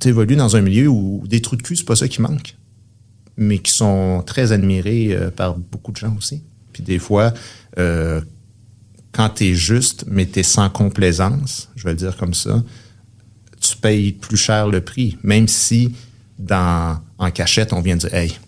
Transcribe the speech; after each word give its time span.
tu 0.00 0.08
évolues 0.08 0.36
dans 0.36 0.56
un 0.56 0.60
milieu 0.62 0.88
où 0.88 1.22
des 1.26 1.40
trous 1.40 1.56
de 1.56 1.62
cul, 1.62 1.76
c'est 1.76 1.84
pas 1.84 1.96
ça 1.96 2.08
qui 2.08 2.20
manque, 2.20 2.56
mais 3.36 3.58
qui 3.58 3.72
sont 3.72 4.22
très 4.26 4.52
admirés 4.52 5.12
euh, 5.12 5.30
par 5.30 5.56
beaucoup 5.56 5.92
de 5.92 5.96
gens 5.96 6.14
aussi. 6.16 6.42
Puis 6.72 6.82
des 6.82 6.98
fois, 6.98 7.32
euh, 7.78 8.20
quand 9.12 9.28
tu 9.30 9.46
es 9.46 9.54
juste, 9.54 10.04
mais 10.08 10.26
tu 10.26 10.40
es 10.40 10.42
sans 10.42 10.70
complaisance, 10.70 11.68
je 11.76 11.84
vais 11.84 11.90
le 11.90 11.96
dire 11.96 12.16
comme 12.16 12.34
ça, 12.34 12.62
tu 13.60 13.76
payes 13.76 14.12
plus 14.12 14.36
cher 14.36 14.68
le 14.68 14.80
prix, 14.80 15.18
même 15.22 15.46
si 15.46 15.94
dans, 16.38 16.98
en 17.18 17.30
cachette, 17.30 17.72
on 17.72 17.82
vient 17.82 17.96
de 17.96 18.00
dire 18.00 18.14
Hey, 18.14 18.38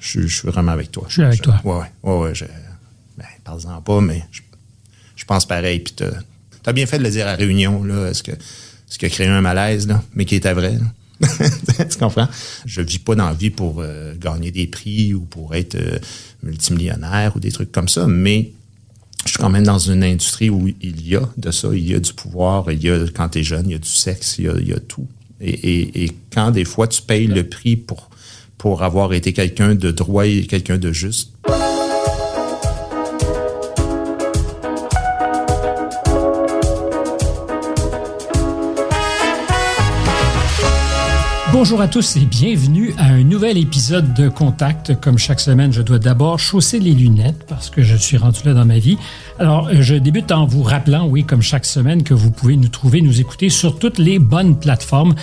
je, 0.00 0.26
suis 0.26 0.48
vraiment 0.48 0.72
avec 0.72 0.90
toi. 0.90 1.04
Je 1.08 1.12
suis 1.12 1.22
avec 1.22 1.42
toi. 1.42 1.60
Ouais, 1.64 1.86
ouais, 2.02 2.18
ouais. 2.18 2.34
je, 2.34 2.44
ben, 3.16 3.26
parle-en 3.44 3.80
pas, 3.82 4.00
mais 4.00 4.24
je, 4.32 4.40
je 5.14 5.24
pense 5.24 5.46
pareil. 5.46 5.80
Puis 5.80 5.94
tu 5.94 6.04
as, 6.66 6.72
bien 6.72 6.86
fait 6.86 6.98
de 6.98 7.04
le 7.04 7.10
dire 7.10 7.28
à 7.28 7.34
réunion, 7.34 7.84
là, 7.84 8.12
ce 8.12 8.22
que, 8.22 8.32
ce 8.90 8.98
qui 8.98 9.06
a 9.06 9.08
créé 9.08 9.28
un 9.28 9.40
malaise, 9.40 9.86
là, 9.86 10.02
mais 10.14 10.26
qui 10.26 10.34
était 10.34 10.52
vrai. 10.52 10.78
tu 11.20 11.98
comprends? 11.98 12.28
Je 12.66 12.82
vis 12.82 12.98
pas 12.98 13.14
dans 13.14 13.26
la 13.26 13.34
vie 13.34 13.50
pour 13.50 13.76
euh, 13.78 14.14
gagner 14.18 14.50
des 14.50 14.66
prix 14.66 15.14
ou 15.14 15.20
pour 15.20 15.54
être 15.54 15.76
euh, 15.76 15.98
multimillionnaire 16.42 17.36
ou 17.36 17.40
des 17.40 17.52
trucs 17.52 17.72
comme 17.72 17.88
ça, 17.88 18.06
mais 18.06 18.50
je 19.24 19.30
suis 19.30 19.38
quand 19.38 19.50
même 19.50 19.64
dans 19.64 19.78
une 19.78 20.02
industrie 20.02 20.50
où 20.50 20.68
il 20.80 21.06
y 21.06 21.14
a 21.14 21.22
de 21.36 21.50
ça, 21.50 21.68
il 21.72 21.88
y 21.88 21.94
a 21.94 22.00
du 22.00 22.12
pouvoir, 22.12 22.72
il 22.72 22.82
y 22.82 22.90
a, 22.90 23.06
quand 23.14 23.28
tu 23.28 23.44
jeune, 23.44 23.66
il 23.68 23.72
y 23.72 23.76
a 23.76 23.78
du 23.78 23.88
sexe, 23.88 24.38
il 24.38 24.66
y 24.66 24.72
a, 24.72 24.80
tout. 24.80 25.06
Et, 25.40 26.10
quand 26.32 26.50
des 26.50 26.64
fois 26.64 26.88
tu 26.88 27.02
payes 27.02 27.26
le 27.26 27.48
prix 27.48 27.76
pour 28.58 28.82
avoir 28.82 29.12
été 29.12 29.32
quelqu'un 29.32 29.74
de 29.74 29.90
droit 29.90 30.26
et 30.26 30.46
quelqu'un 30.46 30.78
de 30.78 30.92
juste, 30.92 31.32
Bonjour 41.52 41.80
à 41.80 41.88
tous 41.88 42.16
et 42.16 42.20
bienvenue 42.20 42.94
à 42.96 43.06
un 43.06 43.24
nouvel 43.24 43.58
épisode 43.58 44.14
de 44.14 44.28
Contact. 44.28 45.00
Comme 45.00 45.18
chaque 45.18 45.40
semaine, 45.40 45.72
je 45.72 45.82
dois 45.82 45.98
d'abord 45.98 46.38
chausser 46.38 46.78
les 46.78 46.92
lunettes 46.92 47.44
parce 47.48 47.70
que 47.70 47.82
je 47.82 47.96
suis 47.96 48.16
rendu 48.16 48.38
là 48.44 48.54
dans 48.54 48.64
ma 48.64 48.78
vie. 48.78 48.96
Alors, 49.40 49.68
je 49.74 49.96
débute 49.96 50.30
en 50.30 50.46
vous 50.46 50.62
rappelant, 50.62 51.08
oui, 51.08 51.24
comme 51.24 51.42
chaque 51.42 51.66
semaine, 51.66 52.04
que 52.04 52.14
vous 52.14 52.30
pouvez 52.30 52.56
nous 52.56 52.68
trouver, 52.68 53.02
nous 53.02 53.20
écouter 53.20 53.48
sur 53.48 53.80
toutes 53.80 53.98
les 53.98 54.20
bonnes 54.20 54.60
plateformes. 54.60 55.16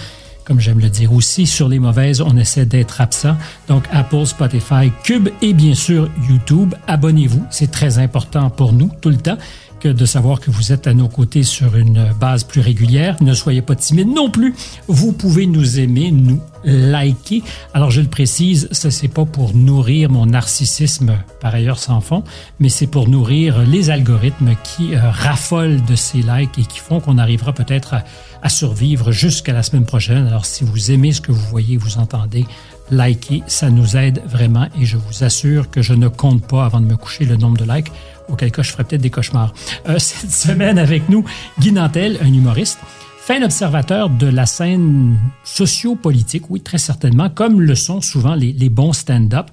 Comme 0.43 0.59
j'aime 0.59 0.79
le 0.79 0.89
dire 0.89 1.13
aussi, 1.13 1.45
sur 1.45 1.69
les 1.69 1.79
mauvaises, 1.79 2.19
on 2.19 2.35
essaie 2.35 2.65
d'être 2.65 2.99
absent. 2.99 3.35
Donc, 3.69 3.85
Apple, 3.91 4.25
Spotify, 4.25 4.91
Cube 5.03 5.29
et 5.41 5.53
bien 5.53 5.75
sûr 5.75 6.09
YouTube. 6.29 6.75
Abonnez-vous, 6.87 7.45
c'est 7.51 7.71
très 7.71 7.99
important 7.99 8.49
pour 8.49 8.73
nous 8.73 8.91
tout 9.01 9.09
le 9.09 9.17
temps 9.17 9.37
que 9.79 9.89
de 9.89 10.05
savoir 10.05 10.39
que 10.39 10.51
vous 10.51 10.71
êtes 10.71 10.87
à 10.87 10.93
nos 10.93 11.07
côtés 11.07 11.43
sur 11.43 11.75
une 11.75 12.11
base 12.19 12.43
plus 12.43 12.61
régulière. 12.61 13.15
Ne 13.21 13.33
soyez 13.33 13.61
pas 13.61 13.75
timide 13.75 14.07
non 14.07 14.29
plus. 14.29 14.55
Vous 14.87 15.11
pouvez 15.11 15.45
nous 15.45 15.79
aimer, 15.79 16.11
nous 16.11 16.41
liker. 16.63 17.43
Alors 17.73 17.91
je 17.91 18.01
le 18.01 18.07
précise, 18.07 18.67
ce 18.71 18.87
n'est 18.87 19.07
pas 19.07 19.25
pour 19.25 19.55
nourrir 19.55 20.09
mon 20.09 20.25
narcissisme 20.25 21.17
par 21.39 21.55
ailleurs 21.55 21.79
sans 21.79 22.01
fond, 22.01 22.23
mais 22.59 22.69
c'est 22.69 22.87
pour 22.87 23.07
nourrir 23.07 23.59
les 23.65 23.89
algorithmes 23.89 24.55
qui 24.63 24.95
euh, 24.95 24.99
raffolent 25.09 25.83
de 25.85 25.95
ces 25.95 26.17
likes 26.17 26.57
et 26.57 26.65
qui 26.65 26.79
font 26.79 26.99
qu'on 26.99 27.17
arrivera 27.17 27.53
peut-être 27.53 27.93
à, 27.93 28.03
à 28.41 28.49
survivre 28.49 29.11
jusqu'à 29.11 29.53
la 29.53 29.63
semaine 29.63 29.85
prochaine. 29.85 30.27
Alors 30.27 30.45
si 30.45 30.63
vous 30.63 30.91
aimez 30.91 31.13
ce 31.13 31.21
que 31.21 31.31
vous 31.31 31.45
voyez, 31.49 31.77
vous 31.77 31.97
entendez, 31.97 32.45
likez, 32.91 33.43
ça 33.47 33.69
nous 33.69 33.95
aide 33.95 34.21
vraiment 34.25 34.67
et 34.79 34.85
je 34.85 34.97
vous 34.97 35.23
assure 35.23 35.69
que 35.69 35.81
je 35.81 35.93
ne 35.93 36.07
compte 36.07 36.45
pas 36.45 36.65
avant 36.65 36.81
de 36.81 36.85
me 36.85 36.95
coucher 36.95 37.25
le 37.25 37.37
nombre 37.37 37.57
de 37.57 37.71
likes 37.71 37.91
auquel 38.29 38.51
cas 38.51 38.63
je 38.63 38.71
ferais 38.71 38.83
peut-être 38.83 39.01
des 39.01 39.09
cauchemars. 39.09 39.53
Euh, 39.87 39.97
cette 39.99 40.31
semaine 40.31 40.77
avec 40.77 41.09
nous, 41.09 41.25
Guy 41.59 41.71
Nantel, 41.71 42.17
un 42.21 42.33
humoriste, 42.33 42.79
fin 43.27 43.43
observateur 43.43 44.09
de 44.09 44.27
la 44.27 44.45
scène 44.45 45.17
sociopolitique, 45.43 46.49
oui, 46.49 46.61
très 46.61 46.77
certainement, 46.77 47.29
comme 47.29 47.59
le 47.59 47.75
sont 47.75 47.99
souvent 47.99 48.35
les, 48.35 48.69
bons 48.69 48.93
stand-up. 48.93 49.47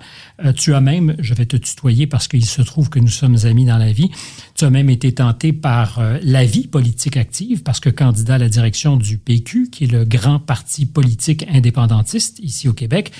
Euh, 0.45 0.53
tu 0.53 0.75
as 0.75 0.81
même, 0.81 1.17
je 1.19 1.35
vais 1.35 1.45
te 1.45 1.57
tutoyer 1.57 2.07
parce 2.07 2.29
qu'il 2.29 2.47
se 2.47 2.63
trouve 2.63 2.89
que 2.89 3.01
nous 3.01 3.09
sommes 3.09 3.37
amis 3.43 3.65
dans 3.65 3.77
la 3.77 3.91
vie, 3.91 4.13
tu 4.55 4.65
as 4.65 4.71
même 4.71 4.91
été 4.91 5.13
tenté 5.13 5.53
par 5.53 5.99
euh, 5.99 6.19
la 6.23 6.45
vie 6.45 6.69
politique 6.69 7.17
active 7.17 7.65
parce 7.65 7.81
que 7.81 7.91
candidat 7.91 8.35
à 8.35 8.39
la 8.39 8.49
direction 8.49 8.97
du 8.97 9.19
PQ, 9.19 9.71
qui 9.71 9.85
est 9.85 9.93
le 9.93 10.05
grand 10.05 10.39
parti 10.39 10.87
politique 10.87 11.45
indépendantiste 11.53 12.39
ici 12.39 12.69
au 12.69 12.75
Québec, 12.75 13.11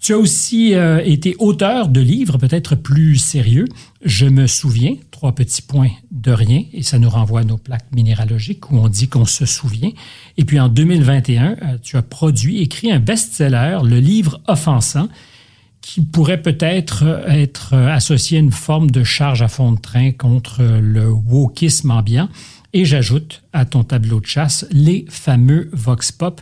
tu 0.00 0.14
as 0.14 0.18
aussi 0.18 0.74
euh, 0.74 1.02
été 1.04 1.36
auteur 1.38 1.88
de 1.88 2.00
livres 2.00 2.38
peut-être 2.38 2.74
plus 2.74 3.16
sérieux. 3.16 3.66
Je 4.02 4.24
me 4.24 4.46
souviens, 4.46 4.94
trois 5.10 5.34
petits 5.34 5.60
points 5.60 5.90
de 6.10 6.32
rien, 6.32 6.64
et 6.72 6.82
ça 6.82 6.98
nous 6.98 7.10
renvoie 7.10 7.40
à 7.40 7.44
nos 7.44 7.58
plaques 7.58 7.92
minéralogiques 7.94 8.70
où 8.70 8.78
on 8.78 8.88
dit 8.88 9.08
qu'on 9.08 9.26
se 9.26 9.44
souvient. 9.44 9.90
Et 10.38 10.44
puis 10.44 10.58
en 10.58 10.70
2021, 10.70 11.50
euh, 11.50 11.54
tu 11.82 11.98
as 11.98 12.02
produit, 12.02 12.62
écrit 12.62 12.90
un 12.90 12.98
best-seller, 12.98 13.80
le 13.84 14.00
livre 14.00 14.40
Offensant, 14.48 15.08
qui 15.82 16.00
pourrait 16.00 16.42
peut-être 16.42 17.24
être 17.26 17.74
associé 17.74 18.38
à 18.38 18.40
une 18.40 18.52
forme 18.52 18.90
de 18.90 19.02
charge 19.02 19.42
à 19.42 19.48
fond 19.48 19.72
de 19.72 19.80
train 19.80 20.12
contre 20.12 20.62
le 20.62 21.10
wokisme 21.10 21.90
ambiant. 21.90 22.28
Et 22.72 22.84
j'ajoute 22.84 23.42
à 23.52 23.64
ton 23.64 23.82
tableau 23.82 24.20
de 24.20 24.26
chasse 24.26 24.66
les 24.70 25.04
fameux 25.08 25.70
vox 25.72 26.12
pop 26.12 26.40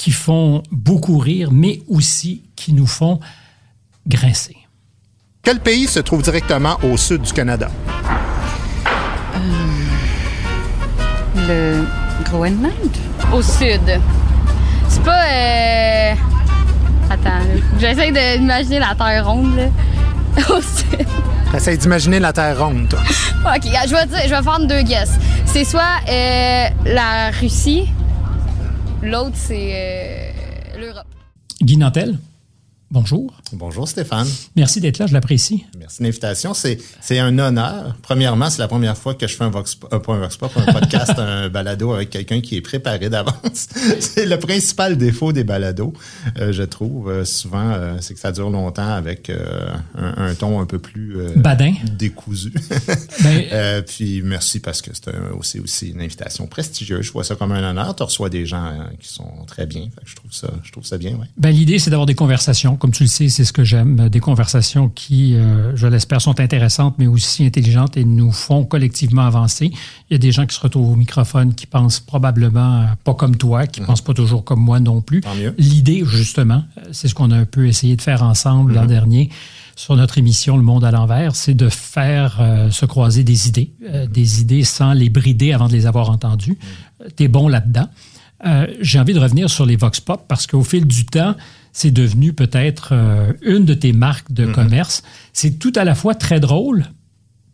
qui 0.00 0.12
font 0.12 0.62
beaucoup 0.72 1.18
rire, 1.18 1.50
mais 1.52 1.82
aussi 1.86 2.44
qui 2.56 2.72
nous 2.72 2.86
font 2.86 3.20
grincer. 4.08 4.56
Quel 5.42 5.60
pays 5.60 5.86
se 5.86 6.00
trouve 6.00 6.22
directement 6.22 6.78
au 6.82 6.96
sud 6.96 7.20
du 7.20 7.34
Canada? 7.34 7.70
Euh, 11.36 11.82
le 11.82 11.84
Groenland? 12.24 12.72
Au 13.30 13.42
sud. 13.42 14.00
C'est 14.88 15.02
pas. 15.02 15.24
Euh... 15.26 16.14
Attends, 17.10 17.44
j'essaie 17.78 18.10
d'imaginer 18.38 18.78
la 18.78 18.94
Terre 18.94 19.26
ronde, 19.28 19.54
là. 19.54 19.66
Au 20.48 20.62
sud. 20.62 21.06
Essaye 21.54 21.76
d'imaginer 21.76 22.20
la 22.20 22.32
Terre 22.32 22.58
ronde, 22.58 22.88
toi. 22.88 23.00
OK, 23.54 23.64
je 23.64 23.94
vais, 23.94 24.06
dire, 24.06 24.20
je 24.24 24.34
vais 24.34 24.42
faire 24.42 24.60
deux 24.60 24.82
guesses. 24.82 25.18
C'est 25.44 25.64
soit 25.64 25.82
euh, 26.08 26.68
la 26.86 27.30
Russie, 27.38 27.90
l'autre, 29.02 29.36
c'est 29.36 29.72
euh, 29.74 30.78
l'Europe. 30.78 31.06
Guy 31.62 31.76
Nantel, 31.76 32.18
bonjour. 32.90 33.39
Bonjour 33.52 33.88
Stéphane. 33.88 34.28
Merci 34.54 34.80
d'être 34.80 34.98
là, 34.98 35.06
je 35.06 35.12
l'apprécie. 35.12 35.64
Merci 35.76 35.98
de 35.98 36.04
l'invitation. 36.04 36.54
C'est, 36.54 36.78
c'est 37.00 37.18
un 37.18 37.36
honneur. 37.38 37.96
Premièrement, 38.02 38.48
c'est 38.48 38.60
la 38.60 38.68
première 38.68 38.96
fois 38.96 39.14
que 39.14 39.26
je 39.26 39.34
fais 39.34 39.42
un 39.42 39.50
Vox, 39.50 39.76
euh, 39.92 39.98
pas 39.98 40.12
un 40.14 40.20
Vox 40.20 40.36
Pop, 40.36 40.52
un 40.54 40.72
podcast, 40.72 41.12
un 41.18 41.48
balado 41.48 41.92
avec 41.92 42.10
quelqu'un 42.10 42.40
qui 42.40 42.56
est 42.56 42.60
préparé 42.60 43.08
d'avance. 43.08 43.68
c'est 44.00 44.26
le 44.26 44.38
principal 44.38 44.96
défaut 44.96 45.32
des 45.32 45.42
balados, 45.42 45.92
euh, 46.38 46.52
je 46.52 46.62
trouve. 46.62 47.10
Euh, 47.10 47.24
souvent, 47.24 47.70
euh, 47.70 47.96
c'est 48.00 48.14
que 48.14 48.20
ça 48.20 48.30
dure 48.30 48.50
longtemps 48.50 48.92
avec 48.92 49.30
un, 49.30 50.16
un, 50.16 50.34
ton 50.34 50.60
un 50.60 50.66
peu 50.66 50.78
plus 50.78 51.16
badin, 51.36 51.74
décousu. 51.92 52.52
ben, 53.22 53.82
puis 53.82 54.22
merci 54.22 54.60
parce 54.60 54.80
que 54.80 54.90
c'est 54.94 55.12
aussi, 55.36 55.58
aussi 55.58 55.88
une 55.88 56.00
invitation 56.00 56.46
prestigieuse. 56.46 57.02
Je 57.02 57.12
vois 57.12 57.24
ça 57.24 57.34
comme 57.34 57.52
un 57.52 57.68
honneur. 57.68 57.96
Tu 57.96 58.02
reçois 58.02 58.30
des 58.30 58.46
gens 58.46 58.78
qui 59.00 59.08
sont 59.08 59.44
très 59.46 59.66
bien. 59.66 59.82
Fait 59.82 60.04
que 60.04 60.10
je 60.10 60.16
trouve 60.16 60.32
ça, 60.32 60.48
je 60.62 60.70
trouve 60.70 60.84
ça 60.84 60.98
bien. 60.98 61.12
Ouais. 61.12 61.26
Ben, 61.36 61.50
l'idée, 61.50 61.78
c'est 61.78 61.90
d'avoir 61.90 62.06
des 62.06 62.14
conversations. 62.14 62.76
Comme 62.76 62.92
tu 62.92 63.02
le 63.02 63.08
sais, 63.08 63.28
c'est 63.40 63.46
ce 63.46 63.54
que 63.54 63.64
j'aime, 63.64 64.10
des 64.10 64.20
conversations 64.20 64.90
qui, 64.90 65.34
euh, 65.34 65.74
je 65.74 65.86
l'espère, 65.86 66.20
sont 66.20 66.40
intéressantes, 66.40 66.96
mais 66.98 67.06
aussi 67.06 67.46
intelligentes 67.46 67.96
et 67.96 68.04
nous 68.04 68.32
font 68.32 68.66
collectivement 68.66 69.22
avancer. 69.22 69.72
Il 70.10 70.12
y 70.12 70.14
a 70.14 70.18
des 70.18 70.30
gens 70.30 70.44
qui 70.44 70.54
se 70.54 70.60
retrouvent 70.60 70.90
au 70.90 70.94
microphone 70.94 71.54
qui 71.54 71.66
pensent 71.66 72.00
probablement 72.00 72.84
pas 73.02 73.14
comme 73.14 73.38
toi, 73.38 73.66
qui 73.66 73.80
mmh. 73.80 73.86
pensent 73.86 74.02
pas 74.02 74.12
toujours 74.12 74.44
comme 74.44 74.60
moi 74.60 74.78
non 74.78 75.00
plus. 75.00 75.22
L'idée, 75.56 76.02
justement, 76.04 76.64
c'est 76.92 77.08
ce 77.08 77.14
qu'on 77.14 77.30
a 77.30 77.36
un 77.38 77.46
peu 77.46 77.66
essayé 77.66 77.96
de 77.96 78.02
faire 78.02 78.22
ensemble 78.22 78.74
l'an 78.74 78.84
dernier 78.84 79.30
sur 79.74 79.96
notre 79.96 80.18
émission 80.18 80.58
Le 80.58 80.62
Monde 80.62 80.84
à 80.84 80.90
l'envers, 80.90 81.34
c'est 81.34 81.54
de 81.54 81.70
faire 81.70 82.36
euh, 82.40 82.70
se 82.70 82.84
croiser 82.84 83.24
des 83.24 83.48
idées, 83.48 83.72
euh, 83.88 84.06
des 84.06 84.42
idées 84.42 84.64
sans 84.64 84.92
les 84.92 85.08
brider 85.08 85.54
avant 85.54 85.68
de 85.68 85.72
les 85.72 85.86
avoir 85.86 86.10
entendues. 86.10 86.58
Mmh. 86.60 87.04
Tu 87.16 87.22
es 87.22 87.28
bon 87.28 87.48
là-dedans. 87.48 87.88
Euh, 88.44 88.66
j'ai 88.82 88.98
envie 88.98 89.14
de 89.14 89.18
revenir 89.18 89.48
sur 89.48 89.64
les 89.64 89.76
Vox 89.76 90.00
Pop 90.00 90.26
parce 90.28 90.46
qu'au 90.46 90.62
fil 90.62 90.86
du 90.86 91.06
temps, 91.06 91.34
c'est 91.72 91.90
devenu 91.90 92.32
peut-être 92.32 92.90
euh, 92.92 93.32
une 93.42 93.64
de 93.64 93.74
tes 93.74 93.92
marques 93.92 94.32
de 94.32 94.44
mm 94.44 94.50
-hmm. 94.50 94.54
commerce. 94.54 95.02
C'est 95.32 95.58
tout 95.58 95.72
à 95.76 95.84
la 95.84 95.94
fois 95.94 96.14
très 96.14 96.40
drôle, 96.40 96.86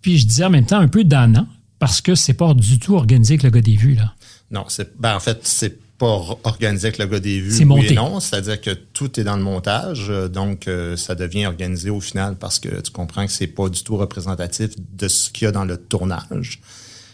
puis 0.00 0.18
je 0.18 0.26
disais 0.26 0.44
en 0.44 0.50
même 0.50 0.66
temps 0.66 0.80
un 0.80 0.88
peu 0.88 1.04
dannant, 1.04 1.48
parce 1.78 2.00
que 2.00 2.14
c'est 2.14 2.34
pas 2.34 2.54
du 2.54 2.78
tout 2.78 2.94
organisé 2.94 3.34
avec 3.34 3.42
le 3.42 3.50
gars 3.50 3.60
des 3.60 3.76
vues. 3.76 3.94
Là. 3.94 4.14
Non, 4.50 4.64
c'est 4.68 4.88
ben 4.98 5.14
en 5.14 5.20
fait, 5.20 5.40
c'est 5.42 5.78
pas 5.98 6.16
organisé 6.44 6.88
avec 6.88 6.98
le 6.98 7.06
gars 7.06 7.20
des 7.20 7.40
vues. 7.40 7.50
C'est 7.50 7.64
monté. 7.64 7.88
Oui 7.88 7.94
non, 7.94 8.20
c'est-à-dire 8.20 8.60
que 8.60 8.70
tout 8.70 9.18
est 9.18 9.24
dans 9.24 9.36
le 9.36 9.42
montage, 9.42 10.12
donc 10.32 10.68
euh, 10.68 10.96
ça 10.96 11.14
devient 11.14 11.46
organisé 11.46 11.90
au 11.90 12.00
final 12.00 12.36
parce 12.36 12.58
que 12.58 12.80
tu 12.80 12.90
comprends 12.90 13.26
que 13.26 13.32
c'est 13.32 13.46
pas 13.46 13.68
du 13.68 13.82
tout 13.82 13.96
représentatif 13.96 14.70
de 15.02 15.08
ce 15.08 15.30
qu'il 15.30 15.44
y 15.46 15.48
a 15.48 15.52
dans 15.52 15.64
le 15.64 15.76
tournage. 15.76 16.60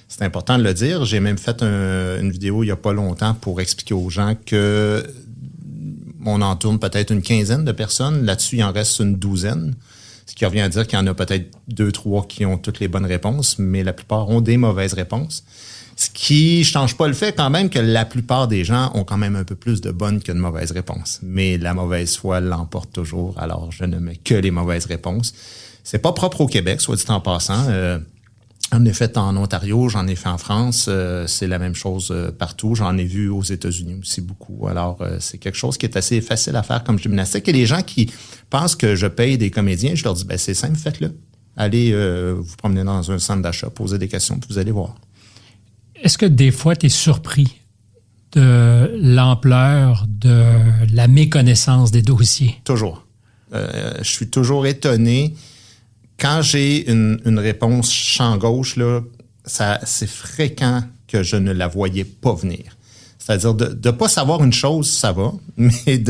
C'est 0.09 0.23
important 0.23 0.59
de 0.59 0.65
le 0.71 0.75
dire. 0.75 1.07
J'ai 1.07 1.21
même 1.21 1.39
fait 1.39 1.63
un, 1.63 2.21
une 2.21 2.31
vidéo 2.31 2.63
il 2.65 2.67
y 2.67 2.71
a 2.71 2.77
pas 2.77 2.93
longtemps 2.93 3.35
pour 3.35 3.63
expliquer 3.63 3.95
aux 3.95 4.11
gens 4.11 4.35
que 4.45 5.03
on 6.25 6.41
en 6.41 6.57
tourne 6.57 6.79
peut-être 6.79 7.11
une 7.11 7.23
quinzaine 7.23 7.65
de 7.65 7.73
personnes. 7.73 8.25
Là-dessus, 8.25 8.57
il 8.57 8.65
en 8.65 8.73
reste 8.73 8.99
une 9.01 9.17
douzaine. 9.17 9.75
Ce 10.27 10.35
qui 10.35 10.47
revient 10.47 10.61
à 10.61 10.69
dire 10.69 10.87
qu'il 10.87 10.99
y 10.99 11.03
en 11.03 11.07
a 11.07 11.15
peut-être 11.15 11.51
deux, 11.69 11.93
trois 11.93 12.27
qui 12.27 12.47
ont 12.47 12.57
toutes 12.57 12.81
les 12.81 12.89
bonnes 12.89 13.07
réponses, 13.07 13.59
mais 13.59 13.83
la 13.83 13.93
plupart 13.93 14.29
ont 14.29 14.41
des 14.41 14.57
mauvaises 14.57 14.95
réponses. 14.95 15.45
Ce 15.97 16.09
qui 16.11 16.65
change 16.65 16.97
pas 16.97 17.07
le 17.07 17.13
fait 17.13 17.33
quand 17.33 17.51
même 17.51 17.69
que 17.69 17.79
la 17.79 18.05
plupart 18.05 18.49
des 18.49 18.65
gens 18.65 18.91
ont 18.95 19.05
quand 19.05 19.19
même 19.19 19.37
un 19.37 19.45
peu 19.45 19.55
plus 19.55 19.81
de 19.81 19.91
bonnes 19.91 20.23
que 20.23 20.33
de 20.33 20.39
mauvaises 20.39 20.73
réponses. 20.73 21.21
Mais 21.23 21.59
la 21.59 21.75
mauvaise 21.75 22.17
foi 22.17 22.41
l'emporte 22.41 22.93
toujours, 22.93 23.39
alors 23.39 23.71
je 23.73 23.85
ne 23.85 23.99
mets 23.99 24.17
que 24.17 24.35
les 24.35 24.51
mauvaises 24.51 24.87
réponses. 24.87 25.35
C'est 25.85 25.99
pas 25.99 26.13
propre 26.13 26.41
au 26.43 26.47
Québec, 26.47 26.81
soit 26.81 26.97
dit 26.97 27.05
en 27.09 27.21
passant. 27.21 27.67
Euh, 27.69 27.99
J'en 28.73 28.87
ai 28.87 28.95
fait 28.95 29.19
en 29.19 29.37
Ontario, 29.37 29.91
j'en 29.91 30.07
ai 30.07 30.17
fait 30.17 30.31
en 30.31 30.39
France, 30.39 30.87
euh, 30.89 31.27
c'est 31.27 31.47
la 31.47 31.59
même 31.59 31.75
chose 31.75 32.11
euh, 32.11 32.33
partout. 32.33 32.75
J'en 32.75 32.97
ai 32.97 33.05
vu 33.05 33.29
aux 33.29 33.43
États-Unis 33.43 33.97
aussi 34.01 34.23
beaucoup. 34.23 34.67
Alors, 34.67 34.97
euh, 35.03 35.19
c'est 35.21 35.37
quelque 35.37 35.59
chose 35.59 35.77
qui 35.77 35.85
est 35.85 35.95
assez 35.95 36.23
facile 36.23 36.57
à 36.57 36.63
faire 36.63 36.83
comme 36.83 36.99
gymnastique. 36.99 37.47
Et 37.49 37.53
les 37.53 37.67
gens 37.67 37.83
qui 37.83 38.11
pensent 38.49 38.75
que 38.75 38.95
je 38.95 39.07
paye 39.07 39.37
des 39.37 39.51
comédiens, 39.51 39.95
je 39.95 40.03
leur 40.05 40.15
dis, 40.15 40.25
ben 40.25 40.39
c'est 40.39 40.55
simple, 40.55 40.79
faites-le. 40.79 41.15
Allez 41.55 41.95
vous 42.33 42.57
promener 42.57 42.83
dans 42.83 43.11
un 43.11 43.19
centre 43.19 43.43
d'achat, 43.43 43.69
poser 43.69 43.99
des 43.99 44.09
questions, 44.09 44.39
puis 44.39 44.49
vous 44.49 44.59
allez 44.59 44.71
voir. 44.71 44.95
Est-ce 46.03 46.17
que 46.17 46.25
des 46.25 46.51
fois, 46.51 46.75
tu 46.75 46.87
es 46.87 46.89
surpris 46.89 47.61
de 48.33 48.91
l'ampleur 48.99 50.07
de 50.09 50.51
la 50.95 51.09
méconnaissance 51.09 51.91
des 51.91 52.01
dossiers? 52.01 52.57
Toujours. 52.65 53.07
je 53.53 54.03
suis 54.03 54.29
toujours 54.29 54.65
étonné 54.65 55.35
quand 56.23 56.41
j'ai 56.41 56.89
une, 56.89 57.39
réponse 57.39 57.93
champ 57.93 58.39
gauche, 58.39 58.77
là, 58.77 59.01
c'est 59.45 60.09
fréquent 60.09 60.85
que 61.09 61.25
je 61.25 61.35
ne 61.35 61.51
la 61.53 61.67
voyais 61.67 62.05
pas 62.05 62.33
venir. 62.33 62.77
C'est-à-dire 63.19 63.55
de 63.55 63.89
ne 63.89 63.91
pas 63.93 64.09
savoir 64.09 64.43
une 64.45 64.53
chose, 64.53 64.89
ça 64.89 65.11
va, 65.11 65.33
mais 65.57 66.01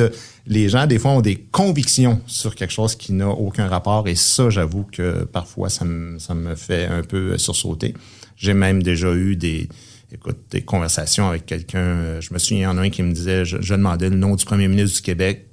les 0.46 0.68
gens, 0.68 0.86
des 0.86 0.98
fois, 0.98 1.12
ont 1.12 1.22
des 1.22 1.36
convictions 1.36 2.20
sur 2.26 2.54
quelque 2.54 2.72
chose 2.72 2.94
qui 2.94 3.14
n'a 3.14 3.28
aucun 3.28 3.68
rapport. 3.68 4.06
Et 4.06 4.14
ça, 4.14 4.50
j'avoue 4.50 4.84
que 4.84 5.24
parfois, 5.24 5.70
ça 5.70 5.86
me, 5.86 6.18
fait 6.56 6.86
un 6.86 7.02
peu 7.02 7.38
sursauter. 7.38 7.94
J'ai 8.36 8.54
même 8.54 8.82
déjà 8.82 9.14
eu 9.14 9.34
des, 9.36 9.68
écoute, 10.12 10.38
des 10.50 10.60
conversations 10.60 11.28
avec 11.28 11.46
quelqu'un. 11.46 12.20
Je 12.20 12.34
me 12.34 12.38
souviens, 12.38 12.58
il 12.58 12.62
y 12.62 12.66
en 12.66 12.76
a 12.76 12.82
un 12.82 12.90
qui 12.90 13.02
me 13.02 13.12
disait, 13.12 13.46
je 13.46 13.74
demandais 13.74 14.10
le 14.10 14.16
nom 14.16 14.36
du 14.36 14.44
premier 14.44 14.68
ministre 14.68 14.96
du 14.96 15.02
Québec. 15.02 15.48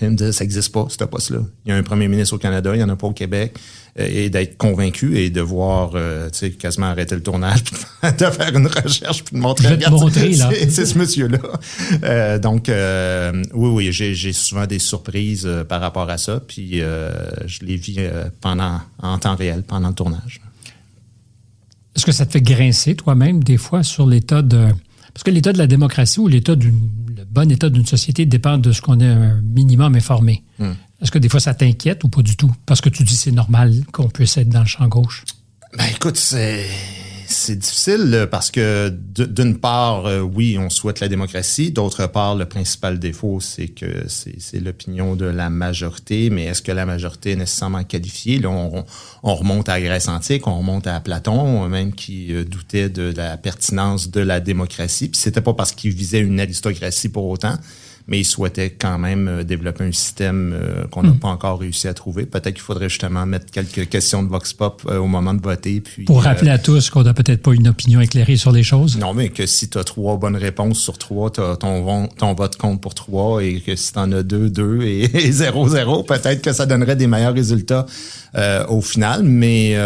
Il 0.00 0.10
me 0.10 0.16
disait, 0.16 0.32
ça 0.32 0.44
n'existe 0.44 0.72
pas, 0.72 0.86
ce 0.88 1.04
poste-là. 1.04 1.40
Il 1.64 1.70
y 1.70 1.72
a 1.72 1.76
un 1.76 1.82
premier 1.82 2.08
ministre 2.08 2.34
au 2.34 2.38
Canada, 2.38 2.70
il 2.74 2.78
n'y 2.78 2.84
en 2.84 2.88
a 2.88 2.96
pas 2.96 3.06
au 3.06 3.12
Québec. 3.12 3.58
Euh, 3.98 4.06
et 4.08 4.30
d'être 4.30 4.56
convaincu 4.56 5.18
et 5.18 5.30
de 5.30 5.40
voir, 5.40 5.92
euh, 5.94 6.28
tu 6.30 6.38
sais, 6.38 6.50
quasiment 6.50 6.86
arrêter 6.86 7.14
le 7.14 7.22
tournage, 7.22 7.64
de 8.02 8.24
faire 8.26 8.54
une 8.54 8.66
recherche, 8.66 9.24
puis 9.24 9.36
de 9.36 9.40
montrer. 9.40 9.78
C'est 10.70 10.86
ce 10.86 10.98
monsieur-là. 10.98 11.38
Euh, 12.04 12.38
donc, 12.38 12.70
oui, 13.54 13.68
oui, 13.70 13.92
j'ai 13.92 14.32
souvent 14.32 14.66
des 14.66 14.78
surprises 14.78 15.48
par 15.68 15.80
rapport 15.80 16.08
à 16.10 16.18
ça, 16.18 16.40
puis 16.40 16.80
je 16.80 17.64
les 17.64 17.76
vis 17.76 18.00
pendant, 18.40 18.80
en 19.02 19.18
temps 19.18 19.36
réel, 19.36 19.62
pendant 19.66 19.88
le 19.88 19.94
tournage. 19.94 20.40
Est-ce 21.96 22.06
que 22.06 22.12
ça 22.12 22.26
te 22.26 22.32
fait 22.32 22.42
grincer 22.42 22.94
toi-même 22.94 23.42
des 23.42 23.56
fois 23.56 23.82
sur 23.82 24.06
l'état 24.06 24.42
de... 24.42 24.68
Parce 25.18 25.24
que 25.24 25.30
l'état 25.32 25.52
de 25.52 25.58
la 25.58 25.66
démocratie 25.66 26.20
ou 26.20 26.28
l'état 26.28 26.54
d'une 26.54 26.78
le 27.08 27.24
bon 27.24 27.50
état 27.50 27.68
d'une 27.68 27.84
société 27.84 28.24
dépend 28.24 28.56
de 28.56 28.70
ce 28.70 28.80
qu'on 28.80 29.00
est 29.00 29.08
un 29.08 29.40
minimum 29.40 29.96
informé. 29.96 30.44
Hmm. 30.60 30.74
Est-ce 31.02 31.10
que 31.10 31.18
des 31.18 31.28
fois 31.28 31.40
ça 31.40 31.54
t'inquiète 31.54 32.04
ou 32.04 32.08
pas 32.08 32.22
du 32.22 32.36
tout? 32.36 32.54
Parce 32.66 32.80
que 32.80 32.88
tu 32.88 33.02
dis 33.02 33.16
c'est 33.16 33.32
normal 33.32 33.74
qu'on 33.90 34.08
puisse 34.08 34.36
être 34.36 34.48
dans 34.48 34.60
le 34.60 34.66
champ 34.66 34.86
gauche. 34.86 35.24
Ben 35.76 35.86
écoute, 35.92 36.16
c'est 36.16 36.68
c'est 37.30 37.56
difficile 37.56 38.26
parce 38.30 38.50
que 38.50 38.88
d'une 38.88 39.58
part, 39.58 40.06
euh, 40.06 40.20
oui, 40.20 40.56
on 40.58 40.70
souhaite 40.70 41.00
la 41.00 41.08
démocratie. 41.08 41.70
D'autre 41.70 42.06
part, 42.06 42.34
le 42.34 42.46
principal 42.46 42.98
défaut, 42.98 43.38
c'est 43.40 43.68
que 43.68 44.06
c'est 44.08 44.60
l'opinion 44.60 45.14
de 45.14 45.26
la 45.26 45.50
majorité. 45.50 46.30
Mais 46.30 46.44
est-ce 46.44 46.62
que 46.62 46.72
la 46.72 46.86
majorité 46.86 47.32
est 47.32 47.36
nécessairement 47.36 47.84
qualifiée? 47.84 48.38
Là, 48.38 48.48
on, 48.48 48.84
on, 49.22 49.34
remonte 49.34 49.68
à 49.68 49.78
la 49.78 49.84
Grèce 49.84 50.08
antique, 50.08 50.46
on 50.46 50.58
remonte 50.58 50.86
à 50.86 50.98
Platon, 51.00 51.68
même 51.68 51.92
qui 51.92 52.32
euh, 52.32 52.44
doutait 52.44 52.88
de 52.88 53.12
la 53.14 53.36
pertinence 53.36 54.10
de 54.10 54.20
la 54.20 54.40
démocratie. 54.40 55.08
Puis 55.08 55.20
c'était 55.20 55.42
pas 55.42 55.52
parce 55.52 55.72
qu'il 55.72 55.92
visait 55.92 56.20
une 56.20 56.40
aristocratie 56.40 57.10
pour 57.10 57.26
autant 57.26 57.58
mais 58.08 58.20
ils 58.20 58.24
souhaitaient 58.24 58.70
quand 58.70 58.98
même 58.98 59.28
euh, 59.28 59.44
développer 59.44 59.84
un 59.84 59.92
système 59.92 60.54
euh, 60.54 60.86
qu'on 60.90 61.02
n'a 61.02 61.10
hmm. 61.10 61.18
pas 61.18 61.28
encore 61.28 61.60
réussi 61.60 61.88
à 61.88 61.94
trouver. 61.94 62.24
Peut-être 62.24 62.54
qu'il 62.54 62.62
faudrait 62.62 62.88
justement 62.88 63.26
mettre 63.26 63.46
quelques 63.52 63.88
questions 63.88 64.22
de 64.22 64.28
Vox 64.28 64.54
Pop 64.54 64.82
euh, 64.88 64.96
au 64.98 65.06
moment 65.06 65.34
de 65.34 65.42
voter. 65.42 65.80
Puis, 65.80 66.04
Pour 66.04 66.22
rappeler 66.22 66.50
à 66.50 66.58
tous 66.58 66.88
qu'on 66.88 67.02
n'a 67.02 67.12
peut-être 67.12 67.42
pas 67.42 67.52
une 67.52 67.68
opinion 67.68 68.00
éclairée 68.00 68.36
sur 68.36 68.50
les 68.50 68.62
choses. 68.62 68.96
Non, 68.96 69.12
mais 69.12 69.28
que 69.28 69.44
si 69.44 69.68
tu 69.68 69.76
as 69.76 69.84
trois 69.84 70.16
bonnes 70.16 70.36
réponses 70.36 70.78
sur 70.78 70.96
trois, 70.96 71.30
ton, 71.30 72.08
ton 72.08 72.34
vote 72.34 72.56
compte 72.56 72.80
pour 72.80 72.94
trois 72.94 73.44
et 73.44 73.60
que 73.60 73.76
si 73.76 73.92
tu 73.92 73.98
en 73.98 74.10
as 74.12 74.22
deux, 74.22 74.48
deux 74.48 74.82
et, 74.82 75.08
zéro, 75.30 75.68
zéro, 75.68 76.02
peut-être 76.02 76.40
que 76.40 76.52
ça 76.54 76.64
donnerait 76.64 76.96
des 76.96 77.06
meilleurs 77.06 77.34
résultats 77.34 77.84
au 78.68 78.80
final. 78.80 79.22
Mais 79.24 79.76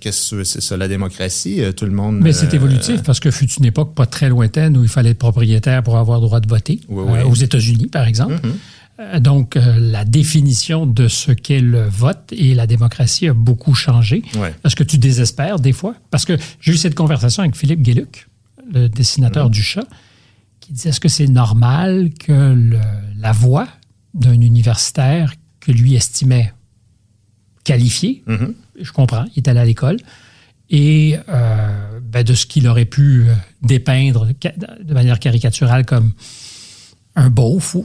qu'est-ce 0.00 0.36
que 0.36 0.44
c'est 0.44 0.60
ça, 0.60 0.76
la 0.76 0.88
démocratie? 0.88 1.60
tout 1.76 1.86
le 1.86 1.92
monde... 1.92 2.20
Mais 2.20 2.32
c'est 2.32 2.54
évolutif 2.54 3.02
parce 3.02 3.20
que 3.20 3.30
fut 3.30 3.50
une 3.52 3.64
époque 3.64 3.94
pas 3.94 4.06
très 4.06 4.28
lointaine 4.28 4.76
où 4.76 4.82
il 4.82 4.88
fallait 4.88 5.10
être 5.10 5.18
propriétaire 5.18 5.82
pour 5.82 5.96
avoir 5.96 6.20
droit 6.20 6.40
de 6.40 6.48
voter. 6.48 6.80
Oui, 6.88 7.04
oui. 7.24 7.42
États-Unis, 7.42 7.86
par 7.86 8.06
exemple. 8.06 8.34
Mm-hmm. 8.34 8.52
Euh, 9.00 9.20
donc, 9.20 9.56
euh, 9.56 9.78
la 9.78 10.04
définition 10.04 10.86
de 10.86 11.08
ce 11.08 11.32
qu'est 11.32 11.60
le 11.60 11.88
vote 11.88 12.32
et 12.32 12.54
la 12.54 12.66
démocratie 12.66 13.28
a 13.28 13.34
beaucoup 13.34 13.74
changé. 13.74 14.22
Est-ce 14.64 14.76
que 14.76 14.84
tu 14.84 14.98
désespères 14.98 15.58
des 15.58 15.72
fois? 15.72 15.94
Parce 16.10 16.24
que 16.24 16.36
j'ai 16.60 16.72
eu 16.72 16.76
cette 16.76 16.94
conversation 16.94 17.42
avec 17.42 17.56
Philippe 17.56 17.82
Guéluc, 17.82 18.28
le 18.72 18.88
dessinateur 18.88 19.48
mm-hmm. 19.48 19.52
du 19.52 19.62
chat, 19.62 19.86
qui 20.60 20.72
disait 20.72 20.90
est-ce 20.90 21.00
que 21.00 21.08
c'est 21.08 21.28
normal 21.28 22.10
que 22.18 22.56
la 23.18 23.32
voix 23.32 23.68
d'un 24.14 24.40
universitaire 24.40 25.34
que 25.60 25.72
lui 25.72 25.94
estimait 25.94 26.52
qualifié, 27.70 28.22
mm-hmm. 28.26 28.52
je 28.80 28.92
comprends, 28.92 29.24
il 29.36 29.42
est 29.42 29.48
allé 29.48 29.60
à 29.60 29.64
l'école, 29.64 29.98
et 30.70 31.18
euh, 31.28 32.00
ben, 32.02 32.24
de 32.24 32.34
ce 32.34 32.46
qu'il 32.46 32.66
aurait 32.66 32.84
pu 32.84 33.26
dépeindre 33.62 34.28
de 34.82 34.94
manière 34.94 35.18
caricaturale 35.20 35.84
comme 35.86 36.12
un 37.14 37.30
beauf, 37.30 37.76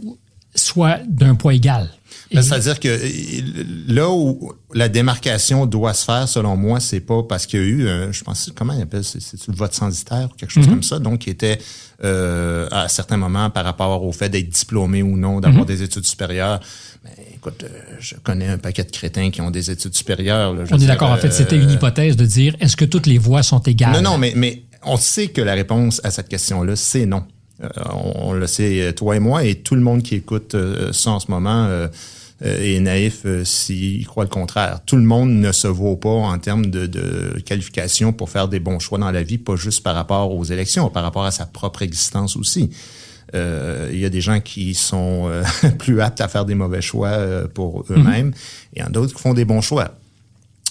soit 0.56 1.00
d'un 1.08 1.36
poids 1.36 1.54
égal. 1.54 1.90
Ben, 2.34 2.42
c'est-à-dire 2.42 2.80
que 2.80 3.00
là 3.88 4.10
où 4.10 4.54
la 4.74 4.90
démarcation 4.90 5.66
doit 5.66 5.94
se 5.94 6.06
faire, 6.06 6.28
selon 6.28 6.58
moi, 6.58 6.80
c'est 6.80 7.00
pas 7.00 7.22
parce 7.24 7.46
qu'il 7.46 7.60
y 7.60 7.64
a 7.64 7.66
eu, 7.66 7.88
euh, 7.88 8.12
je 8.12 8.24
pense, 8.24 8.52
comment 8.56 8.74
il 8.74 8.82
appelle, 8.82 9.04
c'est 9.04 9.48
le 9.48 9.56
vote 9.56 9.74
censitaire 9.74 10.30
ou 10.32 10.36
quelque 10.36 10.52
chose 10.52 10.66
mm-hmm. 10.66 10.70
comme 10.70 10.84
ça, 10.84 11.00
donc 11.00 11.20
qui 11.20 11.30
était 11.30 11.60
euh, 12.04 12.68
à 12.72 12.88
certains 12.88 13.18
moments 13.18 13.50
par 13.50 13.64
rapport 13.64 14.04
au 14.04 14.12
fait 14.12 14.30
d'être 14.30 14.50
diplômé 14.50 15.04
ou 15.04 15.18
non, 15.18 15.40
d'avoir 15.40 15.64
mm-hmm. 15.64 15.68
des 15.68 15.84
études 15.84 16.06
supérieures. 16.06 16.60
Écoute, 17.46 17.64
euh, 17.64 17.96
je 18.00 18.16
connais 18.16 18.48
un 18.48 18.58
paquet 18.58 18.84
de 18.84 18.90
crétins 18.90 19.30
qui 19.30 19.40
ont 19.42 19.52
des 19.52 19.70
études 19.70 19.94
supérieures. 19.94 20.56
On 20.72 20.80
est 20.80 20.88
d'accord. 20.88 21.12
En 21.12 21.18
fait, 21.18 21.32
c'était 21.32 21.58
une 21.58 21.70
hypothèse 21.70 22.16
de 22.16 22.26
dire 22.26 22.56
est-ce 22.60 22.76
que 22.76 22.86
toutes 22.86 23.06
les 23.06 23.20
voix 23.20 23.44
sont 23.44 23.60
égales? 23.60 23.94
Non, 23.94 24.02
non, 24.02 24.18
mais 24.18 24.34
mais 24.36 24.64
on 24.84 24.98
sait 24.98 25.28
que 25.28 25.42
la 25.42 25.54
réponse 25.54 26.02
à 26.04 26.12
cette 26.12 26.28
question-là, 26.28 26.76
c'est 26.76 27.06
non. 27.06 27.24
Euh, 27.64 27.70
on, 28.16 28.34
le 28.34 28.48
sait, 28.48 28.94
toi 28.94 29.16
et 29.16 29.20
moi, 29.20 29.44
et 29.44 29.56
tout 29.56 29.76
le 29.76 29.82
monde 29.82 30.04
qui 30.04 30.16
écoute 30.16 30.56
euh, 30.56 30.92
ça 30.92 31.12
en 31.12 31.20
ce 31.20 31.32
moment 31.32 31.68
euh, 31.68 31.88
est 32.42 32.80
naïf 32.82 33.26
s'il 33.44 34.06
croit 34.06 34.26
le 34.26 34.30
contraire. 34.30 34.80
Tout 34.86 34.98
le 34.98 35.04
monde 35.04 35.30
ne 35.30 35.52
se 35.52 35.68
vaut 35.68 35.96
pas 35.96 36.10
en 36.10 36.38
termes 36.38 36.66
de, 36.66 36.86
de, 36.86 37.40
qualification 37.46 38.12
pour 38.12 38.30
faire 38.30 38.50
des 38.50 38.60
bons 38.60 38.80
choix 38.80 38.98
dans 38.98 39.12
la 39.12 39.24
vie, 39.24 39.38
pas 39.38 39.56
juste 39.56 39.84
par 39.84 39.96
rapport 39.96 40.36
aux 40.36 40.44
élections, 40.44 40.90
par 40.90 41.04
rapport 41.04 41.26
à 41.26 41.32
sa 41.32 41.46
propre 41.46 41.82
existence 41.82 42.36
aussi. 42.36 42.72
Il 43.36 44.00
y 44.00 44.06
a 44.06 44.10
des 44.10 44.22
gens 44.22 44.40
qui 44.40 44.74
sont 44.74 45.30
plus 45.80 46.02
aptes 46.02 46.22
à 46.22 46.28
faire 46.28 46.46
des 46.46 46.56
mauvais 46.56 46.82
choix 46.82 47.48
pour 47.54 47.84
mm-hmm. 47.84 47.94
eux-mêmes, 47.94 48.34
et 48.74 48.80
il 48.80 48.80
y 48.80 48.84
en 48.84 48.88
a 48.88 48.90
d'autres 48.90 49.14
qui 49.14 49.22
font 49.22 49.34
des 49.34 49.46
bons 49.46 49.62
choix. 49.62 49.96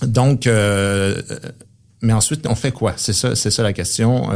Donc, 0.02 0.46
mais 0.46 2.12
ensuite, 2.12 2.46
on 2.46 2.54
fait 2.54 2.72
quoi? 2.72 2.94
C'est 2.96 3.12
ça, 3.12 3.34
c'est 3.36 3.50
ça 3.50 3.62
la 3.62 3.72
question 3.72 4.30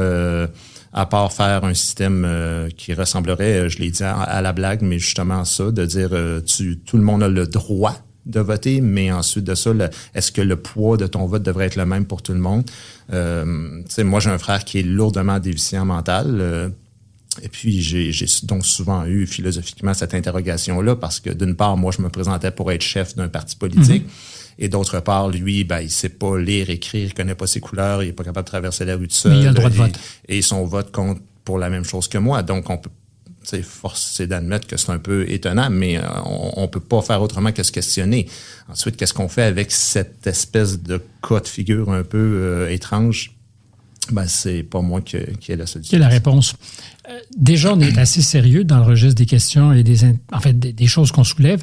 à 0.93 1.07
part 1.07 1.33
faire 1.33 1.65
un 1.65 1.75
système 1.75 2.25
euh, 2.27 2.69
qui 2.77 2.95
ressemblerait, 2.95 3.61
euh, 3.61 3.69
je 3.69 3.79
l'ai 3.79 3.91
dit 3.91 4.03
à, 4.03 4.41
la 4.41 4.53
blague, 4.53 4.83
mais 4.83 4.99
justement 4.99 5.45
ça, 5.45 5.71
de 5.71 5.85
dire 5.85 6.11
euh, 6.13 6.41
tu, 6.41 6.79
tout 6.79 6.97
le 6.97 7.03
monde 7.03 7.23
a 7.23 7.29
le 7.29 7.47
droit 7.47 7.95
de 8.27 8.41
voter, 8.41 8.81
mais 8.81 9.11
ensuite 9.11 9.45
de 9.45 9.55
ça, 9.55 9.71
est-ce 10.15 10.33
que 10.33 10.43
le 10.43 10.57
poids 10.57 10.97
de 10.97 11.07
ton 11.07 11.27
vote 11.27 11.43
devrait 11.43 11.67
être 11.67 11.77
le 11.77 11.87
même 11.87 12.05
pour 12.05 12.23
tout 12.23 12.33
le 12.33 12.41
monde? 12.41 12.65
Euh, 13.13 13.45
moi, 13.99 14.21
j'ai 14.21 14.31
un 14.31 14.39
frère 14.39 14.65
qui 14.65 14.81
est 14.81 14.83
lourdement 14.83 15.39
déficient 15.39 15.87
mental. 15.87 16.73
Et 17.43 17.49
puis, 17.49 17.81
j'ai 17.81 18.27
donc 18.45 18.67
souvent 18.67 19.05
eu 19.07 19.27
philosophiquement 19.27 19.95
cette 19.95 20.15
interrogation-là 20.15 20.97
parce 20.97 21.21
que 21.21 21.31
d'une 21.31 21.55
part, 21.55 21.77
moi, 21.77 21.93
je 21.97 22.03
me 22.03 22.09
présentais 22.09 22.51
pour 22.51 22.73
être 22.73 22.83
chef 22.83 23.15
d'un 23.17 23.29
parti 23.29 23.57
politique. 23.57 24.05
Mm-hmm. 24.05 24.61
Et 24.61 24.69
d'autre 24.69 25.01
part, 25.01 25.29
lui, 25.29 25.63
ben, 25.63 25.81
il 25.81 25.91
sait 25.91 26.09
pas 26.09 26.37
lire, 26.37 26.69
écrire, 26.69 27.05
il 27.07 27.15
connaît 27.15 27.37
pas 27.37 27.47
ses 27.47 27.61
couleurs, 27.61 28.03
il 28.03 28.09
est 28.09 28.13
pas 28.13 28.25
capable 28.25 28.45
de 28.45 28.51
traverser 28.51 28.85
la 28.85 28.97
rue 28.97 29.07
de 29.07 29.13
seul. 29.13 29.33
Mais 29.33 29.41
il 29.41 29.47
a 29.47 29.51
le 29.51 29.55
droit 29.55 29.71
de 29.71 29.77
vote. 29.77 29.99
Et 30.27 30.43
son 30.43 30.65
vote 30.65 30.91
compte 30.91 31.21
pour 31.45 31.59
la 31.59 31.71
même 31.71 31.85
chose 31.85 32.09
que 32.09 32.19
moi. 32.19 32.43
Donc, 32.43 32.69
on 32.69 32.79
peut 32.79 32.91
c'est 33.45 33.63
force 33.63 34.21
d'admettre 34.21 34.67
que 34.67 34.77
c'est 34.77 34.91
un 34.91 34.99
peu 34.99 35.25
étonnant, 35.31 35.71
mais 35.71 35.97
euh, 35.97 36.03
on, 36.27 36.65
on 36.65 36.69
peut 36.69 36.81
pas 36.81 37.01
faire 37.01 37.23
autrement 37.23 37.51
que 37.51 37.63
se 37.63 37.73
questionner. 37.73 38.29
Ensuite, 38.69 38.97
qu'est-ce 38.99 39.15
qu'on 39.15 39.29
fait 39.29 39.45
avec 39.45 39.71
cette 39.71 40.27
espèce 40.27 40.83
de 40.83 41.01
cas 41.27 41.41
de 41.41 41.49
figure 41.49 41.91
un 41.91 42.03
peu 42.03 42.19
euh, 42.19 42.71
étrange? 42.71 43.38
Ben, 44.11 44.27
c'est 44.27 44.63
pas 44.63 44.81
moi 44.81 45.01
qui, 45.01 45.19
qui 45.41 45.53
ai 45.53 45.57
la 45.57 45.67
solution. 45.67 45.91
Quelle 45.91 46.01
est 46.01 46.05
la 46.05 46.09
réponse? 46.09 46.55
Euh, 47.09 47.19
déjà, 47.37 47.75
on 47.75 47.81
est 47.81 47.99
assez 47.99 48.23
sérieux 48.23 48.65
dans 48.65 48.79
le 48.79 48.85
registre 48.85 49.17
des 49.17 49.27
questions 49.27 49.73
et 49.73 49.83
des, 49.83 50.05
en 50.33 50.41
fait, 50.41 50.59
des 50.59 50.87
choses 50.87 51.13
qu'on 51.13 51.25
soulève. 51.25 51.63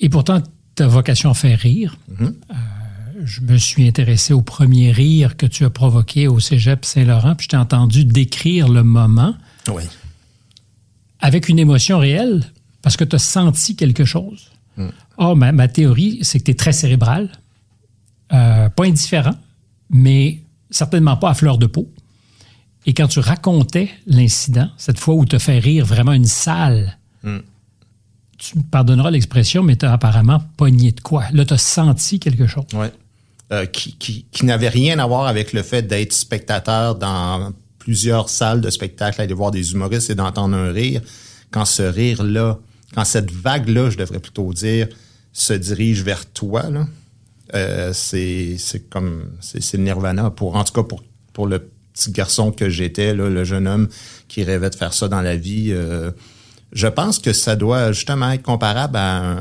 Et 0.00 0.08
pourtant, 0.08 0.42
ta 0.74 0.86
vocation 0.86 1.30
à 1.30 1.34
faire 1.34 1.58
rire. 1.58 1.96
Mm-hmm. 2.10 2.24
Euh, 2.24 2.54
je 3.24 3.40
me 3.42 3.56
suis 3.56 3.86
intéressé 3.86 4.32
au 4.32 4.42
premier 4.42 4.90
rire 4.90 5.36
que 5.36 5.46
tu 5.46 5.64
as 5.64 5.70
provoqué 5.70 6.26
au 6.28 6.40
Cégep 6.40 6.84
Saint-Laurent, 6.84 7.34
puis 7.36 7.44
je 7.44 7.50
t'ai 7.50 7.56
entendu 7.56 8.04
décrire 8.04 8.68
le 8.68 8.82
moment 8.82 9.36
Oui. 9.68 9.84
avec 11.20 11.48
une 11.48 11.58
émotion 11.58 11.98
réelle 11.98 12.42
parce 12.82 12.96
que 12.96 13.04
tu 13.04 13.14
as 13.14 13.20
senti 13.20 13.76
quelque 13.76 14.04
chose. 14.04 14.50
Mm. 14.76 14.88
Or, 15.18 15.36
ma, 15.36 15.52
ma 15.52 15.68
théorie, 15.68 16.18
c'est 16.22 16.40
que 16.40 16.44
tu 16.44 16.50
es 16.50 16.54
très 16.54 16.72
cérébral, 16.72 17.30
euh, 18.32 18.68
pas 18.70 18.84
indifférent, 18.84 19.36
mais 19.90 20.41
certainement 20.72 21.16
pas 21.16 21.30
à 21.30 21.34
fleur 21.34 21.58
de 21.58 21.66
peau. 21.66 21.88
Et 22.86 22.94
quand 22.94 23.06
tu 23.06 23.20
racontais 23.20 23.90
l'incident, 24.06 24.68
cette 24.76 24.98
fois 24.98 25.14
où 25.14 25.24
tu 25.24 25.36
as 25.36 25.38
fait 25.38 25.60
rire 25.60 25.86
vraiment 25.86 26.12
une 26.12 26.26
salle, 26.26 26.98
Mm. 27.22 27.38
tu 28.38 28.58
me 28.58 28.64
pardonneras 28.64 29.12
l'expression, 29.12 29.62
mais 29.62 29.76
tu 29.76 29.86
as 29.86 29.92
apparemment 29.92 30.42
pogné 30.56 30.90
de 30.90 31.00
quoi. 31.00 31.24
Là, 31.32 31.44
tu 31.44 31.54
as 31.54 31.58
senti 31.58 32.18
quelque 32.18 32.48
chose. 32.48 32.64
Ouais. 32.74 32.90
Euh, 33.52 33.66
qui, 33.66 33.94
qui, 33.96 34.26
qui 34.32 34.44
n'avait 34.44 34.68
rien 34.70 34.98
à 34.98 35.06
voir 35.06 35.26
avec 35.28 35.52
le 35.52 35.62
fait 35.62 35.82
d'être 35.82 36.12
spectateur 36.12 36.96
dans 36.96 37.52
plusieurs 37.78 38.28
salles 38.28 38.60
de 38.60 38.70
spectacle, 38.70 39.20
aller 39.20 39.34
voir 39.34 39.50
des 39.50 39.72
humoristes 39.72 40.10
et 40.10 40.14
d'entendre 40.14 40.56
un 40.56 40.72
rire. 40.72 41.00
Quand 41.52 41.64
ce 41.64 41.82
rire-là, 41.82 42.58
quand 42.94 43.04
cette 43.04 43.30
vague-là, 43.30 43.90
je 43.90 43.98
devrais 43.98 44.20
plutôt 44.20 44.52
dire, 44.52 44.88
se 45.32 45.52
dirige 45.52 46.02
vers 46.02 46.26
toi, 46.26 46.68
là, 46.70 46.86
euh, 47.54 47.92
c'est 47.92 48.56
comme 48.90 49.30
c'est 49.40 49.74
le 49.74 49.84
nirvana 49.84 50.30
pour 50.30 50.56
en 50.56 50.64
tout 50.64 50.72
cas 50.72 50.82
pour 50.82 51.02
pour 51.32 51.46
le 51.46 51.70
petit 51.92 52.10
garçon 52.10 52.52
que 52.52 52.68
j'étais 52.68 53.14
là, 53.14 53.28
le 53.28 53.44
jeune 53.44 53.66
homme 53.66 53.88
qui 54.28 54.44
rêvait 54.44 54.70
de 54.70 54.74
faire 54.74 54.94
ça 54.94 55.08
dans 55.08 55.20
la 55.20 55.36
vie. 55.36 55.68
euh, 55.70 56.10
je 56.72 56.86
pense 56.86 57.18
que 57.18 57.34
ça 57.34 57.54
doit 57.54 57.92
justement 57.92 58.30
être 58.30 58.42
comparable 58.42 58.96
à 58.96 59.32
un, 59.32 59.38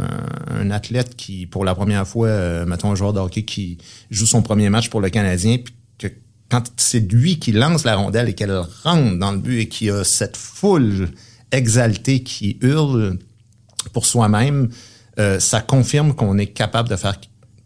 un 0.50 0.70
athlète 0.70 1.16
qui, 1.16 1.46
pour 1.46 1.64
la 1.64 1.74
première 1.74 2.06
fois, 2.06 2.28
euh, 2.28 2.66
mettons 2.66 2.92
un 2.92 2.96
joueur 2.96 3.14
de 3.14 3.20
hockey 3.20 3.44
qui 3.44 3.78
joue 4.10 4.26
son 4.26 4.42
premier 4.42 4.70
match 4.70 4.90
pour 4.90 5.00
le 5.00 5.10
Canadien, 5.10 5.58
puis 5.58 5.74
que 5.98 6.08
quand 6.50 6.64
c'est 6.76 7.00
lui 7.00 7.40
qui 7.40 7.54
lance 7.54 7.86
la 7.86 7.96
rondelle 7.96 8.28
et 8.28 8.34
qu'elle 8.34 8.58
rentre 8.84 9.18
dans 9.18 9.32
le 9.32 9.38
but 9.38 9.60
et 9.60 9.70
qu'il 9.70 9.88
y 9.88 9.92
a 9.92 10.04
cette 10.04 10.36
foule 10.36 11.10
exaltée 11.54 12.22
qui 12.22 12.58
hurle 12.62 13.18
pour 13.94 14.06
soi-même, 14.06 14.70
euh, 15.18 15.40
ça 15.40 15.62
confirme 15.62 16.14
qu'on 16.14 16.38
est 16.38 16.48
capable 16.48 16.90
de 16.90 16.98
faire 16.98 17.16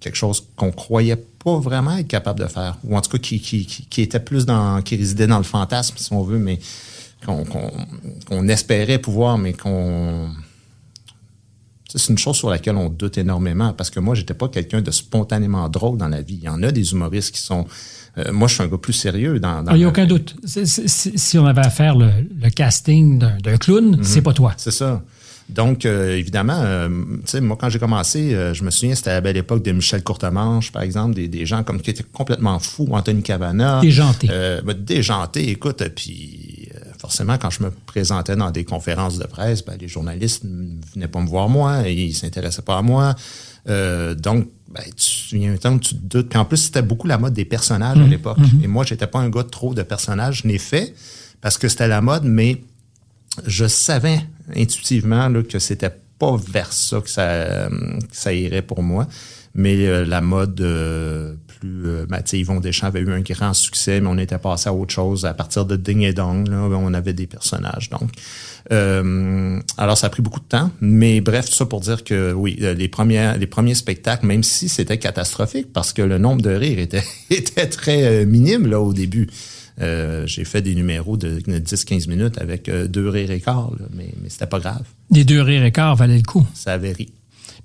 quelque 0.05 0.15
chose 0.17 0.45
qu'on 0.55 0.71
croyait 0.71 1.15
pas 1.15 1.57
vraiment 1.57 1.97
être 1.97 2.07
capable 2.07 2.39
de 2.39 2.45
faire, 2.45 2.77
ou 2.83 2.95
en 2.95 3.01
tout 3.01 3.09
cas 3.09 3.17
qui, 3.17 3.39
qui, 3.39 4.01
était 4.01 4.19
plus 4.19 4.45
dans, 4.45 4.81
qui 4.83 4.95
résidait 4.95 5.25
dans 5.25 5.39
le 5.39 5.43
fantasme, 5.43 5.95
si 5.97 6.13
on 6.13 6.21
veut, 6.21 6.38
mais 6.38 6.59
qu'on 7.25 8.47
espérait 8.47 9.00
pouvoir, 9.00 9.39
mais 9.39 9.53
qu'on 9.53 10.29
c'est 11.88 12.12
une 12.12 12.17
chose 12.17 12.35
sur 12.35 12.50
laquelle 12.50 12.75
on 12.75 12.89
doute 12.89 13.17
énormément 13.17 13.74
parce 13.74 13.89
que 13.89 14.00
moi, 14.00 14.15
j'étais 14.15 14.33
pas 14.33 14.50
quelqu'un 14.50 14.81
de 14.81 14.91
spontanément 14.91 15.69
drôle 15.69 15.97
dans 15.97 16.09
la 16.09 16.21
vie. 16.21 16.35
Il 16.41 16.43
y 16.43 16.50
en 16.50 16.62
a 16.62 16.71
des 16.71 16.91
humoristes 16.91 17.33
qui 17.33 17.41
sont. 17.41 17.65
euh, 18.17 18.33
moi, 18.33 18.47
je 18.50 18.55
suis 18.55 18.63
un 18.63 18.67
gars 18.67 18.77
plus 18.77 18.93
sérieux 18.93 19.39
dans. 19.39 19.63
dans 19.63 19.71
Ah, 19.71 19.75
Il 19.75 19.79
n'y 19.79 19.85
a 19.85 19.88
aucun 19.88 20.05
doute. 20.05 20.35
Si 20.45 21.39
on 21.39 21.45
avait 21.45 21.65
à 21.65 21.69
faire 21.69 21.95
le, 21.95 22.09
le 22.38 22.50
casting 22.50 23.17
d'un 23.19 23.57
clown, 23.57 24.00
c'est 24.03 24.21
pas 24.21 24.33
toi. 24.33 24.53
C'est 24.57 24.71
ça. 24.71 25.01
Donc, 25.47 25.85
euh, 25.85 26.17
évidemment, 26.17 26.59
euh, 26.59 26.89
tu 26.89 27.21
sais, 27.25 27.41
moi, 27.41 27.55
quand 27.59 27.69
j'ai 27.69 27.77
commencé, 27.77 28.33
euh, 28.33 28.53
je 28.55 28.63
me 28.63 28.71
souviens, 28.71 28.95
c'était 28.95 29.11
à 29.11 29.13
la 29.13 29.21
belle 29.21 29.37
époque 29.37 29.63
de 29.63 29.71
Michel 29.71 30.03
Courtemanche, 30.03 30.71
par 30.71 30.81
exemple, 30.81 31.13
des, 31.13 31.27
des 31.27 31.45
gens 31.45 31.63
comme 31.63 31.79
qui 31.81 31.91
étaient 31.91 32.03
complètement 32.03 32.57
fous, 32.57 32.87
Anthony 32.91 33.21
Cavana. 33.21 33.79
Déjanté. 33.79 34.27
Euh, 34.31 34.61
ben, 34.63 34.73
déjanté, 34.73 35.49
écoute, 35.49 35.83
puis 35.95 36.69
euh, 36.73 36.79
forcément, 36.99 37.37
quand 37.37 37.51
je 37.51 37.61
me 37.61 37.69
présentais 37.85 38.35
dans 38.35 38.49
des 38.49 38.63
conférences 38.63 39.19
de 39.19 39.25
presse, 39.25 39.63
ben, 39.63 39.77
les 39.79 39.87
journalistes 39.87 40.43
ne 40.45 40.79
venaient 40.95 41.07
pas 41.07 41.21
me 41.21 41.27
voir 41.27 41.47
moi, 41.47 41.87
et 41.87 41.93
ils 41.93 42.15
s'intéressaient 42.15 42.63
pas 42.63 42.79
à 42.79 42.81
moi. 42.81 43.13
Euh, 43.69 44.15
donc, 44.15 44.47
ben, 44.73 44.83
tu, 44.97 45.35
il 45.35 45.43
y 45.43 45.47
a 45.47 45.51
un 45.51 45.57
temps 45.57 45.73
où 45.73 45.79
tu 45.79 45.95
te 45.95 46.01
doutes. 46.01 46.29
Puis 46.29 46.39
en 46.39 46.45
plus, 46.45 46.57
c'était 46.57 46.81
beaucoup 46.81 47.07
la 47.07 47.19
mode 47.19 47.33
des 47.33 47.45
personnages 47.45 47.99
à 47.99 48.07
l'époque. 48.07 48.39
Et 48.63 48.67
moi, 48.67 48.83
j'étais 48.83 49.07
pas 49.07 49.19
un 49.19 49.29
gars 49.29 49.43
de 49.43 49.49
trop 49.49 49.75
de 49.75 49.83
personnages. 49.83 50.41
Je 50.43 50.47
n'ai 50.47 50.57
fait 50.57 50.93
parce 51.39 51.57
que 51.59 51.67
c'était 51.67 51.87
la 51.87 52.01
mode, 52.01 52.23
mais 52.23 52.61
je 53.46 53.65
savais 53.65 54.20
intuitivement 54.55 55.32
que 55.44 55.60
c'était 55.60 55.91
pas 56.20 56.38
vers 56.38 56.72
ça 56.72 57.01
que 57.01 57.10
ça, 57.10 58.34
irait 58.34 58.62
pour 58.62 58.84
moi. 58.84 59.08
Mais 59.53 59.88
euh, 59.88 60.03
la 60.05 60.20
mode 60.20 60.60
euh, 60.60 61.36
plus... 61.48 61.88
Euh, 61.88 62.05
ben, 62.10 62.22
Yvon 62.34 62.60
Deschamps 62.60 62.88
avait 62.88 63.00
eu 63.00 63.12
un 63.13 63.22
grand 63.22 63.53
succès, 63.53 64.01
mais 64.01 64.08
on 64.08 64.17
était 64.17 64.38
passé 64.38 64.67
à 64.67 64.74
autre 64.74 64.94
chose. 64.94 65.25
À 65.25 65.34
partir 65.34 65.65
de 65.65 65.77
Ding 65.77 66.01
et 66.01 66.12
Dong, 66.13 66.50
on 66.51 66.94
avait 66.94 67.13
des 67.13 67.27
personnages. 67.27 67.89
Donc, 67.89 68.10
alors, 68.70 69.98
ça 69.98 70.08
a 70.08 70.10
pris 70.10 70.22
beaucoup 70.22 70.41
de 70.41 70.46
temps. 70.46 70.72
Mais 70.82 71.22
bref, 71.22 71.50
tout 71.50 71.55
ça 71.55 71.65
pour 71.65 71.79
dire 71.79 72.03
que 72.03 72.34
oui, 72.34 72.58
les, 72.60 72.88
premiers 72.89 73.75
spectacles, 73.75 74.25
même 74.25 74.44
si 74.44 74.67
c'était 74.67 74.98
catastrophique, 74.98 75.72
parce 75.72 75.94
que 75.94 76.01
le 76.01 76.17
nombre 76.17 76.41
de 76.41 76.51
rires 76.51 76.79
était, 76.79 77.03
était 77.29 77.67
très 77.67 78.25
minime 78.25 78.67
là, 78.67 78.82
au 78.82 78.94
début. 78.94 79.27
Euh, 79.82 80.25
j'ai 80.25 80.46
fait 80.46 80.62
des 80.62 80.74
numéros 80.74 81.17
de 81.17 81.39
10-15 81.39 82.08
minutes 82.08 82.38
avec 82.38 82.70
euh, 82.70 82.88
deux 82.88 83.10
rires 83.10 83.32
et 83.32 83.41
quart, 83.41 83.72
là, 83.72 83.86
mais, 83.94 84.13
mais 84.22 84.29
c'était 84.29 84.46
pas 84.46 84.60
grave. 84.60 84.84
Les 85.12 85.25
deux 85.25 85.41
rires 85.41 85.65
et 85.65 85.72
quart 85.72 85.96
valaient 85.96 86.17
le 86.17 86.24
coup. 86.24 86.46
Ça 86.53 86.74
avait 86.74 86.94
ri. 86.94 87.12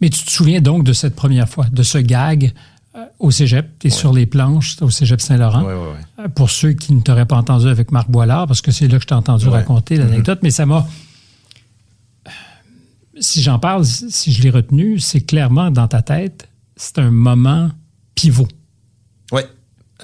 Mais 0.01 0.11
tu 0.11 0.25
te 0.25 0.31
souviens 0.31 0.61
donc 0.61 0.85
de 0.85 0.93
cette 0.93 1.15
première 1.15 1.49
fois, 1.49 1.67
de 1.71 1.83
ce 1.83 1.99
gag 1.99 2.53
euh, 2.97 3.05
au 3.21 3.31
cégep, 3.31 3.79
tu 3.79 3.87
es 3.87 3.91
sur 3.91 4.13
les 4.13 4.27
planches 4.27 4.77
au 4.81 4.91
cégep 4.91 5.21
Saint-Laurent. 5.21 5.63
Ouais, 5.63 5.75
ouais, 5.75 5.93
ouais. 6.19 6.29
Pour 6.35 6.51
ceux 6.51 6.73
qui 6.73 6.93
ne 6.93 7.01
t'auraient 7.01 7.27
pas 7.27 7.37
entendu 7.37 7.69
avec 7.69 7.93
Marc 7.93 8.11
Boilard, 8.11 8.49
parce 8.49 8.63
que 8.63 8.73
c'est 8.73 8.89
là 8.89 8.97
que 8.97 9.03
je 9.03 9.07
t'ai 9.07 9.15
entendu 9.15 9.47
raconter 9.49 9.97
l'anecdote, 9.97 10.41
mais 10.43 10.51
ça 10.51 10.67
m'a. 10.67 10.87
Si 13.21 13.43
j'en 13.43 13.59
parle, 13.59 13.85
si 13.85 14.33
je 14.33 14.43
l'ai 14.43 14.51
retenu, 14.51 14.99
c'est 14.99 15.21
clairement 15.21 15.71
dans 15.71 15.87
ta 15.87 16.03
tête, 16.03 16.49
c'est 16.75 16.99
un 16.99 17.11
moment 17.11 17.71
pivot. 18.15 18.49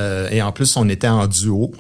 Euh, 0.01 0.29
et 0.31 0.43
en 0.43 0.53
plus, 0.53 0.77
on 0.77 0.89
était 0.89 1.09
en 1.09 1.27
duo. 1.27 1.73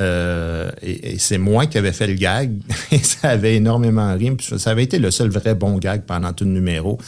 Euh, 0.00 0.70
et, 0.82 1.12
et 1.12 1.18
c'est 1.18 1.38
moi 1.38 1.66
qui 1.66 1.78
avais 1.78 1.92
fait 1.92 2.06
le 2.06 2.14
gag. 2.14 2.52
Et 2.92 2.98
ça 2.98 3.30
avait 3.30 3.56
énormément 3.56 4.14
ri. 4.14 4.30
Ça 4.56 4.70
avait 4.70 4.84
été 4.84 4.98
le 4.98 5.10
seul 5.10 5.28
vrai 5.28 5.54
bon 5.54 5.76
gag 5.78 6.02
pendant 6.06 6.32
tout 6.32 6.44
le 6.44 6.50
numéro. 6.50 6.98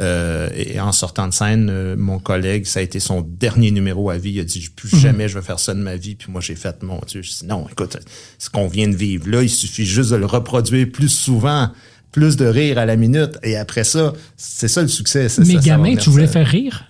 Euh, 0.00 0.48
et 0.54 0.80
en 0.80 0.92
sortant 0.92 1.28
de 1.28 1.34
scène, 1.34 1.68
euh, 1.68 1.94
mon 1.96 2.18
collègue, 2.18 2.64
ça 2.64 2.80
a 2.80 2.82
été 2.82 3.00
son 3.00 3.20
dernier 3.20 3.70
numéro 3.70 4.08
à 4.08 4.16
vie. 4.16 4.30
Il 4.30 4.40
a 4.40 4.44
dit 4.44 4.68
plus 4.74 4.88
jamais 4.88 5.28
je 5.28 5.38
vais 5.38 5.44
faire 5.44 5.58
ça 5.58 5.74
de 5.74 5.80
ma 5.80 5.96
vie. 5.96 6.14
Puis 6.14 6.32
moi, 6.32 6.40
j'ai 6.40 6.54
fait 6.54 6.82
mon 6.82 7.00
Dieu. 7.06 7.22
Je 7.22 7.30
dis 7.30 7.46
non, 7.46 7.66
écoute, 7.70 7.98
ce 8.38 8.48
qu'on 8.48 8.66
vient 8.66 8.88
de 8.88 8.96
vivre 8.96 9.28
là, 9.28 9.42
il 9.42 9.50
suffit 9.50 9.84
juste 9.84 10.10
de 10.10 10.16
le 10.16 10.26
reproduire 10.26 10.90
plus 10.90 11.10
souvent, 11.10 11.70
plus 12.12 12.36
de 12.36 12.46
rire 12.46 12.78
à 12.78 12.86
la 12.86 12.96
minute. 12.96 13.38
Et 13.42 13.56
après 13.56 13.84
ça, 13.84 14.14
c'est 14.36 14.68
ça 14.68 14.80
le 14.80 14.88
succès. 14.88 15.26
Mais 15.38 15.54
ça, 15.54 15.60
gamin, 15.60 15.96
tu 15.96 16.08
voulais 16.08 16.28
faire 16.28 16.46
rire? 16.46 16.84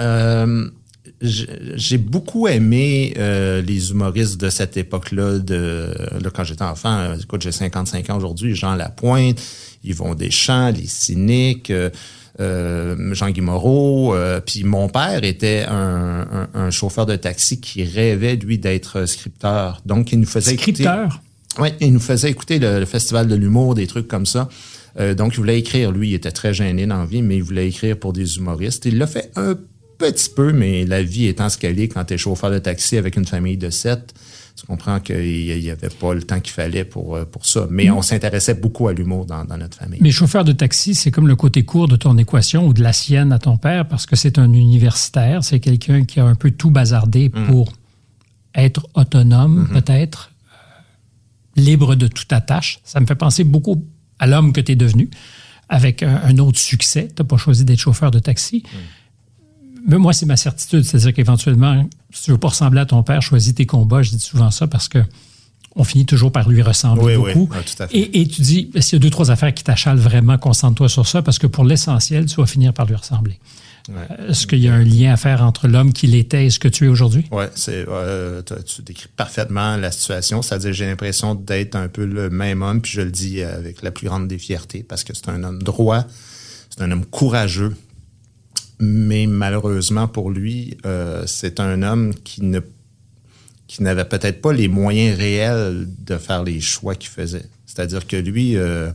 Euh, 0.00 0.70
j'ai 1.22 1.98
beaucoup 1.98 2.48
aimé 2.48 3.14
euh, 3.16 3.62
les 3.62 3.90
humoristes 3.90 4.40
de 4.40 4.50
cette 4.50 4.76
époque-là, 4.76 5.38
de 5.38 5.94
là, 6.20 6.30
quand 6.34 6.44
j'étais 6.44 6.64
enfant. 6.64 6.98
euh, 6.98 7.16
écoute, 7.16 7.42
j'ai 7.42 7.52
55 7.52 8.10
ans 8.10 8.16
aujourd'hui. 8.16 8.54
Jean 8.56 8.74
Lapointe, 8.74 9.40
Yvon 9.84 10.14
Deschamps, 10.14 10.70
les 10.70 10.86
cyniques, 10.86 11.70
euh, 11.70 11.90
euh, 12.40 13.14
Jean-Guy 13.14 13.40
Moreau. 13.40 14.14
Puis 14.46 14.64
mon 14.64 14.88
père 14.88 15.22
était 15.22 15.64
un, 15.68 16.26
un- 16.32 16.48
un 16.54 16.70
chauffeur 16.70 17.06
de 17.06 17.14
taxi 17.16 17.60
qui 17.60 17.84
rêvait, 17.84 18.36
lui, 18.36 18.58
d'être 18.58 19.06
scripteur. 19.06 19.80
Donc, 19.86 20.12
il 20.12 20.18
nous 20.20 20.26
faisait 20.26 20.54
écouter... 20.54 20.72
Scripteur? 20.84 21.20
Oui, 21.58 21.68
il 21.80 21.92
nous 21.92 22.00
faisait 22.00 22.30
écouter 22.30 22.58
le, 22.58 22.80
le 22.80 22.86
festival 22.86 23.28
de 23.28 23.34
l'humour, 23.34 23.74
des 23.74 23.86
trucs 23.86 24.08
comme 24.08 24.26
ça. 24.26 24.48
Donc, 25.16 25.34
il 25.34 25.36
voulait 25.38 25.58
écrire. 25.58 25.90
Lui, 25.92 26.10
il 26.10 26.14
était 26.14 26.30
très 26.32 26.52
gêné 26.52 26.86
dans 26.86 26.98
la 26.98 27.06
vie, 27.06 27.22
mais 27.22 27.36
il 27.36 27.42
voulait 27.42 27.68
écrire 27.68 27.96
pour 27.98 28.12
des 28.12 28.36
humoristes. 28.38 28.84
Il 28.86 28.98
l'a 28.98 29.06
fait 29.06 29.30
un 29.36 29.54
petit 30.10 30.30
peu, 30.34 30.52
mais 30.52 30.84
la 30.84 31.02
vie 31.02 31.26
étant 31.26 31.48
ce 31.48 31.58
qu'elle 31.58 31.78
est 31.78 31.88
quand 31.88 32.04
tu 32.04 32.14
es 32.14 32.18
chauffeur 32.18 32.50
de 32.50 32.58
taxi 32.58 32.96
avec 32.96 33.16
une 33.16 33.26
famille 33.26 33.56
de 33.56 33.70
sept, 33.70 34.14
tu 34.58 34.66
comprends 34.66 35.00
qu'il 35.00 35.60
n'y 35.60 35.70
avait 35.70 35.88
pas 35.88 36.12
le 36.14 36.22
temps 36.22 36.38
qu'il 36.40 36.52
fallait 36.52 36.84
pour, 36.84 37.16
euh, 37.16 37.24
pour 37.24 37.46
ça. 37.46 37.66
Mais 37.70 37.90
on 37.90 38.02
s'intéressait 38.02 38.54
beaucoup 38.54 38.86
à 38.88 38.92
l'humour 38.92 39.24
dans, 39.24 39.44
dans 39.44 39.56
notre 39.56 39.78
famille. 39.78 39.98
Mais 40.02 40.10
chauffeur 40.10 40.44
de 40.44 40.52
taxi, 40.52 40.94
c'est 40.94 41.10
comme 41.10 41.26
le 41.26 41.36
côté 41.36 41.64
court 41.64 41.88
de 41.88 41.96
ton 41.96 42.18
équation 42.18 42.66
ou 42.66 42.74
de 42.74 42.82
la 42.82 42.92
sienne 42.92 43.32
à 43.32 43.38
ton 43.38 43.56
père, 43.56 43.88
parce 43.88 44.04
que 44.04 44.14
c'est 44.14 44.38
un 44.38 44.52
universitaire, 44.52 45.42
c'est 45.42 45.60
quelqu'un 45.60 46.04
qui 46.04 46.20
a 46.20 46.24
un 46.24 46.34
peu 46.34 46.50
tout 46.50 46.70
bazardé 46.70 47.30
pour 47.30 47.72
être 48.54 48.86
autonome, 48.94 49.68
peut-être, 49.72 50.32
euh, 50.52 51.60
libre 51.60 51.94
de 51.94 52.06
toute 52.06 52.32
attache. 52.32 52.80
Ça 52.84 53.00
me 53.00 53.06
fait 53.06 53.14
penser 53.14 53.44
beaucoup 53.44 53.86
à 54.18 54.26
l'homme 54.26 54.52
que 54.52 54.60
tu 54.60 54.72
es 54.72 54.76
devenu, 54.76 55.08
avec 55.70 56.02
un, 56.02 56.20
un 56.24 56.36
autre 56.38 56.58
succès. 56.58 57.08
Tu 57.08 57.22
n'as 57.22 57.26
pas 57.26 57.38
choisi 57.38 57.64
d'être 57.64 57.78
chauffeur 57.78 58.10
de 58.10 58.18
taxi. 58.18 58.62
Mais 59.86 59.98
moi, 59.98 60.12
c'est 60.12 60.26
ma 60.26 60.36
certitude. 60.36 60.84
C'est-à-dire 60.84 61.12
qu'éventuellement, 61.14 61.88
si 62.12 62.24
tu 62.24 62.30
veux 62.30 62.38
pas 62.38 62.48
ressembler 62.48 62.80
à 62.80 62.86
ton 62.86 63.02
père, 63.02 63.22
choisis 63.22 63.54
tes 63.54 63.66
combats. 63.66 64.02
Je 64.02 64.10
dis 64.10 64.20
souvent 64.20 64.50
ça 64.50 64.66
parce 64.66 64.88
que 64.88 64.98
on 65.74 65.84
finit 65.84 66.04
toujours 66.04 66.30
par 66.30 66.48
lui 66.50 66.60
ressembler 66.60 67.16
Oui, 67.16 67.24
oui. 67.28 67.34
beaucoup. 67.34 67.54
Tout 67.54 67.82
à 67.82 67.88
fait. 67.88 67.96
Et, 67.96 68.20
et 68.20 68.26
tu 68.28 68.42
dis, 68.42 68.70
s'il 68.80 68.92
y 68.94 68.96
a 68.96 68.98
deux, 68.98 69.10
trois 69.10 69.30
affaires 69.30 69.54
qui 69.54 69.64
t'achalent 69.64 69.96
vraiment, 69.98 70.36
concentre-toi 70.36 70.88
sur 70.88 71.06
ça 71.06 71.22
parce 71.22 71.38
que 71.38 71.46
pour 71.46 71.64
l'essentiel, 71.64 72.26
tu 72.26 72.36
vas 72.36 72.46
finir 72.46 72.74
par 72.74 72.86
lui 72.86 72.94
ressembler. 72.94 73.38
Ouais. 73.88 74.28
Est-ce 74.28 74.46
qu'il 74.46 74.60
y 74.60 74.68
a 74.68 74.74
un 74.74 74.84
lien 74.84 75.12
à 75.12 75.16
faire 75.16 75.42
entre 75.42 75.66
l'homme 75.66 75.92
qu'il 75.92 76.14
était 76.14 76.46
et 76.46 76.50
ce 76.50 76.58
que 76.60 76.68
tu 76.68 76.84
es 76.84 76.88
aujourd'hui? 76.88 77.24
C'est 77.54 77.84
euh, 77.88 78.42
tu 78.64 78.82
décris 78.82 79.08
parfaitement 79.16 79.76
la 79.76 79.90
situation. 79.90 80.40
C'est-à-dire, 80.42 80.72
j'ai 80.72 80.86
l'impression 80.86 81.34
d'être 81.34 81.74
un 81.74 81.88
peu 81.88 82.04
le 82.04 82.30
même 82.30 82.62
homme, 82.62 82.80
puis 82.80 82.92
je 82.92 83.00
le 83.00 83.10
dis 83.10 83.42
avec 83.42 83.82
la 83.82 83.90
plus 83.90 84.06
grande 84.06 84.28
des 84.28 84.38
fiertés, 84.38 84.84
parce 84.88 85.02
que 85.02 85.14
c'est 85.14 85.28
un 85.30 85.42
homme 85.42 85.62
droit, 85.62 86.04
c'est 86.70 86.82
un 86.82 86.90
homme 86.92 87.04
courageux, 87.06 87.74
Mais 88.84 89.26
malheureusement 89.26 90.08
pour 90.08 90.30
lui, 90.30 90.76
euh, 90.86 91.22
c'est 91.26 91.60
un 91.60 91.82
homme 91.82 92.12
qui 92.24 92.42
ne 92.42 92.60
qui 93.68 93.82
n'avait 93.82 94.04
peut-être 94.04 94.42
pas 94.42 94.52
les 94.52 94.68
moyens 94.68 95.16
réels 95.16 95.88
de 96.04 96.18
faire 96.18 96.42
les 96.42 96.60
choix 96.60 96.94
qu'il 96.94 97.08
faisait. 97.08 97.46
C'est-à-dire 97.64 98.06
que 98.06 98.16
lui, 98.16 98.56
euh, 98.56 98.90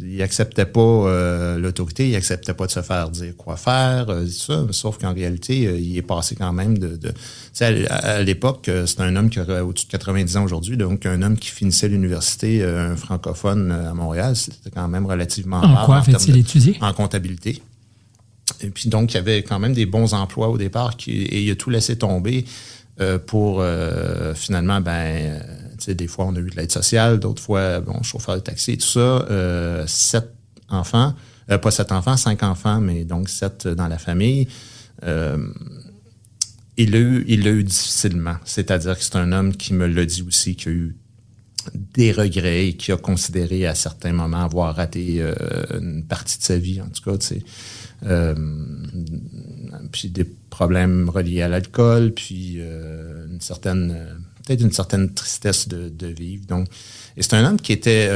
il 0.00 0.22
acceptait 0.22 0.66
pas 0.66 0.80
euh, 0.80 1.58
l'autorité, 1.58 2.08
il 2.08 2.16
acceptait 2.16 2.54
pas 2.54 2.66
de 2.66 2.70
se 2.70 2.82
faire 2.82 3.10
dire 3.10 3.34
quoi 3.36 3.56
faire, 3.56 4.10
euh, 4.10 4.26
ça, 4.26 4.66
sauf 4.70 4.98
qu'en 4.98 5.12
réalité, 5.14 5.66
euh, 5.66 5.78
il 5.78 5.96
est 5.96 6.02
passé 6.02 6.36
quand 6.36 6.52
même 6.52 6.78
de... 6.78 6.96
de 6.96 7.12
à, 7.60 7.94
à 7.94 8.22
l'époque, 8.22 8.70
c'est 8.86 9.00
un 9.00 9.16
homme 9.16 9.30
qui 9.30 9.40
aurait 9.40 9.60
au-dessus 9.60 9.86
de 9.86 9.92
90 9.92 10.36
ans 10.36 10.44
aujourd'hui, 10.44 10.76
donc 10.76 11.06
un 11.06 11.22
homme 11.22 11.36
qui 11.36 11.48
finissait 11.48 11.88
l'université, 11.88 12.62
un 12.62 12.94
francophone 12.94 13.72
à 13.72 13.94
Montréal, 13.94 14.36
c'était 14.36 14.70
quand 14.70 14.86
même 14.86 15.06
relativement 15.06 15.60
En 15.60 15.84
quoi 15.84 16.02
fait-il 16.02 16.36
étudier? 16.36 16.76
En 16.80 16.92
comptabilité. 16.92 17.60
Et 18.60 18.70
puis 18.70 18.88
donc, 18.88 19.12
il 19.12 19.16
y 19.16 19.20
avait 19.20 19.42
quand 19.42 19.58
même 19.58 19.72
des 19.72 19.86
bons 19.86 20.14
emplois 20.14 20.48
au 20.48 20.58
départ 20.58 20.96
qui, 20.96 21.12
et 21.12 21.42
il 21.42 21.50
a 21.50 21.56
tout 21.56 21.70
laissé 21.70 21.96
tomber 21.96 22.44
euh, 23.00 23.18
pour 23.18 23.60
euh, 23.60 24.34
finalement, 24.34 24.80
ben, 24.80 24.92
euh, 24.92 25.40
tu 25.78 25.84
sais, 25.84 25.94
des 25.94 26.08
fois, 26.08 26.24
on 26.26 26.34
a 26.34 26.40
eu 26.40 26.50
de 26.50 26.56
l'aide 26.56 26.72
sociale, 26.72 27.20
d'autres 27.20 27.42
fois, 27.42 27.80
bon, 27.80 28.02
chauffeur 28.02 28.34
de 28.34 28.40
taxi 28.40 28.72
et 28.72 28.76
tout 28.76 28.86
ça. 28.86 29.84
sept 29.86 30.32
enfants, 30.68 31.14
pas 31.46 31.70
sept 31.70 31.92
enfants, 31.92 32.16
cinq 32.16 32.42
enfants, 32.42 32.80
mais 32.80 33.04
donc 33.04 33.28
sept 33.28 33.68
dans 33.68 33.86
la 33.86 33.98
famille. 33.98 34.48
il 35.04 36.90
l'a 36.90 36.98
eu, 36.98 37.24
il 37.28 37.44
l'a 37.44 37.50
eu 37.50 37.62
difficilement. 37.62 38.36
C'est-à-dire 38.44 38.98
que 38.98 39.04
c'est 39.04 39.16
un 39.16 39.30
homme 39.30 39.56
qui 39.56 39.74
me 39.74 39.86
l'a 39.86 40.04
dit 40.04 40.22
aussi, 40.26 40.56
qui 40.56 40.68
a 40.68 40.72
eu 40.72 40.96
des 41.74 42.12
regrets 42.12 42.68
et 42.68 42.72
qui 42.74 42.92
a 42.92 42.96
considéré 42.96 43.66
à 43.66 43.74
certains 43.74 44.12
moments 44.12 44.44
avoir 44.44 44.76
raté 44.76 45.22
une 45.72 46.04
partie 46.04 46.38
de 46.38 46.42
sa 46.42 46.58
vie, 46.58 46.80
en 46.80 46.88
tout 46.88 47.02
cas. 47.02 47.18
Euh, 48.06 48.34
puis 49.90 50.08
des 50.08 50.24
problèmes 50.24 51.08
reliés 51.08 51.42
à 51.42 51.48
l'alcool, 51.48 52.12
puis 52.12 52.56
euh, 52.58 53.26
une 53.28 53.40
certaine, 53.40 53.92
euh, 53.96 54.14
peut-être 54.46 54.60
une 54.60 54.72
certaine 54.72 55.12
tristesse 55.12 55.66
de, 55.68 56.06
vivre. 56.06 56.46
Donc, 56.46 56.68
et 57.16 57.22
c'est 57.22 57.34
un 57.34 57.44
homme 57.44 57.60
qui 57.60 57.72
était 57.72 58.08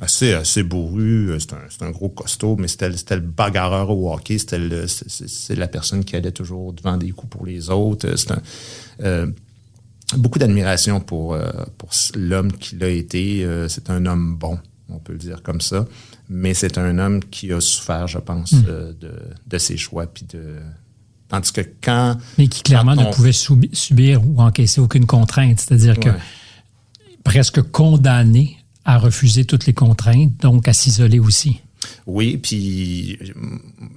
assez, 0.00 0.34
assez 0.34 0.62
bourru, 0.62 1.38
c'est 1.38 1.54
un, 1.54 1.86
un, 1.86 1.90
gros 1.90 2.10
costaud, 2.10 2.56
mais 2.56 2.68
c'était, 2.68 2.90
le 2.90 3.20
bagarreur 3.20 3.90
au 3.90 4.12
hockey, 4.12 4.36
c'était 4.36 4.60
c'est, 4.86 5.54
la 5.56 5.68
personne 5.68 6.04
qui 6.04 6.16
allait 6.16 6.32
toujours 6.32 6.72
devant 6.74 6.98
des 6.98 7.10
coups 7.10 7.30
pour 7.30 7.46
les 7.46 7.70
autres. 7.70 8.14
C'est 8.16 8.32
un, 8.32 9.32
beaucoup 10.16 10.38
d'admiration 10.38 11.00
pour, 11.00 11.36
pour 11.78 11.90
l'homme 12.14 12.52
qu'il 12.52 12.82
a 12.84 12.88
été. 12.88 13.46
c'est 13.68 13.90
un 13.90 14.06
homme 14.06 14.36
bon, 14.36 14.58
on 14.88 14.98
peut 14.98 15.12
le 15.12 15.18
dire 15.18 15.42
comme 15.42 15.60
ça 15.60 15.86
mais 16.32 16.54
c'est 16.54 16.78
un 16.78 16.98
homme 16.98 17.22
qui 17.22 17.52
a 17.52 17.60
souffert, 17.60 18.08
je 18.08 18.18
pense, 18.18 18.52
hmm. 18.52 18.64
euh, 18.68 18.92
de, 18.98 19.12
de, 19.46 19.58
ses 19.58 19.76
choix. 19.76 20.06
Puis 20.06 20.24
de... 20.32 20.56
Tandis 21.28 21.52
que 21.52 21.60
quand. 21.82 22.16
Mais 22.38 22.48
qui 22.48 22.62
clairement 22.62 22.96
ne 22.96 23.10
pouvait 23.12 23.32
subir 23.32 24.26
ou 24.26 24.40
encaisser 24.40 24.80
aucune 24.80 25.06
contrainte. 25.06 25.60
C'est-à-dire 25.60 25.98
que 25.98 26.10
presque 27.24 27.62
condamné 27.62 28.58
à 28.84 28.98
refuser 28.98 29.44
toutes 29.44 29.66
les 29.66 29.72
contraintes, 29.72 30.32
donc 30.40 30.68
à 30.68 30.72
s'isoler 30.72 31.18
aussi. 31.18 31.60
Oui, 32.06 32.36
puis 32.36 33.18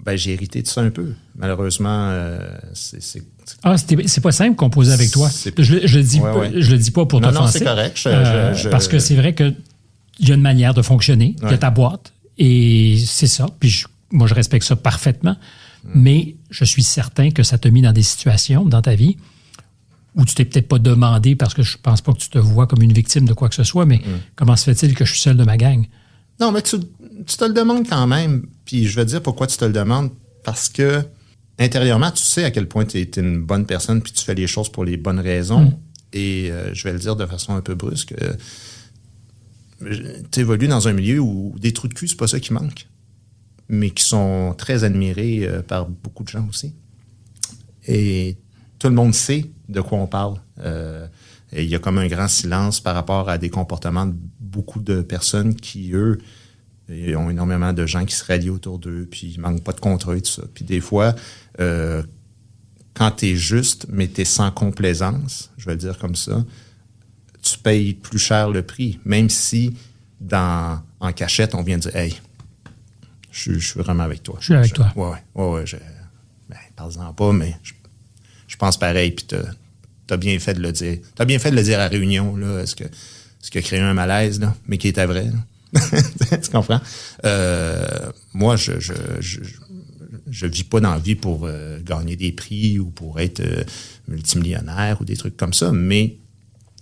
ben, 0.05 0.15
j'ai 0.15 0.33
hérité 0.33 0.61
de 0.61 0.67
ça 0.67 0.81
un 0.81 0.91
peu. 0.91 1.13
Malheureusement, 1.35 2.09
euh, 2.09 2.39
c'est. 2.73 3.23
Ah, 3.63 3.75
c'est 3.77 4.21
pas 4.21 4.31
simple 4.31 4.55
composer 4.55 4.91
avec 4.91 5.11
toi. 5.11 5.29
Je, 5.29 5.85
je, 5.85 5.97
le 5.97 6.03
dis, 6.03 6.19
pas, 6.19 6.49
je 6.55 6.71
le 6.71 6.77
dis 6.77 6.91
pas 6.91 7.05
pour 7.05 7.21
t'offenser. 7.21 7.39
Non, 7.39 7.47
c'est 7.47 7.63
correct. 7.63 7.99
Euh, 8.07 8.55
parce 8.71 8.87
que 8.87 8.99
c'est 8.99 9.15
vrai 9.15 9.33
que 9.33 9.53
il 10.19 10.29
y 10.29 10.31
a 10.31 10.35
une 10.35 10.41
manière 10.41 10.73
de 10.73 10.81
fonctionner. 10.81 11.35
Il 11.43 11.49
y 11.49 11.53
a 11.53 11.57
ta 11.57 11.69
boîte. 11.69 12.13
Et 12.37 12.97
c'est 13.05 13.27
ça. 13.27 13.47
Puis 13.59 13.83
moi, 14.11 14.27
je 14.27 14.33
respecte 14.33 14.65
ça 14.65 14.75
parfaitement. 14.75 15.35
Mais 15.93 16.35
je 16.49 16.65
suis 16.65 16.83
certain 16.83 17.29
que 17.29 17.43
ça 17.43 17.57
t'a 17.57 17.69
mis 17.69 17.81
dans 17.81 17.91
des 17.91 18.03
situations 18.03 18.65
dans 18.65 18.81
ta 18.81 18.95
vie 18.95 19.17
où 20.15 20.25
tu 20.25 20.33
t'es 20.33 20.45
peut-être 20.45 20.67
pas 20.67 20.79
demandé, 20.79 21.35
parce 21.35 21.53
que 21.53 21.61
je 21.61 21.77
pense 21.77 22.01
pas 22.01 22.13
que 22.13 22.19
tu 22.19 22.29
te 22.29 22.37
vois 22.37 22.67
comme 22.67 22.81
une 22.81 22.93
victime 22.93 23.25
de 23.25 23.33
quoi 23.33 23.49
que 23.49 23.55
ce 23.55 23.63
soit, 23.63 23.85
mais 23.85 23.97
mm. 23.97 24.19
comment 24.35 24.55
se 24.55 24.63
fait-il 24.63 24.95
que 24.95 25.03
je 25.03 25.11
suis 25.11 25.19
seul 25.19 25.35
de 25.35 25.43
ma 25.43 25.57
gang? 25.57 25.85
Non, 26.39 26.51
mais 26.51 26.61
tu, 26.61 26.79
te 26.79 27.45
le 27.45 27.53
demandes 27.53 27.87
quand 27.87 28.07
même. 28.07 28.45
Puis 28.65 28.87
je 28.87 28.95
vais 28.95 29.05
te 29.05 29.09
dire 29.09 29.21
pourquoi 29.21 29.47
tu 29.47 29.57
te 29.57 29.65
le 29.65 29.73
demandes. 29.73 30.09
Parce 30.43 30.69
que 30.69 31.03
intérieurement, 31.59 32.11
tu 32.11 32.23
sais 32.23 32.43
à 32.43 32.51
quel 32.51 32.67
point 32.67 32.85
tu 32.85 32.99
es, 32.99 33.03
une 33.17 33.41
bonne 33.41 33.65
personne 33.65 34.01
puis 34.01 34.11
tu 34.11 34.23
fais 34.23 34.35
les 34.35 34.47
choses 34.47 34.69
pour 34.69 34.85
les 34.85 34.97
bonnes 34.97 35.19
raisons. 35.19 35.65
Mm. 35.65 35.77
Et 36.13 36.51
euh, 36.51 36.73
je 36.73 36.83
vais 36.83 36.93
le 36.93 36.99
dire 36.99 37.15
de 37.15 37.25
façon 37.25 37.55
un 37.55 37.61
peu 37.61 37.75
brusque. 37.75 38.13
Euh, 38.21 38.33
tu 40.31 40.39
évolues 40.39 40.67
dans 40.67 40.87
un 40.87 40.93
milieu 40.93 41.19
où 41.19 41.55
des 41.59 41.73
trous 41.73 41.87
de 41.87 41.93
cul, 41.93 42.07
c'est 42.07 42.17
pas 42.17 42.27
ça 42.27 42.39
qui 42.39 42.53
manque, 42.53 42.87
mais 43.67 43.89
qui 43.89 44.03
sont 44.03 44.55
très 44.57 44.83
admirés 44.83 45.45
euh, 45.45 45.61
par 45.61 45.87
beaucoup 45.87 46.23
de 46.23 46.29
gens 46.29 46.47
aussi. 46.49 46.73
Et 47.87 48.37
tout 48.79 48.87
le 48.87 48.95
monde 48.95 49.13
sait 49.13 49.45
de 49.69 49.81
quoi 49.81 49.97
on 49.97 50.07
parle. 50.07 50.39
Euh, 50.59 51.07
et 51.51 51.63
il 51.63 51.69
y 51.69 51.75
a 51.75 51.79
comme 51.79 51.97
un 51.97 52.07
grand 52.07 52.27
silence 52.27 52.79
par 52.79 52.95
rapport 52.95 53.29
à 53.29 53.37
des 53.37 53.49
comportements 53.49 54.05
de 54.05 54.15
beaucoup 54.39 54.79
de 54.79 55.01
personnes 55.01 55.55
qui, 55.55 55.91
eux, 55.93 56.19
ont 56.89 57.29
énormément 57.29 57.73
de 57.73 57.85
gens 57.85 58.05
qui 58.05 58.15
se 58.15 58.23
rallient 58.23 58.49
autour 58.49 58.79
d'eux, 58.79 59.07
puis 59.09 59.33
ils 59.35 59.39
manquent 59.39 59.63
pas 59.63 59.73
de 59.73 59.79
contrôle 59.79 60.17
et 60.17 60.21
tout 60.21 60.31
ça. 60.31 60.43
Puis 60.53 60.65
des 60.65 60.81
fois, 60.81 61.15
euh, 61.59 62.03
quand 62.93 63.11
tu 63.11 63.27
es 63.27 63.35
juste, 63.35 63.87
mais 63.89 64.07
tu 64.07 64.21
es 64.21 64.25
sans 64.25 64.51
complaisance, 64.51 65.51
je 65.57 65.65
vais 65.65 65.73
le 65.73 65.79
dire 65.79 65.97
comme 65.97 66.15
ça, 66.15 66.43
tu 67.41 67.57
payes 67.59 67.93
plus 67.93 68.19
cher 68.19 68.49
le 68.49 68.63
prix, 68.63 68.99
même 69.05 69.29
si 69.29 69.75
dans, 70.19 70.81
en 70.99 71.11
cachette, 71.11 71.55
on 71.55 71.61
vient 71.61 71.77
dire 71.77 71.95
Hey, 71.95 72.15
je, 73.31 73.57
suis 73.59 73.79
vraiment 73.79 74.03
avec 74.03 74.23
toi. 74.23 74.37
Je 74.39 74.45
suis 74.45 74.53
avec 74.55 74.73
toi. 74.73 74.91
Ouais, 74.95 75.17
ouais, 75.35 75.51
ouais. 75.51 75.65
Je, 75.65 75.77
ben, 76.49 76.57
parle-en 76.75 77.13
pas, 77.13 77.33
mais 77.33 77.55
je, 78.47 78.55
pense 78.57 78.77
pareil, 78.77 79.11
puis 79.11 79.25
tu 79.27 79.35
as 80.13 80.17
bien 80.17 80.39
fait 80.39 80.53
de 80.53 80.61
le 80.61 80.71
dire. 80.71 80.99
Tu 81.15 81.21
as 81.21 81.25
bien 81.25 81.39
fait 81.39 81.51
de 81.51 81.55
le 81.55 81.63
dire 81.63 81.79
à 81.79 81.87
Réunion, 81.87 82.35
là, 82.37 82.65
ce 82.65 82.75
que, 82.75 82.85
ce 83.41 83.51
qui 83.51 83.57
a 83.57 83.61
créé 83.61 83.79
un 83.79 83.93
malaise, 83.93 84.39
là, 84.39 84.55
mais 84.67 84.77
qui 84.77 84.87
était 84.87 85.05
vrai. 85.05 85.29
tu 86.43 86.51
comprends? 86.51 86.81
Euh, 87.25 88.11
moi, 88.33 88.55
je, 88.55 88.79
je, 88.79 88.93
je, 90.27 90.47
vis 90.47 90.63
pas 90.63 90.79
dans 90.79 90.91
la 90.91 90.99
vie 90.99 91.15
pour 91.15 91.45
euh, 91.45 91.79
gagner 91.83 92.15
des 92.15 92.31
prix 92.31 92.79
ou 92.79 92.85
pour 92.85 93.19
être 93.19 93.41
euh, 93.41 93.63
multimillionnaire 94.07 95.01
ou 95.01 95.05
des 95.05 95.17
trucs 95.17 95.37
comme 95.37 95.53
ça, 95.53 95.71
mais 95.71 96.17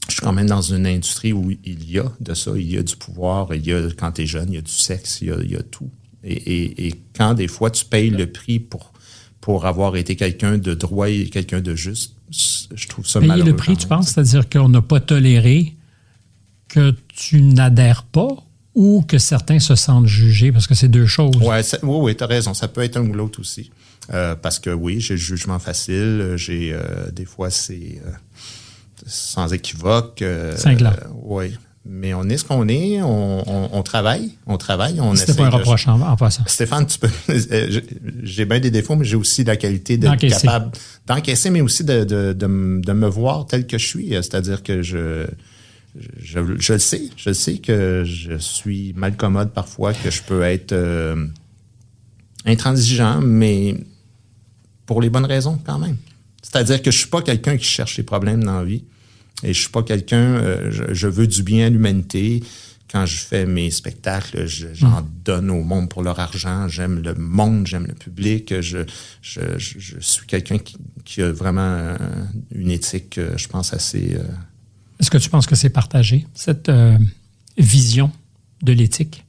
je 0.07 0.13
suis 0.13 0.21
quand 0.21 0.33
même 0.33 0.47
dans 0.47 0.61
une 0.61 0.85
industrie 0.85 1.33
où 1.33 1.51
il 1.63 1.89
y 1.89 1.99
a 1.99 2.11
de 2.19 2.33
ça, 2.33 2.51
il 2.55 2.69
y 2.69 2.77
a 2.77 2.83
du 2.83 2.95
pouvoir, 2.95 3.53
il 3.55 3.65
y 3.65 3.73
a, 3.73 3.89
quand 3.97 4.11
tu 4.13 4.23
es 4.23 4.25
jeune, 4.25 4.49
il 4.49 4.55
y 4.55 4.57
a 4.57 4.61
du 4.61 4.71
sexe, 4.71 5.19
il 5.21 5.49
y 5.49 5.55
a, 5.55 5.63
tout. 5.63 5.89
Et, 6.23 6.93
quand 7.15 7.33
des 7.33 7.47
fois 7.47 7.69
tu 7.69 7.85
payes 7.85 8.09
le 8.09 8.31
prix 8.31 8.59
pour, 8.59 8.93
pour 9.41 9.65
avoir 9.65 9.95
été 9.95 10.15
quelqu'un 10.15 10.57
de 10.57 10.73
droit 10.73 11.09
et 11.09 11.29
quelqu'un 11.29 11.61
de 11.61 11.75
juste, 11.75 12.15
je 12.29 12.87
trouve 12.87 13.07
ça 13.07 13.19
Payer 13.19 13.43
le 13.43 13.55
prix, 13.55 13.77
tu 13.77 13.87
penses? 13.87 14.09
C'est-à-dire 14.09 14.49
qu'on 14.49 14.69
n'a 14.69 14.81
pas 14.81 14.99
toléré 14.99 15.75
que 16.67 16.95
tu 17.07 17.41
n'adhères 17.41 18.03
pas 18.03 18.43
ou 18.75 19.03
que 19.07 19.17
certains 19.17 19.59
se 19.59 19.75
sentent 19.75 20.07
jugés, 20.07 20.51
parce 20.51 20.67
que 20.67 20.73
c'est 20.73 20.87
deux 20.87 21.05
choses. 21.05 21.35
Ouais, 21.37 21.61
oui, 21.83 21.97
oui, 22.01 22.15
tu 22.15 22.23
as 22.23 22.27
raison. 22.27 22.53
Ça 22.53 22.67
peut 22.67 22.81
être 22.81 22.97
un 22.97 23.07
ou 23.07 23.13
l'autre 23.13 23.39
aussi. 23.39 23.71
Euh, 24.11 24.35
parce 24.35 24.59
que 24.59 24.69
oui, 24.69 24.99
j'ai 24.99 25.13
le 25.13 25.19
jugement 25.19 25.59
facile. 25.59 26.33
J'ai 26.35 26.73
euh, 26.73 27.11
des 27.11 27.25
fois, 27.25 27.49
c'est... 27.49 28.01
Euh, 28.05 28.11
sans 29.05 29.51
équivoque. 29.53 30.23
Cinglant. 30.55 30.93
oui. 31.23 31.57
Mais 31.85 32.13
on 32.13 32.23
est 32.29 32.37
ce 32.37 32.45
qu'on 32.45 32.69
est, 32.69 33.01
on, 33.01 33.83
travaille, 33.83 34.31
on 34.47 34.55
travaille, 34.55 35.01
on 35.01 35.15
C'était 35.15 35.33
pas 35.33 35.47
un 35.47 35.49
reproche 35.49 35.85
en, 35.89 36.15
passant. 36.15 36.43
Stéphane, 36.47 36.85
tu 36.85 36.97
peux, 36.97 37.09
j'ai 38.23 38.45
bien 38.45 38.61
des 38.61 38.71
défauts, 38.71 38.95
mais 38.95 39.03
j'ai 39.03 39.17
aussi 39.17 39.43
la 39.43 39.57
qualité 39.57 39.97
d'être 39.97 40.15
capable 40.15 40.71
d'encaisser, 41.05 41.49
mais 41.49 41.59
aussi 41.59 41.83
de, 41.83 42.05
de, 42.05 42.47
me 42.47 43.07
voir 43.07 43.47
tel 43.47 43.67
que 43.67 43.77
je 43.77 43.85
suis. 43.85 44.09
C'est-à-dire 44.11 44.63
que 44.63 44.81
je, 44.81 45.27
je, 45.95 46.39
le 46.39 46.79
sais, 46.79 47.03
je 47.15 47.33
sais 47.33 47.57
que 47.57 48.03
je 48.05 48.37
suis 48.37 48.93
mal 48.93 49.15
commode 49.15 49.51
parfois, 49.51 49.93
que 49.93 50.09
je 50.09 50.23
peux 50.23 50.41
être 50.41 50.71
euh, 50.71 51.27
intransigeant, 52.45 53.21
mais 53.21 53.77
pour 54.85 55.01
les 55.01 55.09
bonnes 55.09 55.25
raisons 55.25 55.59
quand 55.63 55.79
même. 55.79 55.97
C'est-à-dire 56.41 56.81
que 56.81 56.91
je 56.91 56.97
suis 56.97 57.09
pas 57.09 57.21
quelqu'un 57.21 57.57
qui 57.57 57.65
cherche 57.65 57.97
les 57.97 58.03
problèmes 58.03 58.43
dans 58.43 58.59
la 58.59 58.65
vie. 58.65 58.83
Et 59.43 59.53
je 59.53 59.59
suis 59.59 59.69
pas 59.69 59.83
quelqu'un, 59.83 60.35
euh, 60.35 60.71
je, 60.71 61.07
veux 61.07 61.27
du 61.27 61.43
bien 61.43 61.67
à 61.67 61.69
l'humanité. 61.69 62.43
Quand 62.89 63.05
je 63.05 63.17
fais 63.17 63.45
mes 63.45 63.71
spectacles, 63.71 64.45
j'en 64.45 65.01
mm. 65.01 65.09
donne 65.25 65.49
au 65.49 65.63
monde 65.63 65.89
pour 65.89 66.03
leur 66.03 66.19
argent. 66.19 66.67
J'aime 66.67 67.01
le 67.01 67.13
monde, 67.15 67.67
j'aime 67.67 67.87
le 67.87 67.95
public. 67.95 68.61
Je, 68.61 68.85
suis 69.21 70.27
quelqu'un 70.27 70.59
qui, 70.59 70.77
qui, 71.03 71.21
a 71.21 71.31
vraiment 71.31 71.61
euh, 71.61 71.97
une 72.53 72.71
éthique, 72.71 73.19
je 73.35 73.47
pense, 73.47 73.73
assez... 73.73 74.17
Est-ce 74.99 75.11
que 75.11 75.17
tu 75.17 75.29
penses 75.29 75.47
que 75.47 75.55
c'est 75.55 75.69
partagé, 75.69 76.25
cette 76.33 76.71
vision 77.57 78.11
de 78.61 78.73
l'éthique? 78.73 79.25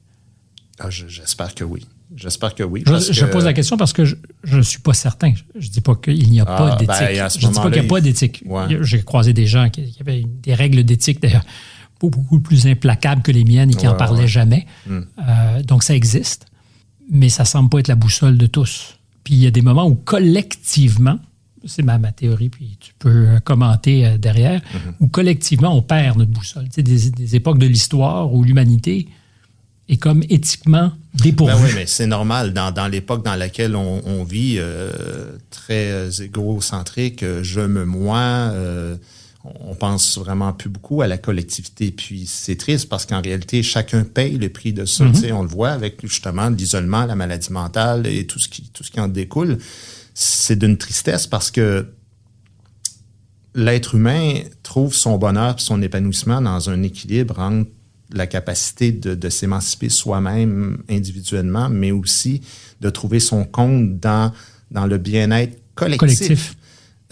Ah, 0.79 0.89
j'espère 0.89 1.55
que 1.55 1.63
oui. 1.63 1.85
J'espère 2.15 2.55
que 2.55 2.63
oui. 2.63 2.83
Je, 2.85 3.25
pose 3.25 3.45
la 3.45 3.53
question 3.53 3.77
parce 3.77 3.91
que 3.91 4.05
je 4.05 4.15
ne 4.45 4.61
suis 4.61 4.79
pas 4.79 4.93
certain. 4.93 5.33
Je 5.55 5.67
ne 5.67 5.71
dis 5.71 5.81
pas 5.81 5.95
qu'il 5.95 6.29
n'y 6.29 6.39
a 6.39 6.45
pas 6.45 6.73
ah, 6.73 6.75
d'éthique. 6.75 6.87
Ben, 6.87 7.29
je 7.29 7.47
ne 7.47 7.51
dis 7.51 7.59
pas 7.59 7.71
qu'il 7.71 7.81
n'y 7.81 7.87
a 7.87 7.89
pas 7.89 8.01
d'éthique. 8.01 8.43
J'ai 8.81 9.03
croisé 9.03 9.33
des 9.33 9.47
gens 9.47 9.69
qui, 9.69 9.95
avaient 9.99 10.23
des 10.23 10.53
règles 10.53 10.83
d'éthique 10.83 11.21
d'ailleurs 11.21 11.45
beaucoup 11.99 12.39
plus 12.39 12.67
implacables 12.67 13.21
que 13.21 13.31
les 13.31 13.43
miennes 13.43 13.71
et 13.71 13.73
qui 13.73 13.85
n'en 13.85 13.95
parlaient 13.95 14.27
jamais. 14.27 14.65
Hmm. 14.85 15.01
Euh, 15.17 15.63
donc 15.63 15.83
ça 15.83 15.95
existe, 15.95 16.45
mais 17.09 17.29
ça 17.29 17.43
ne 17.43 17.47
semble 17.47 17.69
pas 17.69 17.79
être 17.79 17.87
la 17.87 17.95
boussole 17.95 18.37
de 18.37 18.45
tous. 18.47 18.97
puis 19.23 19.33
il 19.33 19.39
y 19.39 19.47
a 19.47 19.51
des 19.51 19.61
moments 19.61 19.87
où 19.87 19.95
collectivement, 19.95 21.17
c'est 21.67 21.83
ma, 21.83 21.97
ma 21.97 22.11
théorie, 22.11 22.49
puis 22.49 22.77
tu 22.79 22.93
peux 22.99 23.27
euh, 23.27 23.39
commenter 23.39 24.05
euh, 24.05 24.17
derrière, 24.17 24.61
où 24.99 25.07
collectivement 25.07 25.75
on 25.75 25.81
perd 25.81 26.17
notre 26.17 26.31
boussole. 26.31 26.65
Sais, 26.71 26.83
des, 26.83 27.09
des 27.11 27.35
époques 27.35 27.59
de 27.59 27.67
l'histoire 27.67 28.33
où 28.33 28.43
l'humanité 28.43 29.07
est 29.87 29.97
comme 29.97 30.23
éthiquement 30.29 30.91
dépourvue. 31.13 31.53
Ben 31.53 31.63
oui, 31.63 31.71
mais 31.75 31.85
c'est 31.85 32.07
normal. 32.07 32.53
Dans, 32.53 32.71
dans 32.71 32.87
l'époque 32.87 33.23
dans 33.23 33.35
laquelle 33.35 33.75
on, 33.75 34.01
on 34.05 34.23
vit, 34.23 34.55
euh, 34.57 35.37
très 35.51 36.21
égocentrique, 36.23 37.23
je 37.41 37.61
me 37.61 37.85
moi, 37.85 38.17
euh, 38.17 38.95
on 39.43 39.75
pense 39.75 40.17
vraiment 40.17 40.53
plus 40.53 40.69
beaucoup 40.69 41.01
à 41.01 41.07
la 41.07 41.17
collectivité. 41.17 41.91
Puis 41.91 42.25
c'est 42.27 42.55
triste 42.55 42.89
parce 42.89 43.05
qu'en 43.05 43.21
réalité, 43.21 43.61
chacun 43.61 44.03
paye 44.03 44.37
le 44.37 44.49
prix 44.49 44.73
de 44.73 44.85
ça. 44.85 45.05
Tu 45.13 45.21
sais, 45.21 45.31
On 45.31 45.43
le 45.43 45.47
voit 45.47 45.69
avec 45.69 46.01
justement 46.01 46.49
l'isolement, 46.49 47.05
la 47.05 47.15
maladie 47.15 47.51
mentale 47.51 48.07
et 48.07 48.25
tout 48.25 48.39
ce 48.39 48.49
qui, 48.49 48.63
tout 48.73 48.83
ce 48.83 48.89
qui 48.91 48.99
en 48.99 49.07
découle. 49.07 49.59
C'est 50.15 50.57
d'une 50.57 50.77
tristesse 50.77 51.27
parce 51.27 51.51
que 51.51 51.85
l'être 53.53 53.95
humain 53.95 54.39
trouve 54.63 54.95
son 54.95 55.17
bonheur 55.17 55.55
et 55.57 55.61
son 55.61 55.81
épanouissement 55.81 56.41
dans 56.41 56.69
un 56.69 56.81
équilibre 56.83 57.39
entre 57.39 57.69
la 58.11 58.25
capacité 58.25 58.91
de, 58.91 59.13
de 59.13 59.29
s'émanciper 59.29 59.89
soi-même 59.89 60.81
individuellement, 60.89 61.69
mais 61.69 61.91
aussi 61.91 62.41
de 62.81 62.89
trouver 62.89 63.19
son 63.19 63.43
compte 63.43 63.99
dans, 63.99 64.31
dans 64.71 64.85
le 64.85 64.97
bien-être 64.97 65.59
collectif. 65.75 65.99
Collectif. 65.99 66.55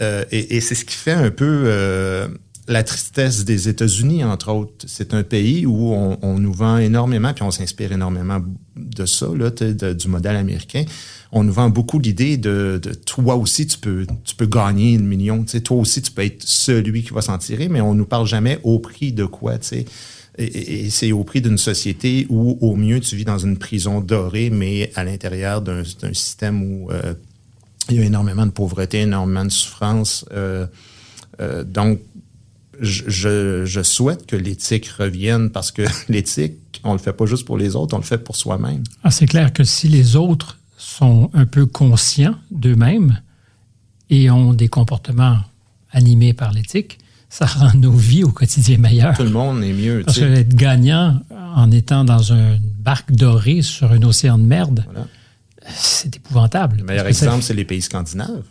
Euh, 0.02 0.24
et 0.30 0.56
et 0.56 0.60
c'est 0.60 0.74
ce 0.74 0.84
qui 0.84 0.96
fait 0.96 1.12
un 1.12 1.30
peu 1.30 1.64
euh, 1.66 2.28
la 2.66 2.82
tristesse 2.82 3.44
des 3.44 3.68
États-Unis, 3.68 4.24
entre 4.24 4.50
autres. 4.50 4.86
C'est 4.86 5.12
un 5.12 5.22
pays 5.22 5.66
où 5.66 5.92
on, 5.92 6.18
on 6.22 6.38
nous 6.38 6.52
vend 6.52 6.78
énormément, 6.78 7.34
puis 7.34 7.42
on 7.42 7.50
s'inspire 7.50 7.92
énormément 7.92 8.40
de 8.76 9.06
ça, 9.06 9.26
là, 9.36 9.50
de- 9.50 9.92
du 9.92 10.08
modèle 10.08 10.36
américain. 10.36 10.84
On 11.30 11.44
nous 11.44 11.52
vend 11.52 11.68
beaucoup 11.68 11.98
l'idée 11.98 12.36
de, 12.36 12.80
de 12.82 12.94
toi 12.94 13.36
aussi, 13.36 13.66
tu 13.66 13.76
peux, 13.78 14.06
tu 14.24 14.34
peux 14.34 14.46
gagner 14.46 14.96
le 14.96 15.04
million. 15.04 15.44
Toi 15.44 15.76
aussi, 15.76 16.00
tu 16.00 16.10
peux 16.10 16.24
être 16.24 16.42
celui 16.42 17.02
qui 17.02 17.12
va 17.12 17.20
s'en 17.20 17.36
tirer, 17.38 17.68
mais 17.68 17.80
on 17.80 17.94
nous 17.94 18.06
parle 18.06 18.26
jamais 18.26 18.58
au 18.62 18.78
prix 18.78 19.12
de 19.12 19.26
quoi. 19.26 19.58
Tu 19.58 19.68
sais. 19.68 19.84
Et, 20.38 20.90
c'est 20.90 21.12
au 21.12 21.22
prix 21.22 21.40
d'une 21.42 21.58
société 21.58 22.26
où, 22.28 22.58
au 22.60 22.76
mieux, 22.76 23.00
tu 23.00 23.14
vis 23.14 23.24
dans 23.24 23.38
une 23.38 23.56
prison 23.58 24.00
dorée, 24.00 24.50
mais 24.50 24.90
à 24.94 25.04
l'intérieur 25.04 25.60
d'un 25.60 25.84
système 26.12 26.62
où 26.62 26.90
euh, 26.90 27.14
il 27.90 27.96
y 27.96 28.00
a 28.00 28.04
énormément 28.04 28.46
de 28.46 28.50
pauvreté, 28.50 29.00
énormément 29.02 29.44
de 29.44 29.50
souffrance. 29.50 30.24
Euh, 30.32 30.66
euh, 31.40 31.62
donc, 31.64 32.00
je, 32.80 33.82
souhaite 33.82 34.26
que 34.26 34.36
l'éthique 34.36 34.86
revienne 34.88 35.50
parce 35.50 35.70
que 35.72 35.82
l'éthique, 36.08 36.80
on 36.84 36.92
le 36.92 36.98
fait 36.98 37.12
pas 37.12 37.26
juste 37.26 37.44
pour 37.44 37.56
les 37.58 37.76
autres, 37.76 37.94
on 37.94 37.98
le 37.98 38.04
fait 38.04 38.18
pour 38.18 38.36
soi-même. 38.36 38.82
Ah, 39.02 39.10
c'est 39.10 39.26
clair 39.26 39.52
que 39.52 39.64
si 39.64 39.88
les 39.88 40.16
autres 40.16 40.58
sont 40.76 41.30
un 41.34 41.46
peu 41.46 41.66
conscients 41.66 42.34
d'eux-mêmes 42.50 43.20
et 44.10 44.30
ont 44.30 44.52
des 44.52 44.68
comportements 44.68 45.38
animés 45.92 46.34
par 46.34 46.52
l'éthique, 46.52 46.98
ça 47.30 47.46
rend 47.46 47.72
nos 47.76 47.92
vies 47.92 48.24
au 48.24 48.30
quotidien 48.30 48.78
meilleures. 48.78 49.16
Tout 49.16 49.22
le 49.24 49.30
monde 49.30 49.62
est 49.64 49.72
mieux. 49.72 50.02
Parce 50.04 50.18
que 50.18 50.24
être 50.24 50.54
gagnant 50.54 51.20
en 51.54 51.70
étant 51.70 52.04
dans 52.04 52.22
une 52.32 52.58
barque 52.80 53.12
dorée 53.12 53.62
sur 53.62 53.90
un 53.92 54.02
océan 54.02 54.38
de 54.38 54.44
merde, 54.44 54.84
Voilà. 54.86 55.06
c'est 55.74 56.16
épouvantable. 56.16 56.78
Le 56.78 56.84
meilleur 56.84 57.04
ça- 57.04 57.08
exemple, 57.08 57.42
c'est 57.42 57.54
les 57.54 57.64
pays 57.64 57.82
scandinaves. 57.82 58.42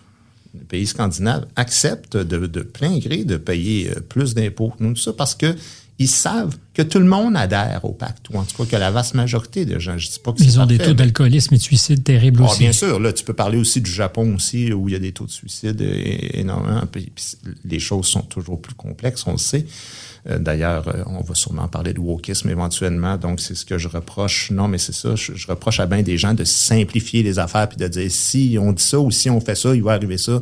Les 0.53 0.65
pays 0.65 0.85
scandinaves 0.87 1.47
acceptent 1.55 2.17
de, 2.17 2.45
de 2.45 2.61
plein 2.61 2.97
gré 2.99 3.23
de 3.23 3.37
payer 3.37 3.89
euh, 3.89 3.99
plus 4.01 4.33
d'impôts 4.35 4.69
que 4.69 4.83
nous, 4.83 4.93
tout 4.93 5.01
ça, 5.01 5.13
parce 5.13 5.35
que 5.35 5.55
ils 5.99 6.07
savent 6.09 6.57
que 6.73 6.81
tout 6.81 6.97
le 6.97 7.05
monde 7.05 7.37
adhère 7.37 7.85
au 7.85 7.91
pacte, 7.93 8.27
ou 8.31 8.37
en 8.37 8.43
tout 8.43 8.57
cas 8.57 8.65
que 8.65 8.75
la 8.75 8.89
vaste 8.89 9.13
majorité 9.13 9.63
des 9.63 9.79
gens. 9.79 9.95
Je 9.97 10.09
dis 10.09 10.19
pas 10.23 10.31
que 10.33 10.39
c'est 10.39 10.45
Ils 10.45 10.59
ont 10.59 10.65
des 10.65 10.79
taux 10.79 10.93
d'alcoolisme 10.93 11.53
et 11.53 11.57
de 11.57 11.61
suicide 11.61 12.03
terribles 12.03 12.41
Ah, 12.43 12.49
aussi. 12.49 12.59
bien 12.59 12.71
sûr, 12.71 12.99
là, 12.99 13.13
tu 13.13 13.23
peux 13.23 13.33
parler 13.35 13.59
aussi 13.59 13.79
du 13.79 13.91
Japon 13.91 14.33
aussi, 14.35 14.73
où 14.73 14.89
il 14.89 14.93
y 14.93 14.95
a 14.95 14.99
des 14.99 15.11
taux 15.11 15.25
de 15.27 15.31
suicide 15.31 15.79
é- 15.81 16.39
énormément. 16.39 16.81
Puis, 16.91 17.11
puis 17.13 17.25
les 17.65 17.79
choses 17.79 18.07
sont 18.07 18.21
toujours 18.23 18.59
plus 18.59 18.73
complexes, 18.73 19.23
on 19.27 19.33
le 19.33 19.37
sait. 19.37 19.65
Euh, 20.29 20.39
D'ailleurs, 20.39 20.87
euh, 20.87 21.03
on 21.07 21.21
va 21.21 21.35
sûrement 21.35 21.67
parler 21.67 21.93
de 21.93 21.99
wokisme 21.99 22.49
éventuellement, 22.49 23.17
donc 23.17 23.39
c'est 23.41 23.55
ce 23.55 23.65
que 23.65 23.77
je 23.77 23.87
reproche. 23.89 24.51
Non, 24.51 24.67
mais 24.67 24.77
c'est 24.77 24.93
ça, 24.93 25.15
je, 25.15 25.33
je 25.35 25.47
reproche 25.47 25.79
à 25.79 25.85
bien 25.85 26.01
des 26.01 26.17
gens 26.17 26.33
de 26.33 26.43
simplifier 26.43 27.23
les 27.23 27.39
affaires 27.39 27.67
puis 27.67 27.77
de 27.77 27.87
dire 27.87 28.09
si 28.11 28.57
on 28.59 28.71
dit 28.71 28.83
ça 28.83 28.99
ou 28.99 29.11
si 29.11 29.29
on 29.29 29.41
fait 29.41 29.55
ça, 29.55 29.75
il 29.75 29.83
va 29.83 29.91
arriver 29.93 30.17
ça. 30.17 30.41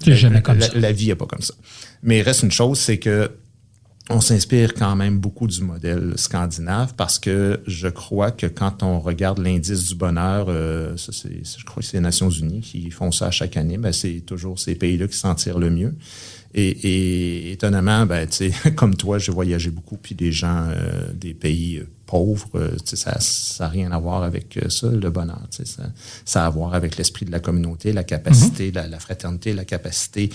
C'est 0.00 0.10
La- 0.10 0.16
jamais 0.16 0.42
comme 0.42 0.58
la, 0.58 0.66
ça. 0.66 0.78
La 0.78 0.92
vie 0.92 1.08
n'est 1.08 1.14
pas 1.16 1.26
comme 1.26 1.42
ça. 1.42 1.54
Mais 2.02 2.18
il 2.18 2.22
reste 2.22 2.42
une 2.42 2.52
chose, 2.52 2.78
c'est 2.78 2.98
que 2.98 3.30
on 4.08 4.20
s'inspire 4.20 4.72
quand 4.74 4.94
même 4.94 5.18
beaucoup 5.18 5.48
du 5.48 5.60
modèle 5.62 6.12
scandinave 6.14 6.94
parce 6.96 7.18
que 7.18 7.60
je 7.66 7.88
crois 7.88 8.30
que 8.30 8.46
quand 8.46 8.84
on 8.84 9.00
regarde 9.00 9.38
l'indice 9.38 9.88
du 9.88 9.96
bonheur, 9.96 10.46
euh, 10.48 10.96
ça 10.96 11.10
je 11.12 11.64
crois 11.64 11.82
que 11.82 11.88
c'est 11.88 11.96
les 11.96 12.02
Nations 12.04 12.30
Unies 12.30 12.60
qui 12.60 12.88
font 12.92 13.10
ça 13.10 13.32
chaque 13.32 13.56
année, 13.56 13.78
ben 13.78 13.90
c'est 13.92 14.20
toujours 14.24 14.60
ces 14.60 14.76
pays-là 14.76 15.08
qui 15.08 15.16
s'en 15.16 15.34
tirent 15.34 15.58
le 15.58 15.70
mieux. 15.70 15.92
Et, 16.58 16.70
et 16.70 17.52
étonnamment, 17.52 18.06
ben, 18.06 18.26
tu 18.26 18.50
sais, 18.50 18.70
comme 18.74 18.96
toi, 18.96 19.18
j'ai 19.18 19.30
voyagé 19.30 19.70
beaucoup, 19.70 19.98
puis 19.98 20.14
des 20.14 20.32
gens 20.32 20.68
euh, 20.68 21.12
des 21.12 21.34
pays 21.34 21.76
euh, 21.76 21.86
pauvres, 22.06 22.48
euh, 22.54 22.70
tu 22.82 22.96
sais, 22.96 23.10
ça 23.20 23.64
n'a 23.64 23.68
rien 23.68 23.92
à 23.92 23.98
voir 23.98 24.22
avec 24.22 24.58
ça, 24.70 24.88
le 24.88 25.10
bonheur. 25.10 25.42
tu 25.50 25.58
sais, 25.58 25.64
Ça, 25.66 25.82
ça 26.24 26.44
a 26.44 26.46
à 26.46 26.50
voir 26.50 26.72
avec 26.72 26.96
l'esprit 26.96 27.26
de 27.26 27.30
la 27.30 27.40
communauté, 27.40 27.92
la 27.92 28.04
capacité, 28.04 28.72
la, 28.72 28.86
la 28.88 28.98
fraternité, 28.98 29.52
la 29.52 29.66
capacité 29.66 30.30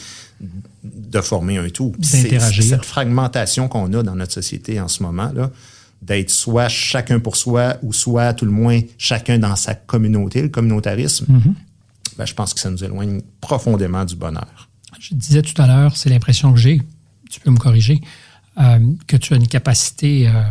de 0.83 1.21
former 1.21 1.57
un 1.57 1.69
tout. 1.69 1.91
D'interagir. 1.97 2.63
Cette 2.65 2.85
fragmentation 2.85 3.67
qu'on 3.67 3.91
a 3.93 4.03
dans 4.03 4.15
notre 4.15 4.33
société 4.33 4.79
en 4.79 4.87
ce 4.87 5.01
moment, 5.01 5.31
là, 5.33 5.49
d'être 6.03 6.29
soit 6.29 6.67
chacun 6.67 7.19
pour 7.19 7.35
soi 7.35 7.77
ou 7.81 7.93
soit 7.93 8.33
tout 8.33 8.45
le 8.45 8.51
moins 8.51 8.79
chacun 8.99 9.39
dans 9.39 9.55
sa 9.55 9.73
communauté, 9.73 10.43
le 10.43 10.49
communautarisme, 10.49 11.25
ben, 12.17 12.25
je 12.25 12.33
pense 12.35 12.53
que 12.53 12.59
ça 12.59 12.69
nous 12.69 12.83
éloigne 12.83 13.21
profondément 13.39 14.05
du 14.05 14.15
bonheur. 14.15 14.70
Je 15.01 15.15
disais 15.15 15.41
tout 15.41 15.59
à 15.59 15.65
l'heure, 15.65 15.97
c'est 15.97 16.09
l'impression 16.09 16.53
que 16.53 16.59
j'ai, 16.59 16.79
tu 17.29 17.39
peux 17.39 17.49
me 17.49 17.57
corriger, 17.57 17.99
euh, 18.59 18.79
que 19.07 19.17
tu 19.17 19.33
as 19.33 19.37
une 19.37 19.47
capacité, 19.47 20.27
euh, 20.27 20.43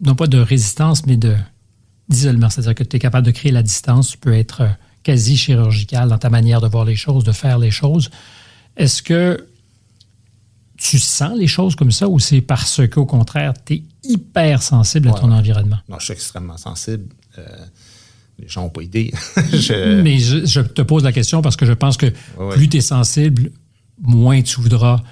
non 0.00 0.14
pas 0.14 0.26
de 0.28 0.38
résistance, 0.38 1.04
mais 1.06 1.16
de 1.18 1.34
d'isolement. 2.08 2.48
C'est-à-dire 2.48 2.74
que 2.74 2.84
tu 2.84 2.96
es 2.96 2.98
capable 2.98 3.26
de 3.26 3.32
créer 3.32 3.52
la 3.52 3.62
distance, 3.62 4.12
tu 4.12 4.18
peux 4.18 4.32
être 4.32 4.60
euh, 4.62 4.68
quasi 5.02 5.36
chirurgical 5.36 6.08
dans 6.08 6.16
ta 6.18 6.30
manière 6.30 6.60
de 6.62 6.68
voir 6.68 6.84
les 6.86 6.96
choses, 6.96 7.22
de 7.24 7.32
faire 7.32 7.58
les 7.58 7.70
choses. 7.70 8.10
Est-ce 8.78 9.02
que 9.02 9.46
tu 10.78 10.98
sens 10.98 11.36
les 11.36 11.46
choses 11.48 11.74
comme 11.76 11.90
ça 11.92 12.08
ou 12.08 12.18
c'est 12.18 12.40
parce 12.40 12.80
qu'au 12.88 13.04
contraire, 13.06 13.52
tu 13.64 13.74
es 13.74 13.82
hyper 14.04 14.62
sensible 14.62 15.08
à 15.08 15.12
Ouais, 15.12 15.20
ton 15.20 15.28
ouais. 15.30 15.36
environnement? 15.36 15.78
Non, 15.88 15.98
je 15.98 16.04
suis 16.04 16.12
extrêmement 16.14 16.56
sensible. 16.56 17.06
Euh, 17.38 17.44
les 18.38 18.48
gens 18.48 18.62
n'ont 18.62 18.70
pas 18.70 18.82
idée. 18.82 19.12
je, 19.52 20.00
Mais 20.02 20.18
je, 20.18 20.46
je 20.46 20.60
te 20.60 20.82
pose 20.82 21.02
la 21.04 21.12
question 21.12 21.42
parce 21.42 21.56
que 21.56 21.66
je 21.66 21.72
pense 21.72 21.96
que 21.96 22.06
Ouais. 22.38 22.54
plus 22.54 22.68
tu 22.68 22.76
es 22.76 22.80
sensible, 22.82 23.50
moins 24.00 24.42
tu 24.42 24.60
voudras 24.60 25.02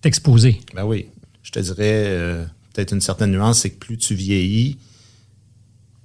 t'exposer. 0.00 0.60
Ben 0.74 0.84
oui. 0.84 1.06
Je 1.42 1.50
te 1.50 1.58
dirais, 1.60 2.04
euh, 2.06 2.44
peut-être 2.72 2.92
une 2.92 3.00
certaine 3.00 3.32
nuance, 3.32 3.60
c'est 3.60 3.70
que 3.70 3.78
plus 3.78 3.96
tu 3.98 4.14
vieillis, 4.14 4.78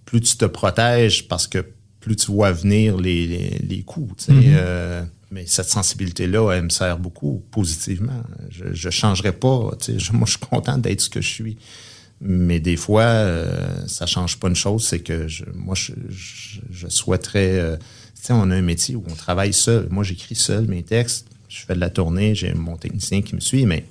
plus 0.05 0.21
tu 0.21 0.37
te 0.37 0.45
protèges 0.45 1.27
parce 1.27 1.47
que 1.47 1.65
plus 1.99 2.15
tu 2.15 2.31
vois 2.31 2.51
venir 2.51 2.97
les, 2.97 3.25
les, 3.27 3.59
les 3.67 3.81
coups. 3.83 4.25
sais. 4.25 4.31
Euh, 4.33 5.03
mais 5.31 5.45
cette 5.47 5.69
sensibilité-là, 5.69 6.51
elle 6.53 6.63
me 6.65 6.69
sert 6.69 6.97
beaucoup 6.99 7.43
positivement. 7.51 8.23
Je 8.49 8.65
ne 8.87 8.91
changerai 8.91 9.31
pas. 9.33 9.71
Je- 9.87 10.11
moi, 10.13 10.25
je 10.25 10.31
suis 10.31 10.39
content 10.39 10.77
d'être 10.77 11.01
ce 11.01 11.09
que 11.09 11.19
je 11.21 11.29
suis. 11.29 11.57
Mais 12.21 12.59
des 12.61 12.77
fois, 12.77 13.03
euh, 13.03 13.87
ça 13.87 14.05
change 14.05 14.37
pas 14.39 14.47
une 14.47 14.55
chose, 14.55 14.85
c'est 14.85 14.99
que 14.99 15.27
je, 15.27 15.43
moi, 15.53 15.75
je, 15.75 15.91
je, 16.09 16.59
je 16.71 16.87
souhaiterais... 16.87 17.59
euh, 17.59 17.75
tu 17.77 18.27
sais, 18.27 18.33
on 18.33 18.49
a 18.51 18.55
un 18.55 18.61
métier 18.61 18.95
où 18.95 19.03
on 19.09 19.15
travaille 19.15 19.51
seul. 19.53 19.87
Moi, 19.89 20.03
j'écris 20.03 20.35
seul 20.35 20.65
mes 20.67 20.83
textes. 20.83 21.27
Je 21.55 21.65
fais 21.65 21.75
de 21.75 21.79
la 21.79 21.89
tournée, 21.89 22.35
j'ai 22.35 22.53
mon 22.53 22.75
technicien 22.75 23.21
qui 23.21 23.33
me 23.33 23.39
suit, 23.39 23.65
mais 23.65 23.85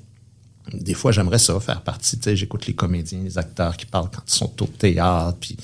des 0.72 0.92
fois, 0.94 1.12
j'aimerais 1.12 1.38
ça, 1.38 1.58
faire 1.60 1.80
partie. 1.80 2.18
Tu 2.18 2.24
sais, 2.24 2.36
j'écoute 2.36 2.66
les 2.66 2.74
comédiens, 2.74 3.20
les 3.24 3.38
acteurs 3.38 3.76
qui 3.76 3.86
parlent 3.86 4.10
quand 4.12 4.22
ils 4.26 4.32
sont 4.34 4.62
au 4.62 4.66
théâtre, 4.66 5.36
puis 5.40 5.56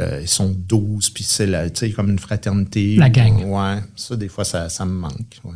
euh, 0.00 0.20
ils 0.22 0.28
sont 0.28 0.54
12, 0.68 1.10
puis 1.10 1.24
c'est 1.24 1.46
la- 1.46 1.68
tu 1.68 1.80
sais, 1.80 1.90
comme 1.92 2.10
une 2.10 2.18
fraternité. 2.18 2.96
La 2.96 3.10
gang. 3.10 3.44
Ouais, 3.44 3.80
ça, 3.96 4.16
des 4.16 4.28
fois, 4.28 4.44
ça, 4.44 4.68
ça 4.70 4.84
me 4.86 4.92
manque. 4.92 5.40
Ouais. 5.44 5.52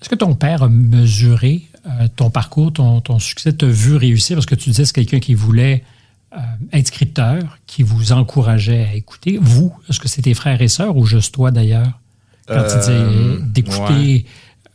Est-ce 0.00 0.08
que 0.08 0.14
ton 0.16 0.34
père 0.34 0.64
a 0.64 0.68
mesuré 0.68 1.62
euh, 1.86 2.08
ton 2.16 2.30
parcours, 2.30 2.72
ton, 2.72 3.00
ton 3.00 3.18
succès, 3.20 3.52
t'a 3.52 3.66
vu 3.66 3.94
réussir? 3.96 4.36
Parce 4.36 4.46
que 4.46 4.54
tu 4.56 4.70
disais 4.70 4.82
que 4.82 4.88
c'est 4.88 4.94
quelqu'un 4.94 5.20
qui 5.20 5.34
voulait 5.34 5.84
euh, 6.36 6.38
être 6.72 6.88
scripteur, 6.88 7.58
qui 7.66 7.82
vous 7.84 8.12
encourageait 8.12 8.84
à 8.84 8.94
écouter. 8.94 9.38
Vous, 9.40 9.72
est-ce 9.88 10.00
que 10.00 10.08
c'est 10.08 10.22
tes 10.22 10.34
frères 10.34 10.60
et 10.60 10.68
sœurs 10.68 10.96
ou 10.96 11.06
juste 11.06 11.32
toi 11.34 11.50
d'ailleurs? 11.52 12.00
Quand 12.46 12.64
tu 12.70 12.76
disais 12.78 13.02
d'écouter 13.46 13.78
ouais. 13.92 14.24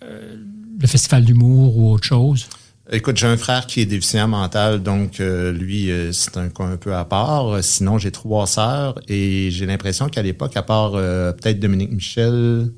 Euh, 0.04 0.36
le 0.80 0.88
festival 0.88 1.26
d'humour 1.26 1.78
ou 1.78 1.92
autre 1.92 2.06
chose? 2.06 2.48
Écoute, 2.92 3.18
j'ai 3.18 3.28
un 3.28 3.38
frère 3.38 3.68
qui 3.68 3.82
est 3.82 3.86
déficient 3.86 4.28
mental, 4.28 4.82
donc 4.82 5.20
euh, 5.20 5.52
lui, 5.52 5.92
euh, 5.92 6.12
c'est 6.12 6.38
un 6.38 6.50
peu 6.50 6.96
à 6.96 7.06
part. 7.06 7.64
Sinon, 7.64 8.00
j'ai 8.00 8.12
trois 8.12 8.48
sœurs 8.48 9.00
et 9.08 9.52
j'ai 9.52 9.68
l'impression 9.68 10.10
qu'à 10.10 10.24
l'époque, 10.24 10.58
à 10.58 10.64
part 10.64 10.94
euh, 10.96 11.32
peut-être 11.32 11.60
Dominique 11.60 11.92
Michel, 11.92 12.72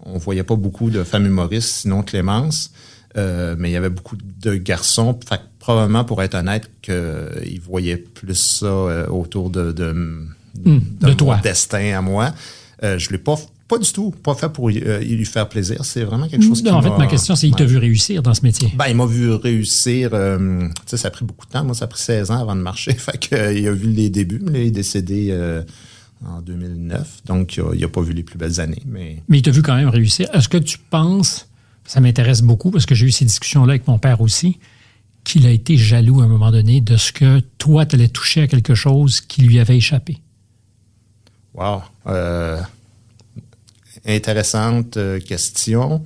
on 0.00 0.16
voyait 0.16 0.44
pas 0.44 0.56
beaucoup 0.56 0.88
de 0.88 1.04
femmes 1.04 1.26
humoristes, 1.26 1.68
sinon 1.80 2.02
Clémence. 2.02 2.70
Mais 3.16 3.68
il 3.68 3.72
y 3.72 3.76
avait 3.76 3.90
beaucoup 3.90 4.16
de 4.16 4.54
garçons. 4.54 5.16
Fait 5.28 5.36
que 5.36 5.42
probablement, 5.58 6.04
pour 6.04 6.20
être 6.22 6.34
honnête, 6.34 6.68
qu'ils 6.82 7.60
voyaient 7.60 7.96
plus 7.98 8.34
ça 8.34 9.08
autour 9.08 9.50
de, 9.50 9.70
de, 9.70 9.94
de 10.56 10.80
mon 11.06 11.14
toi. 11.14 11.38
destin 11.40 11.96
à 11.96 12.00
moi. 12.00 12.34
Je 12.82 13.10
l'ai 13.10 13.18
pas 13.18 13.36
Pas 13.66 13.78
du 13.78 13.90
tout. 13.92 14.10
Pas 14.22 14.34
fait 14.34 14.50
pour 14.50 14.68
euh, 14.68 14.98
lui 15.00 15.24
faire 15.24 15.48
plaisir. 15.48 15.84
C'est 15.84 16.04
vraiment 16.04 16.28
quelque 16.28 16.44
chose 16.44 16.60
qui 16.62 16.68
Non, 16.68 16.74
en 16.74 16.82
fait, 16.82 16.90
m'a- 16.90 17.06
question, 17.06 17.34
c'est 17.34 17.48
il 17.48 17.54
t'a 17.54 17.64
vu 17.64 17.78
réussir 17.78 18.22
dans 18.22 18.34
ce 18.34 18.42
métier? 18.42 18.70
Ben, 18.76 18.86
il 18.88 18.94
m'a 18.96 19.06
vu 19.06 19.30
réussir. 19.32 20.10
euh, 20.12 20.68
tu 20.68 20.82
sais, 20.86 20.96
ça 20.98 21.08
a 21.08 21.10
pris 21.10 21.24
beaucoup 21.24 21.46
de 21.46 21.50
temps. 21.50 21.64
Moi, 21.64 21.74
ça 21.74 21.86
a 21.86 21.88
pris 21.88 22.00
16 22.00 22.30
ans 22.30 22.40
avant 22.40 22.54
de 22.56 22.60
marcher. 22.60 22.92
Fait 22.98 23.16
que, 23.18 23.34
euh, 23.34 23.52
il 23.58 23.66
a 23.66 23.72
vu 23.72 23.88
les 23.90 24.10
débuts. 24.10 24.40
Mais 24.42 24.64
il 24.64 24.68
est 24.68 24.70
décédé 24.70 25.28
euh, 25.30 25.62
en 26.26 26.42
2009. 26.42 27.22
Donc, 27.24 27.56
il 27.56 27.60
a, 27.62 27.74
il 27.74 27.82
a 27.84 27.88
pas 27.88 28.02
vu 28.02 28.12
les 28.12 28.22
plus 28.22 28.36
belles 28.38 28.60
années. 28.60 28.82
Mais 28.86 29.22
Mais 29.28 29.38
il 29.38 29.42
t'a 29.42 29.50
vu 29.50 29.62
quand 29.62 29.74
même 29.76 29.88
réussir. 29.88 30.28
Est-ce 30.34 30.48
que 30.50 30.58
tu 30.58 30.76
penses, 30.78 31.48
ça 31.86 32.00
m'intéresse 32.00 32.42
beaucoup 32.42 32.70
parce 32.70 32.84
que 32.84 32.94
j'ai 32.94 33.06
eu 33.06 33.12
ces 33.12 33.24
discussions-là 33.24 33.72
avec 33.72 33.88
mon 33.88 33.98
père 33.98 34.20
aussi, 34.20 34.58
qu'il 35.24 35.46
a 35.46 35.50
été 35.50 35.78
jaloux 35.78 36.20
à 36.20 36.24
un 36.24 36.28
moment 36.28 36.50
donné 36.50 36.82
de 36.82 36.98
ce 36.98 37.10
que 37.12 37.40
toi, 37.56 37.86
tu 37.86 37.96
allais 37.96 38.08
toucher 38.08 38.42
à 38.42 38.46
quelque 38.46 38.74
chose 38.74 39.22
qui 39.22 39.40
lui 39.40 39.58
avait 39.58 39.78
échappé? 39.78 40.18
Wow. 41.54 41.80
Intéressante 44.06 44.96
euh, 44.96 45.18
question. 45.20 46.04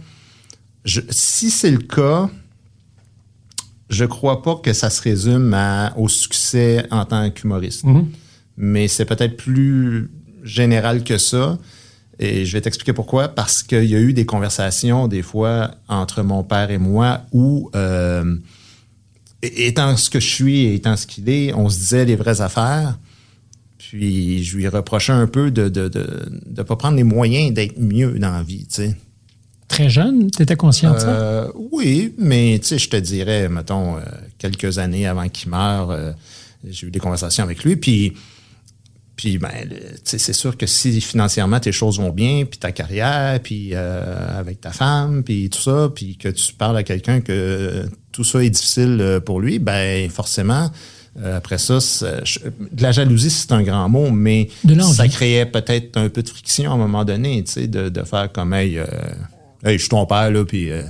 Je- 0.85 1.01
si 1.11 1.51
c'est 1.51 1.71
le 1.71 1.79
cas, 1.79 2.31
je 3.91 4.05
crois 4.05 4.43
pas 4.43 4.57
que 4.57 4.73
ça 4.73 4.91
se 4.91 5.03
résume 5.03 5.53
à- 5.55 5.93
au 5.97 6.09
succès 6.09 6.87
en 6.91 7.05
tant 7.05 7.31
qu'humoriste. 7.31 7.85
Mais 8.57 8.89
c'est 8.89 9.05
peut-être 9.05 9.37
plus 9.37 10.11
général 10.45 11.05
que 11.05 11.19
ça. 11.19 11.59
Et 12.21 12.45
je 12.45 12.53
vais 12.53 12.61
t'expliquer 12.61 12.93
pourquoi. 12.93 13.29
Parce 13.29 13.63
qu'il 13.63 13.85
y 13.85 13.95
a 13.95 14.01
eu 14.01 14.13
des 14.13 14.27
conversations, 14.27 15.07
des 15.09 15.23
fois, 15.23 15.73
entre 15.89 16.23
mon 16.23 16.43
père 16.43 16.71
et 16.71 16.79
moi, 16.79 17.23
où, 17.33 17.71
euh, 17.77 18.37
étant 19.43 19.97
ce 19.97 20.11
que 20.11 20.19
je 20.21 20.27
suis 20.29 20.59
et 20.65 20.75
étant 20.75 20.97
ce 20.97 21.07
qu'il 21.07 21.29
est, 21.29 21.55
on 21.55 21.69
se 21.69 21.79
disait 21.79 22.05
les 22.05 22.17
vraies 22.17 22.41
affaires. 22.41 22.99
Puis 23.79 24.45
je 24.45 24.57
lui 24.57 24.69
reprochais 24.69 25.13
un 25.13 25.27
peu 25.27 25.51
de 25.51 25.63
ne 25.63 25.69
de, 25.69 25.89
de, 25.89 26.29
de 26.47 26.63
pas 26.63 26.77
prendre 26.77 26.97
les 26.97 27.05
moyens 27.05 27.55
d'être 27.55 27.79
mieux 27.79 28.19
dans 28.19 28.33
la 28.33 28.43
vie, 28.43 28.67
tu 28.67 28.83
sais. 28.83 28.97
Très 29.69 29.91
jeune, 29.91 30.31
tu 30.31 30.43
étais 30.43 30.57
conscient 30.57 30.95
de 30.95 30.99
ça? 30.99 31.09
Euh, 31.09 31.53
oui, 31.73 32.15
mais 32.17 32.59
tu 32.59 32.69
sais, 32.69 32.79
je 32.79 32.89
te 32.89 32.97
dirais, 32.97 33.51
mettons, 33.51 33.97
euh, 33.97 34.01
quelques 34.39 34.79
années 34.79 35.07
avant 35.07 35.29
qu'il 35.29 35.51
meure, 35.51 35.91
euh, 35.91 36.13
j'ai 36.67 36.87
eu 36.87 36.91
des 36.91 36.99
conversations 36.99 37.45
avec 37.45 37.63
lui, 37.65 37.77
puis, 37.77 38.15
puis 39.15 39.37
ben, 39.37 39.51
c'est 40.05 40.33
sûr 40.33 40.57
que 40.57 40.67
si 40.67 40.99
financièrement 41.03 41.61
tes 41.61 41.73
choses 41.73 41.99
vont 41.99 42.11
bien, 42.11 42.47
puis 42.47 42.59
ta 42.59 42.73
carrière, 42.73 43.39
puis 43.41 43.75
avec 43.75 44.61
ta 44.61 44.71
femme, 44.71 45.23
puis 45.23 45.51
tout 45.51 45.61
ça, 45.61 45.91
puis 45.95 46.17
que 46.17 46.29
tu 46.29 46.55
parles 46.55 46.77
à 46.77 46.83
quelqu'un 46.83 47.21
que 47.21 47.85
tout 48.11 48.25
ça 48.25 48.43
est 48.43 48.51
difficile 48.51 49.21
pour 49.25 49.41
lui, 49.41 49.59
ben 49.59 50.09
forcément, 50.09 50.71
après 51.25 51.59
ça, 51.59 51.81
c'est- 51.81 52.25
je- 52.25 52.39
de 52.41 52.83
la 52.83 52.93
jalousie, 52.93 53.31
c'est 53.31 53.53
un 53.53 53.63
grand 53.63 53.89
mot, 53.89 54.11
mais 54.11 54.49
De 54.65 54.79
ça 54.81 55.09
créait 55.09 55.47
peut-être 55.47 55.97
un 55.97 56.09
peu 56.09 56.23
de 56.23 56.29
friction 56.29 56.71
à 56.71 56.75
un 56.75 56.79
moment 56.79 57.05
donné, 57.05 57.43
tu 57.45 57.53
sais, 57.53 57.67
de, 57.67 57.89
de 57.89 58.03
faire 58.05 58.31
comme, 58.33 58.53
hey, 58.55 58.79
euh, 58.79 58.87
hey, 59.65 59.75
je 59.79 59.83
suis 59.83 59.89
ton 59.89 60.07
père, 60.07 60.31
là, 60.31 60.45
puis 60.45 60.71
euh, 60.71 60.83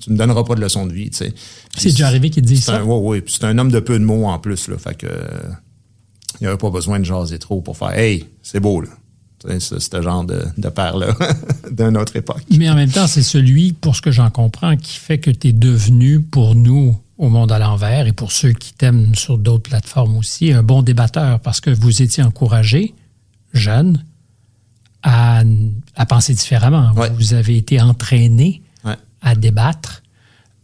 tu 0.00 0.10
me 0.10 0.16
donneras 0.16 0.42
pas 0.44 0.54
de 0.56 0.60
leçon 0.60 0.86
de 0.86 0.92
vie, 0.92 1.10
tu 1.10 1.18
sais. 1.18 1.32
C'est 1.76 1.90
déjà 1.90 2.08
arrivé 2.08 2.30
qu'il 2.30 2.42
te 2.42 2.48
dise 2.48 2.60
c'est 2.64 2.72
ça? 2.72 2.78
un, 2.78 2.84
ouais, 2.84 2.98
ouais, 2.98 3.20
puis 3.20 3.34
c'est 3.38 3.44
un 3.46 3.56
homme 3.58 3.70
de 3.70 3.80
peu 3.80 3.98
de 3.98 4.04
mots 4.04 4.26
en 4.26 4.38
plus, 4.38 4.68
là, 4.68 4.76
fait 4.78 4.96
que 4.96 5.06
euh, 5.06 5.20
il 6.40 6.44
n'y 6.44 6.46
avait 6.48 6.58
pas 6.58 6.70
besoin 6.70 6.98
de 6.98 7.04
jaser 7.04 7.38
trop 7.38 7.60
pour 7.60 7.76
faire, 7.76 7.96
hey, 7.96 8.24
c'est 8.42 8.60
beau, 8.60 8.80
là. 8.80 8.88
Tu 9.38 9.50
sais, 9.50 9.60
ce, 9.60 9.78
ce 9.78 10.02
genre 10.02 10.24
de, 10.24 10.42
de 10.56 10.68
père-là 10.70 11.14
d'une 11.70 11.96
autre 11.98 12.16
époque. 12.16 12.42
Mais 12.56 12.68
en 12.70 12.74
même 12.74 12.90
temps, 12.90 13.06
c'est 13.06 13.22
celui, 13.22 13.74
pour 13.74 13.94
ce 13.94 14.00
que 14.02 14.10
j'en 14.10 14.30
comprends, 14.30 14.76
qui 14.76 14.96
fait 14.96 15.18
que 15.18 15.30
tu 15.30 15.48
es 15.48 15.52
devenu, 15.52 16.22
pour 16.22 16.54
nous, 16.54 16.96
au 17.18 17.28
monde 17.28 17.50
à 17.52 17.58
l'envers, 17.58 18.06
et 18.06 18.12
pour 18.12 18.30
ceux 18.32 18.52
qui 18.52 18.74
t'aiment 18.74 19.14
sur 19.14 19.38
d'autres 19.38 19.68
plateformes 19.70 20.16
aussi, 20.16 20.52
un 20.52 20.62
bon 20.62 20.82
débatteur, 20.82 21.40
parce 21.40 21.60
que 21.60 21.70
vous 21.70 22.02
étiez 22.02 22.22
encouragé, 22.22 22.94
jeune, 23.54 24.04
à, 25.02 25.42
à 25.94 26.06
penser 26.06 26.34
différemment. 26.34 26.92
Ouais. 26.94 27.10
Vous 27.10 27.34
avez 27.34 27.56
été 27.56 27.80
entraîné 27.80 28.62
Ouais. 28.84 28.96
à 29.22 29.34
débattre, 29.34 30.02